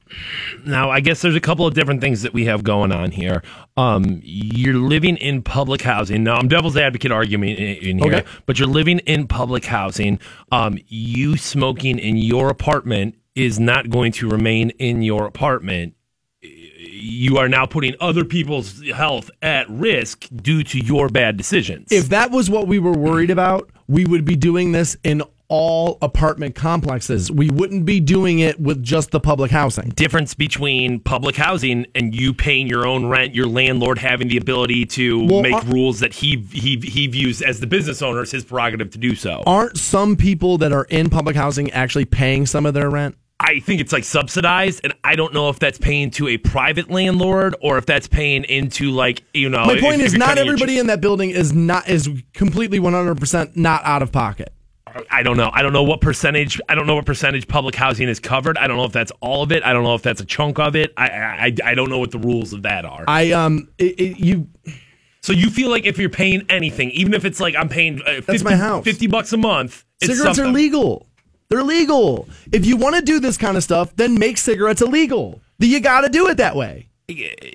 Now, 0.64 0.90
I 0.90 1.00
guess 1.00 1.20
there's 1.20 1.34
a 1.34 1.40
couple 1.40 1.66
of 1.66 1.74
different 1.74 2.00
things 2.00 2.22
that 2.22 2.32
we 2.32 2.44
have 2.46 2.62
going 2.62 2.92
on 2.92 3.10
here. 3.10 3.42
Um, 3.76 4.20
you're 4.22 4.74
living 4.74 5.16
in 5.16 5.42
public 5.42 5.82
housing. 5.82 6.22
Now, 6.24 6.36
I'm 6.36 6.48
devil's 6.48 6.76
advocate 6.76 7.10
argument 7.12 7.58
in, 7.58 7.76
in 7.76 7.98
here, 7.98 8.14
Okay. 8.16 8.28
but 8.46 8.58
you're 8.58 8.68
living 8.68 9.00
in 9.00 9.26
public 9.26 9.64
housing. 9.64 10.18
Um, 10.52 10.78
you 10.88 11.36
smoking 11.36 11.98
in 11.98 12.16
your 12.16 12.48
apartment 12.50 13.16
is 13.34 13.58
not 13.60 13.90
going 13.90 14.12
to 14.12 14.28
remain 14.28 14.70
in 14.70 15.02
your 15.02 15.26
apartment. 15.26 15.94
You 16.40 17.38
are 17.38 17.48
now 17.48 17.66
putting 17.66 17.94
other 18.00 18.24
people's 18.24 18.82
health 18.94 19.30
at 19.42 19.68
risk 19.68 20.26
due 20.34 20.62
to 20.64 20.78
your 20.78 21.08
bad 21.08 21.36
decisions. 21.36 21.90
if 21.92 22.08
that 22.10 22.30
was 22.30 22.48
what 22.48 22.66
we 22.66 22.78
were 22.78 22.92
worried 22.92 23.30
about 23.30 23.70
we 23.88 24.04
would 24.04 24.24
be 24.24 24.34
doing 24.36 24.72
this 24.72 24.96
in 25.04 25.22
all 25.48 25.98
apartment 26.02 26.54
complexes. 26.54 27.30
We 27.30 27.50
wouldn't 27.50 27.84
be 27.84 28.00
doing 28.00 28.38
it 28.38 28.60
with 28.60 28.82
just 28.82 29.10
the 29.10 29.20
public 29.20 29.50
housing. 29.50 29.90
Difference 29.90 30.34
between 30.34 31.00
public 31.00 31.36
housing 31.36 31.86
and 31.94 32.14
you 32.14 32.34
paying 32.34 32.66
your 32.66 32.86
own 32.86 33.06
rent, 33.06 33.34
your 33.34 33.46
landlord 33.46 33.98
having 33.98 34.28
the 34.28 34.36
ability 34.36 34.86
to 34.86 35.26
Well, 35.26 35.42
make 35.42 35.62
rules 35.64 36.00
that 36.00 36.14
he 36.14 36.36
he 36.52 36.78
he 36.78 37.06
views 37.06 37.42
as 37.42 37.60
the 37.60 37.66
business 37.66 38.02
owner 38.02 38.22
is 38.22 38.30
his 38.30 38.44
prerogative 38.44 38.90
to 38.90 38.98
do 38.98 39.14
so. 39.14 39.42
Aren't 39.46 39.78
some 39.78 40.16
people 40.16 40.58
that 40.58 40.72
are 40.72 40.84
in 40.84 41.10
public 41.10 41.36
housing 41.36 41.70
actually 41.72 42.04
paying 42.04 42.46
some 42.46 42.66
of 42.66 42.74
their 42.74 42.90
rent? 42.90 43.16
I 43.38 43.60
think 43.60 43.82
it's 43.82 43.92
like 43.92 44.04
subsidized, 44.04 44.80
and 44.82 44.94
I 45.04 45.14
don't 45.14 45.34
know 45.34 45.50
if 45.50 45.58
that's 45.58 45.76
paying 45.76 46.10
to 46.12 46.26
a 46.28 46.38
private 46.38 46.90
landlord 46.90 47.54
or 47.60 47.76
if 47.76 47.84
that's 47.84 48.08
paying 48.08 48.44
into 48.44 48.90
like 48.90 49.22
you 49.34 49.50
know. 49.50 49.66
My 49.66 49.78
point 49.78 50.00
if 50.00 50.06
is, 50.06 50.12
you're 50.14 50.20
not 50.20 50.38
everybody 50.38 50.78
in 50.78 50.86
that 50.86 51.02
building 51.02 51.30
is 51.30 51.52
not 51.52 51.86
is 51.86 52.08
completely 52.32 52.78
one 52.78 52.94
hundred 52.94 53.20
percent 53.20 53.54
not 53.54 53.84
out 53.84 54.00
of 54.00 54.10
pocket. 54.10 54.54
I 55.10 55.22
don't 55.22 55.36
know. 55.36 55.50
I 55.52 55.62
don't 55.62 55.72
know 55.72 55.82
what 55.82 56.00
percentage. 56.00 56.60
I 56.68 56.74
don't 56.74 56.86
know 56.86 56.94
what 56.94 57.06
percentage 57.06 57.48
public 57.48 57.74
housing 57.74 58.08
is 58.08 58.20
covered. 58.20 58.58
I 58.58 58.66
don't 58.66 58.76
know 58.76 58.84
if 58.84 58.92
that's 58.92 59.12
all 59.20 59.42
of 59.42 59.52
it. 59.52 59.64
I 59.64 59.72
don't 59.72 59.84
know 59.84 59.94
if 59.94 60.02
that's 60.02 60.20
a 60.20 60.24
chunk 60.24 60.58
of 60.58 60.76
it. 60.76 60.92
I 60.96 61.08
I, 61.08 61.54
I 61.64 61.74
don't 61.74 61.90
know 61.90 61.98
what 61.98 62.10
the 62.10 62.18
rules 62.18 62.52
of 62.52 62.62
that 62.62 62.84
are. 62.84 63.04
I 63.08 63.32
um, 63.32 63.68
it, 63.78 64.00
it, 64.00 64.18
you. 64.18 64.48
So 65.22 65.32
you 65.32 65.50
feel 65.50 65.70
like 65.70 65.86
if 65.86 65.98
you're 65.98 66.08
paying 66.08 66.46
anything, 66.48 66.90
even 66.92 67.12
if 67.12 67.24
it's 67.24 67.40
like 67.40 67.56
I'm 67.56 67.68
paying 67.68 68.00
uh, 68.02 68.20
50, 68.20 68.44
my 68.44 68.54
house. 68.54 68.84
50 68.84 69.08
bucks 69.08 69.32
a 69.32 69.36
month, 69.36 69.84
it's 70.00 70.16
Cigarettes 70.16 70.38
are 70.38 70.46
legal. 70.46 71.06
They're 71.48 71.62
legal. 71.62 72.28
If 72.52 72.66
you 72.66 72.76
want 72.76 72.96
to 72.96 73.02
do 73.02 73.20
this 73.20 73.36
kind 73.36 73.56
of 73.56 73.62
stuff, 73.62 73.94
then 73.96 74.18
make 74.18 74.36
cigarettes 74.36 74.82
illegal. 74.82 75.40
You 75.58 75.80
got 75.80 76.02
to 76.02 76.08
do 76.08 76.28
it 76.28 76.36
that 76.38 76.56
way. 76.56 76.88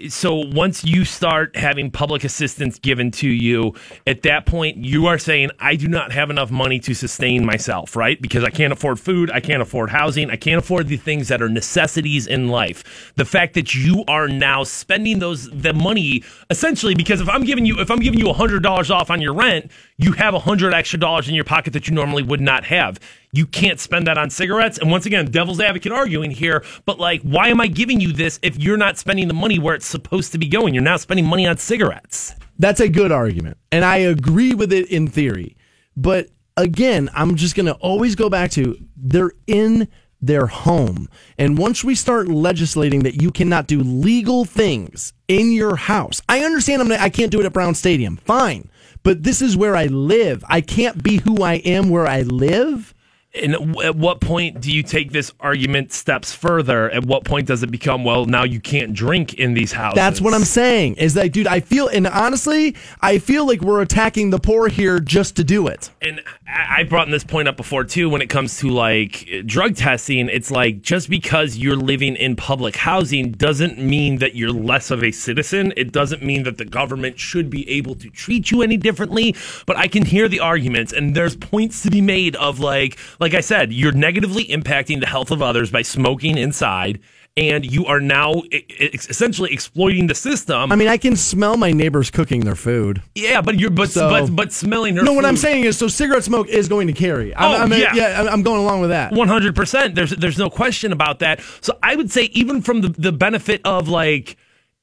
So 0.08 0.36
once 0.36 0.86
you 0.86 1.04
start 1.04 1.58
having 1.58 1.92
public 1.92 2.24
assistance 2.24 2.80
given 2.80 3.12
to 3.12 3.28
you, 3.28 3.74
at 4.08 4.22
that 4.22 4.46
point 4.46 4.78
you 4.78 5.08
are 5.08 5.18
saying, 5.18 5.50
I 5.60 5.76
do 5.76 5.90
not 5.90 6.14
have 6.14 6.30
enough 6.30 6.52
money 6.52 6.80
to 6.80 6.94
sustain 6.94 7.46
myself, 7.46 7.98
right? 7.98 8.22
Because 8.22 8.46
I 8.46 8.50
can't 8.50 8.72
afford 8.72 8.98
food, 8.98 9.30
I 9.30 9.42
can't 9.42 9.62
afford 9.62 9.90
housing, 9.90 10.30
I 10.30 10.38
can't 10.38 10.58
afford 10.58 10.88
the 10.88 10.96
things 10.96 11.28
that 11.28 11.42
are 11.42 11.50
necessities 11.50 12.28
in 12.28 12.48
life. 12.48 13.12
The 13.18 13.26
fact 13.26 13.56
that 13.56 13.76
you 13.76 14.06
are 14.08 14.30
now 14.30 14.64
spending 14.64 15.20
those 15.20 15.50
the 15.50 15.74
money 15.74 16.24
essentially 16.50 16.96
because 16.96 17.20
if 17.20 17.28
I'm 17.28 17.44
giving 17.44 17.66
you 17.66 17.78
if 17.82 17.92
I'm 17.92 18.00
giving 18.00 18.20
you 18.22 18.32
hundred 18.32 18.64
dollars 18.64 18.90
off 18.90 19.10
on 19.10 19.22
your 19.22 19.34
rent, 19.34 19.70
you 20.02 20.14
have 20.14 20.34
a 20.34 20.40
hundred 20.40 20.74
extra 20.74 21.00
dollars 21.00 21.30
in 21.30 21.36
your 21.36 21.44
pocket 21.44 21.74
that 21.74 21.88
you 21.88 21.94
normally 21.94 22.24
would 22.24 22.42
not 22.42 22.66
have. 22.66 23.00
You 23.32 23.46
can't 23.46 23.80
spend 23.80 24.08
that 24.08 24.18
on 24.18 24.30
cigarettes. 24.30 24.78
And 24.78 24.90
once 24.90 25.06
again, 25.06 25.26
devil's 25.30 25.60
advocate 25.60 25.92
arguing 25.92 26.32
here, 26.32 26.64
but 26.86 27.00
like, 27.00 27.22
why 27.22 27.50
am 27.50 27.62
I 27.62 27.68
giving 27.68 28.02
you 28.02 28.12
this 28.12 28.40
if 28.42 28.58
you're 28.58 28.78
not 28.78 28.98
spending 28.98 29.28
the 29.28 29.34
money 29.34 29.60
where 29.60 29.76
it's 29.76 29.86
supposed 29.86 30.32
to 30.32 30.38
be 30.38 30.48
going? 30.48 30.74
You're 30.74 30.84
now 30.84 30.98
spending 30.98 31.26
money 31.26 31.46
on 31.46 31.58
cigarettes. 31.58 32.36
That's 32.58 32.80
a 32.80 32.90
good 32.90 33.12
argument. 33.12 33.58
And 33.72 33.86
I 33.86 33.98
agree 33.98 34.54
with 34.54 34.74
it 34.74 34.90
in 34.90 35.08
theory. 35.08 35.56
But 35.96 36.30
again, 36.58 37.10
I'm 37.14 37.36
just 37.36 37.56
going 37.56 37.68
to 37.68 37.74
always 37.74 38.16
go 38.16 38.30
back 38.30 38.52
to 38.52 38.78
they're 38.96 39.32
in 39.48 39.88
their 40.22 40.48
home. 40.48 41.08
And 41.38 41.58
once 41.58 41.84
we 41.84 41.96
start 41.96 42.28
legislating 42.28 43.04
that 43.04 43.22
you 43.22 43.32
cannot 43.32 43.68
do 43.68 43.80
legal 43.82 44.46
things 44.46 45.14
in 45.28 45.52
your 45.52 45.76
house, 45.76 46.22
I 46.30 46.44
understand 46.44 46.82
I'm 46.82 46.92
I 46.92 47.10
can't 47.10 47.32
do 47.32 47.40
it 47.40 47.46
at 47.46 47.54
Brown 47.54 47.76
Stadium. 47.76 48.18
Fine. 48.18 48.70
But 49.04 49.24
this 49.24 49.42
is 49.42 49.58
where 49.58 49.76
I 49.76 49.86
live. 49.86 50.44
I 50.48 50.62
can't 50.62 51.02
be 51.02 51.18
who 51.18 51.42
I 51.42 51.56
am 51.56 51.90
where 51.90 52.08
I 52.08 52.22
live. 52.22 52.94
And 53.34 53.54
at 53.84 53.96
what 53.96 54.20
point 54.20 54.60
do 54.60 54.72
you 54.72 54.84
take 54.84 55.12
this 55.12 55.32
argument 55.40 55.94
steps 55.94 56.34
further? 56.34 56.90
At 56.92 57.06
what 57.06 57.24
point 57.24 57.48
does 57.48 57.64
it 57.64 57.72
become, 57.72 58.04
well, 58.04 58.26
now 58.26 58.44
you 58.44 58.60
can't 58.60 58.94
drink 58.94 59.36
in 59.36 59.54
these 59.54 59.72
houses? 59.72 59.96
That's 59.96 60.20
what 60.20 60.34
I'm 60.34 60.44
saying. 60.44 60.96
Is 60.96 61.14
that, 61.14 61.32
dude, 61.32 61.48
I 61.48 61.62
feel, 61.62 61.88
and 61.88 62.08
honestly, 62.08 62.76
I 63.02 63.20
feel 63.20 63.48
like 63.48 63.62
we're 63.62 63.82
attacking 63.82 64.32
the 64.32 64.40
poor 64.40 64.68
here 64.68 65.00
just 65.00 65.38
to 65.38 65.44
do 65.44 65.68
it. 65.68 65.92
and 66.02 66.22
I 66.48 66.82
I 66.82 66.84
brought 66.84 67.10
this 67.10 67.24
point 67.24 67.48
up 67.48 67.58
before 67.58 67.84
too 67.84 68.10
when 68.10 68.24
it 68.24 68.30
comes 68.30 68.58
to 68.58 68.70
like 68.70 69.30
drug 69.46 69.76
testing. 69.76 70.30
It's 70.30 70.50
like 70.50 70.82
just 70.82 71.12
because 71.12 71.58
you're 71.58 71.76
living 71.76 72.16
in 72.16 72.36
public 72.36 72.76
housing 72.76 73.34
doesn't 73.34 73.78
mean 73.78 74.18
that 74.18 74.34
you're 74.36 74.52
less 74.52 74.90
of 74.90 75.04
a 75.04 75.12
citizen. 75.12 75.74
It 75.78 75.92
doesn't 75.92 76.24
mean 76.24 76.42
that 76.44 76.58
the 76.58 76.66
government 76.66 77.20
should 77.20 77.52
be 77.52 77.70
able 77.70 77.94
to 77.96 78.10
treat 78.10 78.50
you 78.50 78.64
any 78.64 78.78
differently. 78.78 79.36
But 79.68 79.78
I 79.78 79.88
can 79.88 80.06
hear 80.06 80.28
the 80.28 80.40
arguments, 80.40 80.92
and 80.92 81.16
there's 81.16 81.36
points 81.36 81.84
to 81.84 81.92
be 81.92 82.02
made 82.02 82.36
of 82.38 82.60
like, 82.60 82.98
like 83.22 83.34
I 83.34 83.40
said, 83.42 83.72
you're 83.72 83.92
negatively 83.94 84.46
impacting 84.46 85.00
the 85.00 85.06
health 85.06 85.32
of 85.32 85.42
others 85.42 85.72
by 85.72 85.84
smoking 85.84 86.38
inside. 86.38 87.00
And 87.38 87.66
you 87.66 87.86
are 87.86 88.02
now 88.02 88.42
essentially 88.82 89.54
exploiting 89.54 90.08
the 90.08 90.16
system. 90.16 90.70
I 90.70 90.76
mean, 90.76 90.90
I 90.90 90.98
can 90.98 91.16
smell 91.16 91.56
my 91.56 91.72
neighbors 91.72 92.12
cooking 92.12 92.42
their 92.42 92.56
food. 92.56 93.02
yeah, 93.16 93.40
but 93.40 93.58
you're 93.58 93.70
but 93.70 93.90
So- 93.90 94.10
but 94.10 94.36
but 94.36 94.52
smelling 94.52 94.98
her. 94.98 95.04
No, 95.04 95.14
what 95.14 95.24
I'm 95.24 95.38
saying 95.38 95.64
is, 95.64 95.78
so 95.78 95.88
cigarette 95.88 96.26
smoke 96.26 96.50
is 96.50 96.68
going 96.68 96.88
to 96.88 96.94
carry. 96.94 97.34
I'm, 97.34 97.52
Oh, 97.52 97.64
I'm, 97.64 97.72
yeah. 97.72 97.94
yeah, 97.96 98.20
I'm- 98.20 98.28
I'm 98.28 98.44
going 98.44 98.60
along 98.60 98.82
with 98.82 98.90
that. 98.90 99.14
One 99.14 99.30
hundred 99.30 99.56
percent. 99.56 99.96
There's 99.96 100.10
there's 100.12 100.38
no 100.38 100.50
question 100.50 100.92
about 100.92 101.20
that. 101.20 101.40
So 101.62 101.78
I 101.82 101.96
would 101.96 102.12
say 102.12 102.24
even 102.34 102.62
from 102.62 102.82
the 102.82 102.90
the 102.90 103.14
benefit 103.14 103.62
of 103.64 103.88
like 103.88 104.36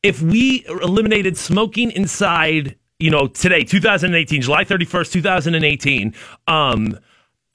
if 0.02 0.22
we 0.22 0.64
eliminated 0.68 1.36
smoking 1.36 1.90
inside, 1.90 2.76
you 2.98 3.10
know, 3.10 3.26
today, 3.26 3.62
2018, 3.62 4.40
July 4.40 4.64
31st, 4.64 5.12
2018, 5.12 6.14
um. 6.46 6.98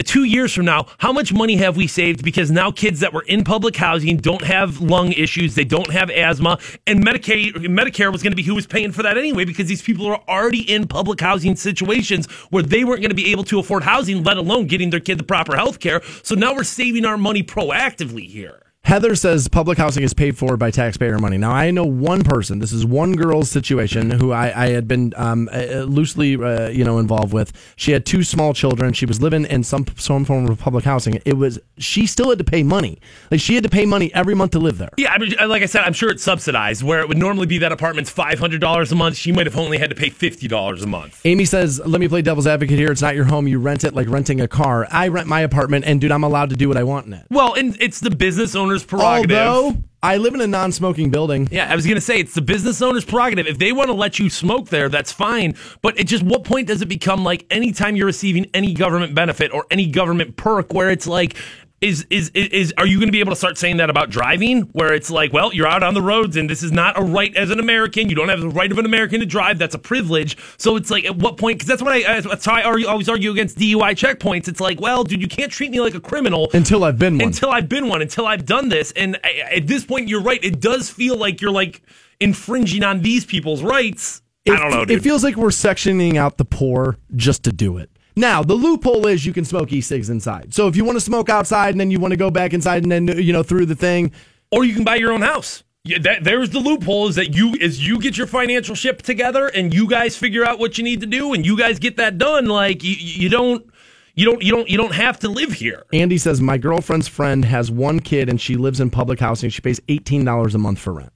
Two 0.03 0.23
years 0.23 0.51
from 0.51 0.65
now, 0.65 0.87
how 0.97 1.13
much 1.13 1.31
money 1.31 1.55
have 1.57 1.77
we 1.77 1.85
saved 1.85 2.23
because 2.23 2.49
now 2.49 2.71
kids 2.71 2.99
that 3.01 3.13
were 3.13 3.21
in 3.27 3.43
public 3.43 3.75
housing 3.75 4.17
don't 4.17 4.41
have 4.41 4.81
lung 4.81 5.11
issues, 5.11 5.53
they 5.53 5.63
don't 5.63 5.91
have 5.91 6.09
asthma, 6.09 6.57
and 6.87 7.05
Medicaid, 7.05 7.53
Medicare 7.67 8.11
was 8.11 8.23
going 8.23 8.31
to 8.31 8.35
be 8.35 8.41
who 8.41 8.55
was 8.55 8.65
paying 8.65 8.91
for 8.91 9.03
that 9.03 9.19
anyway 9.19 9.45
because 9.45 9.67
these 9.67 9.83
people 9.83 10.07
are 10.07 10.19
already 10.27 10.61
in 10.61 10.87
public 10.87 11.21
housing 11.21 11.55
situations 11.55 12.25
where 12.49 12.63
they 12.63 12.83
weren't 12.83 13.01
going 13.01 13.11
to 13.11 13.15
be 13.15 13.31
able 13.31 13.43
to 13.43 13.59
afford 13.59 13.83
housing, 13.83 14.23
let 14.23 14.37
alone 14.37 14.65
getting 14.65 14.89
their 14.89 14.99
kid 14.99 15.19
the 15.19 15.23
proper 15.23 15.55
health 15.55 15.79
care. 15.79 16.01
So 16.23 16.33
now 16.33 16.55
we're 16.55 16.63
saving 16.63 17.05
our 17.05 17.17
money 17.17 17.43
proactively 17.43 18.27
here. 18.27 18.72
Heather 18.86 19.15
says 19.15 19.47
public 19.47 19.77
housing 19.77 20.03
is 20.03 20.13
paid 20.13 20.38
for 20.38 20.57
by 20.57 20.69
taxpayer 20.69 21.17
money. 21.17 21.38
Now, 21.38 21.51
I 21.51 21.71
know 21.71 21.86
one 21.86 22.21
person. 22.21 22.59
This 22.59 22.73
is 22.73 22.86
one 22.86 23.13
girl's 23.13 23.49
situation 23.49 24.11
who 24.11 24.34
I, 24.34 24.65
I 24.65 24.67
had 24.71 24.89
been 24.89 25.13
um, 25.15 25.49
uh, 25.53 25.84
loosely, 25.88 26.36
uh, 26.36 26.67
you 26.67 26.84
know, 26.84 26.99
involved 26.99 27.31
with. 27.31 27.53
She 27.77 27.93
had 27.93 28.05
two 28.05 28.23
small 28.23 28.53
children. 28.53 28.91
She 28.91 29.05
was 29.05 29.21
living 29.21 29.45
in 29.45 29.63
some 29.63 29.86
some 29.95 30.25
form 30.25 30.49
of 30.49 30.59
public 30.59 30.84
housing. 30.84 31.21
It 31.23 31.38
was 31.38 31.59
she 31.77 32.05
still 32.05 32.29
had 32.29 32.39
to 32.39 32.43
pay 32.43 32.61
money. 32.61 32.99
Like 33.31 33.39
she 33.39 33.55
had 33.55 33.63
to 33.63 33.69
pay 33.69 33.86
money 33.86 34.13
every 34.13 34.36
month 34.36 34.51
to 34.51 34.59
live 34.59 34.79
there. 34.79 34.89
Yeah, 34.97 35.13
I 35.13 35.17
mean, 35.17 35.34
like 35.47 35.63
I 35.63 35.67
said, 35.67 35.84
I'm 35.86 35.93
sure 35.93 36.09
it's 36.11 36.21
subsidized 36.23 36.84
where 36.84 36.99
it 36.99 37.07
would 37.07 37.17
normally 37.17 37.47
be 37.47 37.59
that 37.59 37.71
apartment's 37.71 38.11
$500 38.13 38.91
a 38.91 38.95
month. 38.95 39.15
She 39.15 39.31
might 39.31 39.45
have 39.45 39.57
only 39.57 39.77
had 39.77 39.91
to 39.91 39.95
pay 39.95 40.09
$50 40.09 40.84
a 40.84 40.88
month. 40.88 41.21
Amy 41.23 41.45
says, 41.45 41.79
"Let 41.86 42.01
me 42.01 42.09
play 42.09 42.21
devil's 42.21 42.47
advocate 42.47 42.77
here. 42.77 42.91
It's 42.91 43.01
not 43.01 43.15
your 43.15 43.25
home. 43.25 43.47
You 43.47 43.59
rent 43.59 43.86
it 43.86 43.95
like 43.95 44.09
renting 44.09 44.41
a 44.41 44.47
car. 44.49 44.88
I 44.91 45.07
rent 45.07 45.29
my 45.29 45.39
apartment, 45.39 45.86
and 45.86 46.01
dude, 46.01 46.11
I'm 46.11 46.25
allowed 46.25 46.49
to 46.49 46.57
do 46.57 46.67
what 46.67 46.75
I 46.75 46.84
want 46.84 47.07
in 47.07 47.13
it. 47.13 47.25
Well, 47.29 47.53
and 47.53 47.77
it's 47.79 48.01
the 48.01 48.11
business 48.11 48.53
owner's 48.74 48.84
prerogative. 48.84 49.38
Although 49.38 49.84
I 50.01 50.17
live 50.17 50.34
in 50.34 50.41
a 50.41 50.47
non-smoking 50.47 51.11
building. 51.11 51.47
Yeah, 51.51 51.71
I 51.71 51.76
was 51.76 51.86
going 51.86 51.95
to 51.95 52.01
say 52.01 52.19
it's 52.19 52.34
the 52.34 52.41
business 52.41 52.82
owner's 52.82 53.05
prerogative. 53.05 53.47
If 53.47 53.57
they 53.57 53.71
want 53.71 53.88
to 53.88 53.93
let 53.93 54.19
you 54.19 54.30
smoke 54.30 54.69
there, 54.69 54.89
that's 54.89 55.11
fine. 55.11 55.55
But 55.82 55.97
at 55.99 56.07
just 56.07 56.24
what 56.24 56.43
point 56.43 56.67
does 56.67 56.82
it 56.82 56.88
become 56.88 57.24
like 57.24 57.45
anytime 57.49 57.95
you're 57.95 58.07
receiving 58.07 58.49
any 58.53 58.74
government 58.74 59.15
benefit 59.15 59.53
or 59.53 59.65
any 59.71 59.88
government 59.88 60.36
perk 60.36 60.74
where 60.74 60.89
it's 60.89 61.07
like, 61.07 61.38
is 61.84 62.07
is 62.09 62.29
is, 62.34 62.47
is 62.49 62.73
are 62.77 62.88
you 62.88 62.97
going 62.97 63.09
to 63.09 63.11
be 63.11 63.19
able 63.19 63.31
to 63.31 63.36
start 63.36 63.57
saying 63.57 63.77
that 63.77 63.89
about 63.89 64.09
driving? 64.09 64.61
Where 64.71 64.93
it's 64.93 65.11
like, 65.11 65.34
well, 65.34 65.53
you're 65.53 65.67
out 65.67 65.84
on 65.84 65.93
the 65.93 66.01
roads 66.01 66.38
and 66.38 66.49
this 66.49 66.63
is 66.63 66.71
not 66.71 66.97
a 66.97 67.03
right 67.03 67.36
as 67.36 67.51
an 67.51 67.59
American. 67.59 68.09
You 68.09 68.15
don't 68.15 68.29
have 68.29 68.39
the 68.41 68.49
right 68.49 68.71
of 68.71 68.77
an 68.77 68.86
American 68.86 69.19
to 69.19 69.25
drive. 69.25 69.59
That's 69.59 69.75
a 69.75 69.79
privilege. 69.79 70.38
So 70.57 70.75
it's 70.77 70.89
like, 70.89 71.05
at 71.05 71.17
what 71.17 71.38
point? 71.38 71.57
Because 71.59 71.67
that's 71.67 71.81
what 71.81 71.91
I 71.91 72.21
that's 72.21 72.45
how 72.45 72.53
I 72.55 72.84
always 72.86 73.09
argue 73.09 73.31
against 73.31 73.57
DUI 73.57 73.91
checkpoints. 73.91 74.47
It's 74.47 74.61
like, 74.61 74.79
well, 74.79 75.03
dude, 75.03 75.21
you 75.21 75.27
can't 75.27 75.51
treat 75.51 75.71
me 75.71 75.81
like 75.81 75.95
a 75.95 75.99
criminal 76.01 76.49
Until 76.53 76.84
I've 76.84 76.97
been 76.97 77.17
one. 77.17 77.27
until 77.27 77.49
I've 77.49 77.67
been 77.69 77.88
one, 77.88 78.01
until 78.01 78.25
I've 78.25 78.45
done 78.45 78.69
this. 78.69 78.91
And 78.93 79.19
I, 79.23 79.55
at 79.57 79.67
this 79.67 79.86
point, 79.86 80.07
you're 80.07 80.21
right. 80.23 80.43
It 80.43 80.59
does 80.61 80.89
feel 80.89 81.17
like 81.17 81.41
you're 81.41 81.51
like 81.51 81.81
infringing 82.19 82.84
on 82.84 83.01
these 83.01 83.25
people's 83.25 83.61
rights. 83.61 84.21
I 84.47 84.57
don't 84.57 84.71
know, 84.71 84.86
dude. 84.86 84.97
It 84.97 85.01
feels 85.03 85.23
like 85.23 85.36
we're 85.36 85.49
sectioning 85.49 86.15
out 86.15 86.38
the 86.38 86.45
poor 86.45 86.97
just 87.15 87.43
to 87.43 87.51
do 87.53 87.77
it. 87.77 87.89
Now, 88.16 88.43
the 88.43 88.53
loophole 88.53 89.07
is 89.07 89.26
you 89.26 89.34
can 89.34 89.45
smoke 89.45 89.72
e-cigs 89.74 90.09
inside. 90.09 90.53
So 90.53 90.68
if 90.68 90.76
you 90.76 90.86
want 90.86 90.97
to 90.97 91.01
smoke 91.01 91.30
outside 91.30 91.70
and 91.70 91.80
then 91.80 91.91
you 91.91 91.99
want 91.99 92.11
to 92.11 92.18
go 92.18 92.30
back 92.30 92.53
inside 92.53 92.84
and 92.84 92.91
then 92.91 93.07
you 93.07 93.34
know 93.34 93.43
through 93.43 93.66
the 93.66 93.76
thing, 93.76 94.11
or 94.51 94.64
you 94.64 94.74
can 94.76 94.84
buy 94.84 94.95
your 94.95 95.11
own 95.11 95.22
house. 95.22 95.64
Yeah, 95.86 95.97
that, 96.03 96.24
there's 96.24 96.51
the 96.51 96.59
loophole 96.59 97.09
is 97.09 97.16
that 97.16 97.36
you 97.36 97.55
as 97.59 97.86
you 97.86 97.99
get 97.99 98.18
your 98.18 98.28
financial 98.28 98.74
ship 98.74 99.01
together 99.01 99.47
and 99.47 99.74
you 99.74 99.86
guys 99.89 100.16
figure 100.16 100.45
out 100.45 100.57
what 100.57 100.78
you 100.78 100.84
need 100.86 101.01
to 101.01 101.07
do 101.07 101.34
and 101.34 101.45
you 101.45 101.57
guys 101.57 101.78
get 101.78 101.97
that 101.97 102.18
done. 102.18 102.45
Like 102.45 102.84
you, 102.86 102.95
you 102.95 103.28
don't, 103.28 103.70
you 104.16 104.24
don't, 104.24 104.41
you 104.41 104.51
don't, 104.51 104.70
you 104.70 104.78
don't 104.78 104.93
have 104.93 105.20
to 105.20 105.28
live 105.28 105.51
here. 105.51 105.84
Andy 105.91 106.18
says 106.18 106.39
my 106.39 106.57
girlfriend's 106.57 107.09
friend 107.09 107.43
has 107.43 107.70
one 107.70 107.99
kid 107.99 108.30
and 108.30 108.39
she 108.39 108.55
lives 108.55 108.80
in 108.80 108.91
public 108.91 109.20
housing. 109.20 109.49
She 109.49 109.59
pays 109.61 109.82
eighteen 109.89 110.24
dollars 110.24 110.55
a 110.55 110.57
month 110.57 110.80
for 110.80 110.93
rent. 110.93 111.11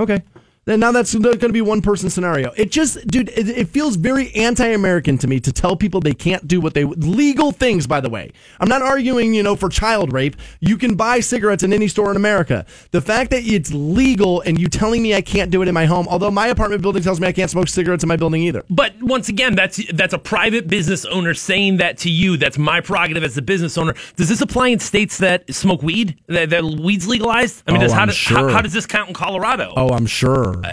Okay, 0.00 0.22
then 0.64 0.80
now 0.80 0.92
that's 0.92 1.14
going 1.14 1.38
to 1.38 1.48
be 1.48 1.60
one 1.60 1.82
person 1.82 2.08
scenario. 2.08 2.52
It 2.56 2.70
just, 2.70 3.04
dude, 3.08 3.30
it, 3.30 3.48
it 3.48 3.68
feels 3.68 3.96
very 3.96 4.32
anti-American 4.34 5.18
to 5.18 5.26
me 5.26 5.40
to 5.40 5.52
tell 5.52 5.76
people 5.76 6.00
they 6.00 6.14
can't 6.14 6.46
do 6.46 6.60
what 6.60 6.74
they 6.74 6.84
legal 6.84 7.50
things. 7.50 7.86
By 7.86 8.00
the 8.00 8.08
way, 8.08 8.30
I'm 8.60 8.68
not 8.68 8.80
arguing, 8.82 9.34
you 9.34 9.42
know, 9.42 9.56
for 9.56 9.68
child 9.68 10.12
rape. 10.12 10.36
You 10.60 10.76
can 10.76 10.94
buy 10.94 11.20
cigarettes 11.20 11.62
in 11.62 11.72
any 11.72 11.88
store 11.88 12.10
in 12.10 12.16
America. 12.16 12.64
The 12.92 13.00
fact 13.00 13.30
that 13.30 13.42
it's 13.44 13.72
legal 13.72 14.40
and 14.42 14.60
you 14.60 14.68
telling 14.68 15.02
me 15.02 15.14
I 15.14 15.20
can't 15.20 15.50
do 15.50 15.62
it 15.62 15.68
in 15.68 15.74
my 15.74 15.86
home, 15.86 16.06
although 16.08 16.30
my 16.30 16.46
apartment 16.48 16.82
building 16.82 17.02
tells 17.02 17.20
me 17.20 17.26
I 17.26 17.32
can't 17.32 17.50
smoke 17.50 17.68
cigarettes 17.68 18.04
in 18.04 18.08
my 18.08 18.16
building 18.16 18.42
either. 18.42 18.64
But 18.70 18.94
once 19.02 19.28
again, 19.28 19.54
that's 19.56 19.80
that's 19.92 20.14
a 20.14 20.18
private 20.18 20.68
business 20.68 21.04
owner 21.06 21.34
saying 21.34 21.78
that 21.78 21.98
to 21.98 22.10
you. 22.10 22.36
That's 22.36 22.56
my 22.58 22.80
prerogative 22.80 23.24
as 23.24 23.36
a 23.36 23.42
business 23.42 23.76
owner. 23.76 23.94
Does 24.16 24.28
this 24.28 24.40
apply 24.40 24.68
in 24.68 24.78
states 24.78 25.18
that 25.18 25.52
smoke 25.52 25.82
weed? 25.82 26.16
That, 26.28 26.50
that 26.50 26.64
weed's 26.64 27.08
legalized? 27.08 27.62
I 27.66 27.72
mean, 27.72 27.80
Oh, 27.80 27.84
does, 27.84 27.92
how, 27.92 28.06
does, 28.06 28.14
sure. 28.14 28.48
how, 28.48 28.48
how 28.48 28.60
does 28.60 28.72
this 28.72 28.86
count 28.86 29.08
in 29.08 29.14
Colorado? 29.14 29.72
Oh, 29.76 29.88
I'm 29.88 30.06
sure. 30.06 30.51
Uh, 30.64 30.72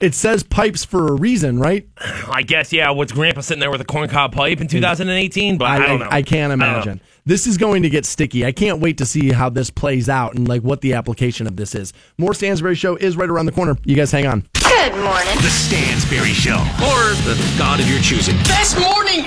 it 0.00 0.14
says 0.14 0.42
pipes 0.42 0.84
for 0.84 1.08
a 1.08 1.12
reason, 1.12 1.58
right? 1.58 1.88
I 2.28 2.42
guess 2.42 2.72
yeah. 2.72 2.90
What's 2.90 3.12
Grandpa 3.12 3.40
sitting 3.40 3.60
there 3.60 3.70
with 3.70 3.80
a 3.80 3.84
corncob 3.84 4.32
pipe 4.32 4.60
in 4.60 4.68
2018? 4.68 5.58
But 5.58 5.64
I, 5.66 5.78
don't 5.78 6.00
know. 6.00 6.08
I 6.10 6.22
can't 6.22 6.50
don't 6.50 6.60
imagine. 6.60 7.00
This 7.26 7.46
is 7.46 7.58
going 7.58 7.82
to 7.82 7.90
get 7.90 8.06
sticky. 8.06 8.46
I 8.46 8.52
can't 8.52 8.80
wait 8.80 8.98
to 8.98 9.06
see 9.06 9.32
how 9.32 9.50
this 9.50 9.70
plays 9.70 10.08
out 10.08 10.34
and 10.34 10.48
like 10.48 10.62
what 10.62 10.80
the 10.80 10.94
application 10.94 11.46
of 11.46 11.56
this 11.56 11.74
is. 11.74 11.92
More 12.16 12.32
Stansbury 12.32 12.74
Show 12.74 12.96
is 12.96 13.16
right 13.16 13.28
around 13.28 13.46
the 13.46 13.52
corner. 13.52 13.76
You 13.84 13.96
guys 13.96 14.10
hang 14.10 14.26
on. 14.26 14.46
Good 14.54 14.92
morning. 14.92 15.34
The 15.36 15.52
Stansberry 15.52 16.32
Show. 16.32 16.56
Or 16.56 17.14
the 17.24 17.54
God 17.58 17.80
of 17.80 17.88
your 17.88 18.00
choosing. 18.00 18.36
Best 18.44 18.78
morning 18.78 19.24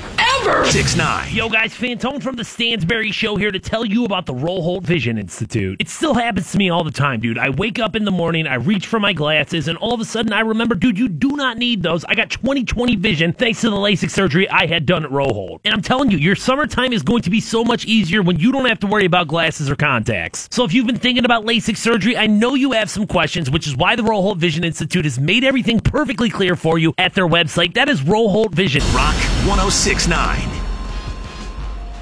ever! 0.48 0.66
6 0.66 0.96
9. 0.96 1.34
Yo, 1.34 1.50
guys, 1.50 1.74
Fantone 1.74 2.22
from 2.22 2.36
the 2.36 2.44
Stansberry 2.44 3.14
Show 3.14 3.36
here 3.36 3.52
to 3.52 3.60
tell 3.60 3.86
you 3.86 4.06
about 4.06 4.26
the 4.26 4.34
Roll 4.34 4.62
Holt 4.62 4.84
Vision 4.84 5.18
Institute. 5.18 5.78
It 5.80 5.90
still 5.90 6.14
happens 6.14 6.52
to 6.52 6.58
me 6.58 6.70
all 6.70 6.84
the 6.84 6.92
time, 6.92 7.20
dude. 7.20 7.38
I 7.38 7.50
wake 7.50 7.80
up 7.80 7.96
in 7.96 8.06
the 8.06 8.12
morning, 8.12 8.48
I 8.48 8.56
reach 8.56 8.88
for 8.88 9.00
my 9.00 9.14
glasses, 9.14 9.68
and 9.68 9.78
all 9.78 9.94
of 9.94 10.00
a 10.00 10.06
sudden 10.06 10.34
I 10.34 10.42
remember, 10.42 10.76
dude, 10.76 10.98
you 10.98 11.08
do 11.08 11.30
not 11.30 11.58
need 11.58 11.84
those. 11.84 12.06
I 12.06 12.16
got 12.16 12.30
20/20 12.30 12.98
vision 12.98 13.34
thanks 13.34 13.62
to 13.62 13.70
the 13.70 13.76
LASIK 13.76 14.10
surgery 14.10 14.50
I 14.50 14.66
had 14.66 14.86
done 14.86 15.04
at 15.04 15.12
Roll 15.12 15.34
Holt. 15.34 15.62
And 15.66 15.74
I'm 15.74 15.82
telling 15.82 16.12
you, 16.12 16.18
your 16.18 16.36
summertime 16.36 16.94
is 16.94 17.04
going 17.04 17.22
to 17.24 17.30
be 17.30 17.40
so 17.40 17.64
much 17.64 17.86
easier 17.86 18.22
when 18.22 18.40
you 18.40 18.52
don't 18.52 18.66
have 18.66 18.80
to 18.80 18.88
worry 18.88 19.06
about 19.06 19.28
glasses 19.28 19.70
or 19.70 19.76
contacts. 19.76 20.48
So 20.52 20.64
if 20.64 20.74
you've 20.74 20.88
been 20.88 20.98
thinking 20.98 21.26
about 21.26 21.46
LASIK 21.46 21.78
surgery, 21.78 22.18
I 22.18 22.28
know 22.28 22.56
you 22.56 22.72
have 22.72 22.90
some 22.90 23.08
questions, 23.08 23.50
which 23.50 23.68
is 23.68 23.76
why 23.76 23.96
the 23.96 24.04
Roll 24.04 24.22
Holt 24.22 24.38
Vision 24.38 24.64
Institute 24.64 25.06
has 25.06 25.20
made 25.20 25.44
everything 25.44 25.80
perfectly 25.80 26.30
clear 26.30 26.56
for 26.56 26.78
you 26.78 26.94
at 26.98 27.14
their 27.14 27.28
website. 27.28 27.74
That 27.74 27.90
is 27.90 28.02
Roll 28.04 28.30
Holt 28.30 28.54
Vision. 28.54 28.82
Rock 28.94 29.16
1069. 29.46 30.41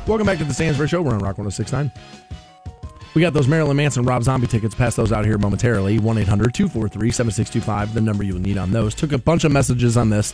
Welcome 0.10 0.26
back 0.26 0.39
to 0.39 0.43
the 0.43 0.55
Stansbury 0.55 0.88
Show. 0.88 1.03
We're 1.03 1.14
on 1.14 1.20
Rock 1.20 1.38
1069. 1.38 1.91
We 3.14 3.22
got 3.22 3.32
those 3.32 3.47
Marilyn 3.47 3.78
Manson 3.78 4.05
Rob 4.05 4.24
Zombie 4.24 4.47
tickets. 4.47 4.74
Pass 4.74 4.95
those 4.95 5.12
out 5.12 5.24
here 5.24 5.38
momentarily. 5.38 5.99
1 5.99 6.18
800 6.18 6.51
243 6.51 7.12
7625, 7.12 7.93
the 7.93 8.01
number 8.01 8.24
you'll 8.24 8.39
need 8.39 8.57
on 8.57 8.72
those. 8.72 8.95
Took 8.95 9.12
a 9.12 9.20
bunch 9.20 9.43
of 9.43 9.51
messages 9.51 9.97
on 9.97 10.10
this. 10.10 10.34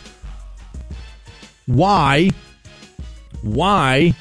Why, 1.66 2.30
why 3.42 4.14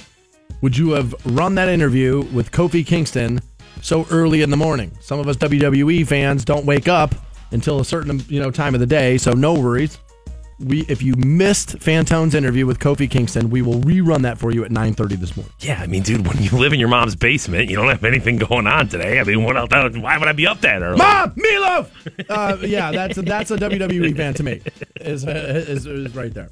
would 0.59 0.75
you 0.75 0.89
have 0.89 1.15
run 1.25 1.55
that 1.55 1.69
interview 1.69 2.23
with 2.33 2.51
Kofi 2.51 2.85
Kingston 2.85 3.39
so 3.81 4.05
early 4.11 4.41
in 4.41 4.49
the 4.49 4.57
morning? 4.57 4.91
Some 4.99 5.21
of 5.21 5.27
us 5.29 5.37
WWE 5.37 6.05
fans 6.05 6.43
don't 6.43 6.65
wake 6.65 6.89
up 6.89 7.15
until 7.51 7.79
a 7.79 7.85
certain 7.85 8.21
you 8.27 8.41
know 8.41 8.51
time 8.51 8.73
of 8.73 8.81
the 8.81 8.85
day, 8.85 9.17
so 9.17 9.31
no 9.31 9.53
worries. 9.53 9.99
We, 10.57 10.81
if 10.83 11.01
you 11.01 11.15
missed 11.17 11.79
Fantone's 11.79 12.33
interview 12.33 12.65
with 12.65 12.79
Kofi 12.79 13.09
Kingston, 13.11 13.49
we 13.49 13.61
will 13.61 13.81
rerun 13.81 14.21
that 14.21 14.37
for 14.37 14.51
you 14.51 14.63
at 14.63 14.71
9:30 14.71 15.19
this 15.19 15.35
morning. 15.35 15.51
Yeah, 15.59 15.81
I 15.81 15.87
mean, 15.87 16.01
dude, 16.01 16.25
when 16.25 16.41
you 16.41 16.49
live 16.51 16.71
in 16.71 16.79
your 16.79 16.87
mom's 16.87 17.15
basement, 17.15 17.69
you 17.69 17.75
don't 17.75 17.89
have 17.89 18.05
anything 18.05 18.37
going 18.37 18.65
on 18.65 18.87
today. 18.87 19.19
I 19.19 19.23
mean, 19.23 19.43
what 19.43 19.57
else? 19.57 19.69
Why 19.97 20.17
would 20.17 20.29
I 20.29 20.31
be 20.31 20.47
up 20.47 20.61
that 20.61 20.81
early? 20.81 20.97
Mom, 20.97 21.31
Meatloaf. 21.31 21.89
Uh, 22.29 22.57
yeah, 22.65 22.91
that's 22.91 23.17
a, 23.17 23.21
that's 23.21 23.51
a 23.51 23.57
WWE 23.57 24.15
fan 24.15 24.33
to 24.35 24.43
me. 24.43 24.61
Is, 25.01 25.25
is 25.25 25.85
is 25.85 26.15
right 26.15 26.33
there. 26.33 26.49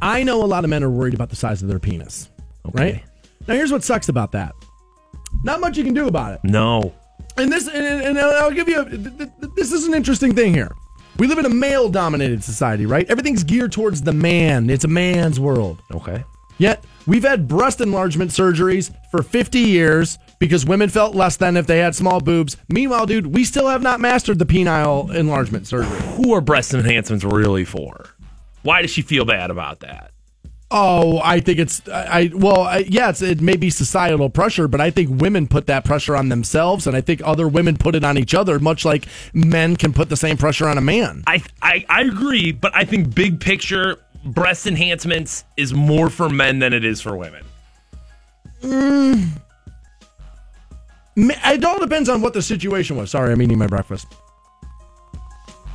I 0.00 0.22
know 0.22 0.44
a 0.44 0.46
lot 0.46 0.62
of 0.64 0.70
men 0.70 0.84
are 0.84 0.90
worried 0.90 1.14
about 1.14 1.30
the 1.30 1.36
size 1.36 1.62
of 1.62 1.68
their 1.68 1.78
penis. 1.80 2.28
Right 2.72 3.02
now, 3.48 3.54
here's 3.54 3.72
what 3.72 3.82
sucks 3.82 4.08
about 4.08 4.32
that. 4.32 4.54
Not 5.42 5.60
much 5.60 5.76
you 5.76 5.84
can 5.84 5.94
do 5.94 6.06
about 6.06 6.34
it. 6.34 6.40
No. 6.44 6.94
And 7.36 7.50
this, 7.50 7.66
and, 7.66 7.84
and 7.84 8.18
I'll 8.18 8.52
give 8.52 8.68
you. 8.68 8.80
A, 8.82 8.88
th- 8.88 9.18
th- 9.18 9.30
this 9.56 9.72
is 9.72 9.86
an 9.86 9.94
interesting 9.94 10.34
thing 10.34 10.54
here. 10.54 10.70
We 11.16 11.28
live 11.28 11.38
in 11.38 11.46
a 11.46 11.50
male-dominated 11.50 12.42
society, 12.42 12.86
right? 12.86 13.08
Everything's 13.08 13.44
geared 13.44 13.70
towards 13.70 14.02
the 14.02 14.12
man. 14.12 14.68
It's 14.68 14.84
a 14.84 14.88
man's 14.88 15.38
world. 15.38 15.80
Okay. 15.92 16.24
Yet 16.58 16.84
we've 17.06 17.22
had 17.22 17.46
breast 17.46 17.80
enlargement 17.80 18.32
surgeries 18.32 18.92
for 19.12 19.22
50 19.22 19.60
years 19.60 20.18
because 20.40 20.66
women 20.66 20.88
felt 20.88 21.14
less 21.14 21.36
than 21.36 21.56
if 21.56 21.68
they 21.68 21.78
had 21.78 21.94
small 21.94 22.20
boobs. 22.20 22.56
Meanwhile, 22.68 23.06
dude, 23.06 23.28
we 23.28 23.44
still 23.44 23.68
have 23.68 23.82
not 23.82 24.00
mastered 24.00 24.40
the 24.40 24.46
penile 24.46 25.14
enlargement 25.14 25.68
surgery. 25.68 26.00
Who 26.16 26.34
are 26.34 26.40
breast 26.40 26.74
enhancements 26.74 27.24
really 27.24 27.64
for? 27.64 28.06
Why 28.62 28.82
does 28.82 28.90
she 28.90 29.02
feel 29.02 29.24
bad 29.24 29.50
about 29.50 29.80
that? 29.80 30.13
Oh, 30.76 31.20
I 31.22 31.38
think 31.38 31.60
it's 31.60 31.88
I, 31.88 32.32
well, 32.34 32.62
I, 32.62 32.78
yeah, 32.78 33.12
it 33.16 33.40
may 33.40 33.54
be 33.54 33.70
societal 33.70 34.28
pressure, 34.28 34.66
but 34.66 34.80
I 34.80 34.90
think 34.90 35.20
women 35.20 35.46
put 35.46 35.68
that 35.68 35.84
pressure 35.84 36.16
on 36.16 36.30
themselves, 36.30 36.88
and 36.88 36.96
I 36.96 37.00
think 37.00 37.22
other 37.24 37.46
women 37.46 37.76
put 37.76 37.94
it 37.94 38.02
on 38.02 38.18
each 38.18 38.34
other, 38.34 38.58
much 38.58 38.84
like 38.84 39.06
men 39.32 39.76
can 39.76 39.92
put 39.92 40.08
the 40.08 40.16
same 40.16 40.36
pressure 40.36 40.68
on 40.68 40.76
a 40.76 40.80
man. 40.80 41.22
I, 41.28 41.44
I 41.62 41.84
I 41.88 42.00
agree, 42.00 42.50
but 42.50 42.74
I 42.74 42.84
think 42.84 43.14
big 43.14 43.38
picture 43.38 43.98
breast 44.24 44.66
enhancements 44.66 45.44
is 45.56 45.72
more 45.72 46.10
for 46.10 46.28
men 46.28 46.58
than 46.58 46.72
it 46.72 46.84
is 46.84 47.00
for 47.00 47.16
women. 47.16 47.44
Mm. 48.60 49.28
It 51.16 51.64
all 51.64 51.78
depends 51.78 52.08
on 52.08 52.20
what 52.20 52.34
the 52.34 52.42
situation 52.42 52.96
was. 52.96 53.12
Sorry, 53.12 53.32
I'm 53.32 53.40
eating 53.40 53.58
my 53.58 53.68
breakfast. 53.68 54.08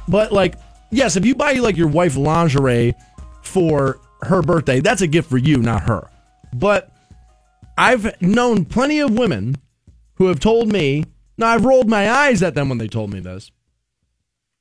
But 0.10 0.34
like, 0.34 0.56
yes, 0.92 1.16
if 1.16 1.26
you 1.26 1.36
buy 1.36 1.54
like 1.54 1.78
your 1.78 1.88
wife 1.88 2.18
lingerie 2.18 2.96
for 3.44 4.02
her 4.22 4.42
birthday, 4.42 4.80
that's 4.80 5.02
a 5.02 5.08
gift 5.08 5.30
for 5.30 5.38
you, 5.38 5.58
not 5.58 5.84
her. 5.84 6.10
But 6.54 6.92
I've 7.78 8.22
known 8.22 8.66
plenty 8.66 9.00
of 9.00 9.18
women 9.18 9.56
who 10.16 10.28
have 10.28 10.40
told 10.40 10.72
me, 10.72 11.06
now 11.38 11.48
I've 11.48 11.66
rolled 11.66 11.90
my 11.90 12.10
eyes 12.10 12.44
at 12.44 12.56
them 12.56 12.70
when 12.70 12.78
they 12.78 12.88
told 12.88 13.14
me 13.14 13.20
this, 13.20 13.52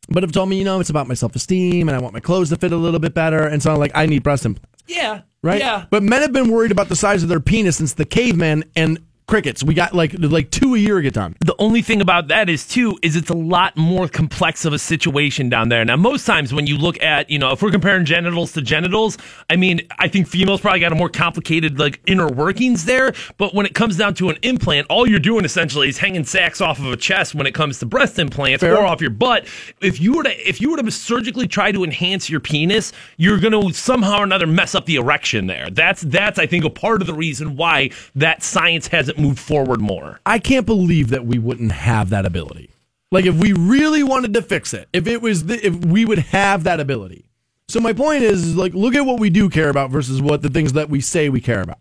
but 0.08 0.22
have 0.22 0.32
told 0.32 0.48
me, 0.48 0.58
you 0.58 0.64
know, 0.64 0.80
it's 0.80 0.90
about 0.90 1.08
my 1.08 1.14
self 1.14 1.34
esteem 1.34 1.88
and 1.88 1.96
I 1.96 2.00
want 2.00 2.14
my 2.14 2.20
clothes 2.20 2.48
to 2.50 2.56
fit 2.56 2.72
a 2.72 2.76
little 2.76 3.00
bit 3.00 3.14
better. 3.14 3.46
And 3.46 3.62
so 3.62 3.72
I'm 3.72 3.78
like, 3.78 3.92
I 3.94 4.06
need 4.06 4.22
breast 4.22 4.46
implants. 4.46 4.82
Yeah. 4.86 5.22
Right? 5.42 5.58
Yeah. 5.58 5.86
But 5.90 6.02
men 6.02 6.22
have 6.22 6.32
been 6.32 6.50
worried 6.50 6.72
about 6.72 6.88
the 6.88 6.96
size 6.96 7.22
of 7.22 7.28
their 7.28 7.40
penis 7.40 7.76
since 7.76 7.94
the 7.94 8.04
cavemen 8.04 8.64
and 8.74 8.98
crickets. 9.28 9.62
We 9.62 9.74
got 9.74 9.94
like 9.94 10.14
like 10.18 10.50
two 10.50 10.74
a 10.74 10.78
year 10.78 11.00
get 11.00 11.14
done. 11.14 11.36
The 11.40 11.54
only 11.58 11.82
thing 11.82 12.00
about 12.00 12.28
that 12.28 12.48
is 12.48 12.66
too 12.66 12.98
is 13.02 13.14
it's 13.14 13.30
a 13.30 13.36
lot 13.36 13.76
more 13.76 14.08
complex 14.08 14.64
of 14.64 14.72
a 14.72 14.78
situation 14.78 15.48
down 15.48 15.68
there. 15.68 15.84
Now, 15.84 15.96
most 15.96 16.24
times 16.24 16.52
when 16.52 16.66
you 16.66 16.76
look 16.76 17.00
at 17.02 17.30
you 17.30 17.38
know 17.38 17.52
if 17.52 17.62
we're 17.62 17.70
comparing 17.70 18.04
genitals 18.04 18.52
to 18.54 18.62
genitals, 18.62 19.18
I 19.48 19.56
mean 19.56 19.82
I 19.98 20.08
think 20.08 20.26
females 20.26 20.60
probably 20.60 20.80
got 20.80 20.92
a 20.92 20.96
more 20.96 21.10
complicated 21.10 21.78
like 21.78 22.00
inner 22.06 22.26
workings 22.26 22.86
there. 22.86 23.12
But 23.36 23.54
when 23.54 23.66
it 23.66 23.74
comes 23.74 23.96
down 23.96 24.14
to 24.14 24.30
an 24.30 24.38
implant, 24.42 24.86
all 24.88 25.06
you're 25.06 25.20
doing 25.20 25.44
essentially 25.44 25.88
is 25.88 25.98
hanging 25.98 26.24
sacks 26.24 26.60
off 26.60 26.78
of 26.78 26.86
a 26.86 26.96
chest 26.96 27.34
when 27.34 27.46
it 27.46 27.54
comes 27.54 27.78
to 27.80 27.86
breast 27.86 28.18
implants 28.18 28.62
Fair. 28.62 28.76
or 28.76 28.86
off 28.86 29.00
your 29.00 29.10
butt. 29.10 29.46
If 29.80 30.00
you 30.00 30.14
were 30.14 30.24
to 30.24 30.48
if 30.48 30.60
you 30.60 30.70
were 30.70 30.78
to 30.78 30.90
surgically 30.90 31.46
try 31.46 31.70
to 31.70 31.84
enhance 31.84 32.30
your 32.30 32.40
penis, 32.40 32.92
you're 33.18 33.38
going 33.38 33.52
to 33.52 33.74
somehow 33.74 34.20
or 34.20 34.24
another 34.24 34.46
mess 34.46 34.74
up 34.74 34.86
the 34.86 34.96
erection 34.96 35.46
there. 35.46 35.68
That's 35.70 36.00
that's 36.00 36.38
I 36.38 36.46
think 36.46 36.64
a 36.64 36.70
part 36.70 37.02
of 37.02 37.06
the 37.06 37.14
reason 37.14 37.56
why 37.56 37.90
that 38.14 38.42
science 38.42 38.86
hasn't 38.88 39.17
moved 39.18 39.38
forward 39.38 39.80
more. 39.80 40.20
I 40.24 40.38
can't 40.38 40.66
believe 40.66 41.10
that 41.10 41.26
we 41.26 41.38
wouldn't 41.38 41.72
have 41.72 42.10
that 42.10 42.26
ability. 42.26 42.70
Like 43.10 43.24
if 43.24 43.34
we 43.36 43.52
really 43.52 44.02
wanted 44.02 44.34
to 44.34 44.42
fix 44.42 44.74
it, 44.74 44.88
if 44.92 45.06
it 45.06 45.22
was 45.22 45.46
the, 45.46 45.66
if 45.66 45.74
we 45.84 46.04
would 46.04 46.18
have 46.18 46.64
that 46.64 46.80
ability. 46.80 47.24
So 47.68 47.80
my 47.80 47.92
point 47.92 48.22
is, 48.22 48.44
is 48.44 48.56
like 48.56 48.74
look 48.74 48.94
at 48.94 49.02
what 49.02 49.20
we 49.20 49.30
do 49.30 49.48
care 49.48 49.68
about 49.68 49.90
versus 49.90 50.22
what 50.22 50.42
the 50.42 50.48
things 50.48 50.74
that 50.74 50.88
we 50.90 51.00
say 51.00 51.28
we 51.28 51.40
care 51.40 51.60
about. 51.60 51.78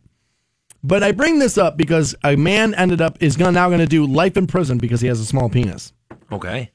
But 0.83 1.03
I 1.03 1.11
bring 1.11 1.39
this 1.39 1.57
up 1.57 1.75
because 1.75 2.15
a 2.23 2.35
man 2.35 2.73
ended 2.75 3.01
up 3.01 3.17
is 3.21 3.35
gonna, 3.35 3.51
now 3.51 3.67
going 3.67 3.79
to 3.79 3.88
do 3.88 4.05
life 4.05 4.38
in 4.38 4.47
prison 4.47 4.77
because 4.77 5.01
he 5.01 5.07
has 5.07 5.19
a 5.19 5.25
small 5.25 5.49
penis. 5.49 5.91
Okay. 6.31 6.71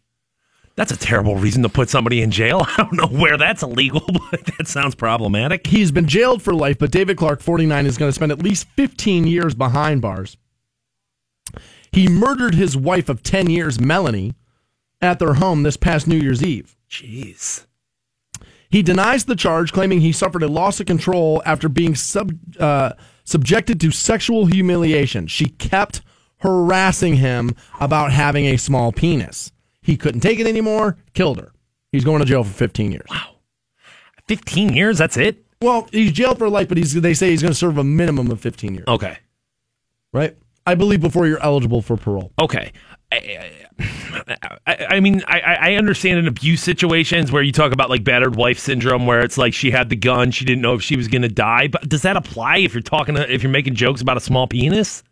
That's 0.75 0.93
a 0.93 0.97
terrible 0.97 1.37
reason 1.37 1.63
to 1.63 1.69
put 1.69 1.91
somebody 1.91 2.23
in 2.23 2.31
jail. 2.31 2.67
I 2.77 2.77
don't 2.79 2.95
know 2.95 3.19
where 3.19 3.37
that's 3.37 3.63
illegal, 3.63 4.05
but 4.31 4.45
that 4.59 4.67
sounds 4.69 4.95
problematic. 4.95 5.67
He's 5.67 5.93
been 5.93 6.09
jailed 6.09 6.43
for 6.43 6.55
life, 6.55 6.79
but 6.79 6.91
David 6.91 7.17
Clark, 7.17 7.41
49, 7.41 7.87
is 7.87 7.99
going 7.99 8.09
to 8.09 8.15
spend 8.15 8.33
at 8.33 8.43
least 8.43 8.67
15 8.77 9.27
years 9.27 9.55
behind 9.55 10.01
bars. 10.03 10.37
He 11.93 12.09
murdered 12.09 12.55
his 12.55 12.77
wife 12.77 13.09
of 13.09 13.23
10 13.23 13.51
years, 13.51 13.79
Melanie, 13.79 14.35
at 15.01 15.19
their 15.19 15.35
home 15.35 15.63
this 15.63 15.77
past 15.77 16.09
New 16.09 16.17
Year's 16.17 16.43
Eve. 16.43 16.77
Jeez. 16.91 17.67
He 18.71 18.83
denies 18.83 19.27
the 19.27 19.37
charge, 19.37 19.73
claiming 19.73 20.01
he 20.01 20.13
suffered 20.13 20.43
a 20.43 20.49
loss 20.49 20.81
of 20.81 20.87
control 20.87 21.43
after 21.45 21.69
being 21.69 21.95
sub, 21.95 22.33
uh, 22.59 22.93
subjected 23.25 23.79
to 23.83 23.91
sexual 23.91 24.47
humiliation. 24.47 25.27
She 25.27 25.47
kept 25.47 26.01
harassing 26.39 27.17
him 27.17 27.55
about 27.81 28.13
having 28.13 28.47
a 28.47 28.57
small 28.57 28.91
penis. 28.91 29.53
He 29.83 29.99
couldn't 29.99 30.23
take 30.23 30.39
it 30.39 30.47
anymore, 30.47 30.97
killed 31.13 31.39
her. 31.39 31.53
He's 31.91 32.05
going 32.05 32.21
to 32.21 32.25
jail 32.25 32.45
for 32.45 32.53
15 32.53 32.93
years. 32.93 33.07
Wow. 33.11 33.37
15 34.29 34.73
years? 34.73 34.97
That's 34.97 35.19
it? 35.19 35.45
Well, 35.61 35.89
he's 35.93 36.13
jailed 36.13 36.39
for 36.39 36.49
life, 36.49 36.69
but 36.69 36.79
he's, 36.79 36.95
they 36.95 37.15
say 37.15 37.31
he's 37.31 37.43
going 37.43 37.53
to 37.53 37.59
serve 37.59 37.77
a 37.77 37.85
minimum 37.85 38.31
of 38.31 38.41
15 38.41 38.75
years. 38.75 38.87
Okay. 38.89 39.19
Right? 40.13 40.37
I 40.67 40.75
believe 40.75 41.01
before 41.01 41.27
you're 41.27 41.43
eligible 41.43 41.83
for 41.83 41.97
parole. 41.97 42.33
Okay. 42.41 42.73
I, 43.11 43.51
I 44.67 45.01
mean, 45.01 45.23
I, 45.27 45.41
I 45.61 45.75
understand 45.75 46.19
in 46.19 46.27
abuse 46.27 46.63
situations 46.63 47.31
where 47.31 47.43
you 47.43 47.53
talk 47.53 47.73
about 47.73 47.91
like 47.91 48.05
battered 48.05 48.37
wife 48.37 48.59
syndrome, 48.59 49.07
where 49.07 49.21
it's 49.21 49.37
like 49.37 49.53
she 49.55 49.71
had 49.71 49.91
the 49.91 49.97
gun, 49.97 50.31
she 50.31 50.45
didn't 50.45 50.63
know 50.63 50.75
if 50.75 50.83
she 50.83 50.97
was 50.97 51.09
going 51.09 51.23
to 51.23 51.29
die. 51.29 51.69
But 51.69 51.89
does 51.89 52.03
that 52.03 52.17
apply 52.17 52.59
if 52.59 52.75
you're 52.75 52.83
talking, 52.83 53.17
if 53.17 53.43
you're 53.43 53.53
making 53.53 53.75
jokes 53.75 54.01
about 54.01 54.17
a 54.17 54.21
small 54.21 54.47
penis? 54.47 55.03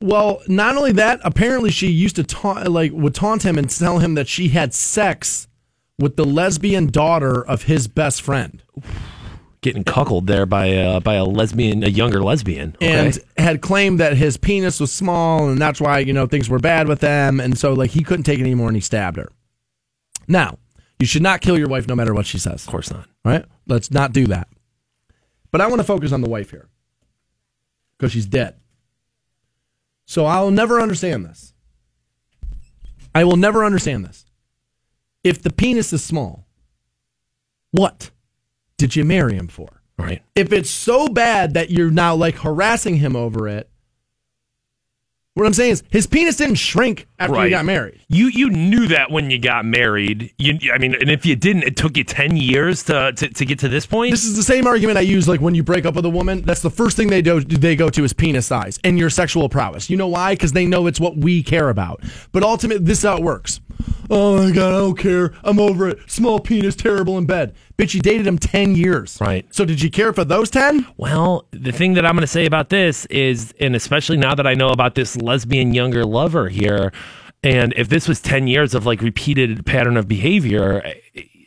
Well, 0.00 0.42
not 0.48 0.76
only 0.76 0.92
that, 0.92 1.20
apparently 1.24 1.70
she 1.70 1.88
used 1.88 2.16
to 2.16 2.24
taunt, 2.24 2.68
like 2.68 2.92
would 2.92 3.14
taunt 3.14 3.44
him 3.44 3.56
and 3.56 3.70
tell 3.70 3.98
him 3.98 4.14
that 4.14 4.28
she 4.28 4.48
had 4.48 4.74
sex 4.74 5.48
with 5.98 6.16
the 6.16 6.24
lesbian 6.24 6.88
daughter 6.88 7.44
of 7.44 7.64
his 7.64 7.86
best 7.86 8.20
friend. 8.22 8.62
Getting 9.62 9.84
cuckolded 9.84 10.26
there 10.26 10.44
by 10.44 10.66
a, 10.66 11.00
by 11.00 11.14
a 11.14 11.24
lesbian, 11.24 11.84
a 11.84 11.88
younger 11.88 12.22
lesbian, 12.22 12.74
okay. 12.76 12.92
and 12.92 13.18
had 13.36 13.62
claimed 13.62 14.00
that 14.00 14.16
his 14.16 14.36
penis 14.36 14.80
was 14.80 14.90
small 14.90 15.48
and 15.48 15.58
that's 15.58 15.80
why 15.80 16.00
you 16.00 16.12
know 16.12 16.26
things 16.26 16.50
were 16.50 16.58
bad 16.58 16.88
with 16.88 17.00
them, 17.00 17.38
and 17.38 17.56
so 17.56 17.72
like 17.72 17.90
he 17.90 18.02
couldn't 18.02 18.24
take 18.24 18.40
it 18.40 18.42
anymore 18.42 18.66
and 18.66 18.76
he 18.76 18.80
stabbed 18.80 19.18
her. 19.18 19.30
Now, 20.26 20.58
you 20.98 21.06
should 21.06 21.22
not 21.22 21.40
kill 21.40 21.58
your 21.58 21.68
wife 21.68 21.88
no 21.88 21.94
matter 21.94 22.12
what 22.14 22.26
she 22.26 22.38
says. 22.38 22.64
Of 22.64 22.70
course 22.70 22.90
not. 22.90 23.08
Right? 23.24 23.44
Let's 23.66 23.90
not 23.90 24.12
do 24.12 24.26
that. 24.26 24.48
But 25.50 25.60
I 25.60 25.66
want 25.66 25.80
to 25.80 25.84
focus 25.84 26.12
on 26.12 26.22
the 26.22 26.28
wife 26.28 26.50
here 26.50 26.68
because 27.96 28.12
she's 28.12 28.26
dead. 28.26 28.56
So 30.06 30.26
I'll 30.26 30.50
never 30.50 30.80
understand 30.80 31.24
this. 31.24 31.52
I 33.14 33.24
will 33.24 33.36
never 33.36 33.64
understand 33.64 34.04
this. 34.04 34.26
If 35.22 35.42
the 35.42 35.52
penis 35.52 35.92
is 35.92 36.02
small, 36.02 36.46
what 37.70 38.10
did 38.82 38.96
you 38.96 39.04
marry 39.04 39.34
him 39.34 39.46
for? 39.46 39.68
Right. 39.96 40.22
If 40.34 40.52
it's 40.52 40.68
so 40.70 41.06
bad 41.06 41.54
that 41.54 41.70
you're 41.70 41.92
now 41.92 42.16
like 42.16 42.34
harassing 42.38 42.96
him 42.96 43.14
over 43.14 43.46
it, 43.46 43.68
what 45.34 45.46
I'm 45.46 45.52
saying 45.54 45.70
is 45.70 45.82
his 45.88 46.08
penis 46.08 46.36
didn't 46.36 46.56
shrink 46.56 47.06
after 47.20 47.34
Right. 47.36 47.44
you 47.44 47.50
got 47.50 47.64
married. 47.64 48.00
You 48.08 48.26
you 48.26 48.50
knew 48.50 48.88
that 48.88 49.12
when 49.12 49.30
you 49.30 49.38
got 49.38 49.64
married. 49.64 50.34
You, 50.36 50.58
I 50.74 50.78
mean, 50.78 50.94
and 50.94 51.08
if 51.08 51.24
you 51.24 51.36
didn't, 51.36 51.62
it 51.62 51.76
took 51.76 51.96
you 51.96 52.02
ten 52.02 52.36
years 52.36 52.82
to, 52.84 53.12
to, 53.12 53.28
to 53.28 53.44
get 53.46 53.60
to 53.60 53.68
this 53.68 53.86
point. 53.86 54.10
This 54.10 54.24
is 54.24 54.34
the 54.36 54.42
same 54.42 54.66
argument 54.66 54.98
I 54.98 55.02
use 55.02 55.28
like 55.28 55.40
when 55.40 55.54
you 55.54 55.62
break 55.62 55.86
up 55.86 55.94
with 55.94 56.04
a 56.04 56.10
woman. 56.10 56.42
That's 56.42 56.60
the 56.60 56.70
first 56.70 56.96
thing 56.96 57.06
they 57.08 57.22
do. 57.22 57.40
They 57.40 57.76
go 57.76 57.88
to 57.88 58.02
is 58.04 58.12
penis 58.12 58.46
size 58.46 58.80
and 58.82 58.98
your 58.98 59.08
sexual 59.08 59.48
prowess. 59.48 59.88
You 59.88 59.96
know 59.96 60.08
why? 60.08 60.34
Because 60.34 60.52
they 60.52 60.66
know 60.66 60.86
it's 60.88 60.98
what 61.00 61.16
we 61.16 61.42
care 61.44 61.68
about. 61.70 62.02
But 62.32 62.42
ultimately, 62.42 62.84
this 62.84 62.98
is 62.98 63.04
how 63.04 63.16
it 63.16 63.22
works. 63.22 63.60
Oh 64.10 64.36
my 64.36 64.50
god, 64.54 64.74
I 64.74 64.78
don't 64.78 64.98
care. 64.98 65.32
I'm 65.44 65.58
over 65.58 65.88
it. 65.88 65.98
Small 66.10 66.40
penis, 66.40 66.76
terrible 66.76 67.16
in 67.16 67.24
bed. 67.24 67.54
Bitch, 67.82 67.94
you 67.94 68.00
dated 68.00 68.28
him 68.28 68.38
ten 68.38 68.76
years. 68.76 69.18
Right. 69.20 69.44
So 69.52 69.64
did 69.64 69.82
you 69.82 69.90
care 69.90 70.12
for 70.12 70.24
those 70.24 70.50
ten? 70.50 70.86
Well, 70.98 71.46
the 71.50 71.72
thing 71.72 71.94
that 71.94 72.06
I'm 72.06 72.12
going 72.12 72.20
to 72.20 72.28
say 72.28 72.46
about 72.46 72.68
this 72.68 73.06
is, 73.06 73.52
and 73.58 73.74
especially 73.74 74.16
now 74.18 74.36
that 74.36 74.46
I 74.46 74.54
know 74.54 74.68
about 74.68 74.94
this 74.94 75.16
lesbian 75.16 75.74
younger 75.74 76.04
lover 76.04 76.48
here, 76.48 76.92
and 77.42 77.74
if 77.76 77.88
this 77.88 78.06
was 78.06 78.20
10 78.20 78.46
years 78.46 78.72
of 78.72 78.86
like 78.86 79.00
repeated 79.00 79.66
pattern 79.66 79.96
of 79.96 80.06
behavior, 80.06 80.94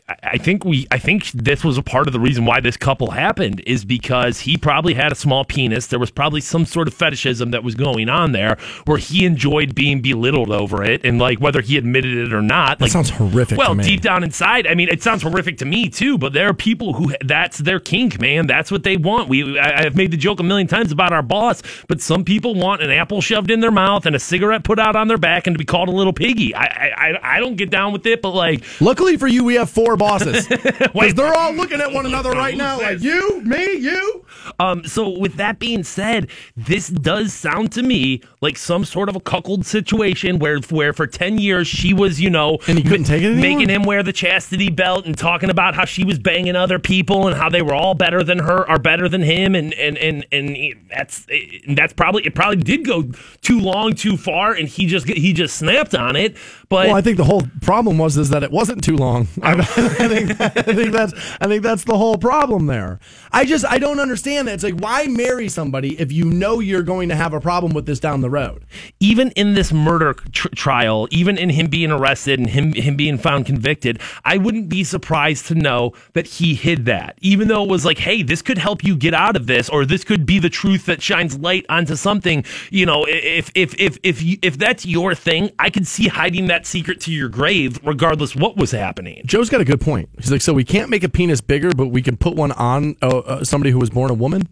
I, 0.08 0.38
think 0.38 0.64
we, 0.64 0.86
I 0.91 0.99
think 0.99 1.32
this 1.32 1.64
was 1.64 1.80
a 1.80 1.82
part 1.82 2.06
of 2.06 2.14
the 2.14 2.20
reason 2.20 2.45
why 2.45 2.60
this 2.60 2.78
couple 2.78 3.12
happened 3.12 3.62
is 3.66 3.84
because 3.86 4.41
he 4.41 4.56
probably 4.56 4.93
had 4.93 5.12
a 5.12 5.16
small 5.16 5.43
penis. 5.43 5.88
There 5.88 5.97
was 5.97 6.12
probably 6.12 6.41
some 6.41 6.66
sort 6.66 6.88
of 6.88 6.93
fetishism 6.93 7.49
that 7.51 7.64
was 7.64 7.74
going 7.74 8.08
on 8.08 8.32
there 8.32 8.58
where 8.86 8.99
he 8.99 9.26
enjoyed 9.26 9.74
being 9.74 10.01
belittled 10.01 10.51
over 10.51 10.84
it, 10.84 11.03
and 11.03 11.18
like 11.18 11.39
whether 11.39 11.62
he 11.62 11.76
admitted 11.78 12.16
it 12.18 12.34
or 12.34 12.43
not. 12.43 12.78
That 12.78 12.86
like, 12.86 12.91
sounds 12.91 13.10
horrific. 13.10 13.58
well, 13.58 13.70
to 13.70 13.76
me. 13.76 13.84
deep 13.84 14.01
down 14.01 14.24
inside, 14.24 14.68
I 14.68 14.76
mean, 14.76 14.89
it 14.89 15.01
sounds 15.01 15.24
horrific 15.24 15.58
to 15.60 15.66
me 15.66 15.89
too. 15.89 16.20
But 16.20 16.34
there 16.34 16.49
are 16.49 16.53
people 16.53 16.93
who 16.93 17.14
that's 17.24 17.58
their 17.58 17.80
kink, 17.80 18.22
man. 18.22 18.45
That's 18.45 18.70
what 18.72 18.84
they 18.84 18.97
want. 18.97 19.28
We 19.28 19.58
I, 19.58 19.86
I've 19.86 19.95
made 19.95 20.12
the 20.12 20.18
joke 20.18 20.39
a 20.39 20.43
million 20.43 20.68
times 20.68 20.91
about 20.91 21.14
our 21.14 21.24
boss, 21.24 21.64
but 21.88 21.99
some 21.99 22.24
people 22.24 22.53
want 22.53 22.84
an 22.84 22.91
apple 22.91 23.22
shoved 23.22 23.49
in 23.49 23.60
their 23.60 23.72
mouth 23.72 24.06
and 24.06 24.16
a 24.16 24.20
cigarette 24.20 24.64
put 24.64 24.78
out 24.78 24.95
on 24.95 25.08
their 25.08 25.18
back 25.18 25.47
and 25.47 25.56
to 25.56 25.58
be 25.58 25.66
called 25.66 25.89
a 25.89 25.91
little 25.93 26.14
piggy. 26.14 26.53
I, 26.53 26.64
I- 26.66 27.36
I 27.36 27.39
don't 27.39 27.56
get 27.56 27.70
down 27.70 27.91
with 27.91 28.06
it, 28.06 28.22
but 28.22 28.32
like, 28.32 28.64
Luckily 28.80 29.18
for 29.18 29.28
you, 29.28 29.43
we 29.43 29.56
have 29.56 29.70
four 29.70 29.95
bosses 29.98 30.48
because 30.48 31.14
they're 31.14 31.34
all 31.34 31.54
looking 31.54 31.82
at 31.82 31.91
one 31.91 32.06
another 32.06 32.32
right 32.32 32.56
now. 32.58 32.78
Like 32.78 33.02
you, 33.02 33.41
me, 33.41 33.78
you. 33.78 34.26
Um, 34.60 34.86
so 34.86 35.10
with 35.18 35.36
that 35.36 35.60
being 35.60 35.84
said, 35.84 36.30
this 36.56 36.88
does 36.89 37.34
sound 37.34 37.72
to 37.74 37.84
me 37.84 38.22
like 38.41 38.58
some 38.58 38.86
sort 38.86 39.10
of 39.10 39.16
a 39.16 39.20
cuckold 39.20 39.66
situation 39.66 40.39
where 40.39 40.60
where 40.70 40.93
for 40.93 41.08
ten 41.08 41.38
years 41.38 41.68
she 41.68 41.93
was, 41.93 42.22
you 42.22 42.30
know, 42.30 42.58
And 42.68 42.78
he 42.78 42.84
couldn't 42.84 43.06
take 43.06 43.22
it 43.24 43.28
anymore? 43.28 43.41
making 43.41 43.70
him 43.70 43.84
wear 43.84 44.04
the 44.04 44.14
chastity 44.14 44.70
belt 44.70 45.06
and 45.06 45.18
talking 45.18 45.50
about 45.50 45.76
how 45.76 45.86
she 45.86 46.04
was 46.04 46.20
banging 46.20 46.56
other 46.56 46.80
people 46.80 47.28
and 47.28 47.36
how 47.36 47.50
they 47.50 47.62
were 47.62 47.74
all 47.74 47.93
better 47.96 48.24
than 48.24 48.39
her 48.39 48.70
or 48.70 48.78
better 48.80 49.10
than 49.10 49.22
him, 49.22 49.56
and 49.56 49.74
and 49.74 49.98
and 49.98 50.26
and 50.32 50.58
that's 50.89 51.26
and 51.68 51.78
that's 51.78 51.93
probably 51.93 52.24
it 52.26 52.36
probably 52.36 52.58
did 52.58 52.86
go 52.86 53.04
too 53.41 53.60
long, 53.60 53.93
too 53.93 54.18
far, 54.18 54.54
and 54.54 54.68
he 54.68 54.86
just 54.86 55.08
he 55.08 55.34
just 55.34 55.56
snapped 55.58 55.96
on 55.96 56.16
it. 56.16 56.36
But 56.70 56.88
well, 56.88 56.96
I 56.96 57.02
think 57.02 57.18
the 57.18 57.24
whole 57.24 57.43
problem 57.62 57.98
was 57.98 58.18
is 58.18 58.30
that 58.30 58.43
it 58.43 58.52
wasn't 58.52 58.84
too 58.84 58.96
long. 58.96 59.28
I, 59.43 59.54
I 59.86 60.07
think 60.07 60.41
I 60.41 60.49
think 60.49 60.91
that's 60.91 61.13
I 61.41 61.47
think 61.47 61.63
that's 61.63 61.83
the 61.83 61.97
whole 61.97 62.17
problem 62.17 62.67
there. 62.67 62.99
I 63.31 63.45
just 63.45 63.65
I 63.65 63.77
don't 63.79 63.99
understand 63.99 64.47
that. 64.47 64.55
It's 64.55 64.63
like 64.63 64.79
why 64.79 65.07
marry 65.07 65.49
somebody 65.49 65.99
if 65.99 66.11
you 66.11 66.25
know 66.25 66.59
you're 66.59 66.83
going 66.83 67.09
to 67.09 67.15
have 67.15 67.33
a 67.33 67.41
problem 67.41 67.73
with 67.73 67.86
this 67.86 67.99
down 67.99 68.21
the 68.21 68.29
road? 68.29 68.65
even 68.99 69.31
in 69.31 69.53
this 69.53 69.71
murder 69.71 70.13
tr- 70.13 70.47
trial, 70.49 71.07
even 71.11 71.38
in 71.38 71.49
him 71.49 71.67
being 71.67 71.91
arrested 71.91 72.39
and 72.39 72.49
him 72.49 72.73
him 72.73 72.95
being 72.95 73.17
found 73.17 73.45
convicted, 73.45 73.99
I 74.23 74.38
wouldn't 74.38 74.69
be 74.69 74.83
surprised 74.83 75.47
to 75.47 75.55
know 75.55 75.93
that 76.13 76.27
he 76.27 76.55
hid 76.55 76.86
that. 76.86 77.17
Even 77.21 77.47
though 77.47 77.63
it 77.63 77.69
was 77.69 77.86
like, 77.86 77.99
hey, 77.99 78.23
this 78.23 78.41
could 78.41 78.57
help 78.57 78.83
you 78.83 78.95
get 78.95 79.13
out 79.13 79.36
of 79.36 79.47
this, 79.47 79.69
or 79.69 79.86
this 79.86 80.03
could 80.03 80.25
be 80.25 80.39
the 80.39 80.49
truth 80.49 80.86
that 80.86 81.01
shines 81.01 81.38
light 81.38 81.65
onto 81.69 81.95
something. 81.95 82.43
You 82.71 82.86
know, 82.86 83.05
if 83.07 83.51
if 83.55 83.75
if 83.79 83.97
if 84.03 84.21
you, 84.21 84.38
if 84.41 84.57
that's 84.57 84.86
your 84.86 85.15
thing, 85.15 85.51
I 85.59 85.69
could 85.69 85.88
see 85.88 86.07
hiding 86.07 86.47
that 86.47 86.65
secret 86.65 86.99
to 87.01 87.11
your 87.11 87.29
grave, 87.29 87.79
regardless 87.83 88.36
what 88.36 88.57
was 88.57 88.71
happening. 88.71 89.21
Joe's 89.25 89.49
got 89.49 89.61
a 89.61 89.65
good 89.65 89.74
point. 89.78 90.09
He's 90.17 90.32
like, 90.32 90.41
so 90.41 90.53
we 90.53 90.63
can't 90.63 90.89
make 90.89 91.03
a 91.03 91.09
penis 91.09 91.41
bigger, 91.41 91.71
but 91.71 91.88
we 91.88 92.01
can 92.01 92.17
put 92.17 92.36
one 92.36 92.51
on 92.53 92.95
uh, 93.01 93.19
uh, 93.19 93.43
somebody 93.43 93.71
who 93.71 93.80
was 93.80 93.89
born 93.89 94.11
a 94.11 94.13
woman. 94.13 94.47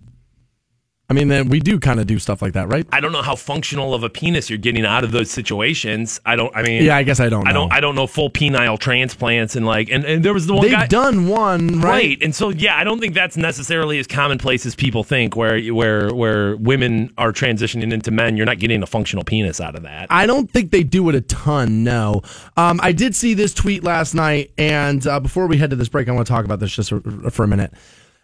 I 1.10 1.14
mean, 1.14 1.28
then 1.28 1.50
we 1.50 1.60
do 1.60 1.80
kind 1.80 2.00
of 2.00 2.08
do 2.08 2.18
stuff 2.18 2.42
like 2.42 2.54
that, 2.54 2.70
right? 2.70 2.88
I 2.92 3.02
don't 3.02 3.12
know 3.12 3.22
how 3.22 3.36
functional 3.36 3.94
of 3.94 4.04
a 4.04 4.10
penis 4.10 4.50
you're 4.50 4.58
getting 4.58 4.86
out 4.86 5.04
of 5.04 5.12
those 5.12 5.30
situations. 5.30 6.20
I 6.26 6.38
don't. 6.38 6.56
I 6.56 6.64
mean, 6.64 6.82
Yeah, 6.84 6.96
I 6.96 7.04
guess 7.04 7.20
I 7.20 7.28
don't 7.28 7.46
I 7.46 7.52
don't. 7.52 7.68
know. 7.70 7.76
I 7.76 7.82
don't 7.82 7.94
know 7.96 8.08
full 8.08 8.30
penile 8.30 8.80
transplants 8.80 9.56
and 9.58 9.66
like. 9.66 9.90
And, 9.92 10.06
and 10.06 10.24
there 10.24 10.34
was 10.34 10.48
the 10.48 10.54
one 10.54 10.64
They've 10.64 10.72
guy. 10.72 10.88
done 10.88 11.28
one, 11.28 11.82
right? 11.82 11.94
Right, 11.94 12.18
and 12.24 12.34
so 12.34 12.50
yeah, 12.50 12.78
I 12.78 12.86
don't 12.86 13.00
think 13.02 13.14
that's 13.14 13.36
necessarily 13.38 14.00
as 14.00 14.08
commonplace 14.08 14.66
as 14.66 14.76
people 14.76 15.04
think. 15.04 15.36
Where 15.36 15.62
where 15.74 16.14
where 16.16 16.56
women 16.56 17.14
are 17.18 17.34
transitioning 17.34 17.92
into 17.92 18.10
men, 18.10 18.38
you're 18.38 18.46
not 18.46 18.60
getting 18.60 18.82
a 18.82 18.88
functional 18.88 19.26
penis 19.26 19.60
out 19.60 19.76
of 19.76 19.84
that. 19.84 20.08
I 20.10 20.26
don't 20.26 20.50
think 20.50 20.72
they 20.72 20.84
do 20.84 21.10
it 21.10 21.16
a 21.16 21.22
ton. 21.22 21.84
No, 21.84 22.22
um, 22.56 22.80
I 22.82 22.94
did 22.94 23.14
see 23.14 23.34
this 23.34 23.54
tweet 23.54 23.84
last 23.84 24.14
night, 24.16 24.52
and 24.58 25.06
uh, 25.06 25.20
before 25.20 25.48
we 25.48 25.58
head 25.58 25.70
to 25.72 25.76
this 25.76 25.90
break, 25.90 26.08
I 26.08 26.12
want 26.14 26.26
to 26.26 26.32
talk 26.34 26.46
about 26.46 26.60
this 26.62 26.72
just 26.74 26.90
for, 26.90 27.02
for 27.30 27.44
a 27.44 27.48
minute. 27.48 27.74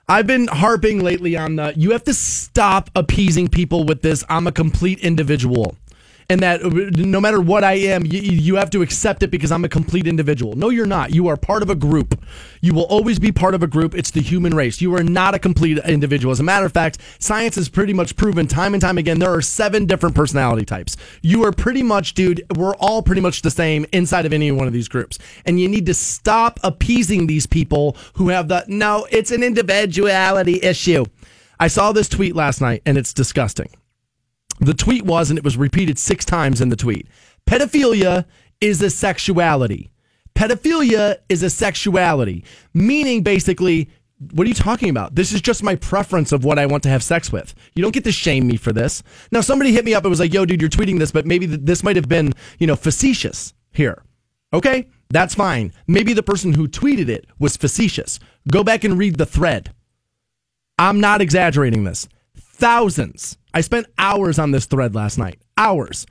I've 0.09 0.25
been 0.25 0.47
harping 0.47 1.03
lately 1.03 1.37
on 1.37 1.57
the 1.57 1.71
you 1.75 1.91
have 1.91 2.03
to 2.05 2.15
stop 2.15 2.89
appeasing 2.95 3.47
people 3.47 3.83
with 3.83 4.01
this. 4.01 4.23
I'm 4.27 4.47
a 4.47 4.51
complete 4.51 4.99
individual. 5.01 5.75
And 6.31 6.41
that 6.41 6.61
no 6.63 7.19
matter 7.19 7.41
what 7.41 7.63
I 7.63 7.73
am, 7.73 8.05
you, 8.05 8.21
you 8.21 8.55
have 8.55 8.69
to 8.69 8.83
accept 8.83 9.23
it 9.23 9.31
because 9.31 9.51
I'm 9.51 9.65
a 9.65 9.69
complete 9.69 10.05
individual. 10.05 10.53
No, 10.53 10.69
you're 10.69 10.85
not. 10.85 11.11
You 11.11 11.27
are 11.27 11.35
part 11.35 11.63
of 11.63 11.71
a 11.71 11.75
group. 11.75 12.23
You 12.61 12.75
will 12.75 12.83
always 12.83 13.17
be 13.17 13.31
part 13.31 13.55
of 13.55 13.63
a 13.63 13.67
group. 13.67 13.95
It's 13.95 14.11
the 14.11 14.21
human 14.21 14.53
race. 14.53 14.79
You 14.79 14.93
are 14.95 15.03
not 15.03 15.33
a 15.33 15.39
complete 15.39 15.79
individual. 15.79 16.31
As 16.31 16.39
a 16.39 16.43
matter 16.43 16.67
of 16.67 16.71
fact, 16.71 16.99
science 17.17 17.55
has 17.55 17.67
pretty 17.67 17.93
much 17.93 18.15
proven 18.15 18.45
time 18.47 18.75
and 18.75 18.81
time 18.81 18.99
again 18.99 19.17
there 19.17 19.33
are 19.33 19.41
seven 19.41 19.87
different 19.87 20.15
personality 20.15 20.65
types. 20.65 20.97
You 21.23 21.43
are 21.45 21.51
pretty 21.51 21.81
much, 21.81 22.13
dude, 22.13 22.45
we're 22.55 22.75
all 22.75 23.01
pretty 23.01 23.21
much 23.21 23.41
the 23.41 23.51
same 23.51 23.87
inside 23.91 24.27
of 24.27 24.33
any 24.33 24.51
one 24.51 24.67
of 24.67 24.73
these 24.73 24.87
groups. 24.87 25.17
And 25.45 25.59
you 25.59 25.67
need 25.67 25.87
to 25.87 25.95
stop 25.95 26.59
appeasing 26.63 27.25
these 27.25 27.47
people 27.47 27.97
who 28.13 28.29
have 28.29 28.47
the 28.47 28.65
no, 28.67 29.07
it's 29.09 29.31
an 29.31 29.41
individuality 29.41 30.61
issue. 30.61 31.05
I 31.59 31.69
saw 31.69 31.91
this 31.91 32.07
tweet 32.07 32.35
last 32.35 32.61
night 32.61 32.83
and 32.85 32.97
it's 32.97 33.13
disgusting. 33.13 33.69
The 34.59 34.73
tweet 34.73 35.03
was, 35.03 35.29
and 35.29 35.37
it 35.37 35.43
was 35.43 35.57
repeated 35.57 35.97
six 35.97 36.25
times 36.25 36.61
in 36.61 36.69
the 36.69 36.75
tweet 36.75 37.07
pedophilia 37.47 38.25
is 38.61 38.81
a 38.81 38.89
sexuality. 38.89 39.89
Pedophilia 40.35 41.17
is 41.27 41.43
a 41.43 41.49
sexuality, 41.49 42.45
meaning 42.73 43.23
basically, 43.23 43.89
what 44.31 44.45
are 44.45 44.49
you 44.49 44.53
talking 44.53 44.89
about? 44.89 45.15
This 45.15 45.31
is 45.31 45.41
just 45.41 45.63
my 45.63 45.75
preference 45.75 46.31
of 46.31 46.43
what 46.43 46.59
I 46.59 46.65
want 46.65 46.83
to 46.83 46.89
have 46.89 47.01
sex 47.01 47.31
with. 47.31 47.55
You 47.73 47.81
don't 47.81 47.93
get 47.93 48.03
to 48.03 48.11
shame 48.11 48.47
me 48.47 48.57
for 48.57 48.71
this. 48.71 49.01
Now, 49.31 49.41
somebody 49.41 49.71
hit 49.71 49.85
me 49.85 49.93
up 49.93 50.03
and 50.03 50.09
was 50.09 50.19
like, 50.19 50.33
yo, 50.33 50.45
dude, 50.45 50.61
you're 50.61 50.69
tweeting 50.69 50.99
this, 50.99 51.11
but 51.11 51.25
maybe 51.25 51.47
th- 51.47 51.61
this 51.63 51.83
might 51.83 51.95
have 51.95 52.09
been, 52.09 52.33
you 52.59 52.67
know, 52.67 52.75
facetious 52.75 53.53
here. 53.71 54.03
Okay, 54.53 54.87
that's 55.09 55.35
fine. 55.35 55.73
Maybe 55.87 56.13
the 56.13 56.23
person 56.23 56.53
who 56.53 56.67
tweeted 56.67 57.07
it 57.09 57.27
was 57.39 57.57
facetious. 57.57 58.19
Go 58.51 58.63
back 58.63 58.83
and 58.83 58.97
read 58.97 59.17
the 59.17 59.25
thread. 59.25 59.73
I'm 60.77 60.99
not 60.99 61.21
exaggerating 61.21 61.83
this. 61.83 62.07
Thousands. 62.59 63.37
I 63.53 63.61
spent 63.61 63.87
hours 63.97 64.37
on 64.37 64.51
this 64.51 64.65
thread 64.65 64.93
last 64.93 65.17
night. 65.17 65.39
Hours. 65.57 66.05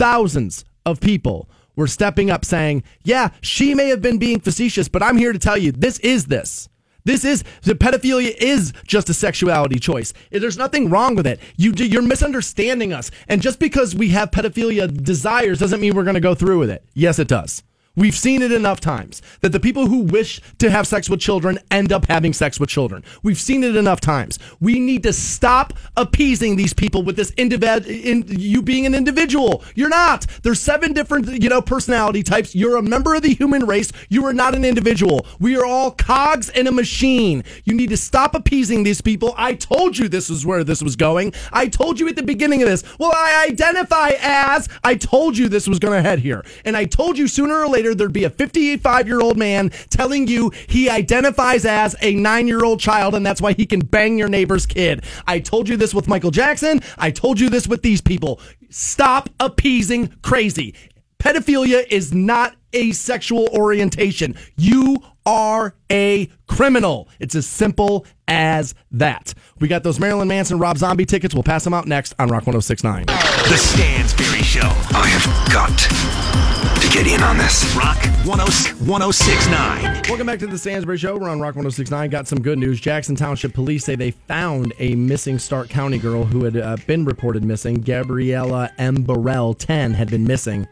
Thousands 0.00 0.64
of 0.84 1.00
people 1.00 1.48
were 1.76 1.86
stepping 1.86 2.28
up 2.28 2.44
saying, 2.44 2.82
Yeah, 3.04 3.28
she 3.40 3.72
may 3.72 3.88
have 3.90 4.02
been 4.02 4.18
being 4.18 4.40
facetious, 4.40 4.88
but 4.88 5.00
I'm 5.00 5.16
here 5.16 5.32
to 5.32 5.38
tell 5.38 5.56
you 5.56 5.70
this 5.70 6.00
is 6.00 6.26
this. 6.26 6.68
This 7.04 7.24
is 7.24 7.44
the 7.62 7.76
pedophilia 7.76 8.34
is 8.36 8.72
just 8.84 9.08
a 9.10 9.14
sexuality 9.14 9.78
choice. 9.78 10.12
There's 10.32 10.58
nothing 10.58 10.90
wrong 10.90 11.14
with 11.14 11.24
it. 11.26 11.38
You 11.56 11.70
do- 11.70 11.86
you're 11.86 12.02
misunderstanding 12.02 12.92
us. 12.92 13.12
And 13.28 13.40
just 13.40 13.60
because 13.60 13.94
we 13.94 14.08
have 14.08 14.32
pedophilia 14.32 14.92
desires 15.04 15.60
doesn't 15.60 15.80
mean 15.80 15.94
we're 15.94 16.02
going 16.02 16.14
to 16.14 16.20
go 16.20 16.34
through 16.34 16.58
with 16.58 16.70
it. 16.70 16.84
Yes, 16.94 17.20
it 17.20 17.28
does. 17.28 17.62
We've 17.96 18.14
seen 18.14 18.42
it 18.42 18.52
enough 18.52 18.78
times 18.78 19.22
that 19.40 19.52
the 19.52 19.60
people 19.60 19.86
who 19.86 20.00
wish 20.00 20.42
to 20.58 20.70
have 20.70 20.86
sex 20.86 21.08
with 21.08 21.18
children 21.18 21.58
end 21.70 21.92
up 21.92 22.06
having 22.06 22.34
sex 22.34 22.60
with 22.60 22.68
children. 22.68 23.02
We've 23.22 23.38
seen 23.38 23.64
it 23.64 23.74
enough 23.74 24.02
times. 24.02 24.38
We 24.60 24.78
need 24.78 25.02
to 25.04 25.14
stop 25.14 25.72
appeasing 25.96 26.56
these 26.56 26.74
people 26.74 27.02
with 27.02 27.16
this 27.16 27.30
individual. 27.38 27.90
in 27.90 28.24
you 28.28 28.60
being 28.60 28.84
an 28.84 28.94
individual. 28.94 29.64
You're 29.74 29.88
not. 29.88 30.26
There's 30.42 30.60
seven 30.60 30.92
different, 30.92 31.42
you 31.42 31.48
know, 31.48 31.62
personality 31.62 32.22
types. 32.22 32.54
You're 32.54 32.76
a 32.76 32.82
member 32.82 33.14
of 33.14 33.22
the 33.22 33.32
human 33.32 33.64
race. 33.64 33.90
You 34.10 34.26
are 34.26 34.34
not 34.34 34.54
an 34.54 34.64
individual. 34.64 35.26
We 35.40 35.56
are 35.56 35.64
all 35.64 35.90
cogs 35.90 36.50
in 36.50 36.66
a 36.66 36.72
machine. 36.72 37.44
You 37.64 37.72
need 37.72 37.88
to 37.88 37.96
stop 37.96 38.34
appeasing 38.34 38.82
these 38.82 39.00
people. 39.00 39.32
I 39.38 39.54
told 39.54 39.96
you 39.96 40.08
this 40.08 40.28
is 40.28 40.44
where 40.44 40.64
this 40.64 40.82
was 40.82 40.96
going. 40.96 41.32
I 41.50 41.68
told 41.68 41.98
you 41.98 42.08
at 42.08 42.16
the 42.16 42.22
beginning 42.22 42.62
of 42.62 42.68
this. 42.68 42.84
Well, 42.98 43.12
I 43.14 43.46
identify 43.48 44.10
as. 44.20 44.68
I 44.84 44.96
told 44.96 45.38
you 45.38 45.48
this 45.48 45.66
was 45.66 45.78
going 45.78 45.94
to 45.94 46.06
head 46.06 46.18
here. 46.18 46.44
And 46.66 46.76
I 46.76 46.84
told 46.84 47.16
you 47.16 47.26
sooner 47.26 47.54
or 47.54 47.68
later 47.68 47.85
there'd 47.94 48.12
be 48.12 48.24
a 48.24 48.30
55 48.30 49.06
year 49.06 49.20
old 49.20 49.36
man 49.36 49.70
telling 49.90 50.26
you 50.26 50.50
he 50.68 50.88
identifies 50.88 51.64
as 51.64 51.96
a 52.00 52.14
nine 52.14 52.46
year 52.46 52.64
old 52.64 52.80
child 52.80 53.14
and 53.14 53.24
that's 53.24 53.40
why 53.40 53.52
he 53.52 53.66
can 53.66 53.80
bang 53.80 54.18
your 54.18 54.28
neighbor's 54.28 54.66
kid. 54.66 55.04
I 55.26 55.40
told 55.40 55.68
you 55.68 55.76
this 55.76 55.94
with 55.94 56.08
Michael 56.08 56.30
Jackson. 56.30 56.80
I 56.98 57.10
told 57.10 57.40
you 57.40 57.48
this 57.50 57.68
with 57.68 57.82
these 57.82 58.00
people. 58.00 58.40
Stop 58.70 59.30
appeasing 59.40 60.12
crazy. 60.22 60.74
Pedophilia 61.18 61.84
is 61.90 62.12
not 62.12 62.54
a 62.72 62.92
sexual 62.92 63.48
orientation. 63.48 64.34
You 64.56 65.02
are 65.24 65.74
a 65.90 66.28
criminal. 66.46 67.08
It's 67.18 67.34
as 67.34 67.46
simple 67.46 68.06
as 68.28 68.74
that. 68.92 69.34
We 69.58 69.66
got 69.68 69.82
those 69.82 69.98
Marilyn 69.98 70.28
Manson 70.28 70.58
Rob 70.58 70.78
Zombie 70.78 71.06
tickets. 71.06 71.34
We'll 71.34 71.42
pass 71.42 71.64
them 71.64 71.74
out 71.74 71.86
next 71.86 72.14
on 72.18 72.28
Rock 72.28 72.46
1069. 72.46 73.06
The 73.06 73.14
Stansberry 73.56 74.42
Show. 74.44 74.68
I 74.96 75.06
have 75.08 75.52
got 75.52 76.80
to 76.82 76.88
get 76.92 77.06
in 77.06 77.22
on 77.22 77.38
this. 77.38 77.74
Rock 77.74 77.96
10- 77.96 78.26
1069. 78.26 80.02
Welcome 80.08 80.26
back 80.26 80.38
to 80.40 80.46
the 80.46 80.58
Stansbury 80.58 80.98
Show. 80.98 81.16
We're 81.16 81.30
on 81.30 81.40
Rock 81.40 81.54
1069. 81.56 82.10
Got 82.10 82.28
some 82.28 82.40
good 82.40 82.58
news. 82.58 82.80
Jackson 82.80 83.16
Township 83.16 83.54
Police 83.54 83.84
say 83.84 83.96
they 83.96 84.10
found 84.10 84.74
a 84.78 84.94
missing 84.94 85.38
Stark 85.38 85.68
County 85.68 85.98
girl 85.98 86.24
who 86.24 86.44
had 86.44 86.56
uh, 86.56 86.76
been 86.86 87.04
reported 87.04 87.42
missing. 87.44 87.80
Gabriella 87.80 88.70
M. 88.78 89.02
Burrell, 89.02 89.54
10, 89.54 89.94
had 89.94 90.10
been 90.10 90.24
missing. 90.24 90.66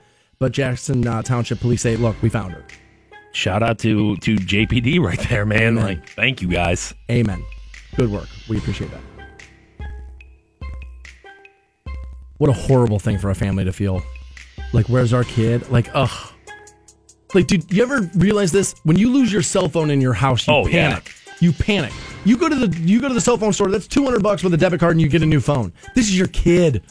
But 0.45 0.53
Jackson 0.53 1.07
uh, 1.07 1.23
Township 1.23 1.61
Police 1.61 1.81
say, 1.81 1.97
look, 1.97 2.21
we 2.21 2.29
found 2.29 2.53
her. 2.53 2.63
Shout 3.33 3.63
out 3.63 3.79
to 3.79 4.15
to 4.19 4.37
JPD 4.37 5.01
right 5.01 5.19
there, 5.31 5.47
man. 5.47 5.79
Amen. 5.79 5.83
Like, 5.83 6.07
thank 6.11 6.43
you 6.43 6.49
guys. 6.49 6.93
Amen. 7.11 7.43
Good 7.97 8.11
work. 8.11 8.29
We 8.47 8.59
appreciate 8.59 8.91
that. 8.91 9.89
What 12.37 12.51
a 12.51 12.53
horrible 12.53 12.99
thing 12.99 13.17
for 13.17 13.31
a 13.31 13.35
family 13.35 13.65
to 13.65 13.73
feel. 13.73 14.03
Like, 14.75 14.87
where's 14.91 15.15
our 15.15 15.25
kid? 15.25 15.71
Like, 15.71 15.89
ugh. 15.95 16.11
Like, 17.33 17.47
dude, 17.47 17.73
you 17.73 17.83
ever 17.83 18.03
realize 18.15 18.53
this? 18.53 18.75
When 18.83 18.99
you 18.99 19.11
lose 19.11 19.33
your 19.33 19.41
cell 19.41 19.71
phone 19.71 19.91
in 19.91 20.03
your 20.03 20.13
house, 20.13 20.47
you 20.47 20.53
Oh, 20.53 20.67
yeah. 20.67 20.91
panic. 20.91 21.15
You 21.41 21.53
panic. 21.55 21.93
You 22.27 22.37
go 22.37 22.51
to 22.51 22.67
the 22.67 22.79
you 22.81 23.01
go 23.01 23.09
to 23.09 23.15
the 23.15 23.21
cell 23.23 23.39
phone 23.39 23.55
store. 23.55 23.71
That's 23.71 23.89
two 23.89 24.05
hundred 24.05 24.23
bucks 24.23 24.43
with 24.45 24.53
a 24.53 24.59
debit 24.59 24.79
card, 24.79 24.93
and 24.93 25.01
you 25.01 25.09
get 25.09 25.23
a 25.23 25.27
new 25.27 25.41
phone. 25.41 25.73
This 25.95 26.05
is 26.11 26.19
your 26.19 26.29
kid. 26.29 26.83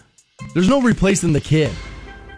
There's 0.55 0.67
no 0.67 0.81
replacing 0.81 1.33
the 1.33 1.41
kid. 1.41 1.71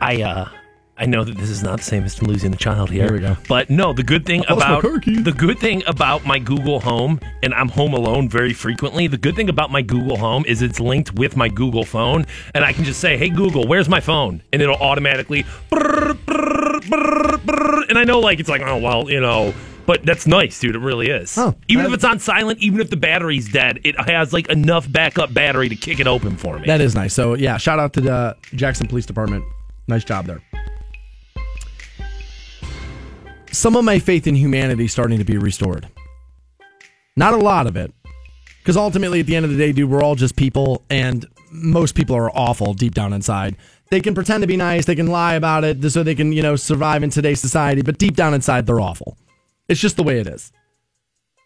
I 0.02 0.22
uh 0.22 0.50
I 0.98 1.06
know 1.06 1.26
that 1.26 1.38
this 1.38 1.50
is 1.50 1.62
not 1.62 1.80
the 1.80 1.84
same 1.84 2.06
as 2.06 2.22
losing 2.22 2.52
the 2.52 2.58
child 2.58 2.90
here. 2.90 3.08
There 3.08 3.14
we 3.14 3.20
go. 3.20 3.36
But 3.50 3.70
no, 3.70 3.92
the 3.92 4.04
good 4.04 4.26
thing 4.26 4.46
I 4.48 4.54
lost 4.54 4.68
my 4.68 4.80
about 4.80 5.04
the 5.04 5.34
good 5.36 5.60
thing 5.60 5.84
about 5.88 6.26
my 6.26 6.40
Google 6.40 6.80
Home, 6.80 7.20
and 7.44 7.54
I'm 7.54 7.68
home 7.68 7.94
alone 7.94 8.30
very 8.30 8.54
frequently. 8.54 9.08
The 9.08 9.18
good 9.18 9.36
thing 9.36 9.50
about 9.50 9.72
my 9.72 9.82
Google 9.82 10.16
Home 10.16 10.46
is 10.48 10.62
it's 10.62 10.80
linked 10.80 11.14
with 11.16 11.36
my 11.36 11.50
Google 11.50 11.84
phone, 11.84 12.26
and 12.54 12.64
I 12.64 12.72
can 12.72 12.86
just 12.86 13.02
say, 13.02 13.18
"Hey 13.18 13.30
Google, 13.30 13.68
where's 13.68 13.90
my 13.90 14.00
phone?" 14.00 14.42
and 14.54 14.62
it'll 14.62 14.78
automatically. 14.78 15.46
And 17.88 17.98
I 17.98 18.04
know, 18.06 18.20
like 18.20 18.40
it's 18.40 18.50
like, 18.50 18.62
oh 18.62 18.78
well, 18.78 19.10
you 19.10 19.20
know. 19.20 19.54
But 19.86 20.04
that's 20.04 20.26
nice, 20.26 20.60
dude. 20.60 20.76
It 20.76 20.80
really 20.80 21.10
is. 21.10 21.38
Oh, 21.38 21.54
even 21.68 21.86
if 21.86 21.94
it's 21.94 22.04
on 22.04 22.20
silent, 22.20 22.60
even 22.60 22.80
if 22.80 22.90
the 22.90 22.98
battery's 22.98 23.52
dead, 23.52 23.80
it 23.84 24.00
has 24.00 24.34
like 24.34 24.50
enough 24.50 24.92
backup 24.92 25.34
battery 25.34 25.70
to 25.70 25.76
kick 25.76 26.00
it 26.00 26.08
open 26.08 26.38
for 26.38 26.58
me. 26.58 26.66
That 26.66 26.82
is 26.82 26.96
nice. 26.96 27.14
So 27.14 27.36
yeah, 27.36 27.58
shout 27.58 27.80
out 27.80 27.94
to 27.94 28.02
the 28.02 28.38
Jackson 28.56 28.88
Police 28.88 29.06
Department. 29.06 29.46
Nice 29.88 30.04
job 30.04 30.26
there. 30.26 30.42
Some 33.56 33.78
of 33.78 33.86
my 33.86 34.00
faith 34.00 34.28
in 34.28 34.36
humanity 34.36 34.86
starting 34.90 35.18
to 35.18 35.24
be 35.24 35.38
restored. 35.38 35.88
Not 37.16 37.34
a 37.34 37.38
lot 37.38 37.68
of 37.68 37.78
it, 37.78 37.94
because 38.60 38.76
ultimately, 38.76 39.22
at 39.22 39.28
the 39.28 39.36
end 39.38 39.46
of 39.46 39.52
the 39.52 39.58
day, 39.58 39.72
dude, 39.72 39.90
we're 39.90 40.04
all 40.04 40.16
just 40.16 40.36
people, 40.36 40.84
and 40.90 41.26
most 41.52 41.96
people 41.96 42.18
are 42.18 42.30
awful 42.38 42.74
deep 42.74 42.94
down 42.94 43.14
inside. 43.14 43.56
They 43.92 44.02
can 44.02 44.14
pretend 44.14 44.42
to 44.42 44.48
be 44.48 44.58
nice, 44.58 44.84
they 44.84 44.96
can 44.96 45.08
lie 45.08 45.36
about 45.36 45.64
it, 45.64 45.90
so 45.90 46.04
they 46.04 46.16
can 46.16 46.34
you 46.34 46.42
know 46.42 46.58
survive 46.58 47.02
in 47.02 47.10
today's 47.10 47.40
society, 47.40 47.82
but 47.82 47.98
deep 47.98 48.18
down 48.18 48.34
inside, 48.34 48.66
they're 48.66 48.82
awful. 48.82 49.18
It's 49.70 49.80
just 49.80 49.96
the 49.96 50.04
way 50.04 50.20
it 50.20 50.28
is. 50.28 50.52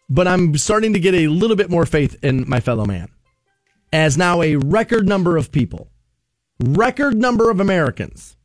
But 0.10 0.27
I'm 0.27 0.57
starting 0.57 0.94
to 0.94 0.99
get 0.99 1.14
a 1.14 1.27
little 1.27 1.56
bit 1.56 1.69
more 1.69 1.86
faith 1.86 2.18
in 2.23 2.49
my 2.49 2.60
fellow 2.60 2.86
man 2.86 3.10
as 3.94 4.18
now 4.18 4.41
a 4.41 4.56
record 4.56 5.07
number 5.07 5.38
of 5.38 5.52
people, 5.52 5.91
record 6.60 7.18
number 7.18 7.52
of 7.52 7.60
Americans 7.60 8.36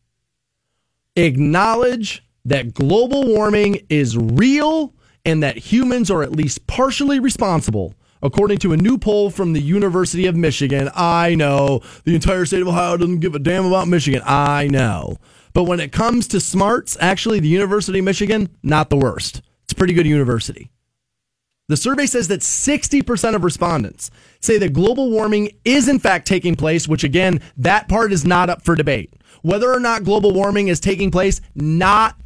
acknowledge 1.16 2.22
that 2.44 2.74
global 2.74 3.26
warming 3.26 3.86
is 3.88 4.16
real 4.16 4.92
and 5.24 5.42
that 5.42 5.56
humans 5.56 6.10
are 6.10 6.22
at 6.22 6.32
least 6.32 6.66
partially 6.66 7.18
responsible. 7.18 7.94
According 8.22 8.58
to 8.58 8.72
a 8.72 8.76
new 8.76 8.96
poll 8.96 9.30
from 9.30 9.52
the 9.52 9.60
University 9.60 10.26
of 10.26 10.34
Michigan, 10.34 10.90
I 10.94 11.34
know 11.34 11.82
the 12.04 12.14
entire 12.14 12.46
state 12.46 12.62
of 12.62 12.68
Ohio 12.68 12.96
doesn't 12.96 13.20
give 13.20 13.34
a 13.34 13.38
damn 13.38 13.66
about 13.66 13.88
Michigan. 13.88 14.22
I 14.24 14.68
know. 14.68 15.18
But 15.52 15.64
when 15.64 15.78
it 15.78 15.92
comes 15.92 16.26
to 16.28 16.40
smarts, 16.40 16.96
actually, 17.00 17.40
the 17.40 17.48
University 17.48 17.98
of 17.98 18.04
Michigan, 18.04 18.48
not 18.62 18.88
the 18.88 18.96
worst. 18.96 19.42
It's 19.64 19.72
a 19.72 19.76
pretty 19.76 19.94
good 19.94 20.06
university. 20.06 20.70
The 21.68 21.76
survey 21.76 22.04
says 22.06 22.28
that 22.28 22.40
60% 22.40 23.34
of 23.34 23.44
respondents 23.44 24.10
say 24.40 24.58
that 24.58 24.74
global 24.74 25.10
warming 25.10 25.50
is 25.64 25.88
in 25.88 25.98
fact 25.98 26.26
taking 26.26 26.56
place, 26.56 26.86
which 26.86 27.04
again, 27.04 27.40
that 27.56 27.88
part 27.88 28.12
is 28.12 28.24
not 28.24 28.50
up 28.50 28.62
for 28.62 28.74
debate. 28.74 29.14
Whether 29.40 29.72
or 29.72 29.80
not 29.80 30.04
global 30.04 30.32
warming 30.32 30.68
is 30.68 30.80
taking 30.80 31.10
place, 31.10 31.40
not 31.54 32.16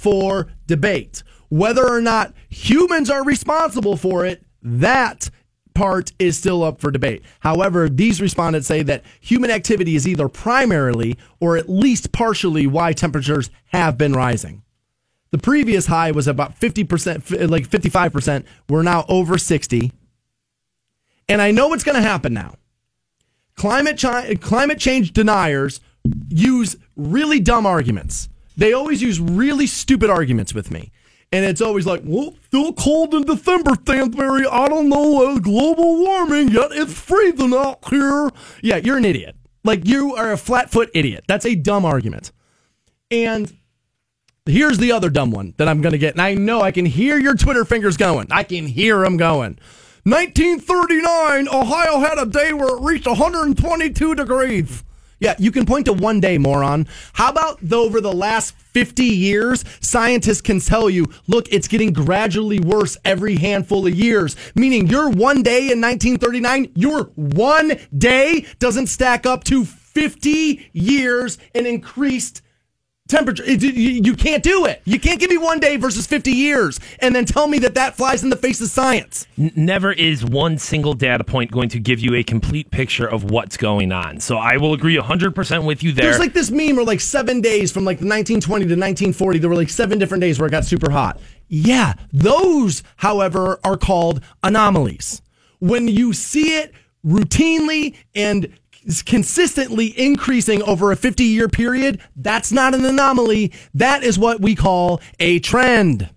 for 0.00 0.48
debate. 0.66 1.22
Whether 1.48 1.86
or 1.86 2.00
not 2.00 2.32
humans 2.48 3.10
are 3.10 3.24
responsible 3.24 3.96
for 3.96 4.24
it, 4.24 4.42
that 4.62 5.30
part 5.74 6.12
is 6.18 6.36
still 6.36 6.62
up 6.62 6.80
for 6.80 6.90
debate. 6.90 7.22
However, 7.40 7.88
these 7.88 8.20
respondents 8.20 8.66
say 8.66 8.82
that 8.82 9.04
human 9.20 9.50
activity 9.50 9.96
is 9.96 10.06
either 10.06 10.28
primarily 10.28 11.16
or 11.40 11.56
at 11.56 11.68
least 11.68 12.12
partially 12.12 12.66
why 12.66 12.92
temperatures 12.92 13.50
have 13.72 13.96
been 13.96 14.12
rising. 14.12 14.62
The 15.30 15.38
previous 15.38 15.86
high 15.86 16.10
was 16.10 16.26
about 16.26 16.58
50%, 16.58 17.48
like 17.48 17.68
55%. 17.68 18.44
We're 18.68 18.82
now 18.82 19.04
over 19.08 19.38
60. 19.38 19.92
And 21.28 21.40
I 21.40 21.52
know 21.52 21.68
what's 21.68 21.84
going 21.84 21.96
to 21.96 22.02
happen 22.02 22.34
now. 22.34 22.56
Climate, 23.56 24.00
chi- 24.00 24.34
climate 24.36 24.78
change 24.78 25.12
deniers 25.12 25.80
use 26.28 26.76
really 26.96 27.38
dumb 27.38 27.66
arguments. 27.66 28.28
They 28.56 28.72
always 28.72 29.02
use 29.02 29.20
really 29.20 29.66
stupid 29.66 30.10
arguments 30.10 30.54
with 30.54 30.70
me. 30.70 30.92
And 31.32 31.44
it's 31.44 31.60
always 31.60 31.86
like, 31.86 32.02
well, 32.04 32.34
still 32.46 32.72
cold 32.72 33.14
in 33.14 33.22
December, 33.24 33.72
Stansbury. 33.82 34.46
I 34.46 34.68
don't 34.68 34.88
know 34.88 35.30
uh, 35.30 35.38
global 35.38 35.98
warming 35.98 36.48
yet. 36.48 36.70
It's 36.72 36.92
freezing 36.92 37.54
out 37.54 37.88
here. 37.88 38.30
Yeah, 38.62 38.76
you're 38.76 38.96
an 38.96 39.04
idiot. 39.04 39.36
Like, 39.62 39.86
you 39.86 40.16
are 40.16 40.32
a 40.32 40.36
flat 40.36 40.70
foot 40.70 40.90
idiot. 40.92 41.24
That's 41.28 41.46
a 41.46 41.54
dumb 41.54 41.84
argument. 41.84 42.32
And 43.10 43.52
Here's 44.46 44.78
the 44.78 44.92
other 44.92 45.10
dumb 45.10 45.30
one 45.30 45.54
that 45.58 45.68
I'm 45.68 45.80
going 45.80 45.92
to 45.92 45.98
get. 45.98 46.14
And 46.14 46.22
I 46.22 46.34
know 46.34 46.60
I 46.60 46.70
can 46.72 46.86
hear 46.86 47.18
your 47.18 47.36
Twitter 47.36 47.64
fingers 47.64 47.96
going. 47.96 48.26
I 48.30 48.42
can 48.42 48.66
hear 48.66 49.00
them 49.00 49.16
going. 49.16 49.58
1939, 50.04 51.48
Ohio 51.48 51.98
had 51.98 52.18
a 52.18 52.26
day 52.26 52.52
where 52.52 52.76
it 52.76 52.80
reached 52.80 53.06
122 53.06 54.14
degrees. 54.14 54.82
Yeah, 55.20 55.34
you 55.38 55.52
can 55.52 55.66
point 55.66 55.84
to 55.84 55.92
one 55.92 56.18
day, 56.18 56.38
moron. 56.38 56.88
How 57.12 57.28
about 57.28 57.58
though 57.60 57.84
over 57.84 58.00
the 58.00 58.12
last 58.12 58.54
50 58.56 59.04
years, 59.04 59.64
scientists 59.80 60.40
can 60.40 60.60
tell 60.60 60.88
you, 60.88 61.06
look, 61.26 61.46
it's 61.52 61.68
getting 61.68 61.92
gradually 61.92 62.58
worse 62.58 62.96
every 63.04 63.36
handful 63.36 63.86
of 63.86 63.94
years. 63.94 64.34
Meaning 64.54 64.86
your 64.86 65.10
one 65.10 65.42
day 65.42 65.70
in 65.70 65.80
1939, 65.80 66.72
your 66.74 67.04
one 67.16 67.78
day 67.96 68.46
doesn't 68.58 68.86
stack 68.86 69.26
up 69.26 69.44
to 69.44 69.64
50 69.66 70.70
years 70.72 71.36
in 71.54 71.66
increased 71.66 72.42
temperature. 73.10 73.44
You, 73.44 74.14
can't 74.14 74.42
do 74.42 74.64
it. 74.66 74.82
You 74.84 74.98
can't 74.98 75.20
give 75.20 75.30
me 75.30 75.38
one 75.38 75.60
day 75.60 75.76
versus 75.76 76.06
50 76.06 76.30
years 76.30 76.80
and 77.00 77.14
then 77.14 77.24
tell 77.24 77.46
me 77.46 77.58
that 77.60 77.74
that 77.74 77.96
flies 77.96 78.22
in 78.22 78.30
the 78.30 78.36
face 78.36 78.60
of 78.60 78.68
science. 78.68 79.26
Never 79.36 79.92
is 79.92 80.24
one 80.24 80.58
single 80.58 80.94
data 80.94 81.24
point 81.24 81.50
going 81.50 81.68
to 81.70 81.78
give 81.78 82.00
you 82.00 82.14
a 82.14 82.22
complete 82.22 82.70
picture 82.70 83.06
of 83.06 83.30
what's 83.30 83.56
going 83.56 83.92
on. 83.92 84.20
So 84.20 84.38
I 84.38 84.56
will 84.56 84.72
agree 84.72 84.96
100% 84.96 85.66
with 85.66 85.82
you 85.82 85.92
there. 85.92 86.06
There's 86.06 86.18
like 86.18 86.32
this 86.32 86.50
meme 86.50 86.76
where 86.76 86.84
like 86.84 87.00
seven 87.00 87.40
days 87.40 87.72
from 87.72 87.84
like 87.84 87.96
1920 87.96 88.64
to 88.64 88.74
1940, 88.74 89.38
there 89.38 89.50
were 89.50 89.56
like 89.56 89.70
seven 89.70 89.98
different 89.98 90.22
days 90.22 90.38
where 90.38 90.46
it 90.46 90.50
got 90.50 90.64
super 90.64 90.90
hot. 90.90 91.20
Yeah, 91.48 91.94
those, 92.12 92.82
however, 92.96 93.58
are 93.64 93.76
called 93.76 94.22
anomalies. 94.42 95.20
When 95.58 95.88
you 95.88 96.12
see 96.12 96.54
it 96.54 96.72
routinely 97.04 97.96
and 98.14 98.56
consistently 99.02 99.98
increasing 99.98 100.62
over 100.62 100.92
a 100.92 100.96
50 100.96 101.24
year 101.24 101.48
period, 101.48 102.00
that's 102.16 102.52
not 102.52 102.74
an 102.74 102.84
anomaly. 102.84 103.52
That 103.74 104.02
is 104.02 104.18
what 104.18 104.40
we 104.40 104.54
call 104.54 105.00
a 105.18 105.38
trend. 105.40 106.10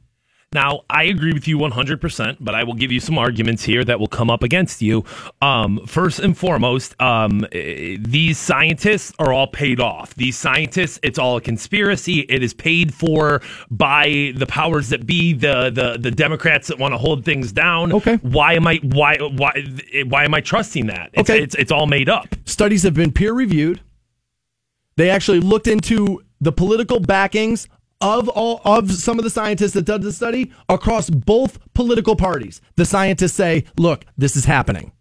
Now, 0.54 0.82
I 0.90 1.04
agree 1.06 1.34
with 1.34 1.48
you 1.48 1.58
100%, 1.58 2.38
but 2.40 2.54
I 2.56 2.64
will 2.64 2.74
give 2.76 2.92
you 2.92 3.00
some 3.00 3.18
arguments 3.18 3.64
here 3.64 3.84
that 3.84 4.00
will 4.00 4.08
come 4.08 4.30
up 4.30 4.44
against 4.44 4.82
you. 4.82 5.04
Um, 5.42 5.86
first 5.88 6.20
and 6.20 6.38
foremost, 6.38 7.00
um, 7.02 7.46
eh, 7.52 7.98
these 8.00 8.38
scientists 8.38 9.14
are 9.20 9.34
all 9.34 9.48
paid 9.48 9.80
off. 9.80 10.14
These 10.16 10.38
scientists, 10.38 11.00
it's 11.04 11.18
all 11.18 11.38
a 11.38 11.42
conspiracy. 11.42 12.22
It 12.30 12.44
is 12.44 12.54
paid 12.54 12.94
for 12.94 13.42
by 13.72 14.34
the 14.36 14.46
powers 14.46 14.90
that 14.90 15.06
be, 15.06 15.34
the 15.34 15.72
the, 15.72 15.98
the 16.00 16.12
Democrats 16.12 16.68
that 16.68 16.78
want 16.78 16.94
to 16.94 16.98
hold 16.98 17.26
things 17.26 17.52
down. 17.52 17.92
Okay. 17.94 18.16
Why 18.18 18.54
am 18.54 18.68
I 18.68 18.78
why 18.84 19.18
why 19.18 19.64
why 20.08 20.24
am 20.26 20.34
I 20.34 20.42
trusting 20.42 20.88
that? 20.88 21.10
It's, 21.14 21.30
Okay. 21.30 21.42
it's 21.42 21.56
it's 21.56 21.72
all 21.72 21.88
made 21.88 22.10
up. 22.10 22.36
Studies 22.46 22.84
have 22.84 22.94
been 22.94 23.12
peer 23.12 23.34
reviewed. 23.34 23.82
They 24.96 25.10
actually 25.10 25.40
looked 25.40 25.68
into 25.68 26.22
the 26.40 26.52
political 26.52 27.00
backings 27.00 27.68
of 28.02 28.28
all 28.30 28.62
of 28.66 28.92
some 28.92 29.18
of 29.18 29.24
the 29.24 29.30
scientists 29.30 29.72
that 29.74 29.86
did 29.86 30.02
the 30.02 30.12
study 30.12 30.52
across 30.70 31.10
both 31.10 31.58
political 31.74 32.16
parties. 32.16 32.62
The 32.76 32.86
scientists 32.86 33.34
say, 33.34 33.66
"Look, 33.78 34.06
this 34.18 34.36
is 34.36 34.46
happening." 34.46 34.92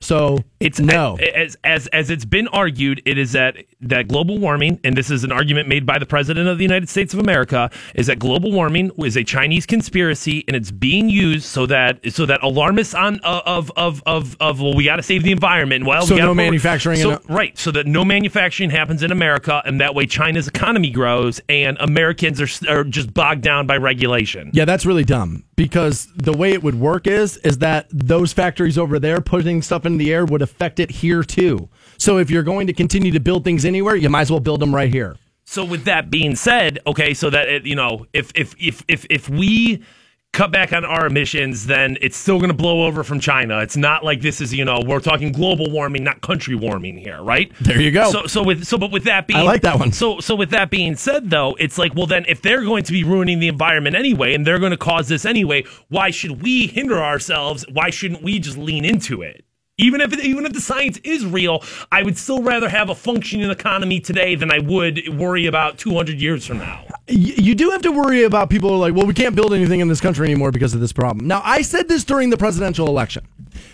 So 0.00 0.38
It's 0.58 0.80
no. 0.80 1.16
as 1.16 1.56
as 1.62 1.86
as 1.88 2.10
it's 2.10 2.24
been 2.24 2.48
argued, 2.48 3.02
it 3.04 3.18
is 3.18 3.32
that 3.32 3.56
that 3.82 4.08
global 4.08 4.38
warming, 4.38 4.78
and 4.84 4.96
this 4.96 5.10
is 5.10 5.24
an 5.24 5.32
argument 5.32 5.68
made 5.68 5.84
by 5.84 5.98
the 5.98 6.06
president 6.06 6.48
of 6.48 6.58
the 6.58 6.64
United 6.64 6.88
States 6.88 7.12
of 7.12 7.20
America, 7.20 7.70
is 7.94 8.06
that 8.06 8.18
global 8.18 8.52
warming 8.52 8.90
is 8.98 9.16
a 9.16 9.24
Chinese 9.24 9.66
conspiracy, 9.66 10.44
and 10.46 10.56
it's 10.56 10.70
being 10.70 11.08
used 11.08 11.44
so 11.44 11.66
that 11.66 11.98
so 12.12 12.24
that 12.26 12.42
alarmists 12.42 12.94
on 12.94 13.20
uh, 13.24 13.42
of 13.44 13.70
of 13.76 14.02
of 14.06 14.36
of 14.40 14.60
well, 14.60 14.74
we 14.74 14.84
got 14.84 14.96
to 14.96 15.02
save 15.02 15.22
the 15.22 15.32
environment. 15.32 15.84
Well, 15.84 16.06
So 16.06 16.14
we 16.14 16.20
gotta 16.20 16.30
no 16.30 16.34
manufacturing 16.34 16.98
So, 16.98 17.10
in 17.10 17.16
a- 17.16 17.34
right, 17.34 17.58
so 17.58 17.70
that 17.72 17.86
no 17.86 18.04
manufacturing 18.04 18.70
happens 18.70 19.02
in 19.02 19.10
America, 19.12 19.62
and 19.64 19.80
that 19.80 19.94
way 19.94 20.06
China's 20.06 20.48
economy 20.48 20.90
grows, 20.90 21.40
and 21.48 21.76
Americans 21.80 22.40
are 22.40 22.48
are 22.70 22.84
just 22.84 23.12
bogged 23.12 23.42
down 23.42 23.66
by 23.66 23.76
regulation. 23.76 24.50
Yeah, 24.52 24.64
that's 24.64 24.86
really 24.86 25.04
dumb 25.04 25.44
because 25.56 26.08
the 26.16 26.32
way 26.32 26.52
it 26.52 26.62
would 26.62 26.76
work 26.76 27.06
is 27.06 27.36
is 27.38 27.58
that 27.58 27.86
those 27.90 28.32
factories 28.32 28.78
over 28.78 28.98
there 28.98 29.20
putting 29.20 29.62
stuff 29.62 29.84
in 29.86 29.98
the 29.98 30.12
air 30.12 30.24
would 30.24 30.42
affect 30.42 30.78
it 30.80 30.90
here 30.90 31.22
too. 31.22 31.68
So 32.02 32.18
if 32.18 32.30
you're 32.30 32.42
going 32.42 32.66
to 32.66 32.72
continue 32.72 33.12
to 33.12 33.20
build 33.20 33.44
things 33.44 33.64
anywhere, 33.64 33.94
you 33.94 34.10
might 34.10 34.22
as 34.22 34.30
well 34.32 34.40
build 34.40 34.58
them 34.58 34.74
right 34.74 34.92
here. 34.92 35.14
So 35.44 35.64
with 35.64 35.84
that 35.84 36.10
being 36.10 36.34
said, 36.34 36.80
okay, 36.84 37.14
so 37.14 37.30
that 37.30 37.48
it, 37.48 37.64
you 37.64 37.76
know, 37.76 38.06
if 38.12 38.32
if 38.34 38.56
if 38.58 38.82
if 38.88 39.06
if 39.08 39.28
we 39.28 39.84
cut 40.32 40.50
back 40.50 40.72
on 40.72 40.84
our 40.84 41.06
emissions, 41.06 41.66
then 41.66 41.96
it's 42.00 42.16
still 42.16 42.38
going 42.38 42.50
to 42.50 42.56
blow 42.56 42.86
over 42.86 43.04
from 43.04 43.20
China. 43.20 43.60
It's 43.60 43.76
not 43.76 44.02
like 44.04 44.20
this 44.20 44.40
is 44.40 44.52
you 44.52 44.64
know 44.64 44.80
we're 44.84 44.98
talking 44.98 45.30
global 45.30 45.70
warming, 45.70 46.02
not 46.02 46.22
country 46.22 46.56
warming 46.56 46.98
here, 46.98 47.22
right? 47.22 47.52
There 47.60 47.80
you 47.80 47.92
go. 47.92 48.10
So 48.10 48.26
so 48.26 48.42
with 48.42 48.64
so 48.64 48.78
but 48.78 48.90
with 48.90 49.04
that 49.04 49.28
being, 49.28 49.38
I 49.38 49.42
like 49.44 49.62
that 49.62 49.78
one. 49.78 49.92
So 49.92 50.18
so 50.18 50.34
with 50.34 50.50
that 50.50 50.70
being 50.70 50.96
said, 50.96 51.30
though, 51.30 51.54
it's 51.60 51.78
like 51.78 51.94
well 51.94 52.08
then 52.08 52.24
if 52.26 52.42
they're 52.42 52.64
going 52.64 52.82
to 52.82 52.92
be 52.92 53.04
ruining 53.04 53.38
the 53.38 53.46
environment 53.46 53.94
anyway, 53.94 54.34
and 54.34 54.44
they're 54.44 54.58
going 54.58 54.72
to 54.72 54.76
cause 54.76 55.06
this 55.06 55.24
anyway, 55.24 55.62
why 55.88 56.10
should 56.10 56.42
we 56.42 56.66
hinder 56.66 56.98
ourselves? 56.98 57.64
Why 57.70 57.90
shouldn't 57.90 58.24
we 58.24 58.40
just 58.40 58.58
lean 58.58 58.84
into 58.84 59.22
it? 59.22 59.44
Even 59.82 60.00
if 60.00 60.12
it, 60.12 60.20
even 60.20 60.46
if 60.46 60.52
the 60.52 60.60
science 60.60 60.98
is 61.02 61.26
real, 61.26 61.62
I 61.90 62.02
would 62.02 62.16
still 62.16 62.42
rather 62.42 62.68
have 62.68 62.88
a 62.88 62.94
functioning 62.94 63.50
economy 63.50 63.98
today 63.98 64.36
than 64.36 64.50
I 64.52 64.60
would 64.60 65.18
worry 65.18 65.46
about 65.46 65.78
200 65.78 66.20
years 66.20 66.46
from 66.46 66.58
now. 66.58 66.84
You 67.08 67.54
do 67.56 67.70
have 67.70 67.82
to 67.82 67.90
worry 67.90 68.22
about 68.22 68.48
people 68.48 68.70
are 68.72 68.78
like, 68.78 68.94
well, 68.94 69.06
we 69.06 69.14
can't 69.14 69.34
build 69.34 69.52
anything 69.52 69.80
in 69.80 69.88
this 69.88 70.00
country 70.00 70.24
anymore 70.24 70.52
because 70.52 70.72
of 70.72 70.80
this 70.80 70.92
problem. 70.92 71.26
Now, 71.26 71.42
I 71.44 71.62
said 71.62 71.88
this 71.88 72.04
during 72.04 72.30
the 72.30 72.36
presidential 72.36 72.86
election 72.86 73.26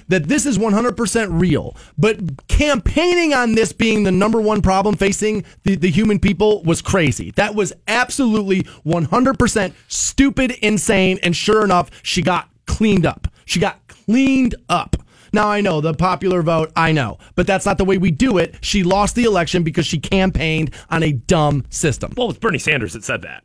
that 0.09 0.25
this 0.25 0.47
is 0.47 0.57
100% 0.59 1.41
real, 1.41 1.77
but 1.99 2.49
campaigning 2.49 3.35
on 3.35 3.55
this 3.55 3.73
being 3.73 4.03
the 4.03 4.11
number 4.11 4.41
one 4.41 4.63
problem 4.63 4.97
facing 4.97 5.45
the, 5.65 5.77
the 5.77 5.91
human 5.91 6.19
people 6.19 6.63
was 6.63 6.81
crazy. 6.81 7.33
That 7.33 7.55
was 7.55 7.73
absolutely 7.87 8.63
100% 8.63 9.73
stupid, 9.89 10.53
insane, 10.63 11.19
and 11.23 11.37
sure 11.37 11.63
enough, 11.63 11.91
she 12.03 12.23
got 12.23 12.49
cleaned 12.67 13.05
up. 13.05 13.29
She 13.45 13.61
got 13.61 13.87
cleaned 13.87 14.55
up. 14.69 14.97
Now 15.33 15.49
I 15.49 15.61
know 15.61 15.81
the 15.81 15.95
popular 15.95 16.43
vote, 16.43 16.73
I 16.77 16.93
know, 16.93 17.19
but 17.35 17.47
that's 17.47 17.67
not 17.67 17.79
the 17.79 17.85
way 17.85 17.99
we 17.99 18.11
do 18.11 18.39
it. 18.39 18.57
She 18.61 18.83
lost 18.83 19.15
the 19.15 19.25
election 19.25 19.63
because 19.63 19.87
she 19.87 19.99
campaigned 19.99 20.73
on 20.91 21.03
a 21.03 21.13
dumb 21.13 21.65
system. 21.71 22.13
Well, 22.17 22.31
it's 22.31 22.39
Bernie 22.39 22.59
Sanders 22.59 22.93
that 22.95 23.05
said 23.05 23.23
that. 23.23 23.45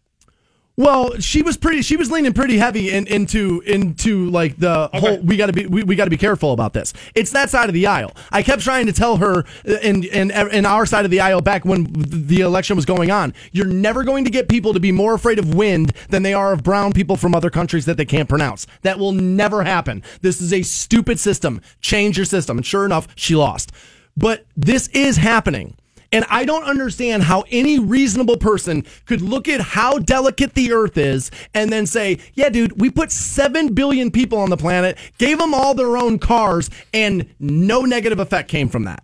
Well, 0.75 1.19
she 1.19 1.43
was 1.43 1.55
pretty. 1.55 1.83
She 1.83 1.97
was 1.97 2.09
leaning 2.09 2.33
pretty 2.33 2.57
heavy 2.57 2.89
in, 2.91 3.05
into 3.05 3.61
into 3.61 4.29
like 4.31 4.57
the 4.57 4.89
whole. 4.91 5.19
We 5.19 5.37
got 5.37 5.45
to 5.45 5.53
be 5.53 5.67
we, 5.67 5.83
we 5.83 5.95
got 5.95 6.05
to 6.05 6.09
be 6.09 6.17
careful 6.17 6.51
about 6.51 6.73
this. 6.73 6.93
It's 7.13 7.29
that 7.31 7.51
side 7.51 7.69
of 7.69 7.75
the 7.75 7.85
aisle. 7.85 8.11
I 8.31 8.41
kept 8.41 8.63
trying 8.63 8.87
to 8.87 8.93
tell 8.93 9.17
her 9.17 9.43
uh, 9.67 9.73
in 9.83 10.03
in 10.03 10.31
in 10.31 10.65
our 10.65 10.87
side 10.87 11.05
of 11.05 11.11
the 11.11 11.19
aisle 11.19 11.41
back 11.41 11.63
when 11.63 11.93
the 11.93 12.41
election 12.41 12.75
was 12.75 12.85
going 12.85 13.11
on. 13.11 13.35
You're 13.51 13.67
never 13.67 14.03
going 14.03 14.23
to 14.25 14.31
get 14.31 14.49
people 14.49 14.73
to 14.73 14.79
be 14.79 14.91
more 14.91 15.13
afraid 15.13 15.37
of 15.37 15.53
wind 15.53 15.93
than 16.09 16.23
they 16.23 16.33
are 16.33 16.53
of 16.53 16.63
brown 16.63 16.91
people 16.91 17.17
from 17.17 17.35
other 17.35 17.51
countries 17.51 17.85
that 17.85 17.97
they 17.97 18.05
can't 18.05 18.27
pronounce. 18.27 18.65
That 18.81 18.97
will 18.97 19.11
never 19.11 19.63
happen. 19.63 20.01
This 20.21 20.41
is 20.41 20.51
a 20.51 20.63
stupid 20.63 21.19
system. 21.19 21.61
Change 21.81 22.17
your 22.17 22.25
system. 22.25 22.57
And 22.57 22.65
sure 22.65 22.83
enough, 22.83 23.07
she 23.13 23.35
lost. 23.35 23.71
But 24.17 24.45
this 24.57 24.87
is 24.87 25.17
happening. 25.17 25.75
And 26.13 26.25
I 26.29 26.45
don't 26.45 26.63
understand 26.63 27.23
how 27.23 27.43
any 27.49 27.79
reasonable 27.79 28.37
person 28.37 28.85
could 29.05 29.21
look 29.21 29.49
at 29.49 29.59
how 29.59 29.97
delicate 29.97 30.53
the 30.53 30.71
earth 30.71 30.97
is 30.97 31.31
and 31.53 31.73
then 31.73 31.87
say, 31.87 32.19
yeah, 32.35 32.49
dude, 32.49 32.79
we 32.79 32.91
put 32.91 33.11
7 33.11 33.73
billion 33.73 34.11
people 34.11 34.37
on 34.37 34.51
the 34.51 34.57
planet, 34.57 34.97
gave 35.17 35.39
them 35.39 35.53
all 35.53 35.73
their 35.73 35.97
own 35.97 36.19
cars, 36.19 36.69
and 36.93 37.27
no 37.39 37.81
negative 37.81 38.19
effect 38.19 38.47
came 38.47 38.69
from 38.69 38.85
that. 38.85 39.03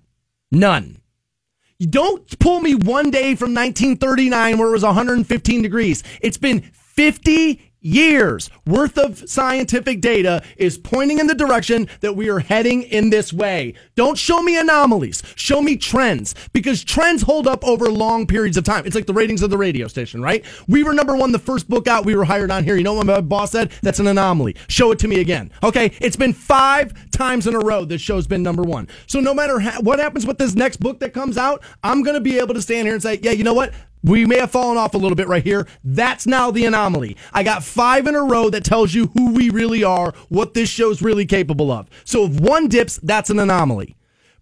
None. 0.51 1.01
Don't 1.79 2.39
pull 2.39 2.59
me 2.59 2.75
one 2.75 3.09
day 3.09 3.35
from 3.35 3.53
1939 3.55 4.57
where 4.57 4.67
it 4.67 4.71
was 4.71 4.83
115 4.83 5.61
degrees. 5.61 6.03
It's 6.21 6.37
been 6.37 6.61
50 6.61 7.68
years 7.81 8.49
worth 8.65 8.97
of 8.97 9.29
scientific 9.29 10.01
data 10.01 10.43
is 10.57 10.77
pointing 10.77 11.19
in 11.19 11.27
the 11.27 11.35
direction 11.35 11.87
that 12.01 12.15
we 12.15 12.29
are 12.29 12.39
heading 12.39 12.83
in 12.83 13.09
this 13.09 13.31
way. 13.31 13.73
Don't 13.95 14.17
show 14.17 14.41
me 14.41 14.57
anomalies. 14.57 15.23
Show 15.35 15.61
me 15.61 15.77
trends 15.77 16.35
because 16.53 16.83
trends 16.83 17.23
hold 17.23 17.47
up 17.47 17.65
over 17.65 17.89
long 17.89 18.27
periods 18.27 18.57
of 18.57 18.63
time. 18.63 18.85
It's 18.85 18.95
like 18.95 19.05
the 19.05 19.13
ratings 19.13 19.41
of 19.41 19.49
the 19.49 19.57
radio 19.57 19.87
station, 19.87 20.21
right? 20.21 20.43
We 20.67 20.83
were 20.83 20.93
number 20.93 21.15
one 21.15 21.31
the 21.31 21.39
first 21.39 21.69
book 21.69 21.87
out. 21.87 22.05
We 22.05 22.15
were 22.15 22.25
hired 22.25 22.51
on 22.51 22.63
here. 22.63 22.75
You 22.75 22.83
know 22.83 22.93
what 22.93 23.05
my 23.05 23.21
boss 23.21 23.51
said? 23.51 23.71
That's 23.81 23.99
an 23.99 24.07
anomaly. 24.07 24.55
Show 24.67 24.91
it 24.91 24.99
to 24.99 25.07
me 25.07 25.19
again. 25.21 25.51
Okay. 25.63 25.91
It's 26.01 26.15
been 26.15 26.33
five 26.33 27.11
times 27.11 27.47
in 27.47 27.55
a 27.55 27.59
row 27.59 27.85
this 27.85 28.01
show's 28.01 28.27
been 28.27 28.43
number 28.43 28.63
one. 28.63 28.87
So 29.07 29.19
no 29.19 29.33
matter 29.33 29.59
ha- 29.59 29.79
what 29.81 29.99
happens 29.99 30.25
with 30.25 30.37
this 30.37 30.55
next 30.55 30.77
book 30.77 30.99
that 30.99 31.13
comes 31.13 31.37
out, 31.37 31.63
I'm 31.83 32.03
going 32.03 32.15
to 32.15 32.21
be 32.21 32.39
able 32.39 32.53
to 32.53 32.61
stand 32.61 32.87
here 32.87 32.93
and 32.93 33.03
say, 33.03 33.19
yeah, 33.21 33.31
you 33.31 33.43
know 33.43 33.53
what? 33.53 33.73
We 34.03 34.25
may 34.25 34.37
have 34.39 34.51
fallen 34.51 34.77
off 34.77 34.93
a 34.93 34.97
little 34.97 35.15
bit 35.15 35.27
right 35.27 35.43
here. 35.43 35.67
That's 35.83 36.25
now 36.25 36.51
the 36.51 36.65
anomaly. 36.65 37.17
I 37.33 37.43
got 37.43 37.63
five 37.63 38.07
in 38.07 38.15
a 38.15 38.23
row 38.23 38.49
that 38.49 38.63
tells 38.63 38.93
you 38.93 39.07
who 39.07 39.33
we 39.33 39.49
really 39.49 39.83
are, 39.83 40.13
what 40.29 40.53
this 40.53 40.69
show's 40.69 41.01
really 41.01 41.25
capable 41.25 41.71
of. 41.71 41.89
So 42.05 42.25
if 42.25 42.39
one 42.39 42.67
dips, 42.67 42.97
that's 43.03 43.29
an 43.29 43.39
anomaly. 43.39 43.95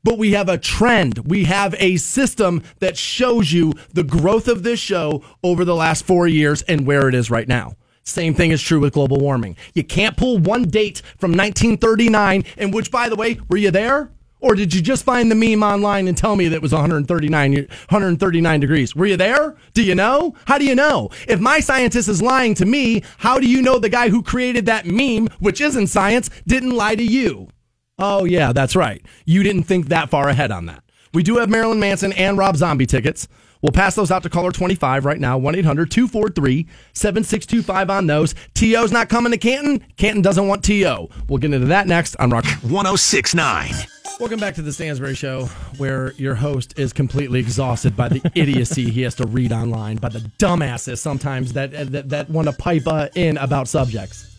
But 0.04 0.20
we 0.20 0.34
have 0.34 0.48
a 0.48 0.58
trend. 0.58 1.20
We 1.28 1.46
have 1.46 1.76
a 1.80 1.98
system 1.98 2.64
that 2.80 2.98
shows 2.98 3.52
you 3.52 3.74
the 3.94 4.04
growth 4.04 4.48
of 4.48 4.64
this 4.64 4.80
show 4.80 5.24
over 5.44 5.66
the 5.66 5.76
last 5.76 6.06
four 6.06 6.28
years 6.28 6.62
and 6.64 6.86
where 6.86 7.10
it 7.10 7.16
is 7.16 7.32
right 7.32 7.48
now. 7.48 7.76
Same 8.04 8.34
thing 8.34 8.52
is 8.52 8.62
true 8.62 8.80
with 8.80 8.94
global 8.94 9.18
warming. 9.18 9.58
You 9.74 9.84
can't 9.84 10.16
pull 10.16 10.38
one 10.38 10.64
date 10.64 11.02
from 11.18 11.32
1939, 11.32 12.46
and 12.58 12.74
which, 12.74 12.90
by 12.90 13.10
the 13.10 13.18
way, 13.18 13.40
were 13.50 13.58
you 13.58 13.70
there? 13.70 14.12
Or 14.40 14.54
did 14.54 14.74
you 14.74 14.82
just 14.82 15.04
find 15.04 15.32
the 15.32 15.36
meme 15.36 15.64
online 15.64 16.08
and 16.08 16.18
tell 16.18 16.36
me 16.36 16.48
that 16.48 16.56
it 16.58 16.62
was 16.62 16.72
139, 16.72 17.54
139 17.54 18.60
degrees? 18.60 18.96
Were 18.96 19.08
you 19.08 19.18
there? 19.18 19.56
Do 19.74 19.84
you 19.84 19.96
know? 19.96 20.36
How 20.46 20.58
do 20.58 20.66
you 20.66 20.76
know? 20.76 21.10
If 21.28 21.40
my 21.40 21.60
scientist 21.60 22.08
is 22.08 22.22
lying 22.22 22.54
to 22.56 22.66
me, 22.66 23.04
how 23.18 23.40
do 23.40 23.48
you 23.50 23.62
know 23.62 23.80
the 23.80 23.90
guy 23.90 24.10
who 24.10 24.22
created 24.22 24.68
that 24.68 24.86
meme, 24.86 25.28
which 25.40 25.60
isn't 25.60 25.88
science, 25.88 26.30
didn't 26.46 26.76
lie 26.76 26.96
to 26.96 27.04
you? 27.04 27.50
Oh, 27.98 28.26
yeah, 28.26 28.54
that's 28.54 28.76
right. 28.76 29.04
You 29.26 29.42
didn't 29.42 29.64
think 29.64 29.88
that 29.88 30.10
far 30.10 30.30
ahead 30.30 30.52
on 30.52 30.68
that. 30.68 30.84
We 31.14 31.24
do 31.24 31.38
have 31.38 31.50
Marilyn 31.50 31.80
Manson 31.80 32.14
and 32.14 32.38
Rob 32.38 32.58
Zombie 32.58 32.86
tickets. 32.86 33.28
We'll 33.62 33.72
pass 33.72 33.96
those 33.96 34.12
out 34.12 34.24
to 34.24 34.30
caller 34.30 34.52
25 34.52 35.06
right 35.06 35.20
now, 35.20 35.38
1 35.38 35.56
800 35.56 35.92
243 35.92 36.68
7625 36.94 37.90
on 37.90 38.08
those. 38.08 38.36
T.O.'s 38.54 38.92
not 38.92 39.10
coming 39.10 39.32
to 39.32 39.38
Canton. 39.38 39.86
Canton 39.98 40.22
doesn't 40.22 40.48
want 40.48 40.64
T.O. 40.64 41.10
We'll 41.28 41.40
get 41.40 41.54
into 41.54 41.68
that 41.68 41.88
next 41.88 42.16
on 42.18 42.30
Rock 42.30 42.46
1069. 42.46 43.72
Welcome 44.20 44.40
back 44.40 44.56
to 44.56 44.64
the 44.64 44.74
Stansbury 44.74 45.14
Show, 45.14 45.46
where 45.78 46.12
your 46.14 46.34
host 46.34 46.80
is 46.80 46.92
completely 46.92 47.40
exhausted 47.40 47.96
by 47.96 48.10
the 48.10 48.32
idiocy 48.34 48.90
he 48.90 49.04
has 49.04 49.14
to 49.16 49.28
read 49.28 49.52
online, 49.52 49.98
by 49.98 50.10
the 50.10 50.20
dumbasses 50.40 50.98
sometimes 50.98 51.54
that 51.54 51.72
that, 51.92 52.10
that 52.10 52.30
want 52.30 52.48
to 52.48 52.54
pipe 52.54 52.88
uh, 52.88 53.10
in 53.14 53.38
about 53.38 53.68
subjects. 53.68 54.34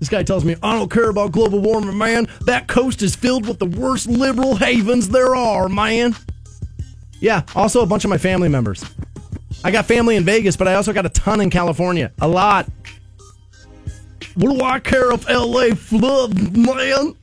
This 0.00 0.08
guy 0.08 0.24
tells 0.24 0.44
me, 0.44 0.56
I 0.62 0.76
don't 0.76 0.90
care 0.90 1.08
about 1.08 1.32
global 1.32 1.60
warming, 1.60 1.96
man. 1.96 2.26
That 2.42 2.66
coast 2.66 3.00
is 3.00 3.16
filled 3.16 3.46
with 3.46 3.58
the 3.58 3.66
worst 3.66 4.08
liberal 4.08 4.56
havens 4.56 5.08
there 5.08 5.34
are, 5.34 5.68
man. 5.68 6.14
Yeah, 7.20 7.42
also 7.54 7.82
a 7.82 7.86
bunch 7.86 8.04
of 8.04 8.10
my 8.10 8.18
family 8.18 8.48
members. 8.48 8.84
I 9.64 9.70
got 9.70 9.86
family 9.86 10.16
in 10.16 10.24
Vegas, 10.24 10.56
but 10.56 10.68
I 10.68 10.74
also 10.74 10.92
got 10.92 11.06
a 11.06 11.08
ton 11.10 11.40
in 11.40 11.50
California. 11.50 12.12
A 12.20 12.28
lot. 12.28 12.68
What 14.34 14.58
do 14.58 14.64
I 14.64 14.78
care 14.80 15.12
if 15.12 15.28
LA 15.28 15.74
flood, 15.74 16.56
man? 16.56 17.14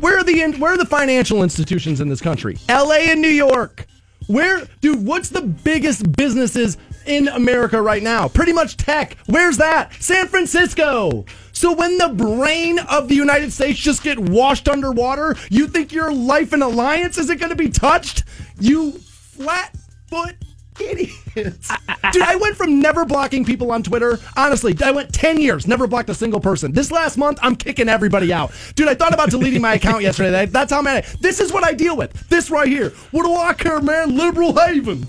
Where 0.00 0.18
are 0.18 0.24
the 0.24 0.42
in- 0.42 0.58
where 0.58 0.72
are 0.72 0.76
the 0.76 0.84
financial 0.86 1.42
institutions 1.42 2.00
in 2.00 2.08
this 2.08 2.20
country? 2.20 2.58
LA 2.68 3.10
and 3.10 3.22
New 3.22 3.28
York. 3.28 3.86
Where, 4.26 4.66
dude? 4.80 5.06
What's 5.06 5.28
the 5.28 5.42
biggest 5.42 6.10
businesses 6.16 6.76
in 7.06 7.28
America 7.28 7.80
right 7.80 8.02
now? 8.02 8.26
Pretty 8.26 8.52
much 8.52 8.76
tech. 8.76 9.16
Where's 9.26 9.56
that? 9.58 9.92
San 10.00 10.26
Francisco. 10.26 11.24
So 11.52 11.72
when 11.72 11.96
the 11.98 12.08
brain 12.08 12.80
of 12.80 13.08
the 13.08 13.14
United 13.14 13.52
States 13.52 13.78
just 13.78 14.02
get 14.02 14.18
washed 14.18 14.68
underwater, 14.68 15.36
you 15.48 15.68
think 15.68 15.92
your 15.92 16.12
life 16.12 16.52
and 16.52 16.62
Alliance 16.62 17.16
isn't 17.16 17.38
going 17.38 17.50
to 17.50 17.56
be 17.56 17.68
touched? 17.70 18.24
You 18.58 19.00
flat 19.36 19.76
foot 20.08 20.36
idiots. 20.80 21.26
Dude, 22.12 22.22
I 22.22 22.36
went 22.36 22.56
from 22.56 22.80
never 22.80 23.04
blocking 23.04 23.44
people 23.44 23.72
on 23.72 23.82
Twitter. 23.82 24.18
Honestly, 24.36 24.74
I 24.84 24.90
went 24.90 25.12
10 25.12 25.40
years, 25.40 25.66
never 25.66 25.86
blocked 25.86 26.10
a 26.10 26.14
single 26.14 26.40
person. 26.40 26.72
This 26.72 26.90
last 26.90 27.16
month, 27.16 27.38
I'm 27.42 27.56
kicking 27.56 27.88
everybody 27.88 28.32
out. 28.32 28.52
Dude, 28.74 28.88
I 28.88 28.94
thought 28.94 29.14
about 29.14 29.30
deleting 29.30 29.60
my 29.60 29.74
account 29.74 30.02
yesterday. 30.02 30.46
That's 30.46 30.72
how 30.72 30.82
mad 30.82 31.04
I 31.04 31.16
This 31.20 31.40
is 31.40 31.52
what 31.52 31.64
I 31.64 31.72
deal 31.72 31.96
with. 31.96 32.28
This 32.28 32.50
right 32.50 32.68
here. 32.68 32.90
What 33.10 33.24
do 33.24 33.34
I 33.34 33.54
care, 33.54 33.80
man? 33.80 34.16
Liberal 34.16 34.54
haven. 34.58 35.06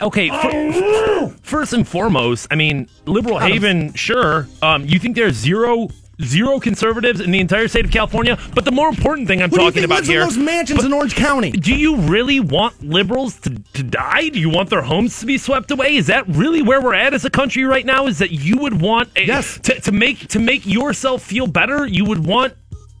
Okay, 0.00 0.28
fir- 0.28 1.28
first 1.42 1.72
and 1.72 1.86
foremost, 1.86 2.48
I 2.50 2.56
mean, 2.56 2.88
Liberal 3.04 3.38
Haven, 3.38 3.92
sure. 3.94 4.48
Um, 4.60 4.84
you 4.86 4.98
think 4.98 5.14
there's 5.14 5.36
zero 5.36 5.88
zero 6.22 6.58
conservatives 6.60 7.20
in 7.20 7.30
the 7.30 7.38
entire 7.40 7.68
state 7.68 7.84
of 7.84 7.90
California? 7.90 8.38
But 8.54 8.64
the 8.64 8.72
more 8.72 8.88
important 8.88 9.28
thing 9.28 9.42
I'm 9.42 9.50
Who 9.50 9.56
do 9.56 9.62
you 9.62 9.68
talking 9.70 9.82
think 9.82 9.92
about 9.92 10.04
here, 10.04 10.20
those 10.20 10.38
mansions 10.38 10.84
in 10.84 10.92
Orange 10.92 11.14
County? 11.14 11.50
do 11.52 11.74
you 11.74 11.96
really 11.96 12.40
want 12.40 12.82
liberals 12.82 13.38
to, 13.40 13.50
to 13.74 13.82
die? 13.82 14.28
Do 14.30 14.38
you 14.40 14.48
want 14.50 14.70
their 14.70 14.82
homes 14.82 15.20
to 15.20 15.26
be 15.26 15.38
swept 15.38 15.70
away? 15.70 15.96
Is 15.96 16.06
that 16.06 16.26
really 16.28 16.62
where 16.62 16.80
we're 16.80 16.94
at 16.94 17.14
as 17.14 17.24
a 17.24 17.30
country 17.30 17.64
right 17.64 17.84
now? 17.86 18.06
Is 18.06 18.18
that 18.18 18.30
you 18.32 18.56
would 18.58 18.80
want 18.80 19.10
a, 19.16 19.26
Yes. 19.26 19.58
to, 19.64 19.80
to 19.80 19.92
make 19.92 20.28
to 20.28 20.38
make 20.38 20.66
yourself 20.66 21.22
feel 21.22 21.46
better? 21.46 21.86
You 21.86 22.04
would 22.06 22.24
want 22.26 22.54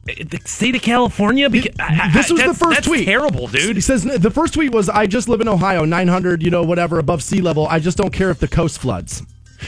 uh, 0.08 0.12
the 0.24 0.40
state 0.44 0.74
of 0.76 0.82
California? 0.82 1.50
Because, 1.50 1.74
This 2.12 2.30
was 2.30 2.40
the 2.42 2.54
first 2.54 2.74
that's 2.76 2.86
tweet. 2.86 3.06
Terrible, 3.06 3.46
dude. 3.48 3.76
He 3.76 3.80
says 3.82 4.04
the 4.04 4.30
first 4.30 4.54
tweet 4.54 4.72
was, 4.72 4.88
"I 4.88 5.06
just 5.06 5.28
live 5.28 5.40
in 5.40 5.48
Ohio, 5.48 5.84
900, 5.84 6.42
you 6.42 6.50
know, 6.50 6.62
whatever 6.62 6.98
above 6.98 7.22
sea 7.22 7.40
level. 7.40 7.66
I 7.68 7.78
just 7.80 7.96
don't 7.98 8.12
care 8.12 8.30
if 8.30 8.38
the 8.38 8.48
coast 8.48 8.78
floods." 8.78 9.22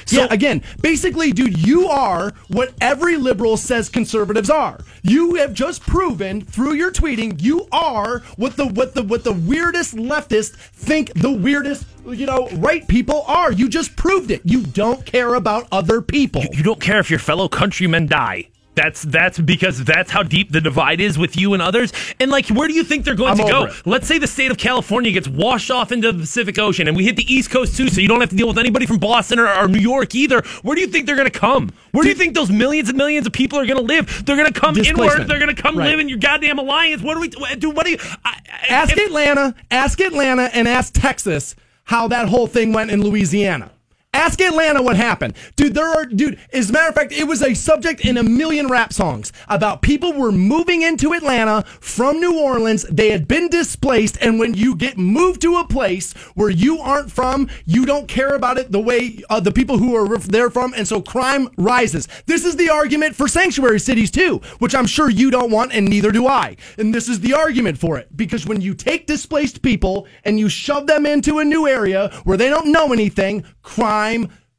So 0.07 0.27
again, 0.31 0.63
basically, 0.81 1.33
dude, 1.33 1.59
you 1.59 1.89
are 1.89 2.33
what 2.49 2.73
every 2.81 3.17
liberal 3.17 3.57
says 3.57 3.89
conservatives 3.89 4.51
are. 4.51 4.79
You 5.03 5.37
have 5.37 5.55
just 5.55 5.83
proven 5.83 6.43
through 6.43 6.75
your 6.75 6.91
tweeting 6.91 7.41
you 7.41 7.69
are 7.73 8.21
what 8.37 8.57
the 8.57 8.67
what 8.67 8.95
the 8.95 9.03
what 9.03 9.25
the 9.25 9.33
weirdest 9.33 9.95
leftists 9.95 10.55
think 10.57 11.13
the 11.15 11.33
weirdest 11.33 11.87
you 12.07 12.27
know 12.27 12.49
right 12.55 12.87
people 12.89 13.23
are. 13.27 13.53
You 13.53 13.69
just 13.69 13.97
proved 13.97 14.31
it. 14.31 14.43
You 14.45 14.63
don't 14.63 15.05
care 15.05 15.35
about 15.35 15.69
other 15.73 16.01
people. 16.01 16.45
You 16.53 16.63
don't 16.63 16.81
care 16.81 16.99
if 16.99 17.11
your 17.11 17.19
fellow 17.21 17.49
countrymen 17.49 18.07
die. 18.07 18.49
That's 18.79 19.03
that's 19.03 19.39
because 19.41 19.83
that's 19.85 20.11
how 20.13 20.23
deep 20.23 20.53
the 20.53 20.61
divide 20.61 21.01
is 21.01 21.19
with 21.19 21.37
you 21.37 21.53
and 21.53 21.61
others. 21.61 21.93
And 22.21 22.31
like, 22.31 22.47
where 22.49 22.69
do 22.69 22.75
you 22.75 22.85
think 22.85 23.05
they're 23.05 23.17
going 23.17 23.33
I'm 23.33 23.39
to 23.39 23.53
go? 23.53 23.65
it. 23.65 23.73
Let's 23.85 24.07
say 24.07 24.19
the 24.19 24.27
state 24.29 24.53
of 24.53 24.57
California 24.57 25.11
gets 25.11 25.27
washed 25.27 25.71
off 25.71 25.91
into 25.91 26.13
the 26.13 26.21
Pacific 26.21 26.59
Ocean, 26.61 26.87
and 26.87 26.97
we 26.97 27.05
hit 27.05 27.17
the 27.17 27.33
East 27.33 27.51
Coast 27.51 27.77
too, 27.77 27.89
so 27.89 28.01
you 28.01 28.07
don't 28.07 28.21
have 28.21 28.31
to 28.31 28.37
deal 28.37 28.47
with 28.47 28.59
anybody 28.59 28.87
from 28.87 28.99
Boston 28.99 29.41
or, 29.41 29.49
or 29.53 29.67
New 29.67 29.81
York 29.81 30.15
either. 30.15 30.43
Where 30.63 30.77
do 30.77 30.81
you 30.81 30.87
think 30.87 31.07
they're 31.07 31.17
going 31.17 31.31
to 31.31 31.39
come? 31.39 31.71
Where 31.91 32.05
do 32.05 32.09
you 32.09 32.15
think 32.15 32.35
those 32.35 32.51
millions 32.51 32.89
and 32.89 32.97
millions 32.97 33.27
of 33.27 33.33
people 33.33 33.59
are 33.59 33.67
going 33.67 33.79
to 33.79 33.83
live? 33.85 34.25
They're 34.25 34.37
going 34.37 34.53
to 34.53 34.61
come 34.61 34.77
inward. 34.79 35.27
They're 35.27 35.41
going 35.41 35.55
to 35.55 35.61
come 35.61 35.77
Right. 35.77 35.91
live 35.91 35.99
in 36.01 36.09
your 36.09 36.19
goddamn 36.19 36.59
Alliance. 36.61 37.03
What 37.03 37.15
do 37.15 37.21
we 37.21 37.29
do? 37.57 37.71
What 37.71 37.85
do 37.85 37.91
you? 37.93 37.99
I, 38.25 38.39
Ask 38.69 38.93
if- 38.97 39.07
Atlanta, 39.07 39.55
ask 39.73 40.01
Atlanta, 40.01 40.51
and 40.55 40.69
ask 40.69 40.93
Texas 40.95 41.57
how 41.85 42.07
that 42.09 42.29
whole 42.29 42.47
thing 42.47 42.73
went 42.73 42.91
in 42.91 43.03
Louisiana. 43.03 43.71
Ask 44.19 44.41
Atlanta 44.41 44.83
what 44.83 44.97
happened. 44.97 45.35
Dude, 45.55 45.75
there 45.75 45.87
are, 45.87 46.05
dude, 46.05 46.41
as 46.53 46.71
a 46.71 46.73
matter 46.73 46.89
of 46.89 46.95
fact, 46.97 47.13
it 47.13 47.29
was 47.29 47.41
a 47.41 47.55
subject 47.55 48.01
in 48.05 48.17
a 48.17 48.23
million 48.25 48.67
rap 48.67 48.93
songs 48.93 49.33
about 49.47 49.81
people 49.81 50.13
were 50.13 50.33
moving 50.33 50.83
into 50.83 51.13
Atlanta 51.13 51.63
from 51.79 52.19
New 52.19 52.37
Orleans. 52.37 52.83
They 52.91 53.11
had 53.11 53.29
been 53.29 53.49
displaced. 53.49 54.19
And 54.21 54.41
when 54.41 54.55
you 54.55 54.75
get 54.75 54.99
moved 54.99 55.41
to 55.43 55.59
a 55.59 55.69
place 55.69 56.15
where 56.35 56.51
you 56.51 56.81
aren't 56.81 57.13
from, 57.13 57.49
you 57.65 57.87
don't 57.87 58.09
care 58.09 58.35
about 58.35 58.59
it 58.59 58.73
the 58.73 58.81
way 58.81 59.23
uh, 59.31 59.39
the 59.39 59.53
people 59.53 59.79
who 59.79 59.95
are 59.95 60.19
there 60.19 60.51
from. 60.51 60.75
And 60.75 60.89
so 60.89 61.01
crime 61.01 61.49
rises. 61.57 62.09
This 62.27 62.45
is 62.45 62.57
the 62.57 62.71
argument 62.71 63.15
for 63.15 63.29
sanctuary 63.29 63.79
cities, 63.79 64.11
too, 64.11 64.41
which 64.59 64.75
I'm 64.75 64.89
sure 64.89 65.09
you 65.09 65.31
don't 65.31 65.53
want, 65.53 65.73
and 65.73 65.89
neither 65.89 66.11
do 66.11 66.27
I. 66.27 66.57
And 66.77 66.93
this 66.93 67.09
is 67.09 67.21
the 67.21 67.35
argument 67.35 67.79
for 67.79 67.97
it. 67.99 68.17
Because 68.17 68.47
when 68.47 68.61
you 68.63 68.75
take 68.75 69.07
displaced 69.07 69.63
people 69.63 70.09
and 70.25 70.41
you 70.41 70.49
shove 70.49 70.89
them 70.89 71.07
into 71.07 71.39
a 71.39 71.45
new 71.45 71.69
area 71.69 72.09
where 72.25 72.37
they 72.37 72.49
don't 72.49 72.73
know 72.73 72.93
anything, 72.93 73.45
crime 73.63 74.08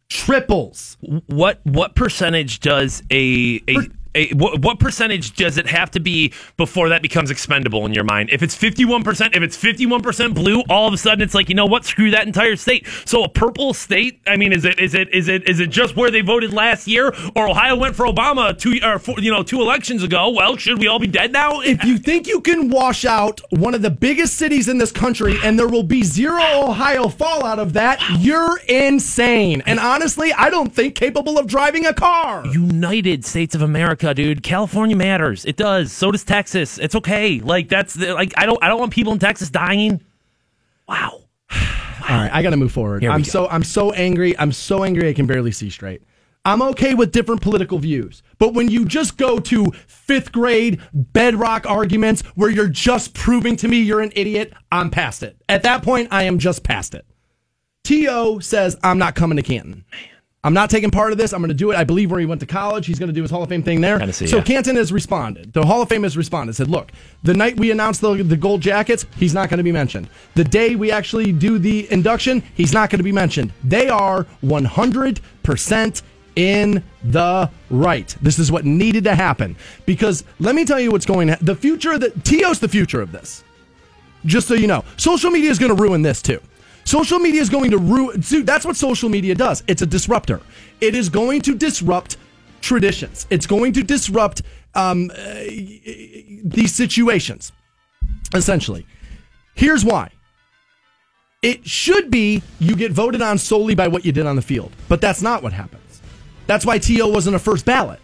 triples. 0.09 0.97
what 1.27 1.59
what 1.63 1.95
percentage 1.95 2.59
does 2.59 3.03
a 3.11 3.61
a, 3.67 3.89
a 4.20 4.34
what, 4.34 4.62
what 4.62 4.80
percentage 4.80 5.34
does 5.34 5.58
it 5.58 5.68
have 5.68 5.91
to 5.91 6.00
be 6.00 6.34
before 6.58 6.90
that 6.90 7.02
becomes 7.02 7.32
expendable 7.32 7.86
in 7.86 7.94
your 7.94 8.04
mind? 8.04 8.30
If 8.32 8.44
it's 8.44 8.56
fifty 8.56 8.86
one 8.86 9.04
percent, 9.04 9.36
if 9.36 9.44
it's 9.44 9.58
fifty 9.58 9.86
one 9.86 10.02
percent 10.02 10.36
blue, 10.36 10.62
all 10.70 10.88
of 10.88 10.94
a 10.94 10.98
sudden 10.98 11.22
it's 11.22 11.34
like 11.34 11.50
you 11.50 11.56
know 11.56 11.66
what? 11.66 11.86
Screw 11.86 12.12
that 12.12 12.28
entire 12.28 12.56
state. 12.56 12.86
So 13.06 13.24
a 13.24 13.30
purple 13.30 13.74
state. 13.74 14.20
I 14.28 14.38
mean, 14.38 14.54
is 14.54 14.66
it 14.66 14.80
is 14.80 14.94
it 14.94 15.14
is 15.14 15.28
it 15.28 15.48
is 15.48 15.60
it 15.60 15.70
just 15.70 15.96
where 15.96 16.12
they 16.12 16.22
voted 16.22 16.54
last 16.54 16.88
year, 16.88 17.14
or 17.36 17.50
Ohio 17.50 17.76
went 17.76 17.96
for 17.96 18.06
Obama 18.06 18.58
two 18.58 18.80
or 18.84 19.00
four, 19.00 19.16
you 19.20 19.32
know 19.32 19.44
two 19.44 19.62
elections 19.62 20.04
ago? 20.04 20.30
Well, 20.30 20.58
should 20.58 20.80
we 20.80 20.88
all 20.88 21.00
be 21.00 21.08
dead 21.08 21.32
now? 21.32 21.62
If 21.62 21.84
you 21.84 21.98
think 21.98 22.28
you 22.28 22.41
can 22.41 22.70
wash 22.70 23.06
out 23.06 23.41
one 23.50 23.74
of 23.74 23.82
the 23.82 23.90
biggest 23.90 24.36
cities 24.36 24.68
in 24.68 24.78
this 24.78 24.91
country 24.91 25.36
and 25.44 25.58
there 25.58 25.68
will 25.68 25.84
be 25.84 26.04
zero 26.04 26.44
Ohio 26.70 27.08
fallout 27.08 27.60
of 27.60 27.74
that, 27.74 28.02
you're 28.20 28.60
insane. 28.68 29.62
And 29.66 29.80
honestly, 29.80 30.34
I 30.34 30.50
don't 30.50 30.74
think 30.74 30.96
capable 30.96 31.38
of 31.38 31.48
driving 31.48 31.86
a 31.86 31.94
car. 31.94 32.46
United 32.48 33.26
States 33.26 33.56
of 33.56 33.62
America, 33.62 34.09
dude. 34.14 34.44
California 34.44 34.95
matters. 34.95 35.45
It 35.45 35.57
does. 35.57 35.91
So 35.91 36.11
does 36.11 36.23
Texas. 36.23 36.77
It's 36.77 36.95
okay. 36.95 37.40
Like 37.40 37.69
that's 37.69 37.94
the, 37.94 38.14
like 38.14 38.34
I 38.38 38.45
don't 38.45 38.61
I 38.64 38.68
don't 38.68 38.80
want 38.80 38.94
people 38.94 39.14
in 39.14 39.19
Texas 39.19 39.49
dying. 39.49 40.02
Wow. 40.88 41.22
All 41.52 42.15
right, 42.15 42.30
I 42.31 42.41
got 42.41 42.52
to 42.52 42.57
move 42.57 42.72
forward. 42.72 43.03
I'm 43.03 43.22
go. 43.22 43.30
so 43.30 43.48
I'm 43.48 43.64
so 43.64 43.91
angry. 43.91 44.38
I'm 44.38 44.52
so 44.52 44.84
angry 44.84 45.10
I 45.10 45.14
can 45.14 45.26
barely 45.26 45.52
see 45.52 45.69
straight. 45.69 46.02
I'm 46.45 46.61
okay 46.61 46.94
with 46.94 47.11
different 47.11 47.41
political 47.41 47.80
views, 47.80 48.23
but 48.38 48.53
when 48.53 48.69
you 48.69 48.86
just 48.86 49.18
go 49.18 49.40
to 49.40 49.72
fifth 49.88 50.31
grade 50.31 50.80
bedrock 50.94 51.69
arguments 51.69 52.22
where 52.36 52.49
you're 52.49 52.69
just 52.69 53.14
proving 53.14 53.57
to 53.57 53.68
me 53.68 53.81
you're 53.81 54.02
an 54.02 54.14
idiot, 54.15 54.53
I'm 54.72 54.90
past 54.90 55.22
it. 55.22 55.36
At 55.49 55.64
that 55.64 55.84
point, 55.84 56.07
I 56.11 56.23
am 56.23 56.40
just 56.40 56.64
past 56.64 56.95
it. 56.95 57.06
T.O. 57.84 58.40
says, 58.40 58.77
I'm 58.84 58.98
not 58.98 59.15
coming 59.15 59.36
to 59.36 59.44
Canton. 59.44 59.84
I'm 60.41 60.53
not 60.53 60.70
taking 60.70 60.90
part 60.90 61.11
of 61.11 61.18
this. 61.18 61.34
I'm 61.34 61.41
going 61.41 61.49
to 61.49 61.53
do 61.53 61.72
it. 61.72 61.76
I 61.76 61.84
believe 61.84 62.11
where 62.11 62.20
he 62.20 62.26
went 62.26 62.40
to 62.40 62.48
college. 62.48 62.86
He's 62.86 62.98
going 62.98 63.10
to 63.10 63.14
do 63.14 63.22
his 63.22 63.30
Hall 63.30 63.44
of 63.44 63.49
Fame 63.49 63.61
thing 63.61 63.82
there. 63.82 63.99
Tennessee, 63.99 64.26
so 64.26 64.38
yeah. 64.38 64.44
Canton 64.44 64.78
has 64.78 64.94
responded. 64.94 65.52
The 65.52 65.66
Hall 65.66 65.82
of 65.82 65.90
Fame 65.90 66.03
has 66.03 66.16
responded. 66.16 66.53
Said, 66.53 66.70
look, 66.70 66.94
the 67.24 67.34
night 67.34 67.57
we 67.57 67.72
announced 67.72 67.99
the, 67.99 68.24
the 68.24 68.38
gold 68.38 68.61
jackets, 68.61 69.06
he's 69.18 69.34
not 69.34 69.49
going 69.49 69.57
to 69.57 69.66
be 69.66 69.74
mentioned. 69.74 70.07
The 70.36 70.45
day 70.45 70.76
we 70.76 70.91
actually 70.91 71.34
do 71.34 71.60
the 71.60 71.91
induction, 71.91 72.41
he's 72.56 72.72
not 72.72 72.90
going 72.90 72.99
to 72.99 73.03
be 73.03 73.11
mentioned. 73.11 73.52
They 73.66 73.90
are 73.90 74.26
100% 74.41 76.02
in 76.38 76.84
the 77.03 77.52
right. 77.70 78.16
This 78.22 78.40
is 78.40 78.49
what 78.49 78.64
needed 78.64 79.03
to 79.03 79.16
happen. 79.16 79.57
Because 79.86 80.24
let 80.40 80.56
me 80.56 80.64
tell 80.64 80.80
you 80.80 80.91
what's 80.91 81.06
going 81.06 81.28
to 81.28 81.38
The 81.41 81.56
future, 81.56 81.98
the, 81.98 82.11
T.O.'s 82.11 82.60
the 82.60 82.70
future 82.70 83.02
of 83.02 83.11
this. 83.11 83.44
Just 84.26 84.48
so 84.48 84.53
you 84.53 84.68
know, 84.68 84.86
social 84.95 85.32
media 85.32 85.49
is 85.49 85.60
going 85.60 85.76
to 85.76 85.82
ruin 85.82 86.02
this 86.02 86.22
too. 86.22 86.41
Social 86.90 87.20
media 87.20 87.40
is 87.40 87.52
going 87.52 87.70
to 87.70 87.78
ruin. 87.78 88.20
Dude, 88.20 88.48
that's 88.48 88.66
what 88.66 88.76
social 88.76 89.10
media 89.10 89.36
does. 89.36 89.61
It's 89.68 89.84
a 89.84 89.86
disruptor. 89.86 90.41
It 90.82 90.95
is 90.95 91.07
going 91.07 91.44
to 91.44 91.53
disrupt 91.53 92.18
traditions. 92.61 93.28
It's 93.30 93.45
going 93.45 93.74
to 93.74 93.84
disrupt 93.84 94.41
um, 94.74 95.11
uh, 95.11 95.44
these 96.44 96.74
situations. 96.74 97.52
Essentially, 98.34 98.88
here's 99.53 99.86
why. 99.86 100.10
It 101.44 101.64
should 101.68 102.10
be 102.10 102.41
you 102.57 102.76
get 102.76 102.91
voted 102.91 103.22
on 103.22 103.38
solely 103.38 103.76
by 103.76 103.88
what 103.88 104.03
you 104.03 104.11
did 104.11 104.26
on 104.26 104.36
the 104.36 104.41
field, 104.41 104.72
but 104.88 104.99
that's 104.99 105.22
not 105.22 105.44
what 105.44 105.53
happens. 105.53 106.02
That's 106.48 106.66
why 106.66 106.80
T.O. 106.80 107.07
wasn't 107.07 107.36
a 107.36 107.40
first 107.40 107.66
ballot 107.66 107.99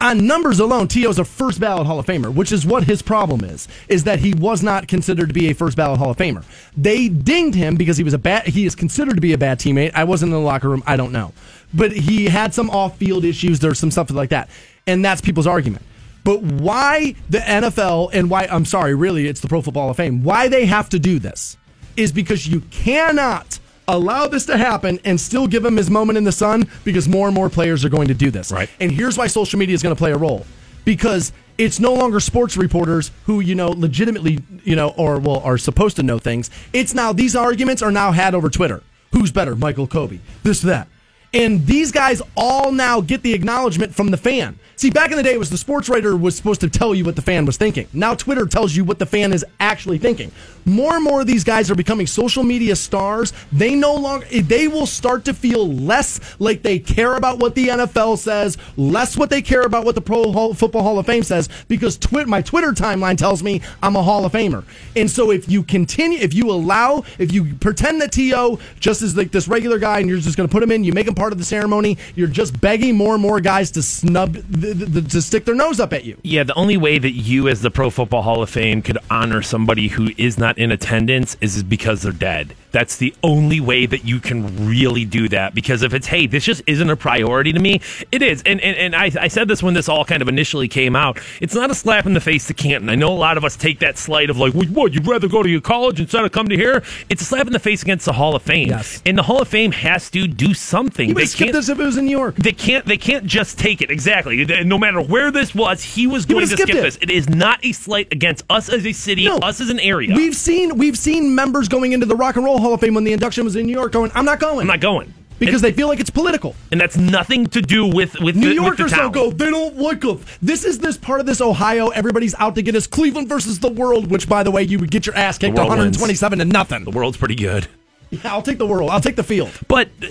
on 0.00 0.26
numbers 0.26 0.60
alone, 0.60 0.86
T.O.'s 0.86 1.18
a 1.18 1.24
first 1.24 1.60
ballot 1.60 1.86
Hall 1.86 1.98
of 1.98 2.06
Famer, 2.06 2.32
which 2.32 2.52
is 2.52 2.64
what 2.64 2.84
his 2.84 3.02
problem 3.02 3.42
is, 3.44 3.66
is 3.88 4.04
that 4.04 4.20
he 4.20 4.32
was 4.34 4.62
not 4.62 4.86
considered 4.86 5.28
to 5.28 5.34
be 5.34 5.50
a 5.50 5.54
first 5.54 5.76
ballot 5.76 5.98
Hall 5.98 6.10
of 6.10 6.16
Famer. 6.16 6.44
They 6.76 7.08
dinged 7.08 7.56
him 7.56 7.74
because 7.74 7.96
he 7.96 8.04
was 8.04 8.14
a 8.14 8.18
bad, 8.18 8.46
he 8.46 8.64
is 8.64 8.76
considered 8.76 9.16
to 9.16 9.20
be 9.20 9.32
a 9.32 9.38
bad 9.38 9.58
teammate. 9.58 9.92
I 9.94 10.04
wasn't 10.04 10.30
in 10.30 10.38
the 10.38 10.44
locker 10.44 10.68
room. 10.68 10.84
I 10.86 10.96
don't 10.96 11.10
know. 11.10 11.32
But 11.74 11.92
he 11.92 12.26
had 12.26 12.54
some 12.54 12.70
off 12.70 12.96
field 12.96 13.24
issues. 13.24 13.58
There's 13.58 13.78
some 13.78 13.90
stuff 13.90 14.10
like 14.10 14.30
that. 14.30 14.48
And 14.86 15.04
that's 15.04 15.20
people's 15.20 15.46
argument. 15.46 15.84
But 16.22 16.42
why 16.42 17.14
the 17.28 17.38
NFL 17.38 18.10
and 18.12 18.30
why, 18.30 18.46
I'm 18.50 18.64
sorry, 18.64 18.94
really, 18.94 19.26
it's 19.26 19.40
the 19.40 19.48
Pro 19.48 19.62
Football 19.62 19.84
Hall 19.84 19.90
of 19.90 19.96
Fame, 19.96 20.22
why 20.22 20.48
they 20.48 20.66
have 20.66 20.88
to 20.90 20.98
do 20.98 21.18
this 21.18 21.56
is 21.96 22.12
because 22.12 22.46
you 22.46 22.60
cannot 22.70 23.58
allow 23.88 24.28
this 24.28 24.46
to 24.46 24.56
happen 24.56 25.00
and 25.04 25.20
still 25.20 25.48
give 25.48 25.64
him 25.64 25.76
his 25.76 25.90
moment 25.90 26.18
in 26.18 26.24
the 26.24 26.32
sun 26.32 26.68
because 26.84 27.08
more 27.08 27.26
and 27.26 27.34
more 27.34 27.48
players 27.48 27.84
are 27.84 27.88
going 27.88 28.08
to 28.08 28.14
do 28.14 28.30
this. 28.30 28.52
Right. 28.52 28.70
And 28.78 28.92
here's 28.92 29.18
why 29.18 29.26
social 29.26 29.58
media 29.58 29.74
is 29.74 29.82
going 29.82 29.94
to 29.94 29.98
play 29.98 30.12
a 30.12 30.16
role 30.18 30.46
because 30.84 31.32
it's 31.56 31.80
no 31.80 31.92
longer 31.92 32.20
sports 32.20 32.56
reporters 32.56 33.10
who 33.24 33.40
you 33.40 33.54
know 33.54 33.70
legitimately 33.70 34.38
you 34.62 34.76
know 34.76 34.90
or 34.90 35.18
well 35.18 35.40
are 35.40 35.58
supposed 35.58 35.96
to 35.96 36.02
know 36.02 36.18
things. 36.18 36.50
It's 36.72 36.94
now 36.94 37.12
these 37.12 37.34
arguments 37.34 37.82
are 37.82 37.90
now 37.90 38.12
had 38.12 38.34
over 38.34 38.48
Twitter. 38.48 38.82
Who's 39.12 39.32
better, 39.32 39.56
Michael 39.56 39.86
Kobe? 39.86 40.20
This 40.42 40.60
that. 40.62 40.86
And 41.34 41.66
these 41.66 41.92
guys 41.92 42.22
all 42.36 42.72
now 42.72 43.00
get 43.00 43.22
the 43.22 43.34
acknowledgement 43.34 43.94
from 43.94 44.10
the 44.10 44.16
fan. 44.16 44.58
See, 44.76 44.90
back 44.90 45.10
in 45.10 45.16
the 45.16 45.22
day, 45.22 45.32
it 45.32 45.38
was 45.38 45.50
the 45.50 45.58
sports 45.58 45.88
writer 45.88 46.16
was 46.16 46.36
supposed 46.36 46.60
to 46.60 46.70
tell 46.70 46.94
you 46.94 47.04
what 47.04 47.16
the 47.16 47.22
fan 47.22 47.44
was 47.44 47.56
thinking. 47.56 47.88
Now 47.92 48.14
Twitter 48.14 48.46
tells 48.46 48.76
you 48.76 48.84
what 48.84 49.00
the 49.00 49.06
fan 49.06 49.32
is 49.32 49.44
actually 49.58 49.98
thinking. 49.98 50.30
More 50.64 50.94
and 50.94 51.02
more 51.02 51.22
of 51.22 51.26
these 51.26 51.44
guys 51.44 51.70
are 51.70 51.74
becoming 51.74 52.06
social 52.06 52.44
media 52.44 52.76
stars. 52.76 53.32
They 53.50 53.74
no 53.74 53.94
longer 53.94 54.26
they 54.26 54.68
will 54.68 54.86
start 54.86 55.24
to 55.24 55.34
feel 55.34 55.66
less 55.66 56.20
like 56.38 56.62
they 56.62 56.78
care 56.78 57.16
about 57.16 57.38
what 57.38 57.54
the 57.54 57.68
NFL 57.68 58.18
says, 58.18 58.56
less 58.76 59.16
what 59.16 59.30
they 59.30 59.42
care 59.42 59.62
about 59.62 59.84
what 59.84 59.96
the 59.96 60.00
Pro 60.00 60.30
Hall, 60.30 60.54
Football 60.54 60.82
Hall 60.82 60.98
of 60.98 61.06
Fame 61.06 61.24
says, 61.24 61.48
because 61.66 61.98
twi- 61.98 62.24
my 62.24 62.40
Twitter 62.40 62.72
timeline 62.72 63.16
tells 63.16 63.42
me 63.42 63.60
I'm 63.82 63.96
a 63.96 64.02
Hall 64.02 64.24
of 64.24 64.32
Famer. 64.32 64.62
And 64.94 65.10
so 65.10 65.32
if 65.32 65.48
you 65.48 65.62
continue, 65.62 66.18
if 66.18 66.34
you 66.34 66.50
allow, 66.50 67.02
if 67.18 67.32
you 67.32 67.54
pretend 67.56 68.00
that 68.00 68.12
T.O. 68.12 68.60
just 68.78 69.02
is 69.02 69.16
like 69.16 69.32
this 69.32 69.48
regular 69.48 69.78
guy, 69.78 69.98
and 69.98 70.08
you're 70.08 70.18
just 70.18 70.36
going 70.36 70.48
to 70.48 70.52
put 70.52 70.62
him 70.62 70.70
in, 70.70 70.84
you 70.84 70.92
make 70.92 71.08
him 71.08 71.14
part 71.18 71.32
of 71.32 71.38
the 71.38 71.44
ceremony, 71.44 71.98
you're 72.14 72.28
just 72.28 72.60
begging 72.60 72.96
more 72.96 73.14
and 73.14 73.22
more 73.22 73.40
guys 73.40 73.70
to 73.72 73.82
snub 73.82 74.34
to 74.34 75.22
stick 75.22 75.44
their 75.44 75.54
nose 75.54 75.80
up 75.80 75.92
at 75.92 76.04
you. 76.04 76.16
Yeah, 76.22 76.44
the 76.44 76.54
only 76.54 76.76
way 76.76 76.98
that 76.98 77.12
you, 77.12 77.48
as 77.48 77.62
the 77.62 77.70
Pro 77.70 77.90
Football 77.90 78.22
Hall 78.22 78.42
of 78.42 78.50
Fame, 78.50 78.82
could 78.82 78.98
honor 79.10 79.42
somebody 79.42 79.88
who 79.88 80.10
is 80.16 80.38
not 80.38 80.56
in 80.58 80.70
attendance 80.70 81.36
is 81.40 81.62
because 81.62 82.02
they're 82.02 82.12
dead. 82.12 82.54
That's 82.70 82.96
the 82.96 83.14
only 83.22 83.60
way 83.60 83.86
that 83.86 84.04
you 84.04 84.20
can 84.20 84.68
really 84.68 85.04
do 85.04 85.28
that. 85.30 85.54
Because 85.54 85.82
if 85.82 85.94
it's, 85.94 86.06
hey, 86.06 86.26
this 86.26 86.44
just 86.44 86.62
isn't 86.66 86.90
a 86.90 86.96
priority 86.96 87.52
to 87.52 87.60
me, 87.60 87.80
it 88.12 88.22
is. 88.22 88.42
And 88.44 88.60
and, 88.60 88.76
and 88.76 88.96
I, 88.96 89.10
I 89.20 89.28
said 89.28 89.48
this 89.48 89.62
when 89.62 89.74
this 89.74 89.88
all 89.88 90.04
kind 90.04 90.22
of 90.22 90.28
initially 90.28 90.68
came 90.68 90.94
out. 90.96 91.18
It's 91.40 91.54
not 91.54 91.70
a 91.70 91.74
slap 91.74 92.06
in 92.06 92.14
the 92.14 92.20
face 92.20 92.46
to 92.48 92.54
Canton. 92.54 92.88
I 92.88 92.94
know 92.94 93.12
a 93.12 93.14
lot 93.14 93.36
of 93.36 93.44
us 93.44 93.56
take 93.56 93.78
that 93.80 93.98
slight 93.98 94.30
of 94.30 94.38
like, 94.38 94.54
well, 94.54 94.66
what, 94.66 94.92
you'd 94.92 95.06
rather 95.06 95.28
go 95.28 95.42
to 95.42 95.48
your 95.48 95.60
college 95.60 96.00
instead 96.00 96.24
of 96.24 96.32
come 96.32 96.48
to 96.48 96.56
here? 96.56 96.82
It's 97.08 97.22
a 97.22 97.24
slap 97.24 97.46
in 97.46 97.52
the 97.52 97.58
face 97.58 97.82
against 97.82 98.04
the 98.04 98.12
Hall 98.12 98.34
of 98.34 98.42
Fame. 98.42 98.68
Yes. 98.68 99.02
And 99.06 99.16
the 99.16 99.22
Hall 99.22 99.40
of 99.40 99.48
Fame 99.48 99.72
has 99.72 100.10
to 100.10 100.26
do 100.26 100.54
something. 100.54 101.14
Would 101.14 101.22
have 101.22 101.30
skipped 101.30 101.52
this 101.52 101.68
if 101.68 101.78
it 101.78 101.84
was 101.84 101.96
in 101.96 102.04
New 102.04 102.16
York. 102.16 102.36
They 102.36 102.52
can't. 102.52 102.84
They 102.84 102.98
can't 102.98 103.26
just 103.26 103.58
take 103.58 103.82
it. 103.82 103.90
Exactly. 103.90 104.44
No 104.64 104.78
matter 104.78 105.00
where 105.00 105.30
this 105.30 105.54
was, 105.54 105.82
he 105.82 106.06
was 106.06 106.26
going 106.26 106.46
to 106.46 106.56
skip 106.56 106.68
it. 106.68 106.74
this. 106.74 106.98
It 107.00 107.10
is 107.10 107.28
not 107.28 107.64
a 107.64 107.72
slight 107.72 108.12
against 108.12 108.44
us 108.50 108.68
as 108.68 108.86
a 108.86 108.92
city, 108.92 109.24
no. 109.24 109.38
us 109.38 109.60
as 109.60 109.70
an 109.70 109.80
area. 109.80 110.14
We've 110.14 110.34
seen 110.34 110.76
we've 110.76 110.98
seen 110.98 111.34
members 111.34 111.68
going 111.68 111.92
into 111.92 112.06
the 112.06 112.16
Rock 112.16 112.36
and 112.36 112.44
Roll 112.44 112.57
Hall 112.60 112.74
of 112.74 112.80
Fame 112.80 112.94
when 112.94 113.04
the 113.04 113.12
induction 113.12 113.44
was 113.44 113.56
in 113.56 113.66
New 113.66 113.72
York 113.72 113.92
going, 113.92 114.10
I'm 114.14 114.24
not 114.24 114.40
going. 114.40 114.60
I'm 114.60 114.66
not 114.66 114.80
going. 114.80 115.14
Because 115.38 115.62
they 115.62 115.70
feel 115.70 115.86
like 115.86 116.00
it's 116.00 116.10
political. 116.10 116.56
and 116.72 116.80
that's 116.80 116.96
nothing 116.96 117.46
to 117.48 117.62
do 117.62 117.86
with 117.86 118.18
with 118.20 118.34
New 118.34 118.48
the, 118.48 118.54
Yorkers 118.56 118.78
with 118.80 118.90
the 118.90 118.96
town. 118.96 119.12
don't 119.12 119.30
go. 119.30 119.30
They 119.30 119.50
don't 119.50 119.76
like 119.76 120.04
us. 120.04 120.18
This 120.42 120.64
is 120.64 120.80
this 120.80 120.96
part 120.96 121.20
of 121.20 121.26
this 121.26 121.40
Ohio. 121.40 121.88
Everybody's 121.90 122.34
out 122.40 122.56
to 122.56 122.62
get 122.62 122.74
us. 122.74 122.88
Cleveland 122.88 123.28
versus 123.28 123.60
the 123.60 123.70
world. 123.70 124.10
Which, 124.10 124.28
by 124.28 124.42
the 124.42 124.50
way, 124.50 124.64
you 124.64 124.80
would 124.80 124.90
get 124.90 125.06
your 125.06 125.14
ass 125.14 125.38
kicked 125.38 125.54
The 125.54 125.60
world 125.60 125.68
127 125.70 126.40
to 126.40 126.44
nothing. 126.44 126.82
The 126.82 126.90
world's 126.90 127.16
pretty 127.16 127.36
good. 127.36 127.68
Yeah, 128.10 128.20
I'll 128.32 128.42
take 128.42 128.58
the 128.58 128.66
world. 128.66 128.90
I'll 128.90 129.00
take 129.00 129.14
the 129.14 129.22
field. 129.22 129.52
But 129.68 129.90
uh, 130.02 130.06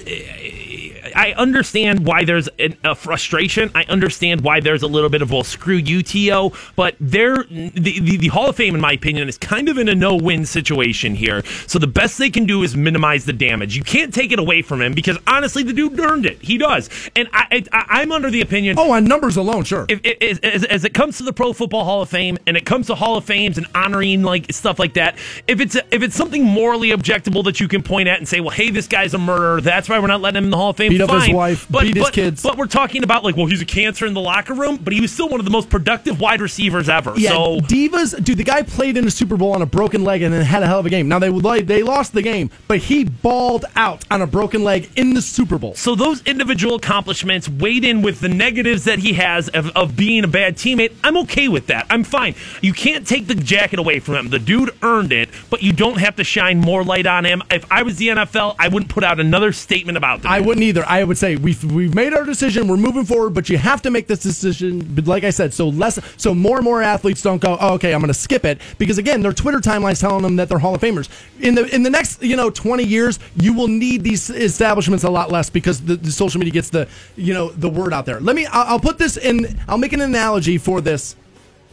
I 1.15 1.33
understand 1.33 2.05
why 2.05 2.25
there's 2.25 2.47
an, 2.59 2.77
a 2.83 2.95
frustration. 2.95 3.71
I 3.75 3.83
understand 3.83 4.41
why 4.41 4.59
there's 4.59 4.83
a 4.83 4.87
little 4.87 5.09
bit 5.09 5.21
of 5.21 5.31
well, 5.31 5.43
screw 5.43 5.75
you, 5.75 6.03
To. 6.03 6.51
But 6.75 6.95
there, 6.99 7.43
the, 7.43 7.99
the 7.99 8.17
the 8.17 8.27
Hall 8.27 8.49
of 8.49 8.55
Fame, 8.55 8.75
in 8.75 8.81
my 8.81 8.93
opinion, 8.93 9.27
is 9.27 9.37
kind 9.37 9.69
of 9.69 9.77
in 9.77 9.89
a 9.89 9.95
no-win 9.95 10.45
situation 10.45 11.15
here. 11.15 11.43
So 11.67 11.79
the 11.79 11.87
best 11.87 12.17
they 12.17 12.29
can 12.29 12.45
do 12.45 12.63
is 12.63 12.75
minimize 12.75 13.25
the 13.25 13.33
damage. 13.33 13.75
You 13.75 13.83
can't 13.83 14.13
take 14.13 14.31
it 14.31 14.39
away 14.39 14.61
from 14.61 14.81
him 14.81 14.93
because 14.93 15.17
honestly, 15.27 15.63
the 15.63 15.73
dude 15.73 15.99
earned 15.99 16.25
it. 16.25 16.41
He 16.41 16.57
does, 16.57 16.89
and 17.15 17.27
I, 17.33 17.63
I 17.71 17.85
I'm 17.89 18.11
under 18.11 18.29
the 18.29 18.41
opinion. 18.41 18.77
Oh, 18.79 18.91
on 18.91 19.05
numbers 19.05 19.37
alone, 19.37 19.63
sure. 19.63 19.85
If, 19.89 20.01
if, 20.03 20.43
as, 20.43 20.63
as 20.63 20.85
it 20.85 20.93
comes 20.93 21.17
to 21.17 21.23
the 21.23 21.33
Pro 21.33 21.53
Football 21.53 21.85
Hall 21.85 22.01
of 22.01 22.09
Fame 22.09 22.37
and 22.45 22.57
it 22.57 22.65
comes 22.65 22.87
to 22.87 22.95
Hall 22.95 23.17
of 23.17 23.25
Fames 23.25 23.57
and 23.57 23.67
honoring 23.73 24.23
like 24.23 24.51
stuff 24.51 24.79
like 24.79 24.93
that, 24.93 25.17
if 25.47 25.59
it's 25.59 25.75
if 25.75 26.03
it's 26.03 26.15
something 26.15 26.43
morally 26.43 26.89
objectable 26.89 27.43
that 27.45 27.59
you 27.59 27.67
can 27.67 27.83
point 27.83 28.07
at 28.07 28.17
and 28.17 28.27
say, 28.27 28.39
well, 28.39 28.49
hey, 28.49 28.69
this 28.69 28.87
guy's 28.87 29.13
a 29.13 29.17
murderer, 29.17 29.61
that's 29.61 29.89
why 29.89 29.99
we're 29.99 30.07
not 30.07 30.21
letting 30.21 30.37
him 30.37 30.45
in 30.45 30.49
the 30.49 30.57
Hall 30.57 30.71
of 30.71 30.77
Fame. 30.77 30.96
Beat 30.97 31.13
up 31.13 31.21
his 31.23 31.33
wife, 31.33 31.67
but, 31.69 31.83
beat 31.83 31.95
his 31.95 32.05
but- 32.05 32.13
kids. 32.13 32.43
But 32.43 32.57
we're 32.57 32.67
talking 32.67 33.03
about 33.03 33.23
like, 33.23 33.35
well, 33.35 33.45
he's 33.45 33.61
a 33.61 33.65
cancer 33.65 34.05
in 34.05 34.13
the 34.13 34.21
locker 34.21 34.53
room, 34.53 34.77
but 34.77 34.93
he 34.93 35.01
was 35.01 35.11
still 35.11 35.29
one 35.29 35.39
of 35.39 35.45
the 35.45 35.51
most 35.51 35.69
productive 35.69 36.19
wide 36.19 36.41
receivers 36.41 36.89
ever. 36.89 37.13
Yeah, 37.17 37.29
So 37.31 37.59
divas, 37.61 38.23
dude. 38.23 38.37
The 38.37 38.43
guy 38.43 38.61
played 38.63 38.97
in 38.97 39.05
a 39.07 39.11
Super 39.11 39.37
Bowl 39.37 39.53
on 39.53 39.61
a 39.61 39.65
broken 39.65 40.03
leg 40.03 40.21
and 40.21 40.33
then 40.33 40.43
had 40.43 40.63
a 40.63 40.67
hell 40.67 40.79
of 40.79 40.85
a 40.85 40.89
game. 40.89 41.07
Now 41.07 41.19
they 41.19 41.29
would 41.29 41.43
like 41.43 41.67
they 41.67 41.83
lost 41.83 42.13
the 42.13 42.21
game, 42.21 42.49
but 42.67 42.79
he 42.79 43.03
balled 43.03 43.65
out 43.75 44.05
on 44.11 44.21
a 44.21 44.27
broken 44.27 44.63
leg 44.63 44.89
in 44.95 45.13
the 45.13 45.21
Super 45.21 45.57
Bowl. 45.57 45.75
So 45.75 45.95
those 45.95 46.21
individual 46.23 46.75
accomplishments 46.75 47.49
weighed 47.49 47.83
in 47.83 48.01
with 48.01 48.19
the 48.19 48.29
negatives 48.29 48.85
that 48.85 48.99
he 48.99 49.13
has 49.13 49.49
of, 49.49 49.69
of 49.75 49.95
being 49.95 50.23
a 50.23 50.27
bad 50.27 50.55
teammate. 50.55 50.93
I'm 51.03 51.17
okay 51.17 51.47
with 51.47 51.67
that. 51.67 51.85
I'm 51.89 52.03
fine. 52.03 52.35
You 52.61 52.73
can't 52.73 53.07
take 53.07 53.27
the 53.27 53.35
jacket 53.35 53.79
away 53.79 53.99
from 53.99 54.15
him. 54.15 54.29
The 54.29 54.39
dude 54.39 54.71
earned 54.81 55.11
it, 55.11 55.29
but 55.49 55.63
you 55.63 55.73
don't 55.73 55.99
have 55.99 56.15
to 56.17 56.23
shine 56.23 56.59
more 56.59 56.83
light 56.83 57.05
on 57.07 57.25
him. 57.25 57.41
If 57.51 57.69
I 57.71 57.83
was 57.83 57.97
the 57.97 58.09
NFL, 58.09 58.55
I 58.59 58.67
wouldn't 58.67 58.91
put 58.91 59.03
out 59.03 59.19
another 59.19 59.51
statement 59.51 59.97
about 59.97 60.21
the 60.21 60.29
I 60.29 60.39
wouldn't 60.39 60.63
either. 60.63 60.76
I 60.85 61.03
would 61.03 61.17
say 61.17 61.35
we've 61.35 61.63
we've 61.71 61.93
made 61.93 62.13
our 62.13 62.23
decision. 62.23 62.67
We're 62.67 62.77
moving 62.77 63.05
forward, 63.05 63.33
but 63.33 63.49
you 63.49 63.57
have 63.57 63.81
to 63.83 63.91
make 63.91 64.07
this 64.07 64.19
decision. 64.19 64.79
But 64.93 65.07
like 65.07 65.23
I 65.23 65.29
said, 65.29 65.53
so 65.53 65.69
less, 65.69 65.99
so 66.17 66.33
more 66.33 66.57
and 66.57 66.65
more 66.65 66.81
athletes 66.81 67.21
don't 67.21 67.41
go. 67.41 67.57
Oh, 67.59 67.75
okay, 67.75 67.93
I'm 67.93 67.99
going 68.01 68.09
to 68.09 68.13
skip 68.13 68.45
it 68.45 68.59
because 68.77 68.97
again, 68.97 69.21
their 69.21 69.33
Twitter 69.33 69.59
timeline's 69.59 69.99
telling 69.99 70.23
them 70.23 70.35
that 70.37 70.49
they're 70.49 70.59
Hall 70.59 70.75
of 70.75 70.81
Famers. 70.81 71.09
In 71.39 71.55
the 71.55 71.73
in 71.73 71.83
the 71.83 71.89
next 71.89 72.21
you 72.21 72.35
know 72.35 72.49
20 72.49 72.83
years, 72.83 73.19
you 73.35 73.53
will 73.53 73.67
need 73.67 74.03
these 74.03 74.29
establishments 74.29 75.03
a 75.03 75.09
lot 75.09 75.31
less 75.31 75.49
because 75.49 75.81
the, 75.81 75.95
the 75.95 76.11
social 76.11 76.39
media 76.39 76.53
gets 76.53 76.69
the 76.69 76.87
you 77.15 77.33
know 77.33 77.49
the 77.49 77.69
word 77.69 77.93
out 77.93 78.05
there. 78.05 78.19
Let 78.19 78.35
me. 78.35 78.45
I'll, 78.47 78.73
I'll 78.73 78.79
put 78.79 78.97
this 78.97 79.17
in. 79.17 79.59
I'll 79.67 79.77
make 79.77 79.93
an 79.93 80.01
analogy 80.01 80.57
for 80.57 80.81
this 80.81 81.15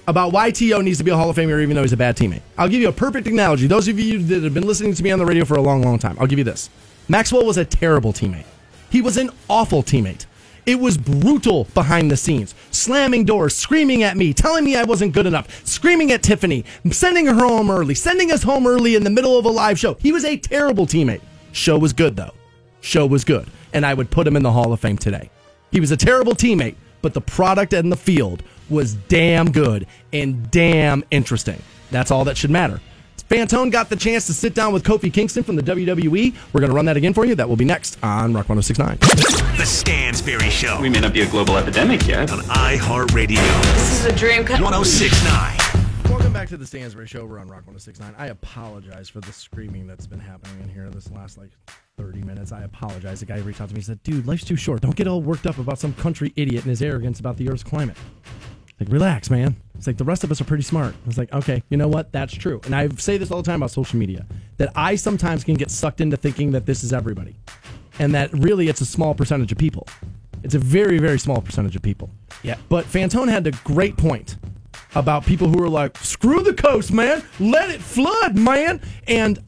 about 0.07 0.33
why 0.33 0.51
T.O. 0.51 0.81
needs 0.81 0.99
to 0.99 1.05
be 1.05 1.11
a 1.11 1.17
Hall 1.17 1.31
of 1.31 1.37
Famer 1.37 1.63
even 1.63 1.75
though 1.75 1.83
he's 1.83 1.93
a 1.93 1.97
bad 1.97 2.17
teammate. 2.17 2.43
I'll 2.59 2.69
give 2.69 2.81
you 2.81 2.89
a 2.89 2.93
perfect 2.93 3.27
analogy. 3.27 3.67
Those 3.67 3.89
of 3.89 3.99
you 3.99 4.19
that 4.19 4.43
have 4.43 4.55
been 4.55 4.67
listening 4.67 4.95
to 4.95 5.03
me 5.03 5.11
on 5.11 5.19
the 5.19 5.27
radio 5.27 5.45
for 5.45 5.55
a 5.55 5.63
long, 5.63 5.83
long 5.83 5.99
time, 5.99 6.17
I'll 6.21 6.27
give 6.27 6.39
you 6.39 6.45
this. 6.45 6.69
Maxwell 7.09 7.45
was 7.45 7.57
a 7.57 7.65
terrible 7.65 8.13
teammate. 8.13 8.45
He 8.95 9.03
was 9.03 9.17
an 9.17 9.31
awful 9.51 9.83
teammate. 9.83 10.27
It 10.67 10.79
was 10.79 10.97
brutal 10.97 11.65
behind 11.75 12.13
the 12.13 12.17
scenes, 12.17 12.55
slamming 12.71 13.25
doors, 13.25 13.53
screaming 13.53 14.05
at 14.05 14.17
me, 14.17 14.33
telling 14.33 14.65
me 14.65 14.77
I 14.77 14.85
wasn't 14.85 15.15
good 15.15 15.27
enough, 15.27 15.67
screaming 15.67 16.13
at 16.13 16.23
Tiffany, 16.23 16.65
sending 16.93 17.27
her 17.27 17.35
home 17.35 17.73
early, 17.73 17.97
sending 17.97 18.31
us 18.31 18.45
home 18.45 18.69
early 18.69 18.95
in 18.95 19.03
the 19.03 19.11
middle 19.11 19.37
of 19.37 19.47
a 19.47 19.49
live 19.49 19.81
show. 19.81 19.95
He 19.95 20.13
was 20.13 20.25
a 20.25 20.37
terrible 20.37 20.87
teammate. 20.87 21.23
Show 21.51 21.77
was 21.77 21.93
good 21.93 22.15
though. 22.15 22.35
Show 22.83 23.05
was 23.05 23.25
good, 23.25 23.49
and 23.73 23.85
I 23.85 23.95
would 23.95 24.13
put 24.13 24.29
him 24.29 24.37
in 24.37 24.45
the 24.45 24.53
Hall 24.53 24.73
of 24.73 24.79
Fame 24.79 24.97
today. 24.97 25.29
He 25.73 25.81
was 25.81 25.91
a 25.91 25.97
terrible 25.97 26.37
teammate, 26.37 26.77
but 27.03 27.15
the 27.15 27.21
product 27.21 27.73
and 27.73 27.91
the 27.91 27.97
field 27.97 28.45
was 28.71 28.95
damn 28.95 29.51
good 29.51 29.89
and 30.13 30.49
damn 30.53 31.03
interesting. 31.11 31.61
That's 31.91 32.13
all 32.13 32.25
that 32.27 32.37
should 32.37 32.53
matter. 32.53 32.81
Fantone 33.29 33.71
got 33.73 33.89
the 33.89 33.97
chance 33.97 34.27
to 34.27 34.35
sit 34.35 34.55
down 34.55 34.73
with 34.73 34.85
Kofi 34.85 35.13
Kingston 35.13 35.43
from 35.43 35.57
the 35.57 35.63
WWE. 35.63 36.35
We're 36.53 36.61
going 36.61 36.71
to 36.71 36.77
run 36.77 36.85
that 36.85 36.97
again 36.97 37.15
for 37.15 37.25
you. 37.25 37.35
That 37.35 37.49
will 37.49 37.57
be 37.57 37.65
next 37.65 37.97
on 38.03 38.35
Rock 38.35 38.49
1069. 38.51 38.99
The 39.57 39.65
Stansberry 39.65 40.51
Show 40.51 40.79
We 40.81 40.91
may 40.91 41.01
not 41.01 41.15
be 41.15 41.23
a 41.23 41.27
global 41.27 41.57
epidemic 41.57 42.07
yet. 42.07 42.31
on 42.31 42.41
iHeartRadio. 42.41 43.37
This 43.75 44.01
is 44.01 44.05
a 44.07 44.15
dream 44.15 44.45
come 44.45 44.61
1069. 44.63 45.59
Welcome 46.11 46.35
back 46.35 46.49
to 46.49 46.59
the 46.59 46.67
Stansbury 46.67 47.07
Show. 47.07 47.25
We're 47.25 47.39
on 47.39 47.49
Rock 47.49 47.67
1069. 47.67 48.15
I 48.19 48.27
apologize 48.27 49.09
for 49.09 49.21
the 49.21 49.33
screaming 49.33 49.87
that's 49.87 50.07
been 50.07 50.21
happening 50.21 50.61
in 50.63 50.69
here 50.69 50.91
this 50.91 51.11
last 51.11 51.39
like 51.39 51.51
30 51.97 52.21
minutes. 52.23 52.53
I 52.53 52.63
apologize. 52.65 53.21
The 53.21 53.27
guy 53.27 53.39
reached 53.39 53.61
out 53.63 53.69
to 53.69 53.75
me 53.75 53.79
and 53.79 53.87
said, 53.87 54.03
Dude, 54.03 54.27
life's 54.27 54.45
too 54.45 54.57
short. 54.57 54.83
Don't 54.83 54.95
get 54.97 55.09
all 55.09 55.23
worked 55.23 55.47
up 55.47 55.57
about 55.57 55.79
some 55.79 55.95
country 55.95 56.35
idiot 56.37 56.65
and 56.65 56.71
his 56.71 56.83
arrogance 56.83 57.21
about 57.21 57.39
the 57.39 57.49
Earth's 57.49 57.65
climate. 57.65 57.97
Like, 58.81 58.89
relax, 58.91 59.31
man. 59.31 59.57
It's 59.77 59.87
like 59.87 59.99
the 59.99 60.05
rest 60.05 60.25
of 60.25 60.31
us 60.31 60.41
are 60.41 60.45
pretty 60.45 60.63
smart. 60.63 60.95
I 60.95 61.07
was 61.07 61.19
like, 61.19 61.33
okay, 61.33 61.63
you 61.69 61.77
know 61.77 61.89
what? 61.89 62.13
That's 62.13 62.35
true. 62.35 62.61
And 62.65 62.75
I 62.75 62.89
say 62.97 63.19
this 63.19 63.31
all 63.31 63.43
the 63.43 63.47
time 63.47 63.63
about 63.63 63.71
social 63.71 63.99
media 63.99 64.27
that 64.57 64.73
I 64.75 64.97
sometimes 64.97 65.45
can 65.45 65.55
get 65.55 65.71
sucked 65.71 66.01
into 66.01 66.17
thinking 66.17 66.53
that 66.53 66.67
this 66.67 66.83
is 66.83 66.93
everybody 66.93 67.37
and 67.99 68.15
that 68.15 68.33
really 68.33 68.69
it's 68.69 68.81
a 68.81 68.87
small 68.87 69.15
percentage 69.15 69.53
of 69.53 69.59
people. 69.59 69.87
It's 70.43 70.55
a 70.55 70.59
very, 70.59 70.99
very 70.99 71.19
small 71.19 71.41
percentage 71.41 71.75
of 71.75 71.83
people. 71.83 72.11
Yeah. 72.43 72.57
But 72.69 72.85
Fantone 72.87 73.29
had 73.29 73.47
a 73.47 73.53
great 73.65 73.97
point 73.97 74.37
about 74.95 75.25
people 75.25 75.49
who 75.49 75.63
are 75.63 75.69
like, 75.69 75.97
screw 75.99 76.43
the 76.43 76.55
coast, 76.55 76.93
man. 76.93 77.23
Let 77.41 77.71
it 77.71 77.81
flood, 77.81 78.37
man. 78.37 78.81
And 79.07 79.43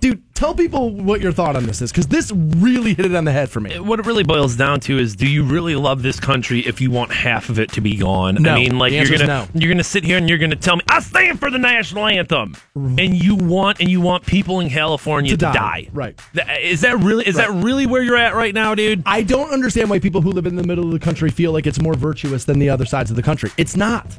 dude, 0.00 0.34
tell 0.34 0.54
people 0.54 0.90
what 0.90 1.20
your 1.20 1.32
thought 1.32 1.56
on 1.56 1.64
this 1.64 1.82
is 1.82 1.92
because 1.92 2.06
this 2.08 2.32
really 2.32 2.94
hit 2.94 3.06
it 3.06 3.14
on 3.14 3.24
the 3.24 3.32
head 3.32 3.50
for 3.50 3.60
me. 3.60 3.78
What 3.78 4.00
it 4.00 4.06
really 4.06 4.24
boils 4.24 4.56
down 4.56 4.80
to 4.80 4.98
is, 4.98 5.14
do 5.14 5.26
you 5.26 5.44
really 5.44 5.76
love 5.76 6.02
this 6.02 6.18
country 6.18 6.60
if 6.60 6.80
you 6.80 6.90
want 6.90 7.12
half 7.12 7.48
of 7.48 7.58
it 7.58 7.72
to 7.72 7.80
be 7.80 7.96
gone? 7.96 8.36
No. 8.40 8.52
I 8.52 8.54
mean, 8.56 8.78
like 8.78 8.92
you're 8.92 9.06
gonna 9.06 9.26
no. 9.26 9.46
you're 9.54 9.72
gonna 9.72 9.84
sit 9.84 10.04
here 10.04 10.16
and 10.16 10.28
you're 10.28 10.38
gonna 10.38 10.56
tell 10.56 10.76
me 10.76 10.82
I 10.88 11.00
stand 11.00 11.38
for 11.38 11.50
the 11.50 11.58
national 11.58 12.06
anthem, 12.06 12.54
mm-hmm. 12.76 12.98
and 12.98 13.22
you 13.22 13.36
want 13.36 13.80
and 13.80 13.88
you 13.88 14.00
want 14.00 14.26
people 14.26 14.60
in 14.60 14.70
California 14.70 15.30
To 15.30 15.36
to, 15.36 15.44
die. 15.44 15.52
die. 15.52 15.88
Right. 15.92 16.20
Is 16.60 16.80
that 16.80 16.98
really 16.98 17.26
is 17.26 17.36
that 17.36 17.50
really 17.50 17.86
where 17.86 18.02
you're 18.02 18.16
at 18.16 18.34
right 18.34 18.54
now, 18.54 18.74
dude? 18.74 19.02
I 19.06 19.22
don't 19.22 19.50
understand 19.50 19.90
why 19.90 19.98
people 19.98 20.20
who 20.20 20.32
live 20.32 20.46
in 20.46 20.56
the 20.56 20.64
middle 20.64 20.84
of 20.84 20.92
the 20.92 20.98
country 20.98 21.30
feel 21.30 21.52
like 21.52 21.66
it's 21.66 21.80
more 21.80 21.94
virtuous 21.94 22.44
than 22.44 22.58
the 22.58 22.70
other 22.70 22.86
sides 22.86 23.10
of 23.10 23.16
the 23.16 23.22
country. 23.22 23.50
It's 23.56 23.76
not. 23.76 24.18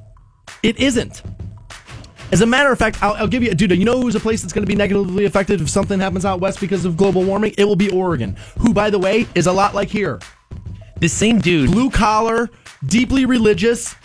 It 0.64 0.80
isn't. 0.80 1.24
As 2.32 2.40
a 2.40 2.46
matter 2.46 2.72
of 2.72 2.80
fact, 2.80 3.04
I'll, 3.04 3.14
I'll 3.14 3.28
give 3.28 3.44
you, 3.44 3.52
a 3.52 3.56
dude. 3.56 3.72
You 3.72 3.84
know 3.84 4.02
who's 4.02 4.16
a 4.16 4.20
place 4.20 4.42
that's 4.42 4.54
going 4.54 4.66
to 4.66 4.68
be 4.68 4.76
negatively 4.76 5.26
affected 5.26 5.60
if 5.60 5.70
something 5.70 6.00
happens 6.00 6.24
out 6.24 6.40
west 6.40 6.62
because 6.62 6.86
of 6.86 6.96
global 6.96 7.24
warming? 7.24 7.54
It 7.58 7.66
will 7.66 7.76
be 7.76 7.90
Oregon, 7.90 8.38
who, 8.60 8.74
by 8.74 8.90
the 8.90 8.98
way, 8.98 9.28
is 9.36 9.48
a 9.48 9.52
lot 9.52 9.76
like 9.76 9.90
here. 9.90 10.20
The 11.02 11.10
same 11.10 11.40
dude, 11.40 11.72
blue 11.72 11.90
collar, 11.90 12.50
deeply 12.86 13.26
religious. 13.26 13.96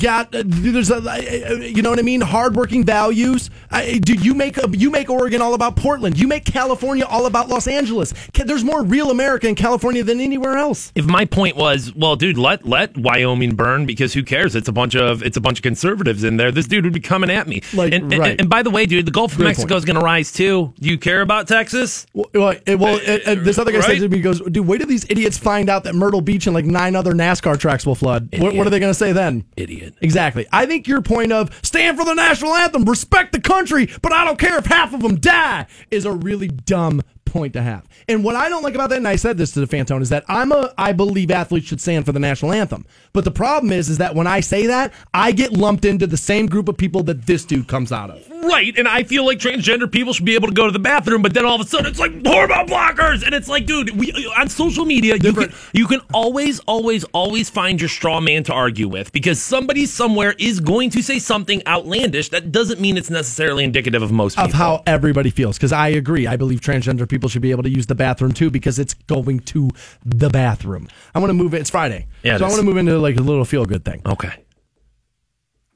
Got 0.00 0.32
uh, 0.32 0.44
there's 0.46 0.88
a 0.92 1.68
you 1.68 1.82
know 1.82 1.90
what 1.90 1.98
I 1.98 2.02
mean 2.02 2.20
hardworking 2.20 2.84
values. 2.84 3.50
I, 3.72 3.98
dude, 3.98 4.24
you 4.24 4.32
make 4.32 4.56
uh, 4.56 4.68
you 4.70 4.88
make 4.88 5.10
Oregon 5.10 5.42
all 5.42 5.54
about 5.54 5.74
Portland. 5.74 6.16
You 6.16 6.28
make 6.28 6.44
California 6.44 7.04
all 7.04 7.26
about 7.26 7.48
Los 7.48 7.66
Angeles. 7.66 8.14
There's 8.34 8.62
more 8.62 8.84
real 8.84 9.10
America 9.10 9.48
in 9.48 9.56
California 9.56 10.04
than 10.04 10.20
anywhere 10.20 10.56
else. 10.56 10.92
If 10.94 11.06
my 11.06 11.24
point 11.24 11.56
was, 11.56 11.92
well, 11.94 12.14
dude, 12.14 12.38
let 12.38 12.64
let 12.64 12.96
Wyoming 12.96 13.56
burn 13.56 13.84
because 13.84 14.12
who 14.14 14.22
cares? 14.22 14.54
It's 14.54 14.68
a 14.68 14.72
bunch 14.72 14.94
of 14.94 15.24
it's 15.24 15.36
a 15.36 15.40
bunch 15.40 15.58
of 15.58 15.64
conservatives 15.64 16.22
in 16.22 16.36
there. 16.36 16.52
This 16.52 16.68
dude 16.68 16.84
would 16.84 16.94
be 16.94 17.00
coming 17.00 17.28
at 17.28 17.48
me. 17.48 17.62
Like, 17.72 17.92
and, 17.92 18.12
and- 18.12 18.20
right. 18.20 18.40
and 18.40 18.48
by 18.48 18.62
the 18.62 18.70
way, 18.70 18.86
dude, 18.86 19.06
the 19.06 19.10
Gulf 19.10 19.32
of 19.32 19.40
Mexico 19.40 19.70
point. 19.74 19.78
is 19.78 19.84
going 19.86 19.98
to 19.98 20.04
rise 20.04 20.30
too. 20.30 20.72
Do 20.78 20.88
you 20.88 20.98
care 20.98 21.20
about 21.20 21.48
Texas? 21.48 22.06
Well, 22.14 22.30
well, 22.32 22.54
it- 22.64 22.78
well 22.78 23.00
it- 23.02 23.42
this 23.42 23.58
other 23.58 23.72
guy 23.72 23.78
Right? 23.78 23.86
says 23.86 23.98
to 24.02 24.08
me, 24.08 24.18
he 24.18 24.22
goes, 24.22 24.40
dude, 24.40 24.66
wait 24.68 24.78
till 24.78 24.86
these 24.86 25.04
idiots 25.10 25.36
find 25.36 25.68
out 25.68 25.82
that 25.82 25.96
Myrtle 25.96 26.20
Beach 26.20 26.46
and 26.46 26.54
like 26.54 26.64
nine 26.64 26.94
other 26.94 27.12
NASCAR 27.12 27.58
tracks 27.58 27.84
will 27.84 27.96
flood. 27.96 28.28
What, 28.38 28.54
what 28.54 28.66
are 28.68 28.70
they 28.70 28.78
going 28.78 28.90
to 28.90 28.98
say 28.98 29.10
then? 29.12 29.44
Idiot. 29.64 29.94
Exactly. 30.02 30.46
I 30.52 30.66
think 30.66 30.86
your 30.86 31.00
point 31.00 31.32
of 31.32 31.58
stand 31.62 31.98
for 31.98 32.04
the 32.04 32.14
national 32.14 32.54
anthem, 32.54 32.84
respect 32.84 33.32
the 33.32 33.40
country, 33.40 33.88
but 34.02 34.12
I 34.12 34.24
don't 34.24 34.38
care 34.38 34.58
if 34.58 34.66
half 34.66 34.92
of 34.92 35.00
them 35.00 35.16
die 35.16 35.66
is 35.90 36.04
a 36.04 36.12
really 36.12 36.48
dumb 36.48 37.00
point 37.24 37.54
to 37.54 37.62
have. 37.62 37.86
And 38.06 38.22
what 38.22 38.36
I 38.36 38.48
don't 38.48 38.62
like 38.62 38.74
about 38.74 38.90
that, 38.90 38.98
and 38.98 39.08
I 39.08 39.16
said 39.16 39.38
this 39.38 39.52
to 39.52 39.64
the 39.64 39.66
Fantone, 39.66 40.02
is 40.02 40.10
that 40.10 40.24
I'm 40.28 40.52
a 40.52 40.72
I 40.76 40.92
believe 40.92 41.30
athletes 41.30 41.66
should 41.66 41.80
stand 41.80 42.04
for 42.04 42.12
the 42.12 42.20
national 42.20 42.52
anthem. 42.52 42.86
But 43.12 43.24
the 43.24 43.30
problem 43.30 43.72
is, 43.72 43.88
is 43.88 43.98
that 43.98 44.14
when 44.14 44.26
I 44.26 44.40
say 44.40 44.66
that, 44.66 44.92
I 45.12 45.32
get 45.32 45.52
lumped 45.52 45.84
into 45.84 46.06
the 46.06 46.16
same 46.16 46.46
group 46.46 46.68
of 46.68 46.76
people 46.76 47.02
that 47.04 47.26
this 47.26 47.44
dude 47.44 47.66
comes 47.66 47.90
out 47.90 48.10
of. 48.10 48.33
Right, 48.46 48.76
and 48.76 48.86
I 48.86 49.02
feel 49.04 49.24
like 49.24 49.38
transgender 49.38 49.90
people 49.90 50.12
should 50.12 50.24
be 50.24 50.34
able 50.34 50.48
to 50.48 50.54
go 50.54 50.66
to 50.66 50.72
the 50.72 50.78
bathroom, 50.78 51.22
but 51.22 51.34
then 51.34 51.44
all 51.44 51.54
of 51.54 51.60
a 51.60 51.68
sudden 51.68 51.86
it's 51.86 51.98
like 51.98 52.12
hormone 52.26 52.66
blockers, 52.66 53.24
and 53.24 53.34
it's 53.34 53.48
like, 53.48 53.66
dude, 53.66 53.90
we 53.90 54.12
uh, 54.12 54.40
on 54.40 54.48
social 54.48 54.84
media 54.84 55.16
you 55.16 55.32
can 55.32 55.52
you 55.72 55.86
can 55.86 56.00
always, 56.12 56.60
always, 56.60 57.04
always 57.04 57.48
find 57.50 57.80
your 57.80 57.88
straw 57.88 58.20
man 58.20 58.44
to 58.44 58.52
argue 58.52 58.88
with 58.88 59.12
because 59.12 59.42
somebody 59.42 59.86
somewhere 59.86 60.34
is 60.38 60.60
going 60.60 60.90
to 60.90 61.02
say 61.02 61.18
something 61.18 61.62
outlandish. 61.66 62.28
That 62.28 62.52
doesn't 62.52 62.80
mean 62.80 62.96
it's 62.96 63.10
necessarily 63.10 63.64
indicative 63.64 64.02
of 64.02 64.12
most 64.12 64.36
people. 64.36 64.50
of 64.50 64.52
how 64.54 64.82
everybody 64.86 65.30
feels. 65.30 65.56
Because 65.56 65.72
I 65.72 65.88
agree. 65.88 66.26
I 66.26 66.36
believe 66.36 66.60
transgender 66.60 67.08
people 67.08 67.28
should 67.28 67.42
be 67.42 67.50
able 67.50 67.62
to 67.62 67.70
use 67.70 67.86
the 67.86 67.94
bathroom 67.94 68.32
too 68.32 68.50
because 68.50 68.78
it's 68.78 68.94
going 68.94 69.40
to 69.40 69.70
the 70.04 70.28
bathroom. 70.28 70.88
I 71.14 71.18
want 71.18 71.30
to 71.30 71.34
move 71.34 71.54
it. 71.54 71.60
It's 71.60 71.70
Friday. 71.70 72.06
Yeah, 72.22 72.38
so 72.38 72.44
I 72.44 72.48
want 72.48 72.60
to 72.60 72.66
move 72.66 72.76
into 72.76 72.98
like 72.98 73.16
a 73.16 73.22
little 73.22 73.44
feel 73.44 73.64
good 73.64 73.84
thing. 73.84 74.02
Okay. 74.04 74.32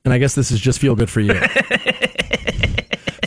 And 0.05 0.15
I 0.15 0.19
guess 0.19 0.35
this 0.35 0.51
is 0.51 0.61
just 0.61 0.78
feel 0.78 0.95
good 0.95 1.11
for 1.11 1.20
you. 1.20 1.35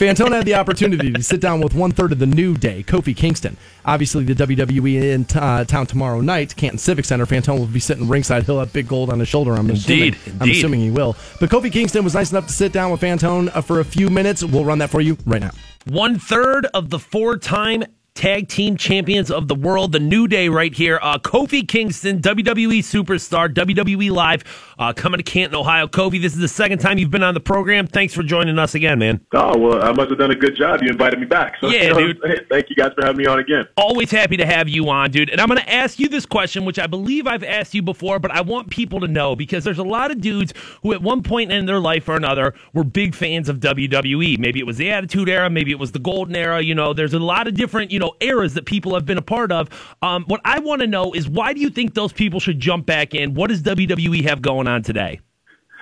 Fantone 0.02 0.32
had 0.32 0.48
the 0.48 0.56
opportunity 0.56 1.14
to 1.14 1.22
sit 1.22 1.40
down 1.40 1.62
with 1.62 1.76
one 1.76 1.92
third 1.92 2.12
of 2.12 2.18
the 2.18 2.26
new 2.26 2.56
day, 2.56 2.82
Kofi 2.82 3.16
Kingston. 3.16 3.56
Obviously, 3.86 4.24
the 4.24 4.34
WWE 4.34 5.14
in 5.14 5.26
t- 5.26 5.38
uh, 5.38 5.64
town 5.64 5.86
tomorrow 5.86 6.22
night, 6.22 6.56
Canton 6.56 6.80
Civic 6.80 7.06
Center. 7.06 7.28
Fantone 7.28 7.60
will 7.60 7.68
be 7.68 7.80
sitting 7.80 8.10
ringside. 8.10 8.42
He'll 8.46 8.58
have 8.58 8.74
big 8.74 8.88
gold 8.88 9.12
on 9.12 9.20
his 9.20 9.28
shoulder. 9.28 9.54
I'm 9.54 9.70
assuming. 9.70 10.06
Indeed, 10.06 10.18
I'm 10.40 10.50
assuming 10.50 10.80
he 10.80 10.90
will. 10.90 11.16
But 11.40 11.52
Kofi 11.52 11.72
Kingston 11.72 12.04
was 12.04 12.16
nice 12.16 12.32
enough 12.32 12.48
to 12.48 12.54
sit 12.54 12.74
down 12.74 12.90
with 12.90 13.02
Fantone 13.02 13.56
uh, 13.56 13.62
for 13.62 13.80
a 13.80 13.86
few 13.86 14.10
minutes. 14.10 14.44
We'll 14.44 14.66
run 14.66 14.80
that 14.80 14.90
for 14.90 15.02
you 15.02 15.20
right 15.28 15.40
now. 15.40 15.52
One 15.86 16.18
third 16.18 16.66
of 16.74 16.90
the 16.90 16.98
four 16.98 17.38
time 17.38 17.84
tag 18.14 18.48
team 18.48 18.78
champions 18.78 19.32
of 19.32 19.48
the 19.48 19.56
world, 19.56 19.92
the 19.92 20.00
New 20.00 20.28
Day 20.28 20.50
right 20.50 20.74
here. 20.74 21.00
Uh, 21.02 21.18
Kofi 21.18 21.68
Kingston, 21.68 22.22
WWE 22.22 22.80
superstar, 22.80 23.54
WWE 23.54 24.12
Live, 24.12 24.44
uh, 24.82 24.92
coming 24.92 25.20
to 25.20 25.24
Canton, 25.24 25.56
Ohio. 25.56 25.86
Kofi, 25.86 26.20
this 26.20 26.34
is 26.34 26.40
the 26.40 26.48
second 26.48 26.80
time 26.80 26.98
you've 26.98 27.12
been 27.12 27.22
on 27.22 27.36
the 27.36 27.40
program. 27.40 27.86
Thanks 27.86 28.16
for 28.16 28.24
joining 28.24 28.58
us 28.58 28.74
again, 28.74 28.98
man. 28.98 29.22
Oh 29.32 29.56
well, 29.56 29.84
I 29.84 29.92
must 29.92 30.10
have 30.10 30.18
done 30.18 30.32
a 30.32 30.36
good 30.36 30.56
job. 30.56 30.82
You 30.82 30.90
invited 30.90 31.20
me 31.20 31.28
back. 31.28 31.58
So, 31.62 31.68
Yeah, 31.68 31.84
you 31.84 31.90
know 31.90 32.00
dude. 32.00 32.20
saying? 32.24 32.40
Thank 32.50 32.70
you 32.72 32.76
guys 32.76 32.92
for 32.96 33.06
having 33.06 33.18
me 33.18 33.28
on 33.28 33.38
again. 33.38 33.68
Always 33.78 34.10
happy 34.10 34.38
to 34.38 34.46
have 34.46 34.68
you 34.68 34.90
on, 34.90 35.12
dude. 35.12 35.30
And 35.30 35.40
I'm 35.40 35.48
going 35.48 35.62
to 35.62 35.72
ask 35.72 36.00
you 36.00 36.10
this 36.10 36.26
question, 36.26 36.66
which 36.66 36.80
I 36.80 36.88
believe 36.88 37.28
I've 37.28 37.44
asked 37.44 37.76
you 37.76 37.84
before, 37.84 38.18
but 38.18 38.32
I 38.32 38.42
want 38.42 38.72
people 38.72 39.00
to 39.02 39.08
know 39.08 39.36
because 39.36 39.64
there's 39.64 39.78
a 39.78 39.84
lot 39.84 40.10
of 40.10 40.20
dudes 40.20 40.52
who, 40.82 40.94
at 40.94 41.02
one 41.04 41.22
point 41.22 41.52
in 41.52 41.68
their 41.68 41.80
life 41.80 42.10
or 42.10 42.16
another, 42.16 42.56
were 42.74 42.84
big 42.84 43.14
fans 43.14 43.50
of 43.50 43.60
WWE. 43.60 44.40
Maybe 44.40 44.60
it 44.60 44.66
was 44.66 44.78
the 44.78 44.90
Attitude 44.90 45.30
Era, 45.30 45.48
maybe 45.50 45.70
it 45.70 45.80
was 45.80 45.92
the 45.92 46.00
Golden 46.00 46.36
Era. 46.36 46.60
You 46.60 46.74
know, 46.74 46.94
there's 46.94 47.14
a 47.14 47.20
lot 47.20 47.48
of 47.48 47.54
different, 47.54 47.92
you 47.92 48.00
know, 48.00 48.16
eras 48.20 48.56
that 48.56 48.66
people 48.66 48.96
have 48.96 49.06
been 49.06 49.20
a 49.20 49.22
part 49.22 49.52
of. 49.52 49.70
Um, 50.02 50.24
what 50.26 50.42
I 50.44 50.58
want 50.58 50.82
to 50.82 50.88
know 50.88 51.14
is 51.14 51.30
why 51.30 51.54
do 51.54 51.62
you 51.62 51.70
think 51.70 51.94
those 51.94 52.12
people 52.12 52.40
should 52.40 52.60
jump 52.60 52.88
back 52.88 53.14
in? 53.14 53.36
What 53.36 53.50
does 53.50 53.62
WWE 53.62 54.24
have 54.24 54.42
going 54.42 54.68
on 54.68 54.71
today? 54.80 55.20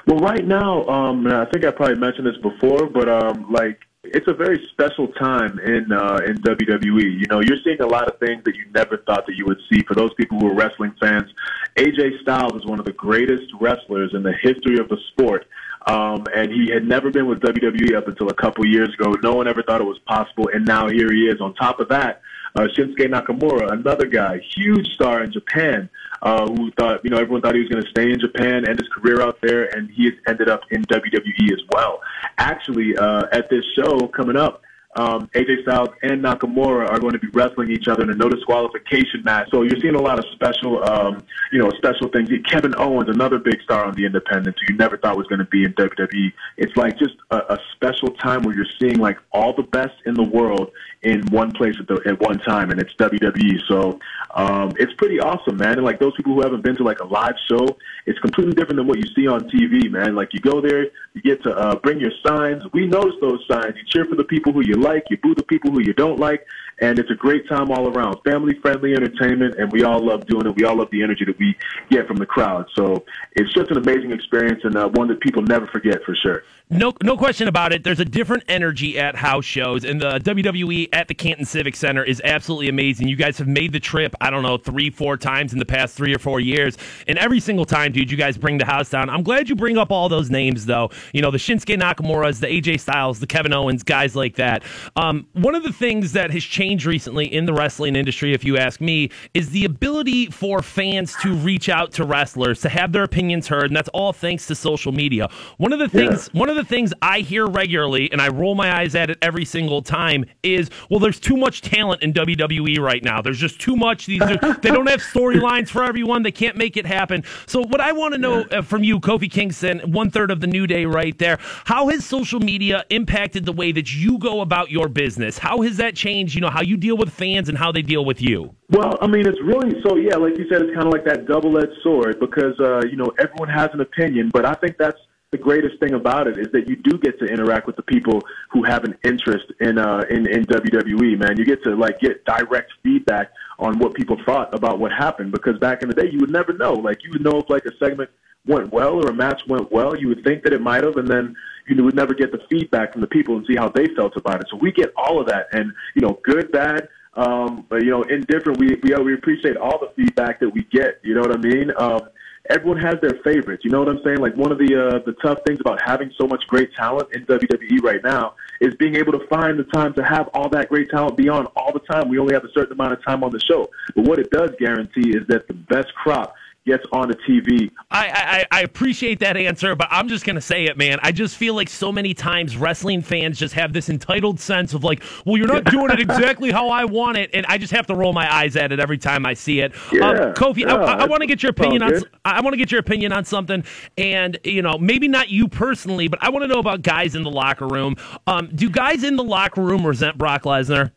Well, 0.08 0.20
right 0.20 0.46
now, 0.46 0.86
um, 0.88 1.28
I 1.28 1.46
think 1.46 1.66
I 1.66 1.72
probably 1.72 1.98
mentioned 1.98 2.26
this 2.26 2.38
before, 2.38 2.88
but 2.88 3.08
um, 3.08 3.52
like 3.52 3.80
it's 4.04 4.28
a 4.28 4.34
very 4.34 4.66
special 4.72 5.08
time 5.10 5.60
in 5.60 5.92
uh, 5.92 6.20
in 6.26 6.38
WWE. 6.38 7.20
You 7.20 7.28
know, 7.28 7.42
you're 7.42 7.60
seeing 7.64 7.82
a 7.82 7.86
lot 7.86 8.08
of 8.08 8.18
things 8.20 8.44
that 8.46 8.56
you 8.56 8.66
never 8.74 8.98
thought 8.98 9.26
that 9.28 9.36
you 9.36 9.46
would 9.46 9.60
see. 9.72 9.84
For 9.84 9.94
those 9.94 10.14
people 10.16 10.40
who 10.40 10.48
are 10.48 10.56
wrestling 10.56 10.94
fans, 11.00 11.30
AJ 11.76 12.22
Styles 12.22 12.54
is 12.56 12.66
one 12.66 12.80
of 12.80 12.86
the 12.86 12.94
greatest 12.94 13.52
wrestlers 13.60 14.14
in 14.14 14.24
the 14.24 14.34
history 14.42 14.80
of 14.80 14.88
the 14.90 14.98
sport. 15.12 15.46
Um, 15.88 16.26
and 16.36 16.52
he 16.52 16.70
had 16.72 16.86
never 16.86 17.10
been 17.10 17.26
with 17.26 17.40
WWE 17.40 17.96
up 17.96 18.08
until 18.08 18.30
a 18.30 18.34
couple 18.34 18.66
years 18.66 18.94
ago. 18.94 19.14
No 19.24 19.34
one 19.34 19.48
ever 19.48 19.64
thought 19.64 19.82
it 19.82 19.86
was 19.86 20.00
possible, 20.00 20.50
and 20.54 20.66
now 20.66 20.88
here 20.88 21.12
he 21.12 21.28
is. 21.28 21.40
On 21.42 21.54
top 21.56 21.80
of 21.80 21.90
that, 21.90 22.22
uh, 22.56 22.68
Shinsuke 22.76 23.08
Nakamura, 23.08 23.72
another 23.72 24.06
guy, 24.06 24.40
huge 24.56 24.88
star 24.94 25.24
in 25.24 25.32
Japan, 25.32 25.90
uh, 26.22 26.48
who 26.48 26.72
thought, 26.72 27.04
you 27.04 27.10
know, 27.10 27.18
everyone 27.18 27.42
thought 27.42 27.56
he 27.56 27.62
was 27.62 27.70
going 27.70 27.84
to 27.84 27.90
stay 27.90 28.12
in 28.12 28.20
Japan, 28.20 28.68
end 28.68 28.80
his 28.80 28.90
career 28.90 29.22
out 29.22 29.38
there, 29.42 29.66
and 29.76 29.90
he 29.92 30.06
has 30.06 30.14
ended 30.28 30.50
up 30.50 30.62
in 30.72 30.84
WWE 30.84 31.54
as 31.54 31.62
well. 31.72 32.02
Actually, 32.38 32.96
uh, 32.98 33.24
at 33.32 33.50
this 33.50 33.64
show 33.76 34.08
coming 34.08 34.36
up, 34.36 34.62
um, 35.00 35.28
AJ 35.28 35.62
Styles 35.62 35.90
and 36.04 36.22
Nakamura 36.22 36.90
are 36.90 37.00
going 37.00 37.14
to 37.14 37.20
be 37.20 37.30
wrestling 37.30 37.72
each 37.72 37.88
other 37.88 38.04
in 38.04 38.10
a 38.10 38.16
no 38.16 38.28
disqualification 38.28 39.24
match. 39.24 39.48
So 39.50 39.62
you're 39.62 39.80
seeing 39.80 39.96
a 39.96 40.02
lot 40.02 40.20
of 40.20 40.26
special, 40.34 40.84
um, 40.84 41.24
you 41.54 41.60
know, 41.60 41.70
special 41.78 42.10
things. 42.10 42.30
Kevin 42.46 42.76
Owens, 42.78 43.08
another 43.08 43.40
big 43.40 43.62
star 43.62 43.86
on 43.86 43.94
the 43.94 44.06
Independents, 44.06 44.60
who 44.60 44.74
you 44.74 44.78
never 44.78 44.98
thought 44.98 45.16
was 45.16 45.26
going 45.28 45.40
to 45.40 45.46
be 45.46 45.64
in 45.64 45.74
WWE. 45.76 46.34
It's 46.58 46.76
like 46.76 47.00
just 47.00 47.16
a, 47.32 47.38
a 47.54 47.60
special 47.76 48.10
time 48.10 48.44
where 48.44 48.54
you're 48.54 48.66
seeing 48.78 49.00
like 49.00 49.18
all 49.32 49.54
the 49.54 49.64
best 49.64 49.96
in 50.06 50.16
the 50.16 50.24
world 50.24 50.70
in 51.02 51.26
one 51.28 51.52
place 51.52 51.76
at, 51.80 51.88
the, 51.88 52.02
at 52.06 52.20
one 52.20 52.38
time, 52.40 52.72
and 52.72 52.82
it's 52.82 52.94
WWE. 52.96 53.58
So 53.70 54.00
um, 54.36 54.74
it's 54.76 54.94
pretty 54.94 55.22
awesome, 55.22 55.56
man. 55.56 55.74
And 55.74 55.86
like 55.86 56.00
those 56.00 56.14
people 56.18 56.34
who 56.34 56.42
haven't 56.42 56.62
been 56.62 56.76
to 56.76 56.84
like 56.84 57.00
a 57.00 57.06
live 57.06 57.36
show, 57.50 57.78
it's 58.06 58.20
completely 58.20 58.54
different 58.54 58.78
than 58.78 58.88
what 58.88 58.98
you 58.98 59.08
see 59.16 59.28
on 59.28 59.50
TV, 59.50 59.90
man. 59.90 60.14
Like 60.16 60.34
you 60.34 60.42
go 60.42 60.60
there, 60.60 60.88
you 61.14 61.22
get 61.22 61.42
to 61.44 61.56
uh, 61.56 61.76
bring 61.76 62.00
your 62.02 62.12
signs. 62.26 62.64
We 62.74 62.86
notice 62.86 63.16
those 63.22 63.46
signs. 63.50 63.76
You 63.78 63.84
cheer 63.88 64.06
for 64.06 64.16
the 64.16 64.26
people 64.26 64.52
who 64.52 64.62
you 64.62 64.76
like, 64.90 65.06
you 65.10 65.18
boo 65.18 65.36
the 65.36 65.44
people 65.44 65.72
who 65.72 65.82
you 65.82 65.94
don't 65.94 66.20
like, 66.20 66.46
and 66.82 67.00
it's 67.00 67.12
a 67.12 67.16
great 67.16 67.48
time 67.48 67.72
all 67.72 67.88
around. 67.90 68.18
Family 68.24 68.58
friendly 68.62 68.94
entertainment, 68.94 69.56
and 69.58 69.72
we 69.72 69.84
all 69.84 70.04
love 70.04 70.26
doing 70.28 70.46
it. 70.46 70.56
We 70.56 70.64
all 70.64 70.78
love 70.78 70.90
the 70.92 71.04
energy 71.04 71.26
that 71.26 71.38
we 71.38 71.56
get 71.90 72.08
from 72.08 72.18
the 72.18 72.26
crowd. 72.26 72.66
So 72.76 73.06
it's 73.34 73.54
just 73.54 73.72
an 73.72 73.78
amazing 73.78 74.12
experience 74.12 74.62
and 74.64 74.76
uh, 74.76 74.90
one 74.90 75.08
that 75.10 75.20
people 75.20 75.42
never 75.42 75.68
forget 75.68 76.04
for 76.06 76.16
sure. 76.16 76.44
No, 76.72 76.94
no 77.02 77.18
question 77.18 77.48
about 77.48 77.74
it. 77.74 77.84
There's 77.84 78.00
a 78.00 78.06
different 78.06 78.44
energy 78.48 79.00
at 79.00 79.16
house 79.16 79.44
shows, 79.44 79.84
and 79.84 80.00
the 80.00 80.20
WWE 80.20 80.90
at 80.94 81.08
the 81.08 81.16
Canton 81.16 81.46
Civic 81.46 81.76
Center 81.76 82.04
is 82.04 82.22
absolutely 82.24 82.70
amazing. 82.70 83.08
You 83.08 83.16
guys 83.16 83.40
have 83.40 83.48
made 83.48 83.74
the 83.74 83.80
trip, 83.80 84.14
I 84.22 84.30
don't 84.30 84.44
know, 84.44 84.58
three, 84.58 84.92
four 84.92 85.18
times 85.18 85.52
in 85.52 85.58
the 85.58 85.66
past 85.66 85.98
three 85.98 86.14
or 86.14 86.20
four 86.20 86.40
years, 86.40 86.78
and 87.08 87.18
every 87.18 87.40
single 87.40 87.66
time, 87.66 87.92
dude, 87.92 88.12
you 88.12 88.18
guys 88.18 88.38
bring 88.38 88.60
the 88.60 88.66
house 88.66 88.90
down. 88.90 89.10
I'm 89.10 89.24
glad 89.24 89.50
you 89.50 89.56
bring 89.56 89.80
up 89.80 89.92
all 89.92 90.10
those 90.10 90.30
names, 90.30 90.68
though. 90.68 90.92
You 91.12 91.24
know, 91.24 91.32
the 91.32 91.40
Shinsuke 91.40 91.76
Nakamura's, 91.76 92.40
the 92.40 92.48
AJ 92.48 92.82
Styles, 92.82 93.20
the 93.20 93.28
Kevin 93.28 93.52
Owens, 93.52 93.82
guys 93.82 94.16
like 94.16 94.36
that. 94.36 94.62
Um, 94.96 95.26
one 95.34 95.56
of 95.56 95.64
the 95.64 95.74
things 95.74 96.12
that 96.14 96.30
has 96.30 96.44
changed 96.44 96.69
recently 96.78 97.32
in 97.32 97.46
the 97.46 97.54
wrestling 97.54 97.96
industry, 97.96 98.34
if 98.34 98.44
you 98.44 98.58
ask 98.58 98.80
me, 98.80 99.10
is 99.34 99.50
the 99.50 99.66
ability 99.66 100.28
for 100.28 100.62
fans 100.62 101.16
to 101.22 101.34
reach 101.34 101.70
out 101.70 101.92
to 101.94 102.04
wrestlers 102.04 102.62
to 102.62 102.70
have 102.70 102.92
their 102.92 103.04
opinions 103.04 103.48
heard, 103.48 103.66
and 103.66 103.76
that's 103.76 103.90
all 103.90 104.14
thanks 104.14 104.46
to 104.48 104.56
social 104.56 104.92
media. 104.92 105.30
One 105.58 105.74
of 105.74 105.80
the 105.80 105.90
things, 105.90 106.28
one 106.34 106.50
of 106.50 106.56
the 106.56 106.64
things 106.64 106.94
I 107.02 107.20
hear 107.20 107.48
regularly, 107.48 108.12
and 108.12 108.22
I 108.22 108.30
roll 108.30 108.56
my 108.56 108.80
eyes 108.80 108.96
at 108.96 109.10
it 109.10 109.18
every 109.22 109.46
single 109.46 109.82
time, 109.82 110.26
is 110.44 110.70
well, 110.90 111.00
there's 111.00 111.20
too 111.20 111.38
much 111.38 111.62
talent 111.62 112.04
in 112.04 112.14
WWE 112.14 112.80
right 112.80 113.04
now. 113.04 113.22
There's 113.22 113.40
just 113.40 113.60
too 113.60 113.76
much. 113.76 114.06
These 114.06 114.22
are, 114.22 114.38
they 114.62 114.70
don't 114.70 114.88
have 114.88 115.02
storylines 115.02 115.70
for 115.70 115.84
everyone. 115.84 116.24
They 116.24 116.32
can't 116.32 116.58
make 116.58 116.78
it 116.78 116.86
happen. 116.86 117.24
So 117.48 117.62
what 117.64 117.82
I 117.82 117.92
want 117.92 118.14
to 118.14 118.20
know 118.20 118.42
uh, 118.52 118.62
from 118.62 118.84
you, 118.84 119.00
Kofi 119.00 119.30
Kingston, 119.30 119.80
one 119.92 120.12
third 120.12 120.32
of 120.32 120.40
the 120.40 120.48
New 120.48 120.68
Day, 120.68 120.86
right 120.86 121.18
there. 121.18 121.40
How 121.66 121.90
has 121.90 122.06
social 122.06 122.40
media 122.40 122.86
impacted 122.90 123.46
the 123.46 123.54
way 123.54 123.72
that 123.72 123.94
you 123.94 124.18
go 124.18 124.42
about 124.42 124.70
your 124.70 124.88
business? 124.88 125.38
How 125.38 125.62
has 125.62 125.78
that 125.78 125.96
changed? 125.96 126.36
You 126.36 126.42
know 126.42 126.50
how 126.60 126.66
you 126.66 126.76
deal 126.76 126.98
with 126.98 127.10
fans 127.10 127.48
and 127.48 127.58
how 127.58 127.72
they 127.72 127.82
deal 127.82 128.04
with 128.04 128.22
you. 128.22 128.54
Well, 128.70 128.98
I 129.02 129.08
mean, 129.08 129.26
it's 129.26 129.42
really 129.42 129.82
so. 129.82 129.96
Yeah, 129.96 130.18
like 130.18 130.38
you 130.38 130.46
said, 130.50 130.62
it's 130.62 130.76
kind 130.76 130.88
of 130.88 130.92
like 130.92 131.06
that 131.06 131.26
double-edged 131.26 131.82
sword 131.82 132.20
because 132.20 132.60
uh, 132.60 132.82
you 132.86 132.98
know 132.98 133.14
everyone 133.18 133.48
has 133.48 133.70
an 133.74 133.80
opinion, 133.80 134.30
but 134.34 134.46
I 134.46 134.56
think 134.56 134.78
that's 134.78 134.98
the 135.32 135.38
greatest 135.38 135.80
thing 135.80 135.94
about 135.94 136.28
it 136.28 136.38
is 136.38 136.48
that 136.52 136.68
you 136.68 136.76
do 136.76 136.98
get 136.98 137.18
to 137.20 137.26
interact 137.26 137.66
with 137.66 137.78
the 137.78 137.84
people 137.84 138.20
who 138.52 138.64
have 138.64 138.84
an 138.84 138.98
interest 139.06 139.46
in 139.62 139.78
uh 139.78 140.04
in, 140.10 140.28
in 140.28 140.44
WWE, 140.46 141.18
man. 141.18 141.38
You 141.38 141.46
get 141.46 141.64
to 141.64 141.76
like 141.76 142.02
get 142.02 142.26
direct 142.26 142.74
feedback 142.84 143.32
on 143.58 143.80
what 143.80 143.94
people 143.94 144.18
thought 144.26 144.54
about 144.54 144.80
what 144.80 144.92
happened 144.92 145.32
because 145.32 145.58
back 145.60 145.82
in 145.82 145.88
the 145.88 145.96
day 145.96 146.10
you 146.12 146.20
would 146.20 146.32
never 146.32 146.52
know. 146.52 146.74
Like 146.74 147.04
you 147.04 147.12
would 147.12 147.24
know 147.24 147.40
if 147.40 147.50
like 147.50 147.64
a 147.66 147.78
segment 147.78 148.10
went 148.46 148.74
well 148.74 148.96
or 148.96 149.10
a 149.10 149.14
match 149.14 149.44
went 149.48 149.72
well, 149.72 149.96
you 149.96 150.10
would 150.10 150.24
think 150.26 150.44
that 150.44 150.52
it 150.52 150.62
might 150.62 150.84
have 150.84 150.98
and 150.98 151.08
then 151.08 151.36
you 151.70 151.84
would 151.84 151.96
never 151.96 152.14
get 152.14 152.32
the 152.32 152.40
feedback 152.50 152.92
from 152.94 153.02
the 153.02 153.08
people 153.08 153.38
and 153.38 153.46
see 153.46 153.56
how 153.56 153.70
they 153.70 153.88
felt 153.96 154.16
about 154.16 154.42
it. 154.42 154.48
So 154.50 154.58
we 154.58 154.72
get 154.72 154.92
all 154.96 155.20
of 155.22 155.28
that 155.28 155.48
and 155.52 155.72
you 155.96 156.02
know, 156.02 156.20
good, 156.24 156.52
bad, 156.52 156.90
um, 157.14 157.66
but 157.70 157.84
you 157.84 157.92
know, 157.92 158.04
indifferent, 158.04 158.60
we 158.60 158.80
we 158.84 158.94
we 159.04 159.14
appreciate 159.14 159.58
all 159.58 159.80
the 159.80 159.92
feedback 159.96 160.40
that 160.40 160.50
we 160.50 160.64
get. 160.72 161.00
You 161.04 161.16
know 161.16 161.22
what 161.22 161.36
I 161.36 161.38
mean? 161.38 161.72
Um, 161.78 162.02
everyone 162.50 162.80
has 162.80 162.96
their 163.02 163.20
favorites. 163.24 163.64
You 163.66 163.72
know 163.72 163.80
what 163.80 163.90
I'm 163.90 164.02
saying? 164.04 164.18
Like 164.18 164.36
one 164.36 164.52
of 164.52 164.58
the 164.58 164.76
uh, 164.76 165.00
the 165.06 165.14
tough 165.22 165.40
things 165.46 165.60
about 165.60 165.82
having 165.84 166.12
so 166.20 166.28
much 166.28 166.46
great 166.48 166.74
talent 166.76 167.10
in 167.14 167.26
WWE 167.26 167.82
right 167.82 168.04
now 168.04 168.36
is 168.62 168.74
being 168.76 168.96
able 168.96 169.12
to 169.14 169.26
find 169.28 169.58
the 169.58 169.64
time 169.66 169.94
to 169.96 170.04
have 170.04 170.30
all 170.34 170.50
that 170.50 170.70
great 170.70 170.90
talent 170.90 171.18
be 171.18 171.30
on 171.30 171.46
all 171.56 171.74
the 171.74 171.80
time. 171.80 172.10
We 172.10 172.20
only 172.20 172.34
have 172.34 172.44
a 172.44 172.52
certain 172.54 172.74
amount 172.74 172.94
of 172.94 173.04
time 173.04 173.24
on 173.24 173.32
the 173.32 173.40
show, 173.40 173.70
but 173.96 174.06
what 174.06 174.20
it 174.20 174.30
does 174.32 174.52
guarantee 174.60 175.10
is 175.10 175.28
that 175.28 175.48
the 175.48 175.54
best 175.54 175.94
crop 175.96 176.36
gets 176.66 176.84
on 176.92 177.08
the 177.08 177.16
TV. 177.16 177.72
I, 177.90 178.46
I, 178.52 178.60
I 178.60 178.62
appreciate 178.62 179.20
that 179.20 179.38
answer, 179.38 179.76
but 179.76 179.88
I'm 179.90 180.08
just 180.08 180.26
gonna 180.26 180.42
say 180.42 180.66
it, 180.66 180.78
man. 180.78 181.00
I 181.02 181.12
just 181.12 181.38
feel 181.38 181.54
like 181.56 181.70
so 181.70 181.92
many 181.92 182.14
times 182.14 182.58
wrestling 182.58 183.02
fans 183.02 183.40
just 183.40 183.54
have 183.56 183.74
this 183.74 183.90
entitled 183.90 184.40
sense 184.40 184.74
of 184.74 184.84
like, 184.84 185.04
well, 185.26 185.38
you're 185.38 185.48
not 185.48 185.66
doing 185.66 185.90
it 185.92 186.00
exactly 186.00 186.52
how 186.52 186.70
I 186.70 186.86
want 186.86 187.18
it, 187.18 187.30
and 187.34 187.46
I 187.48 187.58
just 187.58 187.74
have 187.74 187.88
to 187.88 187.96
roll 187.96 188.14
my 188.14 188.32
eyes 188.34 188.56
at 188.56 188.72
it 188.72 188.80
every 188.80 188.98
time 188.98 189.26
I 189.26 189.34
see 189.34 189.62
it. 189.62 189.74
Yeah, 189.92 190.10
um, 190.10 190.34
Kofi, 190.34 190.60
yeah, 190.60 190.76
I, 190.76 191.04
I 191.04 191.06
want 191.06 191.22
to 191.22 191.28
get 191.28 191.42
your 191.42 191.52
opinion 191.52 191.82
on. 191.84 191.94
I 192.26 192.42
want 192.42 192.54
to 192.54 192.58
get 192.58 192.72
your 192.72 192.80
opinion 192.80 193.12
on 193.12 193.26
something, 193.26 193.64
and 193.98 194.38
you 194.44 194.62
know, 194.62 194.78
maybe 194.78 195.08
not 195.08 195.30
you 195.30 195.48
personally, 195.48 196.08
but 196.08 196.20
I 196.22 196.30
want 196.30 196.44
to 196.44 196.48
know 196.48 196.60
about 196.60 196.82
guys 196.82 197.16
in 197.16 197.24
the 197.24 197.32
locker 197.32 197.68
room. 197.68 197.96
Um, 198.28 198.50
do 198.54 198.70
guys 198.70 199.04
in 199.04 199.16
the 199.16 199.24
locker 199.24 199.62
room 199.62 199.86
resent 199.86 200.18
Brock 200.18 200.44
Lesnar? 200.44 200.92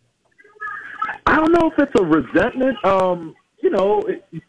I 1.27 1.37
don't 1.37 1.53
know 1.53 1.71
if 1.71 1.79
it's 1.79 2.01
a 2.01 2.05
resentment. 2.05 2.85
Um, 2.85 3.35
you 3.63 3.71
know, 3.71 4.03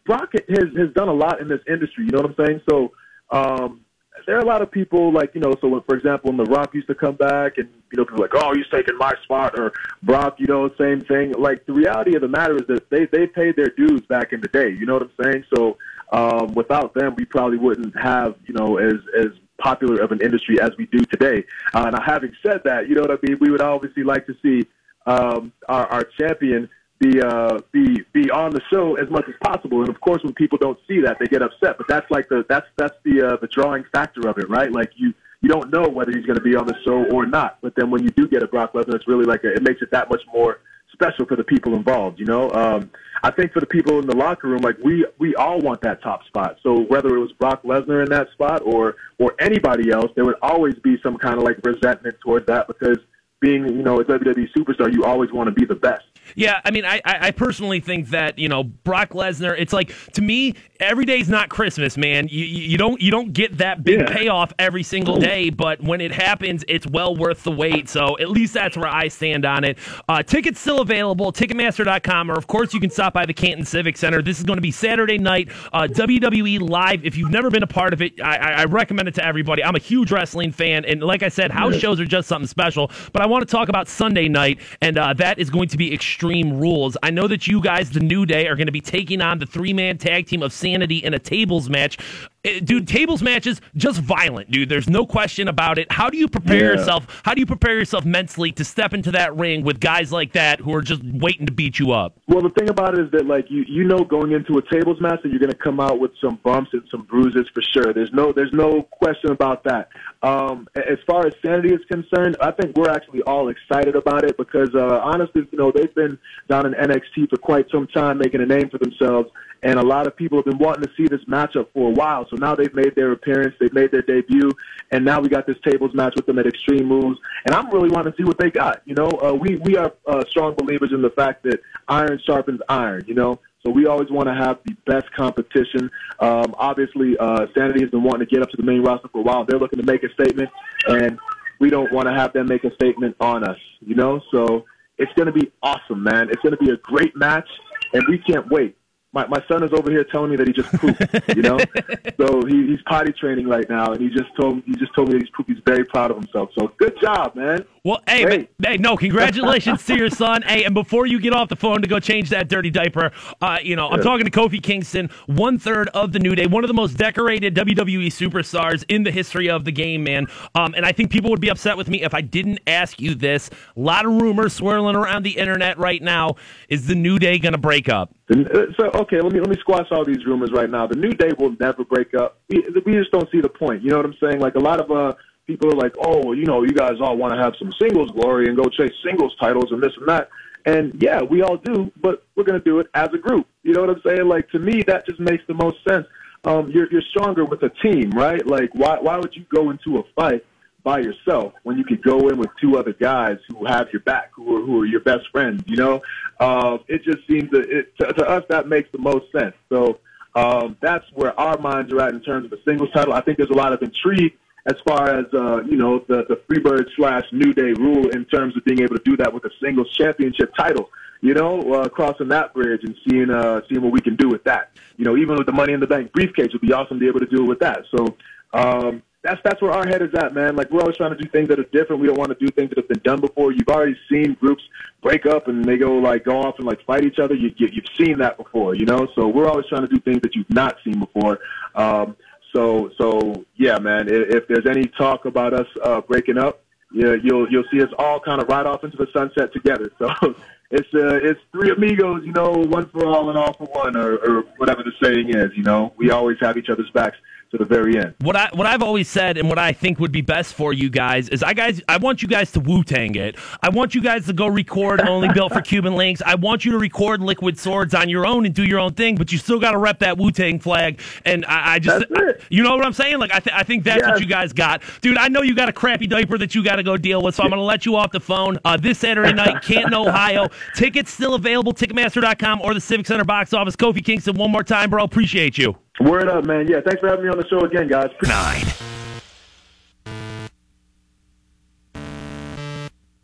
Brock 0.04 0.32
has 0.34 0.68
has 0.76 0.92
done 0.94 1.08
a 1.08 1.14
lot 1.14 1.40
in 1.40 1.48
this 1.48 1.60
industry. 1.68 2.04
You 2.04 2.10
know 2.10 2.22
what 2.22 2.38
I'm 2.38 2.46
saying? 2.46 2.60
So 2.68 2.92
um, 3.30 3.80
there 4.26 4.36
are 4.36 4.40
a 4.40 4.44
lot 4.44 4.60
of 4.60 4.70
people 4.70 5.12
like 5.12 5.34
you 5.34 5.40
know. 5.40 5.54
So 5.60 5.68
when, 5.68 5.82
for 5.82 5.96
example, 5.96 6.32
when 6.32 6.44
The 6.44 6.50
Rock 6.50 6.74
used 6.74 6.88
to 6.88 6.94
come 6.94 7.14
back, 7.14 7.58
and 7.58 7.68
you 7.92 7.96
know, 7.96 8.04
people 8.04 8.20
like, 8.20 8.34
"Oh, 8.34 8.52
he's 8.54 8.66
taking 8.72 8.96
my 8.98 9.12
spot," 9.22 9.58
or 9.58 9.72
Brock, 10.02 10.36
you 10.38 10.46
know, 10.46 10.68
same 10.78 11.00
thing. 11.00 11.32
Like 11.38 11.64
the 11.66 11.72
reality 11.72 12.16
of 12.16 12.22
the 12.22 12.28
matter 12.28 12.56
is 12.56 12.66
that 12.68 12.90
they 12.90 13.06
they 13.06 13.26
paid 13.26 13.56
their 13.56 13.70
dues 13.76 14.02
back 14.02 14.32
in 14.32 14.40
the 14.40 14.48
day. 14.48 14.70
You 14.70 14.86
know 14.86 14.94
what 14.94 15.02
I'm 15.02 15.24
saying? 15.24 15.44
So 15.54 15.78
um, 16.12 16.54
without 16.54 16.94
them, 16.94 17.14
we 17.16 17.24
probably 17.24 17.58
wouldn't 17.58 17.96
have 17.98 18.34
you 18.46 18.54
know 18.54 18.78
as 18.78 18.94
as 19.18 19.28
popular 19.58 20.02
of 20.02 20.10
an 20.10 20.20
industry 20.20 20.60
as 20.60 20.70
we 20.76 20.86
do 20.86 20.98
today. 21.04 21.44
Uh, 21.72 21.88
now, 21.90 22.02
having 22.04 22.32
said 22.44 22.62
that, 22.64 22.88
you 22.88 22.94
know 22.94 23.02
what 23.02 23.12
I 23.12 23.18
mean. 23.22 23.38
We 23.40 23.50
would 23.50 23.62
obviously 23.62 24.02
like 24.02 24.26
to 24.26 24.34
see 24.42 24.66
um, 25.06 25.52
our, 25.68 25.86
our 25.86 26.04
champion 26.18 26.68
be 27.04 27.20
uh, 27.20 27.58
be 27.72 28.02
be 28.12 28.30
on 28.30 28.50
the 28.50 28.60
show 28.70 28.96
as 28.96 29.10
much 29.10 29.24
as 29.28 29.34
possible. 29.42 29.80
And 29.80 29.88
of 29.88 30.00
course, 30.00 30.22
when 30.22 30.34
people 30.34 30.58
don't 30.58 30.78
see 30.88 31.00
that, 31.00 31.18
they 31.18 31.26
get 31.26 31.42
upset. 31.42 31.76
But 31.76 31.86
that's 31.88 32.10
like 32.10 32.28
the 32.28 32.44
that's 32.48 32.66
that's 32.76 32.96
the 33.04 33.22
uh, 33.22 33.36
the 33.36 33.48
drawing 33.48 33.84
factor 33.92 34.28
of 34.28 34.38
it, 34.38 34.48
right? 34.48 34.72
Like 34.72 34.92
you 34.96 35.12
you 35.40 35.48
don't 35.48 35.70
know 35.70 35.88
whether 35.88 36.10
he's 36.10 36.24
going 36.24 36.38
to 36.38 36.44
be 36.44 36.56
on 36.56 36.66
the 36.66 36.76
show 36.84 37.04
or 37.10 37.26
not. 37.26 37.58
But 37.60 37.74
then 37.76 37.90
when 37.90 38.02
you 38.02 38.10
do 38.10 38.26
get 38.26 38.42
a 38.42 38.46
Brock 38.46 38.72
Lesnar, 38.72 38.94
it's 38.94 39.06
really 39.06 39.26
like 39.26 39.44
a, 39.44 39.52
it 39.52 39.62
makes 39.62 39.82
it 39.82 39.90
that 39.90 40.08
much 40.08 40.22
more 40.32 40.60
special 40.92 41.26
for 41.26 41.36
the 41.36 41.44
people 41.44 41.74
involved. 41.74 42.18
You 42.18 42.26
know, 42.26 42.50
um, 42.52 42.90
I 43.22 43.30
think 43.30 43.52
for 43.52 43.60
the 43.60 43.66
people 43.66 43.98
in 43.98 44.06
the 44.06 44.16
locker 44.16 44.48
room, 44.48 44.62
like 44.62 44.78
we 44.82 45.06
we 45.18 45.34
all 45.34 45.60
want 45.60 45.82
that 45.82 46.02
top 46.02 46.24
spot. 46.26 46.58
So 46.62 46.80
whether 46.82 47.14
it 47.14 47.20
was 47.20 47.32
Brock 47.32 47.62
Lesnar 47.62 48.02
in 48.02 48.10
that 48.10 48.30
spot 48.32 48.62
or 48.64 48.96
or 49.18 49.34
anybody 49.38 49.90
else, 49.90 50.10
there 50.14 50.24
would 50.24 50.38
always 50.40 50.76
be 50.76 50.98
some 51.02 51.18
kind 51.18 51.36
of 51.36 51.44
like 51.44 51.58
resentment 51.64 52.16
towards 52.20 52.46
that 52.46 52.66
because 52.66 52.98
being 53.40 53.66
you 53.66 53.82
know 53.82 54.00
a 54.00 54.04
WWE 54.04 54.50
superstar, 54.56 54.92
you 54.92 55.04
always 55.04 55.30
want 55.32 55.48
to 55.48 55.52
be 55.52 55.66
the 55.66 55.74
best. 55.74 56.04
Yeah, 56.34 56.60
I 56.64 56.70
mean, 56.70 56.84
I, 56.84 57.00
I 57.04 57.30
personally 57.30 57.80
think 57.80 58.08
that 58.10 58.38
you 58.38 58.48
know 58.48 58.64
Brock 58.64 59.10
Lesnar. 59.10 59.54
It's 59.58 59.72
like 59.72 59.92
to 60.12 60.22
me, 60.22 60.54
every 60.80 61.04
day's 61.04 61.28
not 61.28 61.48
Christmas, 61.48 61.96
man. 61.96 62.28
You 62.28 62.44
you 62.44 62.78
don't 62.78 63.00
you 63.00 63.10
don't 63.10 63.32
get 63.32 63.58
that 63.58 63.84
big 63.84 64.00
Yeah. 64.00 64.12
payoff 64.12 64.52
every 64.58 64.82
single 64.82 65.18
day, 65.18 65.50
but 65.50 65.82
when 65.82 66.00
it 66.00 66.12
happens, 66.12 66.64
it's 66.68 66.86
well 66.86 67.14
worth 67.16 67.44
the 67.44 67.52
wait. 67.52 67.88
So 67.88 68.18
at 68.18 68.30
least 68.30 68.54
that's 68.54 68.76
where 68.76 68.88
I 68.88 69.08
stand 69.08 69.44
on 69.44 69.64
it. 69.64 69.78
Uh, 70.08 70.22
tickets 70.22 70.60
still 70.60 70.80
available. 70.80 71.32
Ticketmaster.com, 71.32 72.30
or 72.30 72.34
of 72.34 72.46
course 72.46 72.74
you 72.74 72.80
can 72.80 72.90
stop 72.90 73.12
by 73.12 73.26
the 73.26 73.34
Canton 73.34 73.64
Civic 73.64 73.96
Center. 73.96 74.22
This 74.22 74.38
is 74.38 74.44
going 74.44 74.56
to 74.56 74.62
be 74.62 74.70
Saturday 74.70 75.18
night, 75.18 75.48
uh, 75.72 75.86
WWE 75.90 76.60
live. 76.68 77.04
If 77.04 77.16
you've 77.16 77.30
never 77.30 77.50
been 77.50 77.62
a 77.62 77.66
part 77.68 77.92
of 77.92 78.02
it, 78.02 78.20
I, 78.20 78.36
I, 78.36 78.64
recommend 78.64 79.08
it 79.08 79.14
to 79.16 79.24
everybody. 79.24 79.62
I'm 79.62 79.76
a 79.76 79.80
huge 79.80 80.10
wrestling 80.10 80.52
fan, 80.52 80.84
and 80.84 81.02
like 81.02 81.22
I 81.22 81.28
said, 81.28 81.50
house 81.50 81.76
shows 81.76 82.00
are 82.00 82.04
just 82.04 82.28
something 82.28 82.46
special. 82.46 82.90
But 83.12 83.22
I 83.22 83.26
want 83.26 83.46
to 83.46 83.50
talk 83.50 83.68
about 83.68 83.88
Sunday 83.88 84.28
night, 84.28 84.58
and 84.80 84.98
uh, 84.98 85.14
that 85.14 85.38
is 85.38 85.50
going 85.50 85.68
to 85.68 85.76
be 85.76 85.92
Extreme 86.14 86.60
Rules. 86.60 86.96
I 87.02 87.10
know 87.10 87.26
that 87.26 87.48
you 87.48 87.60
guys, 87.60 87.90
the 87.90 87.98
New 87.98 88.24
Day, 88.24 88.46
are 88.46 88.54
going 88.54 88.68
to 88.68 88.72
be 88.72 88.80
taking 88.80 89.20
on 89.20 89.40
the 89.40 89.46
three 89.46 89.72
man 89.72 89.98
tag 89.98 90.28
team 90.28 90.44
of 90.44 90.52
Sanity 90.52 90.98
in 90.98 91.12
a 91.12 91.18
tables 91.18 91.68
match. 91.68 91.98
Uh, 92.44 92.60
Dude, 92.62 92.86
tables 92.86 93.22
matches 93.22 93.60
just 93.76 94.00
violent, 94.00 94.50
dude. 94.50 94.68
There's 94.68 94.88
no 94.88 95.06
question 95.06 95.48
about 95.48 95.78
it. 95.78 95.90
How 95.90 96.10
do 96.10 96.16
you 96.18 96.28
prepare 96.28 96.56
Yeah. 96.72 96.78
yourself? 96.78 97.22
How 97.24 97.34
do 97.34 97.40
you 97.40 97.46
prepare 97.46 97.76
yourself 97.78 98.04
mentally 98.04 98.52
to 98.52 98.64
step 98.64 98.92
into 98.92 99.10
that 99.12 99.34
ring 99.36 99.62
with 99.64 99.80
guys 99.80 100.12
like 100.12 100.32
that 100.32 100.60
who 100.60 100.74
are 100.74 100.82
just 100.82 101.02
waiting 101.04 101.46
to 101.46 101.52
beat 101.52 101.78
you 101.78 101.92
up? 101.92 102.18
Well, 102.28 102.42
the 102.42 102.50
thing 102.50 102.68
about 102.68 102.98
it 102.98 103.04
is 103.06 103.10
that 103.12 103.26
like 103.26 103.50
you 103.50 103.64
you 103.66 103.84
know 103.84 104.00
going 104.00 104.32
into 104.32 104.58
a 104.58 104.62
tables 104.72 105.00
match 105.00 105.20
that 105.22 105.30
you're 105.30 105.38
going 105.40 105.50
to 105.52 105.56
come 105.58 105.80
out 105.80 105.98
with 106.00 106.10
some 106.20 106.38
bumps 106.42 106.70
and 106.72 106.82
some 106.90 107.02
bruises 107.02 107.46
for 107.54 107.62
sure. 107.62 107.92
There's 107.92 108.12
no 108.12 108.32
there's 108.32 108.52
no 108.52 108.82
question 108.82 109.30
about 109.30 109.64
that. 109.64 109.88
Um, 110.22 110.66
as 110.76 110.98
far 111.06 111.26
as 111.26 111.34
sanity 111.44 111.74
is 111.74 111.80
concerned, 111.90 112.36
I 112.40 112.50
think 112.50 112.76
we're 112.76 112.90
actually 112.90 113.22
all 113.22 113.48
excited 113.48 113.94
about 113.96 114.24
it 114.24 114.36
because 114.36 114.70
uh, 114.74 115.00
honestly, 115.02 115.46
you 115.50 115.58
know 115.58 115.70
they've 115.74 115.94
been 115.94 116.18
down 116.48 116.66
in 116.66 116.72
NXT 116.74 117.30
for 117.30 117.36
quite 117.36 117.66
some 117.70 117.86
time, 117.88 118.18
making 118.18 118.40
a 118.40 118.46
name 118.46 118.68
for 118.70 118.78
themselves, 118.78 119.28
and 119.62 119.78
a 119.78 119.82
lot 119.82 120.06
of 120.06 120.16
people 120.16 120.38
have 120.38 120.44
been 120.46 120.58
wanting 120.58 120.82
to 120.84 120.90
see 120.96 121.06
this 121.06 121.24
matchup 121.28 121.66
for 121.74 121.88
a 121.90 121.92
while. 121.92 122.26
So 122.30 122.33
now 122.36 122.54
they've 122.54 122.74
made 122.74 122.94
their 122.94 123.12
appearance, 123.12 123.54
they've 123.60 123.72
made 123.72 123.90
their 123.90 124.02
debut, 124.02 124.50
and 124.90 125.04
now 125.04 125.20
we 125.20 125.28
got 125.28 125.46
this 125.46 125.56
tables 125.64 125.94
match 125.94 126.14
with 126.16 126.26
them 126.26 126.38
at 126.38 126.46
Extreme 126.46 126.88
Rules, 126.88 127.18
and 127.44 127.54
I'm 127.54 127.70
really 127.70 127.88
wanting 127.90 128.12
to 128.12 128.16
see 128.16 128.24
what 128.24 128.38
they 128.38 128.50
got. 128.50 128.82
You 128.84 128.94
know, 128.94 129.08
uh, 129.22 129.34
we 129.34 129.56
we 129.56 129.76
are 129.76 129.92
uh, 130.06 130.24
strong 130.28 130.54
believers 130.54 130.92
in 130.92 131.02
the 131.02 131.10
fact 131.10 131.42
that 131.44 131.60
iron 131.88 132.20
sharpens 132.24 132.60
iron. 132.68 133.04
You 133.06 133.14
know. 133.14 133.40
So 133.66 133.72
we 133.72 133.86
always 133.86 134.10
want 134.10 134.28
to 134.28 134.34
have 134.34 134.58
the 134.66 134.76
best 134.84 135.10
competition. 135.12 135.90
Um, 136.20 136.54
obviously, 136.58 137.16
uh, 137.16 137.46
Sanity 137.56 137.80
has 137.80 137.90
been 137.90 138.02
wanting 138.02 138.26
to 138.26 138.34
get 138.34 138.42
up 138.42 138.50
to 138.50 138.58
the 138.58 138.62
main 138.62 138.82
roster 138.82 139.08
for 139.08 139.20
a 139.20 139.22
while. 139.22 139.46
They're 139.46 139.58
looking 139.58 139.78
to 139.78 139.86
make 139.86 140.02
a 140.02 140.12
statement, 140.12 140.50
and 140.86 141.18
we 141.60 141.70
don't 141.70 141.90
want 141.90 142.06
to 142.06 142.12
have 142.12 142.34
them 142.34 142.46
make 142.46 142.64
a 142.64 142.74
statement 142.74 143.16
on 143.20 143.42
us. 143.42 143.56
You 143.80 143.94
know, 143.94 144.20
so 144.30 144.66
it's 144.98 145.12
going 145.14 145.26
to 145.26 145.32
be 145.32 145.50
awesome, 145.62 146.02
man. 146.02 146.28
It's 146.28 146.42
going 146.42 146.56
to 146.56 146.62
be 146.62 146.70
a 146.70 146.76
great 146.76 147.16
match, 147.16 147.48
and 147.94 148.04
we 148.06 148.18
can't 148.18 148.48
wait. 148.48 148.76
My 149.14 149.26
my 149.28 149.42
son 149.48 149.62
is 149.62 149.70
over 149.72 149.90
here 149.90 150.04
telling 150.04 150.30
me 150.30 150.36
that 150.36 150.46
he 150.46 150.52
just 150.52 150.70
pooped. 150.72 151.36
You 151.36 151.42
know, 151.42 151.58
so 152.18 152.44
he, 152.46 152.66
he's 152.66 152.82
potty 152.86 153.12
training 153.12 153.48
right 153.48 153.68
now, 153.68 153.92
and 153.92 154.00
he 154.00 154.08
just 154.08 154.34
told 154.38 154.62
he 154.64 154.74
just 154.74 154.94
told 154.94 155.08
me 155.08 155.14
that 155.14 155.22
he's 155.22 155.30
pooped. 155.30 155.50
He's 155.50 155.62
very 155.64 155.84
proud 155.84 156.10
of 156.10 156.16
himself. 156.16 156.50
So 156.58 156.72
good 156.78 156.94
job, 157.00 157.36
man. 157.36 157.64
Well, 157.84 158.00
hey, 158.08 158.24
Great. 158.24 158.50
but, 158.58 158.70
hey, 158.70 158.76
no, 158.78 158.96
congratulations 158.96 159.84
to 159.84 159.94
your 159.94 160.08
son. 160.08 160.40
Hey, 160.40 160.64
and 160.64 160.72
before 160.72 161.06
you 161.06 161.20
get 161.20 161.34
off 161.34 161.50
the 161.50 161.56
phone 161.56 161.82
to 161.82 161.86
go 161.86 162.00
change 162.00 162.30
that 162.30 162.48
dirty 162.48 162.70
diaper, 162.70 163.12
uh, 163.42 163.58
you 163.62 163.76
know, 163.76 163.88
I'm 163.90 164.00
talking 164.00 164.24
to 164.24 164.30
Kofi 164.30 164.62
Kingston, 164.62 165.10
one 165.26 165.58
third 165.58 165.88
of 165.88 166.12
the 166.12 166.18
New 166.18 166.34
Day, 166.34 166.46
one 166.46 166.64
of 166.64 166.68
the 166.68 166.74
most 166.74 166.96
decorated 166.96 167.54
WWE 167.54 168.06
superstars 168.06 168.84
in 168.88 169.02
the 169.02 169.10
history 169.10 169.50
of 169.50 169.66
the 169.66 169.72
game, 169.72 170.02
man. 170.02 170.26
Um, 170.54 170.72
and 170.74 170.86
I 170.86 170.92
think 170.92 171.10
people 171.10 171.28
would 171.30 171.42
be 171.42 171.50
upset 171.50 171.76
with 171.76 171.88
me 171.90 172.02
if 172.02 172.14
I 172.14 172.22
didn't 172.22 172.60
ask 172.66 173.00
you 173.02 173.14
this. 173.14 173.50
A 173.76 173.80
lot 173.80 174.06
of 174.06 174.12
rumors 174.12 174.54
swirling 174.54 174.96
around 174.96 175.22
the 175.22 175.36
internet 175.36 175.78
right 175.78 176.02
now. 176.02 176.36
Is 176.70 176.86
the 176.86 176.94
New 176.94 177.18
Day 177.18 177.38
going 177.38 177.52
to 177.52 177.58
break 177.58 177.90
up? 177.90 178.14
Uh, 178.30 178.64
So 178.78 179.03
okay, 179.04 179.20
let 179.20 179.32
me 179.32 179.40
let 179.40 179.48
me 179.48 179.56
squash 179.60 179.86
all 179.90 180.04
these 180.04 180.24
rumors 180.26 180.50
right 180.52 180.68
now. 180.68 180.86
The 180.86 180.96
New 180.96 181.12
Day 181.12 181.30
will 181.38 181.54
never 181.60 181.84
break 181.84 182.14
up. 182.14 182.38
We, 182.48 182.66
we 182.84 182.92
just 182.94 183.12
don't 183.12 183.30
see 183.30 183.40
the 183.40 183.48
point. 183.48 183.82
You 183.82 183.90
know 183.90 183.98
what 183.98 184.06
I'm 184.06 184.16
saying? 184.22 184.40
Like 184.40 184.54
a 184.54 184.60
lot 184.60 184.80
of 184.80 184.90
uh, 184.90 185.12
people 185.46 185.70
are 185.70 185.76
like, 185.76 185.94
oh, 186.00 186.32
you 186.32 186.46
know, 186.46 186.62
you 186.62 186.72
guys 186.72 186.94
all 187.00 187.16
want 187.16 187.34
to 187.34 187.40
have 187.40 187.54
some 187.58 187.72
singles 187.80 188.10
glory 188.12 188.48
and 188.48 188.56
go 188.56 188.64
chase 188.64 188.92
singles 189.04 189.34
titles 189.38 189.70
and 189.70 189.82
this 189.82 189.92
and 189.98 190.08
that. 190.08 190.28
And 190.66 191.00
yeah, 191.02 191.22
we 191.22 191.42
all 191.42 191.58
do, 191.58 191.92
but 192.00 192.24
we're 192.34 192.44
gonna 192.44 192.58
do 192.58 192.80
it 192.80 192.86
as 192.94 193.08
a 193.12 193.18
group. 193.18 193.46
You 193.62 193.74
know 193.74 193.82
what 193.82 193.90
I'm 193.90 194.02
saying? 194.06 194.26
Like 194.26 194.48
to 194.50 194.58
me, 194.58 194.82
that 194.86 195.06
just 195.06 195.20
makes 195.20 195.44
the 195.46 195.54
most 195.54 195.76
sense. 195.86 196.06
Um, 196.44 196.70
you're 196.70 196.90
you're 196.90 197.02
stronger 197.10 197.44
with 197.44 197.62
a 197.62 197.70
team, 197.82 198.10
right? 198.10 198.44
Like 198.46 198.70
why 198.74 198.98
why 199.00 199.16
would 199.18 199.34
you 199.34 199.44
go 199.54 199.70
into 199.70 199.98
a 199.98 200.02
fight? 200.16 200.44
By 200.84 200.98
yourself 201.00 201.54
when 201.64 201.76
you 201.78 201.84
could 201.84 202.02
go 202.02 202.28
in 202.28 202.36
with 202.38 202.50
two 202.60 202.78
other 202.78 202.92
guys 202.92 203.38
who 203.48 203.64
have 203.64 203.88
your 203.92 204.02
back, 204.02 204.30
who 204.34 204.56
are, 204.56 204.64
who 204.64 204.82
are 204.82 204.86
your 204.86 205.00
best 205.00 205.24
friends, 205.32 205.64
you 205.66 205.76
know? 205.76 206.00
Uh, 206.38 206.78
it 206.86 207.02
just 207.02 207.26
seems 207.26 207.50
that 207.50 207.64
it, 207.70 207.96
to, 207.98 208.12
to 208.12 208.24
us 208.28 208.44
that 208.50 208.68
makes 208.68 208.88
the 208.92 208.98
most 208.98 209.26
sense. 209.32 209.56
So 209.70 209.98
um, 210.36 210.76
that's 210.80 211.06
where 211.14 211.38
our 211.40 211.58
minds 211.58 211.92
are 211.92 212.00
at 212.02 212.12
in 212.12 212.20
terms 212.20 212.44
of 212.44 212.50
the 212.50 212.60
singles 212.64 212.90
title. 212.94 213.14
I 213.14 213.22
think 213.22 213.38
there's 213.38 213.50
a 213.50 213.54
lot 213.54 213.72
of 213.72 213.82
intrigue 213.82 214.34
as 214.66 214.76
far 214.86 215.02
as, 215.18 215.26
uh, 215.34 215.62
you 215.64 215.76
know, 215.76 216.04
the, 216.06 216.24
the 216.28 216.36
Freebird 216.46 216.86
slash 216.96 217.24
New 217.32 217.52
Day 217.52 217.72
rule 217.72 218.08
in 218.10 218.24
terms 218.26 218.56
of 218.56 218.64
being 218.64 218.80
able 218.80 218.96
to 218.96 219.02
do 219.04 219.16
that 219.16 219.32
with 219.32 219.44
a 219.44 219.50
singles 219.62 219.90
championship 219.96 220.54
title. 220.54 220.90
you 221.24 221.32
know, 221.32 221.58
uh, 221.72 221.88
crossing 221.88 222.28
that 222.28 222.52
bridge 222.52 222.82
and 222.84 222.94
seeing 223.08 223.30
uh, 223.30 223.62
seeing 223.66 223.80
what 223.80 223.92
we 223.92 224.00
can 224.00 224.14
do 224.14 224.28
with 224.28 224.44
that. 224.44 224.70
You 224.98 225.06
know, 225.06 225.16
even 225.16 225.36
with 225.36 225.46
the 225.46 225.52
Money 225.52 225.72
in 225.72 225.80
the 225.80 225.86
Bank 225.86 226.12
briefcase, 226.12 226.48
it 226.48 226.52
would 226.52 226.60
be 226.60 226.72
awesome 226.74 226.98
to 226.98 227.00
be 227.00 227.08
able 227.08 227.20
to 227.20 227.26
do 227.26 227.44
it 227.44 227.48
with 227.48 227.60
that. 227.60 227.84
So. 227.96 228.16
Um, 228.52 229.02
that's 229.24 229.40
that's 229.42 229.60
where 229.62 229.72
our 229.72 229.86
head 229.86 230.02
is 230.02 230.14
at, 230.14 230.34
man. 230.34 230.54
Like 230.54 230.70
we're 230.70 230.80
always 230.80 230.96
trying 230.96 231.16
to 231.16 231.20
do 231.20 231.28
things 231.30 231.48
that 231.48 231.58
are 231.58 231.64
different. 231.72 232.02
We 232.02 232.06
don't 232.06 232.18
want 232.18 232.38
to 232.38 232.46
do 232.46 232.52
things 232.52 232.68
that 232.68 232.78
have 232.78 232.88
been 232.88 233.00
done 233.02 233.22
before. 233.22 233.52
You've 233.52 233.68
already 233.68 233.96
seen 234.10 234.34
groups 234.34 234.62
break 235.02 235.24
up 235.24 235.48
and 235.48 235.64
they 235.64 235.78
go 235.78 235.94
like 235.94 236.24
go 236.24 236.42
off 236.42 236.56
and 236.58 236.66
like 236.66 236.84
fight 236.84 237.04
each 237.04 237.18
other. 237.18 237.34
You, 237.34 237.50
you 237.56 237.68
you've 237.72 237.86
seen 237.96 238.18
that 238.18 238.36
before, 238.36 238.74
you 238.74 238.84
know. 238.84 239.08
So 239.14 239.26
we're 239.26 239.48
always 239.48 239.66
trying 239.66 239.80
to 239.80 239.88
do 239.88 239.98
things 240.00 240.20
that 240.22 240.34
you've 240.34 240.50
not 240.50 240.76
seen 240.84 241.00
before. 241.00 241.40
Um, 241.74 242.16
so 242.52 242.90
so 242.98 243.44
yeah, 243.56 243.78
man. 243.78 244.08
If, 244.08 244.42
if 244.42 244.48
there's 244.48 244.66
any 244.66 244.84
talk 244.88 245.24
about 245.24 245.54
us 245.54 245.68
uh, 245.82 246.02
breaking 246.02 246.36
up, 246.36 246.62
yeah, 246.92 247.14
you'll 247.22 247.50
you'll 247.50 247.64
see 247.72 247.82
us 247.82 247.90
all 247.98 248.20
kind 248.20 248.42
of 248.42 248.48
ride 248.48 248.66
off 248.66 248.84
into 248.84 248.98
the 248.98 249.08
sunset 249.12 249.52
together. 249.52 249.90
So. 249.98 250.34
It's 250.70 250.88
uh, 250.92 251.20
it's 251.22 251.38
three 251.52 251.70
amigos, 251.70 252.24
you 252.24 252.32
know, 252.32 252.50
one 252.50 252.88
for 252.88 253.06
all 253.06 253.28
and 253.28 253.38
all 253.38 253.52
for 253.52 253.66
one, 253.66 253.96
or, 253.96 254.16
or 254.16 254.42
whatever 254.56 254.82
the 254.82 254.90
saying 255.00 255.28
is. 255.28 255.52
You 255.54 255.62
know, 255.62 255.92
we 255.96 256.10
always 256.10 256.36
have 256.40 256.56
each 256.56 256.68
other's 256.68 256.90
backs 256.90 257.16
to 257.56 257.64
the 257.64 257.64
very 257.64 257.96
end. 257.96 258.14
What 258.20 258.36
I 258.36 258.48
what 258.52 258.66
I've 258.66 258.82
always 258.82 259.08
said 259.08 259.38
and 259.38 259.48
what 259.48 259.58
I 259.58 259.72
think 259.72 259.98
would 260.00 260.12
be 260.12 260.20
best 260.20 260.54
for 260.54 260.72
you 260.72 260.90
guys 260.90 261.28
is 261.28 261.42
I 261.42 261.54
guys 261.54 261.80
I 261.88 261.96
want 261.98 262.22
you 262.22 262.28
guys 262.28 262.50
to 262.52 262.60
Wu 262.60 262.82
Tang 262.82 263.14
it. 263.14 263.36
I 263.62 263.70
want 263.70 263.94
you 263.94 264.02
guys 264.02 264.26
to 264.26 264.32
go 264.32 264.46
record 264.46 265.00
only 265.00 265.28
built 265.32 265.52
for 265.52 265.60
Cuban 265.60 265.94
Linx. 265.94 266.20
I 266.24 266.34
want 266.34 266.64
you 266.64 266.72
to 266.72 266.78
record 266.78 267.20
Liquid 267.20 267.58
Swords 267.58 267.94
on 267.94 268.08
your 268.08 268.26
own 268.26 268.44
and 268.44 268.54
do 268.54 268.64
your 268.64 268.80
own 268.80 268.94
thing, 268.94 269.14
but 269.14 269.30
you 269.30 269.38
still 269.38 269.60
got 269.60 269.70
to 269.72 269.78
rep 269.78 270.00
that 270.00 270.18
Wu 270.18 270.30
Tang 270.30 270.58
flag. 270.58 271.00
And 271.24 271.44
I, 271.46 271.74
I 271.74 271.78
just 271.78 272.06
I, 272.14 272.32
you 272.50 272.62
know 272.62 272.74
what 272.76 272.84
I'm 272.84 272.92
saying? 272.92 273.18
Like 273.18 273.32
I 273.32 273.38
th- 273.38 273.54
I 273.54 273.62
think 273.62 273.84
that's 273.84 274.00
yes. 274.00 274.10
what 274.10 274.20
you 274.20 274.26
guys 274.26 274.52
got, 274.52 274.82
dude. 275.00 275.16
I 275.16 275.28
know 275.28 275.42
you 275.42 275.54
got 275.54 275.68
a 275.68 275.72
crappy 275.72 276.06
diaper 276.06 276.38
that 276.38 276.54
you 276.54 276.64
got 276.64 276.76
to 276.76 276.82
go 276.82 276.96
deal 276.96 277.22
with, 277.22 277.36
so 277.36 277.44
I'm 277.44 277.50
gonna 277.50 277.62
let 277.62 277.86
you 277.86 277.96
off 277.96 278.10
the 278.10 278.20
phone 278.20 278.58
uh, 278.64 278.76
this 278.76 278.98
Saturday 278.98 279.32
night, 279.32 279.62
Canton, 279.62 279.94
Ohio. 279.94 280.48
Tickets 280.74 281.12
still 281.12 281.34
available, 281.34 281.72
Ticketmaster.com 281.72 282.60
or 282.62 282.74
the 282.74 282.80
Civic 282.80 283.06
Center 283.06 283.24
box 283.24 283.52
office. 283.52 283.76
Kofi 283.76 284.04
Kingston, 284.04 284.36
one 284.36 284.50
more 284.50 284.64
time, 284.64 284.90
bro. 284.90 285.04
Appreciate 285.04 285.56
you. 285.56 285.76
Word 286.00 286.28
up, 286.28 286.44
man. 286.44 286.66
Yeah, 286.66 286.80
thanks 286.80 287.00
for 287.00 287.08
having 287.08 287.24
me 287.24 287.30
on 287.30 287.38
the 287.38 287.46
show 287.48 287.60
again, 287.60 287.88
guys. 287.88 288.10
Nine. 288.22 288.66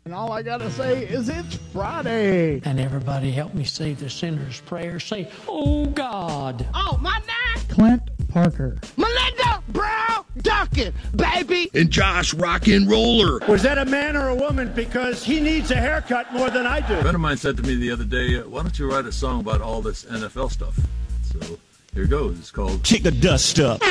And 0.05 0.15
all 0.15 0.31
I 0.31 0.41
gotta 0.41 0.69
say 0.71 1.05
is 1.05 1.29
it's 1.29 1.55
Friday. 1.55 2.61
And 2.65 2.79
everybody 2.79 3.31
help 3.31 3.53
me 3.53 3.63
say 3.63 3.93
the 3.93 4.09
sinner's 4.09 4.59
prayer. 4.61 4.99
Say, 4.99 5.29
Oh 5.47 5.85
God. 5.85 6.67
Oh, 6.73 6.97
my 7.01 7.17
name? 7.19 7.65
Clint 7.69 8.01
Parker. 8.29 8.79
Melinda 8.97 9.63
Brown 9.69 10.25
Duncan, 10.37 10.93
baby. 11.15 11.69
And 11.73 11.89
Josh 11.89 12.33
Rock 12.33 12.67
and 12.67 12.89
Roller. 12.89 13.39
Was 13.47 13.63
that 13.63 13.77
a 13.77 13.85
man 13.85 14.15
or 14.15 14.29
a 14.29 14.35
woman? 14.35 14.71
Because 14.73 15.23
he 15.23 15.39
needs 15.39 15.71
a 15.71 15.75
haircut 15.75 16.33
more 16.33 16.49
than 16.49 16.65
I 16.65 16.79
do. 16.85 16.95
A 16.95 17.01
friend 17.01 17.15
of 17.15 17.21
mine 17.21 17.37
said 17.37 17.57
to 17.57 17.63
me 17.63 17.75
the 17.75 17.91
other 17.91 18.05
day, 18.05 18.41
Why 18.41 18.63
don't 18.63 18.77
you 18.77 18.89
write 18.89 19.05
a 19.05 19.11
song 19.11 19.41
about 19.41 19.61
all 19.61 19.81
this 19.81 20.05
NFL 20.05 20.51
stuff? 20.51 20.77
So 21.23 21.59
here 21.93 22.07
goes. 22.07 22.39
It's 22.39 22.51
called 22.51 22.83
Kick 22.83 23.03
the 23.03 23.11
Dust 23.11 23.59
Up. 23.59 23.81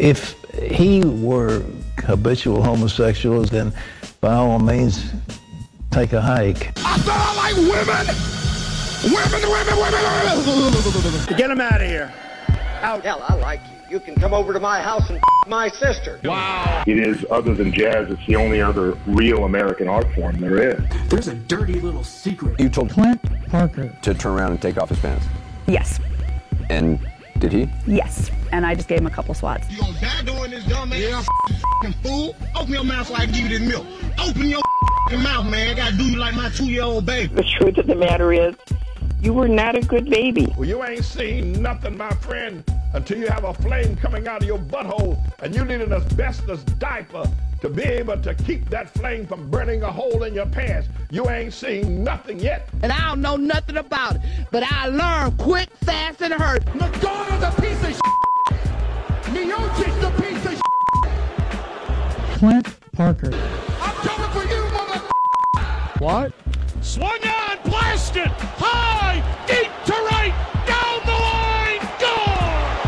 If 0.00 0.34
he 0.54 1.04
were 1.04 1.62
habitual 1.98 2.62
homosexual, 2.62 3.42
then 3.42 3.72
by 4.20 4.34
all 4.34 4.58
means, 4.58 5.12
take 5.90 6.12
a 6.12 6.20
hike. 6.20 6.72
I 6.78 6.98
said 6.98 7.10
I 7.10 7.34
like 7.36 7.56
women! 7.56 8.06
Women, 9.04 9.42
women, 9.48 9.76
women, 9.78 10.02
women! 10.46 11.36
Get 11.36 11.50
him 11.50 11.60
out 11.60 11.80
of 11.80 11.86
here. 11.86 12.12
Out. 12.80 13.02
Hell, 13.02 13.24
I 13.28 13.34
like 13.34 13.60
you. 13.60 13.78
You 13.90 14.00
can 14.00 14.16
come 14.16 14.34
over 14.34 14.52
to 14.52 14.60
my 14.60 14.82
house 14.82 15.08
and 15.08 15.18
my 15.46 15.68
sister. 15.70 16.20
Wow. 16.22 16.84
It 16.86 16.98
is, 16.98 17.24
other 17.30 17.54
than 17.54 17.72
jazz, 17.72 18.10
it's 18.10 18.24
the 18.26 18.36
only 18.36 18.60
other 18.60 18.98
real 19.06 19.44
American 19.44 19.88
art 19.88 20.06
form 20.14 20.38
there 20.40 20.58
is. 20.58 20.82
There's 21.08 21.28
a 21.28 21.34
dirty 21.34 21.80
little 21.80 22.04
secret. 22.04 22.60
You 22.60 22.68
told 22.68 22.90
Clint 22.90 23.18
Parker 23.48 23.88
to 24.02 24.12
turn 24.12 24.38
around 24.38 24.50
and 24.50 24.60
take 24.60 24.76
off 24.76 24.90
his 24.90 24.98
pants. 24.98 25.24
Yes. 25.68 26.00
And 26.70 26.98
did 27.38 27.52
he? 27.52 27.68
Yes. 27.86 28.30
And 28.52 28.66
I 28.66 28.74
just 28.74 28.88
gave 28.88 28.98
him 28.98 29.06
a 29.06 29.10
couple 29.10 29.34
swats. 29.34 29.70
You 29.70 29.78
gonna 29.78 30.00
die 30.00 30.22
doing 30.22 30.50
this, 30.50 30.64
dumb 30.64 30.88
man? 30.88 31.00
Yeah, 31.00 31.18
f***ing 31.18 31.92
fool. 32.02 32.34
Open 32.56 32.72
your 32.72 32.84
mouth 32.84 33.06
so 33.06 33.14
I 33.14 33.26
can 33.26 33.34
give 33.34 33.50
you 33.50 33.58
this 33.58 33.68
milk. 33.68 33.86
Open 34.18 34.48
your 34.48 34.62
fing 35.10 35.22
mouth, 35.22 35.46
man. 35.46 35.68
I 35.68 35.74
gotta 35.74 35.96
do 35.96 36.04
you 36.04 36.16
like 36.16 36.34
my 36.34 36.48
two-year-old 36.50 37.04
baby. 37.04 37.34
The 37.34 37.44
truth 37.44 37.76
of 37.76 37.86
the 37.86 37.94
matter 37.94 38.32
is, 38.32 38.54
you 39.20 39.32
were 39.32 39.48
not 39.48 39.76
a 39.76 39.80
good 39.80 40.08
baby. 40.08 40.52
Well, 40.56 40.68
you 40.68 40.84
ain't 40.84 41.04
seen 41.04 41.60
nothing, 41.60 41.96
my 41.96 42.10
friend, 42.10 42.64
until 42.94 43.18
you 43.18 43.28
have 43.28 43.44
a 43.44 43.54
flame 43.54 43.96
coming 43.96 44.28
out 44.28 44.42
of 44.42 44.48
your 44.48 44.58
butthole 44.58 45.18
and 45.40 45.54
you 45.54 45.64
need 45.64 45.80
an 45.80 45.92
asbestos 45.92 46.62
diaper 46.78 47.24
to 47.60 47.68
be 47.68 47.82
able 47.82 48.16
to 48.22 48.34
keep 48.34 48.68
that 48.70 48.88
flame 48.90 49.26
from 49.26 49.50
burning 49.50 49.82
a 49.82 49.90
hole 49.90 50.22
in 50.22 50.34
your 50.34 50.46
pants. 50.46 50.88
You 51.10 51.28
ain't 51.28 51.52
seen 51.52 52.04
nothing 52.04 52.38
yet. 52.38 52.68
And 52.82 52.92
I 52.92 53.08
don't 53.08 53.20
know 53.20 53.36
nothing 53.36 53.78
about 53.78 54.16
it, 54.16 54.22
but 54.52 54.62
I 54.62 54.86
learned 54.86 55.38
quick, 55.38 55.68
fast, 55.82 56.22
and 56.22 56.32
hurt. 56.32 56.64
Madonna's 56.74 57.42
a 57.42 57.60
piece 57.60 57.82
of 57.82 57.90
shit. 57.90 58.02
Miocic's 59.34 60.04
a 60.04 60.22
piece 60.22 60.44
of 60.46 60.52
shit. 60.52 60.62
Clint 62.38 62.92
Parker. 62.92 63.34
I'm 63.82 63.94
coming 64.06 64.30
for 64.30 64.44
you, 64.54 64.62
mother. 64.70 65.00
What? 65.98 66.32
Swung 66.80 67.10
on, 67.10 67.58
blasted, 67.64 68.28
high, 68.56 69.20
deep 69.48 69.68
to 69.84 69.92
right, 69.92 70.32
down 70.64 71.00
the 71.04 71.12
line, 71.12 71.80
gone! 71.98 72.78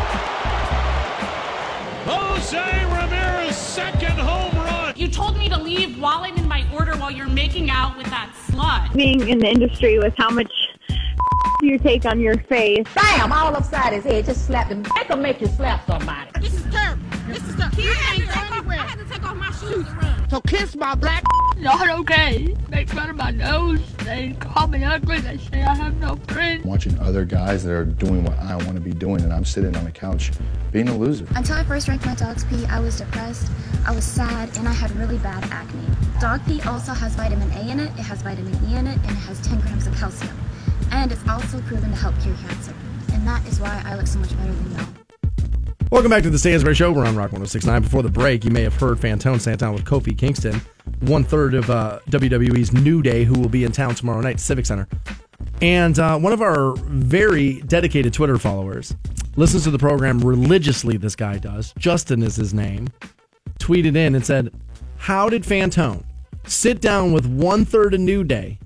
Jose 2.07 2.85
Ramirez, 2.85 3.57
second 3.57 4.13
home 4.13 4.55
run. 4.55 4.95
You 4.97 5.09
told 5.09 5.37
me 5.37 5.49
to 5.49 5.61
leave 5.61 6.01
while 6.01 6.23
I'm 6.23 6.37
in 6.37 6.47
my 6.47 6.65
order 6.73 6.93
while 6.99 7.11
you're 7.11 7.29
making 7.29 7.69
out 7.69 7.97
with 7.97 8.07
that 8.07 8.33
slut. 8.47 8.95
Being 8.95 9.29
in 9.29 9.41
the 9.41 9.49
industry 9.49 9.99
with 9.99 10.15
how 10.17 10.31
much 10.31 10.53
you 11.63 11.77
take 11.77 12.05
on 12.05 12.21
your 12.21 12.39
face. 12.39 12.87
Bam! 12.95 13.33
All 13.33 13.57
upside 13.57 13.93
his 13.93 14.05
head. 14.05 14.25
Just 14.25 14.47
slap 14.47 14.69
him. 14.69 14.87
Make 14.95 15.09
him 15.09 15.21
make 15.21 15.41
you 15.41 15.49
slap 15.49 15.85
somebody. 15.87 16.31
This 16.41 16.55
is 16.55 16.73
terrible. 16.73 17.03
This 17.27 17.43
is 17.43 17.57
terrible. 17.57 18.50
I 19.11 19.15
take 19.15 19.25
off, 19.25 19.37
I 19.37 19.45
had 19.45 19.55
to 19.55 19.67
take 19.67 19.71
off 19.71 19.73
my 19.73 19.75
shoes 19.75 19.87
to 19.87 19.95
run. 19.95 20.31
So 20.31 20.41
kiss 20.43 20.77
my 20.77 20.95
black. 20.95 21.25
Not 21.59 21.91
okay. 21.91 22.57
Make 22.71 22.89
fun 22.89 23.11
of 23.11 23.17
my 23.17 23.31
nose. 23.31 23.81
They 24.05 24.35
call 24.41 24.67
me 24.67 24.83
ugly. 24.83 25.21
They 25.21 25.37
say 25.37 25.63
I 25.63 25.75
have 25.75 25.97
no 25.99 26.17
friends. 26.29 26.65
Watching 26.65 26.99
other 27.01 27.25
guys 27.27 27.65
that 27.65 27.73
are 27.73 27.85
doing 27.85 28.25
what 28.25 28.39
I 28.39 28.57
want 28.57 28.75
to 28.75 28.81
be 28.81 28.93
doing, 28.93 29.23
and 29.23 29.33
I'm 29.33 29.45
sitting 29.45 29.77
on 29.77 29.85
the 29.85 29.91
couch 29.91 30.31
being 30.73 30.89
a 30.89 30.97
loser. 30.97 31.27
Until 31.37 31.57
I 31.57 31.65
first 31.65 31.87
drank 31.87 32.07
my 32.07 32.15
dog's 32.15 32.45
pee, 32.45 32.65
I 32.67 32.81
was 32.81 32.97
depressed, 32.97 33.51
I 33.87 33.95
was 33.95 34.05
sad, 34.05 34.57
and 34.57 34.67
I 34.67 34.73
had 34.73 34.91
really 34.97 35.19
bad 35.19 35.45
acne. 35.51 35.85
Dog 36.19 36.41
pee 36.47 36.63
also 36.63 36.93
has 36.93 37.15
vitamin 37.15 37.51
A 37.53 37.71
in 37.71 37.81
it, 37.81 37.91
it 37.99 38.03
has 38.03 38.23
vitamin 38.23 38.55
E 38.71 38.77
in 38.77 38.87
it, 38.87 38.97
and 38.97 39.11
it 39.11 39.21
has 39.27 39.41
10 39.47 39.61
grams 39.61 39.87
of 39.87 39.95
calcium. 39.97 40.37
And 40.93 41.13
it's 41.13 41.29
also 41.29 41.61
proven 41.63 41.91
to 41.91 41.97
help 41.97 42.19
cure 42.21 42.37
cancer. 42.37 42.75
And 43.13 43.27
that 43.27 43.47
is 43.47 43.61
why 43.61 43.83
I 43.85 43.97
look 43.97 44.07
so 44.07 44.19
much 44.19 44.37
better 44.37 44.53
than 44.53 44.77
y'all. 44.77 45.00
Welcome 45.91 46.11
back 46.11 46.23
to 46.23 46.31
the 46.31 46.39
Stansbury 46.39 46.77
Show. 46.77 46.93
We're 46.93 47.05
on 47.05 47.17
Rock 47.17 47.33
1069. 47.33 47.83
Before 47.83 48.05
the 48.05 48.09
break, 48.09 48.45
you 48.45 48.53
may 48.53 48.63
have 48.63 48.77
heard 48.77 48.99
Fantone 48.99 49.41
sat 49.41 49.59
down 49.59 49.75
with 49.75 49.85
Kofi 49.85 50.17
Kingston, 50.17 50.63
one 51.01 51.25
third 51.25 51.53
of 51.53 51.69
uh, 51.69 51.99
WWE's 52.09 52.73
New 52.73 53.03
Day, 53.03 53.25
who 53.25 53.35
will 53.35 53.49
be 53.49 53.65
in 53.65 53.73
town 53.73 53.97
tomorrow 53.97 54.21
night, 54.21 54.39
Civic 54.39 54.67
Center. 54.67 54.87
And 55.61 55.99
uh, 55.99 56.17
one 56.17 56.33
of 56.33 56.43
our 56.43 56.77
very 56.77 57.61
dedicated 57.63 58.15
Twitter 58.15 58.39
followers 58.39 58.95
listens 59.35 59.65
to 59.65 59.73
the 59.73 59.79
program 59.79 60.21
religiously, 60.21 60.97
this 60.97 61.17
guy 61.17 61.39
does. 61.39 61.75
Justin 61.77 62.23
is 62.23 62.37
his 62.37 62.55
name. 62.55 62.87
Tweeted 63.59 63.97
in 63.97 64.15
and 64.15 64.25
said, 64.25 64.53
How 64.97 65.29
did 65.29 65.43
Fantone 65.43 66.05
sit 66.47 66.81
down 66.81 67.11
with 67.11 67.27
one 67.27 67.65
third 67.65 67.95
of 67.95 68.01
New 68.01 68.23
Day 68.23 68.61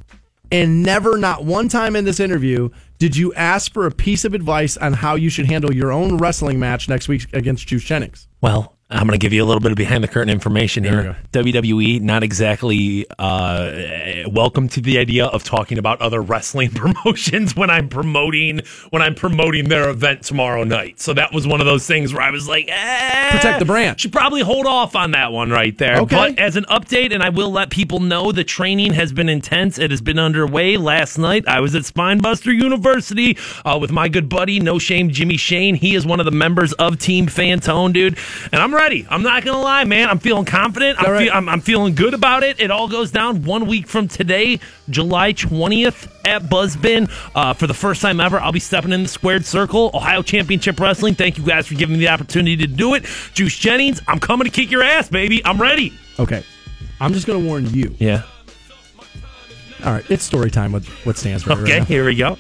and 0.53 0.83
never, 0.83 1.17
not 1.17 1.45
one 1.45 1.71
time 1.71 1.97
in 1.97 2.05
this 2.05 2.21
interview, 2.21 2.69
did 3.05 3.19
you 3.19 3.35
ask 3.35 3.71
for 3.71 3.85
a 3.85 3.91
piece 3.91 4.25
of 4.25 4.33
advice 4.33 4.79
on 4.79 4.95
how 4.95 5.15
you 5.15 5.29
should 5.29 5.45
handle 5.45 5.75
your 5.75 5.93
own 5.93 6.17
wrestling 6.17 6.59
match 6.59 6.89
next 6.89 7.07
week 7.07 7.27
against 7.35 7.69
Juice 7.69 7.85
Jennings? 7.85 8.29
Well, 8.41 8.74
I'm 8.91 9.07
going 9.07 9.19
to 9.19 9.19
give 9.19 9.33
you 9.33 9.43
a 9.43 9.47
little 9.47 9.63
bit 9.63 9.73
of 9.73 9.79
behind 9.79 10.05
the 10.05 10.09
curtain 10.09 10.29
information 10.29 10.85
here. 10.85 11.17
WWE 11.33 12.03
not 12.03 12.23
exactly 12.23 13.07
uh, 13.19 14.29
welcome 14.29 14.69
to 14.69 14.83
the 14.83 14.99
idea 14.99 15.25
of 15.25 15.43
talking 15.43 15.79
about 15.79 16.03
other 16.03 16.21
wrestling 16.21 16.71
promotions 16.75 17.57
when 17.57 17.71
I'm 17.71 17.89
promoting 17.89 18.61
when 18.91 19.01
I'm 19.01 19.15
promoting 19.15 19.71
their 19.71 19.89
event 19.89 20.23
tomorrow 20.23 20.65
night. 20.65 21.01
So 21.01 21.15
that 21.15 21.33
was 21.33 21.47
one 21.47 21.61
of 21.61 21.67
those 21.67 21.87
things 21.87 22.13
where 22.13 22.23
I 22.23 22.31
was 22.31 22.47
like, 22.47 22.67
eh, 22.69 23.31
Protect 23.31 23.59
the 23.59 23.65
brand. 23.65 23.99
Should 23.99 24.13
probably 24.13 24.43
hold 24.43 24.67
off 24.67 24.95
on 24.95 25.13
that 25.13 25.33
one 25.33 25.49
right 25.51 25.77
there. 25.79 26.01
Okay. 26.01 26.15
But 26.15 26.39
as 26.39 26.57
an 26.57 26.65
update, 26.65 27.15
and 27.15 27.23
I 27.23 27.31
will 27.31 27.51
let 27.51 27.71
people 27.71 28.01
know, 28.01 28.33
the 28.33 28.45
training 28.45 28.93
has 28.93 29.15
been 29.15 29.31
intense. 29.31 29.79
It 29.79 29.93
has 29.93 30.03
been 30.03 30.19
underway. 30.19 30.77
Last 30.77 31.17
night, 31.17 31.49
I 31.49 31.61
was 31.61 31.75
at 31.75 31.83
Spinebuster 31.85 32.55
University 32.55 33.39
uh, 33.65 33.79
with 33.81 33.91
my 33.93 34.11
good 34.11 34.29
buddy, 34.29 34.61
No 34.61 34.79
Shame 34.79 35.09
Jimmy 35.09 35.39
Shane. 35.39 35.75
He 35.75 35.95
is 35.95 36.05
one 36.05 36.21
of 36.21 36.27
the 36.27 36.33
members 36.33 36.75
of 36.75 36.99
Team 36.99 37.29
Fantone, 37.29 37.95
dude. 37.95 38.19
And 38.53 38.61
I'm 38.63 38.74
ready. 38.75 39.07
I'm 39.09 39.23
not 39.23 39.45
gonna 39.45 39.61
lie, 39.63 39.85
man. 39.85 40.09
I'm 40.09 40.19
feeling 40.19 40.45
confident. 40.45 40.99
I'm, 40.99 41.17
fe- 41.19 41.31
I'm, 41.31 41.49
I'm 41.49 41.61
feeling 41.61 41.95
good 41.95 42.15
about 42.15 42.43
it. 42.43 42.61
It 42.61 42.71
all 42.71 42.89
goes 42.89 43.11
down 43.11 43.43
one 43.45 43.67
week 43.67 43.87
from 43.87 44.09
today, 44.09 44.61
July 44.91 45.33
20th 45.33 46.11
at 46.27 46.43
Buzzbin. 46.43 47.11
Uh, 47.35 47.53
for 47.55 47.67
the 47.67 47.75
first 47.75 48.03
time 48.03 48.21
ever, 48.21 48.39
I'll 48.39 48.53
be 48.53 48.61
stepping 48.61 48.93
in 48.93 49.03
the 49.03 49.09
squared 49.09 49.45
circle. 49.45 49.91
Ohio 49.95 50.23
Championship 50.23 50.79
Wrestling. 50.79 51.15
Thank 51.15 51.39
you 51.39 51.45
guys 51.45 51.67
for 51.67 51.75
giving 51.75 51.95
me 51.97 52.01
the 52.01 52.09
opportunity 52.09 52.57
to 52.59 52.67
do 52.67 52.95
it. 52.95 53.05
Juice 53.33 53.57
Jennings, 53.57 54.01
I'm 54.09 54.19
coming 54.21 54.45
to 54.45 54.51
kick 54.51 54.71
your 54.71 54.83
ass, 54.83 55.09
baby. 55.09 55.45
I'm 55.45 55.61
ready. 55.61 55.93
Okay. 56.19 56.45
I'm 57.01 57.13
just 57.13 57.27
going 57.27 57.41
to 57.41 57.47
warn 57.47 57.67
you. 57.73 57.95
Yeah. 57.99 58.23
All 59.85 59.93
right, 59.93 60.11
it's 60.11 60.25
story 60.25 60.51
time 60.51 60.73
with 60.73 60.89
with 61.05 61.19
Stansbury. 61.19 61.63
Okay, 61.63 61.79
right 61.81 61.87
here 61.89 62.07
we 62.07 62.15
go. 62.17 62.39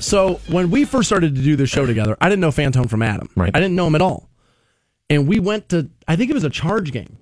So 0.00 0.40
when 0.48 0.70
we 0.70 0.86
first 0.86 1.06
started 1.08 1.34
to 1.36 1.42
do 1.42 1.54
this 1.54 1.68
show 1.68 1.84
together, 1.84 2.16
I 2.20 2.30
didn't 2.30 2.40
know 2.40 2.50
Fantone 2.50 2.88
from 2.88 3.02
Adam. 3.02 3.28
Right. 3.36 3.50
I 3.54 3.60
didn't 3.60 3.76
know 3.76 3.86
him 3.86 3.94
at 3.94 4.00
all. 4.00 4.30
And 5.12 5.28
we 5.28 5.40
went 5.40 5.68
to, 5.68 5.90
I 6.08 6.16
think 6.16 6.30
it 6.30 6.34
was 6.34 6.42
a 6.42 6.50
charge 6.50 6.90
game. 6.90 7.18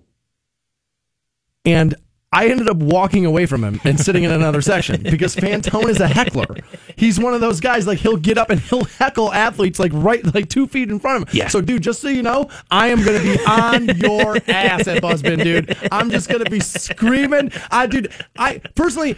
And 1.65 1.97
I 2.33 2.47
ended 2.47 2.69
up 2.69 2.77
walking 2.77 3.27
away 3.27 3.47
from 3.47 3.65
him 3.65 3.81
and 3.83 3.99
sitting 3.99 4.23
in 4.23 4.31
another 4.31 4.63
section 4.63 5.03
because 5.03 5.35
Fantone 5.35 5.89
is 5.89 5.99
a 5.99 6.07
heckler. 6.07 6.57
He's 6.95 7.19
one 7.19 7.35
of 7.35 7.41
those 7.41 7.59
guys 7.59 7.89
like 7.89 7.99
he'll 7.99 8.17
get 8.17 8.39
up 8.39 8.51
and 8.51 8.61
he'll 8.61 8.85
heckle 8.85 9.33
athletes 9.33 9.81
like 9.81 9.91
right 9.93 10.23
like 10.33 10.49
two 10.49 10.69
feet 10.69 10.89
in 10.89 11.01
front 11.01 11.23
of 11.23 11.29
him. 11.29 11.37
Yeah. 11.37 11.49
So 11.49 11.61
dude, 11.61 11.83
just 11.83 12.01
so 12.01 12.07
you 12.07 12.23
know, 12.23 12.49
I 12.71 12.89
am 12.89 13.05
gonna 13.05 13.19
be 13.19 13.37
on 13.45 13.89
your 13.99 14.37
ass 14.49 14.87
at 14.87 15.03
Buzzbin, 15.03 15.43
dude. 15.43 15.77
I'm 15.91 16.11
just 16.11 16.29
gonna 16.29 16.49
be 16.49 16.61
screaming. 16.61 17.51
I 17.73 17.89
dude, 17.89 18.13
I 18.39 18.59
personally 18.77 19.17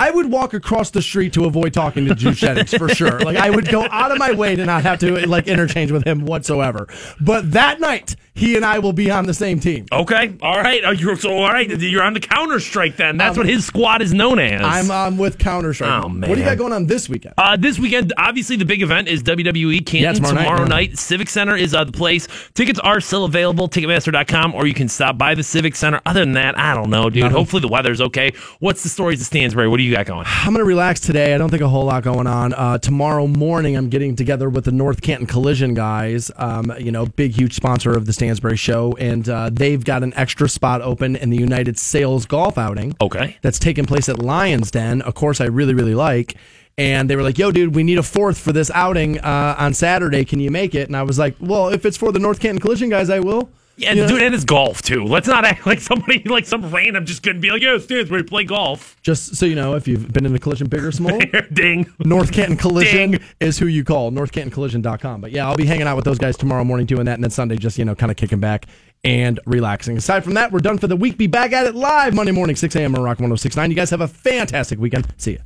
I 0.00 0.12
would 0.12 0.30
walk 0.30 0.54
across 0.54 0.90
the 0.90 1.02
street 1.02 1.32
to 1.32 1.46
avoid 1.46 1.74
talking 1.74 2.06
to 2.06 2.14
Juice 2.14 2.38
Jennings 2.38 2.72
for 2.72 2.88
sure. 2.88 3.18
Like 3.18 3.36
I 3.36 3.50
would 3.50 3.68
go 3.68 3.82
out 3.90 4.12
of 4.12 4.18
my 4.18 4.30
way 4.30 4.54
to 4.54 4.64
not 4.64 4.84
have 4.84 5.00
to 5.00 5.26
like 5.26 5.48
interchange 5.48 5.90
with 5.90 6.06
him 6.06 6.24
whatsoever. 6.24 6.86
But 7.20 7.50
that 7.50 7.80
night, 7.80 8.14
he 8.38 8.56
and 8.56 8.64
I 8.64 8.78
will 8.78 8.92
be 8.92 9.10
on 9.10 9.26
the 9.26 9.34
same 9.34 9.58
team. 9.58 9.86
Okay, 9.90 10.34
all 10.40 10.60
right. 10.60 10.82
Oh, 10.84 10.90
you're 10.92 11.16
so 11.16 11.36
all 11.36 11.48
right. 11.48 11.68
You're 11.68 12.02
on 12.02 12.14
the 12.14 12.20
counter 12.20 12.60
strike 12.60 12.96
then. 12.96 13.16
That's 13.16 13.36
what 13.36 13.46
his 13.46 13.66
squad 13.66 14.00
is 14.00 14.14
known 14.14 14.38
as. 14.38 14.62
I'm 14.62 14.90
um, 14.90 15.18
with 15.18 15.38
Counter 15.38 15.74
Strike. 15.74 16.04
Oh, 16.04 16.08
man. 16.08 16.30
What 16.30 16.36
do 16.36 16.40
you 16.40 16.46
got 16.46 16.56
going 16.56 16.72
on 16.72 16.86
this 16.86 17.08
weekend? 17.08 17.34
Uh, 17.36 17.56
this 17.56 17.78
weekend, 17.78 18.12
obviously, 18.16 18.56
the 18.56 18.64
big 18.64 18.80
event 18.80 19.08
is 19.08 19.22
WWE 19.24 19.84
Canton 19.84 20.02
Yeah, 20.02 20.12
tomorrow 20.12 20.36
tomorrow, 20.36 20.60
night, 20.60 20.90
night. 20.90 20.98
Civic 20.98 21.28
Center 21.28 21.56
is 21.56 21.74
uh, 21.74 21.82
the 21.82 21.92
place. 21.92 22.28
Tickets 22.54 22.78
are 22.78 23.00
still 23.00 23.24
available, 23.24 23.68
Ticketmaster.com, 23.68 24.54
or 24.54 24.66
you 24.66 24.74
can 24.74 24.88
stop 24.88 25.18
by 25.18 25.34
the 25.34 25.42
Civic 25.42 25.74
Center. 25.74 26.00
Other 26.06 26.20
than 26.20 26.32
that, 26.34 26.56
I 26.56 26.74
don't 26.74 26.90
know, 26.90 27.10
dude. 27.10 27.32
Hopefully, 27.32 27.60
the 27.60 27.68
weather's 27.68 28.00
okay. 28.00 28.32
What's 28.60 28.84
the 28.84 28.88
stories 28.88 29.20
of 29.20 29.26
Stansbury? 29.26 29.68
What 29.68 29.78
do 29.78 29.82
you 29.82 29.92
got 29.94 30.06
going? 30.06 30.24
I'm 30.28 30.52
going 30.52 30.58
to 30.58 30.64
relax 30.64 31.00
today. 31.00 31.34
I 31.34 31.38
don't 31.38 31.50
think 31.50 31.62
a 31.62 31.68
whole 31.68 31.86
lot 31.86 32.04
going 32.04 32.28
on. 32.28 32.52
Uh, 32.52 32.78
tomorrow 32.78 33.26
morning, 33.26 33.76
I'm 33.76 33.88
getting 33.88 34.14
together 34.14 34.48
with 34.48 34.64
the 34.64 34.72
North 34.72 35.02
Canton 35.02 35.26
Collision 35.26 35.74
guys. 35.74 36.30
Um, 36.36 36.72
you 36.78 36.92
know, 36.92 37.06
big, 37.06 37.32
huge 37.32 37.54
sponsor 37.54 37.96
of 37.96 38.06
the 38.06 38.12
Stansbury 38.12 38.27
Show, 38.56 38.96
and 38.98 39.28
uh, 39.28 39.50
they've 39.52 39.82
got 39.82 40.02
an 40.02 40.12
extra 40.14 40.48
spot 40.48 40.82
open 40.82 41.16
in 41.16 41.30
the 41.30 41.36
United 41.36 41.78
Sales 41.78 42.26
Golf 42.26 42.58
Outing. 42.58 42.96
Okay. 43.00 43.36
That's 43.42 43.58
taking 43.58 43.86
place 43.86 44.08
at 44.08 44.18
Lions 44.18 44.70
Den. 44.70 45.02
a 45.02 45.14
course, 45.14 45.40
I 45.40 45.46
really, 45.46 45.74
really 45.74 45.94
like. 45.94 46.36
And 46.76 47.10
they 47.10 47.16
were 47.16 47.22
like, 47.22 47.38
"Yo, 47.38 47.50
dude, 47.50 47.74
we 47.74 47.82
need 47.82 47.98
a 47.98 48.02
fourth 48.04 48.38
for 48.38 48.52
this 48.52 48.70
outing 48.72 49.18
uh, 49.18 49.56
on 49.58 49.74
Saturday. 49.74 50.24
Can 50.24 50.38
you 50.38 50.50
make 50.50 50.74
it?" 50.74 50.86
And 50.86 50.96
I 50.96 51.02
was 51.02 51.18
like, 51.18 51.34
"Well, 51.40 51.68
if 51.68 51.84
it's 51.84 51.96
for 51.96 52.12
the 52.12 52.20
North 52.20 52.38
Canton 52.38 52.60
Collision 52.60 52.88
guys, 52.88 53.10
I 53.10 53.18
will." 53.20 53.50
Yeah, 53.78 53.92
You 53.92 54.02
know? 54.02 54.08
dude, 54.08 54.22
and 54.22 54.34
it's 54.34 54.44
golf 54.44 54.82
too. 54.82 55.04
Let's 55.04 55.28
not 55.28 55.44
act 55.44 55.64
like 55.66 55.80
somebody, 55.80 56.22
like 56.24 56.44
some 56.46 56.70
random, 56.70 57.06
just 57.06 57.22
couldn't 57.22 57.40
be 57.40 57.50
like, 57.50 57.62
"Yo, 57.62 57.78
Stansbury, 57.78 58.24
play 58.24 58.44
golf." 58.44 58.96
Just 59.02 59.36
so 59.36 59.46
you 59.46 59.54
know, 59.54 59.74
if 59.74 59.86
you've 59.86 60.12
been 60.12 60.26
in 60.26 60.34
a 60.34 60.38
collision 60.38 60.66
big 60.68 60.84
or 60.84 60.92
small, 60.92 61.18
Ding. 61.52 61.90
North 62.00 62.32
Canton 62.32 62.56
Collision 62.56 63.20
is 63.40 63.58
who 63.58 63.66
you 63.66 63.84
call, 63.84 64.10
northcantoncollision.com. 64.10 65.20
But 65.20 65.30
yeah, 65.32 65.46
I'll 65.48 65.56
be 65.56 65.66
hanging 65.66 65.86
out 65.86 65.96
with 65.96 66.04
those 66.04 66.18
guys 66.18 66.36
tomorrow 66.36 66.64
morning 66.64 66.86
doing 66.86 67.04
that, 67.06 67.14
and 67.14 67.22
then 67.24 67.30
Sunday 67.30 67.56
just, 67.56 67.78
you 67.78 67.84
know, 67.84 67.94
kind 67.94 68.10
of 68.10 68.16
kicking 68.16 68.40
back 68.40 68.66
and 69.04 69.38
relaxing. 69.46 69.96
Aside 69.96 70.24
from 70.24 70.34
that, 70.34 70.50
we're 70.50 70.58
done 70.58 70.78
for 70.78 70.88
the 70.88 70.96
week. 70.96 71.16
Be 71.16 71.28
back 71.28 71.52
at 71.52 71.66
it 71.66 71.74
live 71.76 72.14
Monday 72.14 72.32
morning, 72.32 72.56
6 72.56 72.74
a.m. 72.74 72.96
on 72.96 73.02
Rock 73.02 73.18
1069. 73.20 73.70
You 73.70 73.76
guys 73.76 73.90
have 73.90 74.00
a 74.00 74.08
fantastic 74.08 74.78
weekend. 74.80 75.06
See 75.18 75.34
ya. 75.34 75.38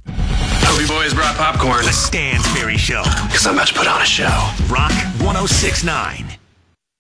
Toby 0.64 0.86
Boys 0.86 1.12
brought 1.12 1.36
popcorn. 1.36 1.84
The 1.84 1.92
Stansbury 1.92 2.78
Show. 2.78 3.02
Because 3.26 3.46
I'm 3.46 3.54
about 3.54 3.66
to 3.68 3.74
put 3.74 3.86
on 3.86 4.00
a 4.00 4.06
show. 4.06 4.24
Rock 4.70 4.92
1069. 5.20 6.38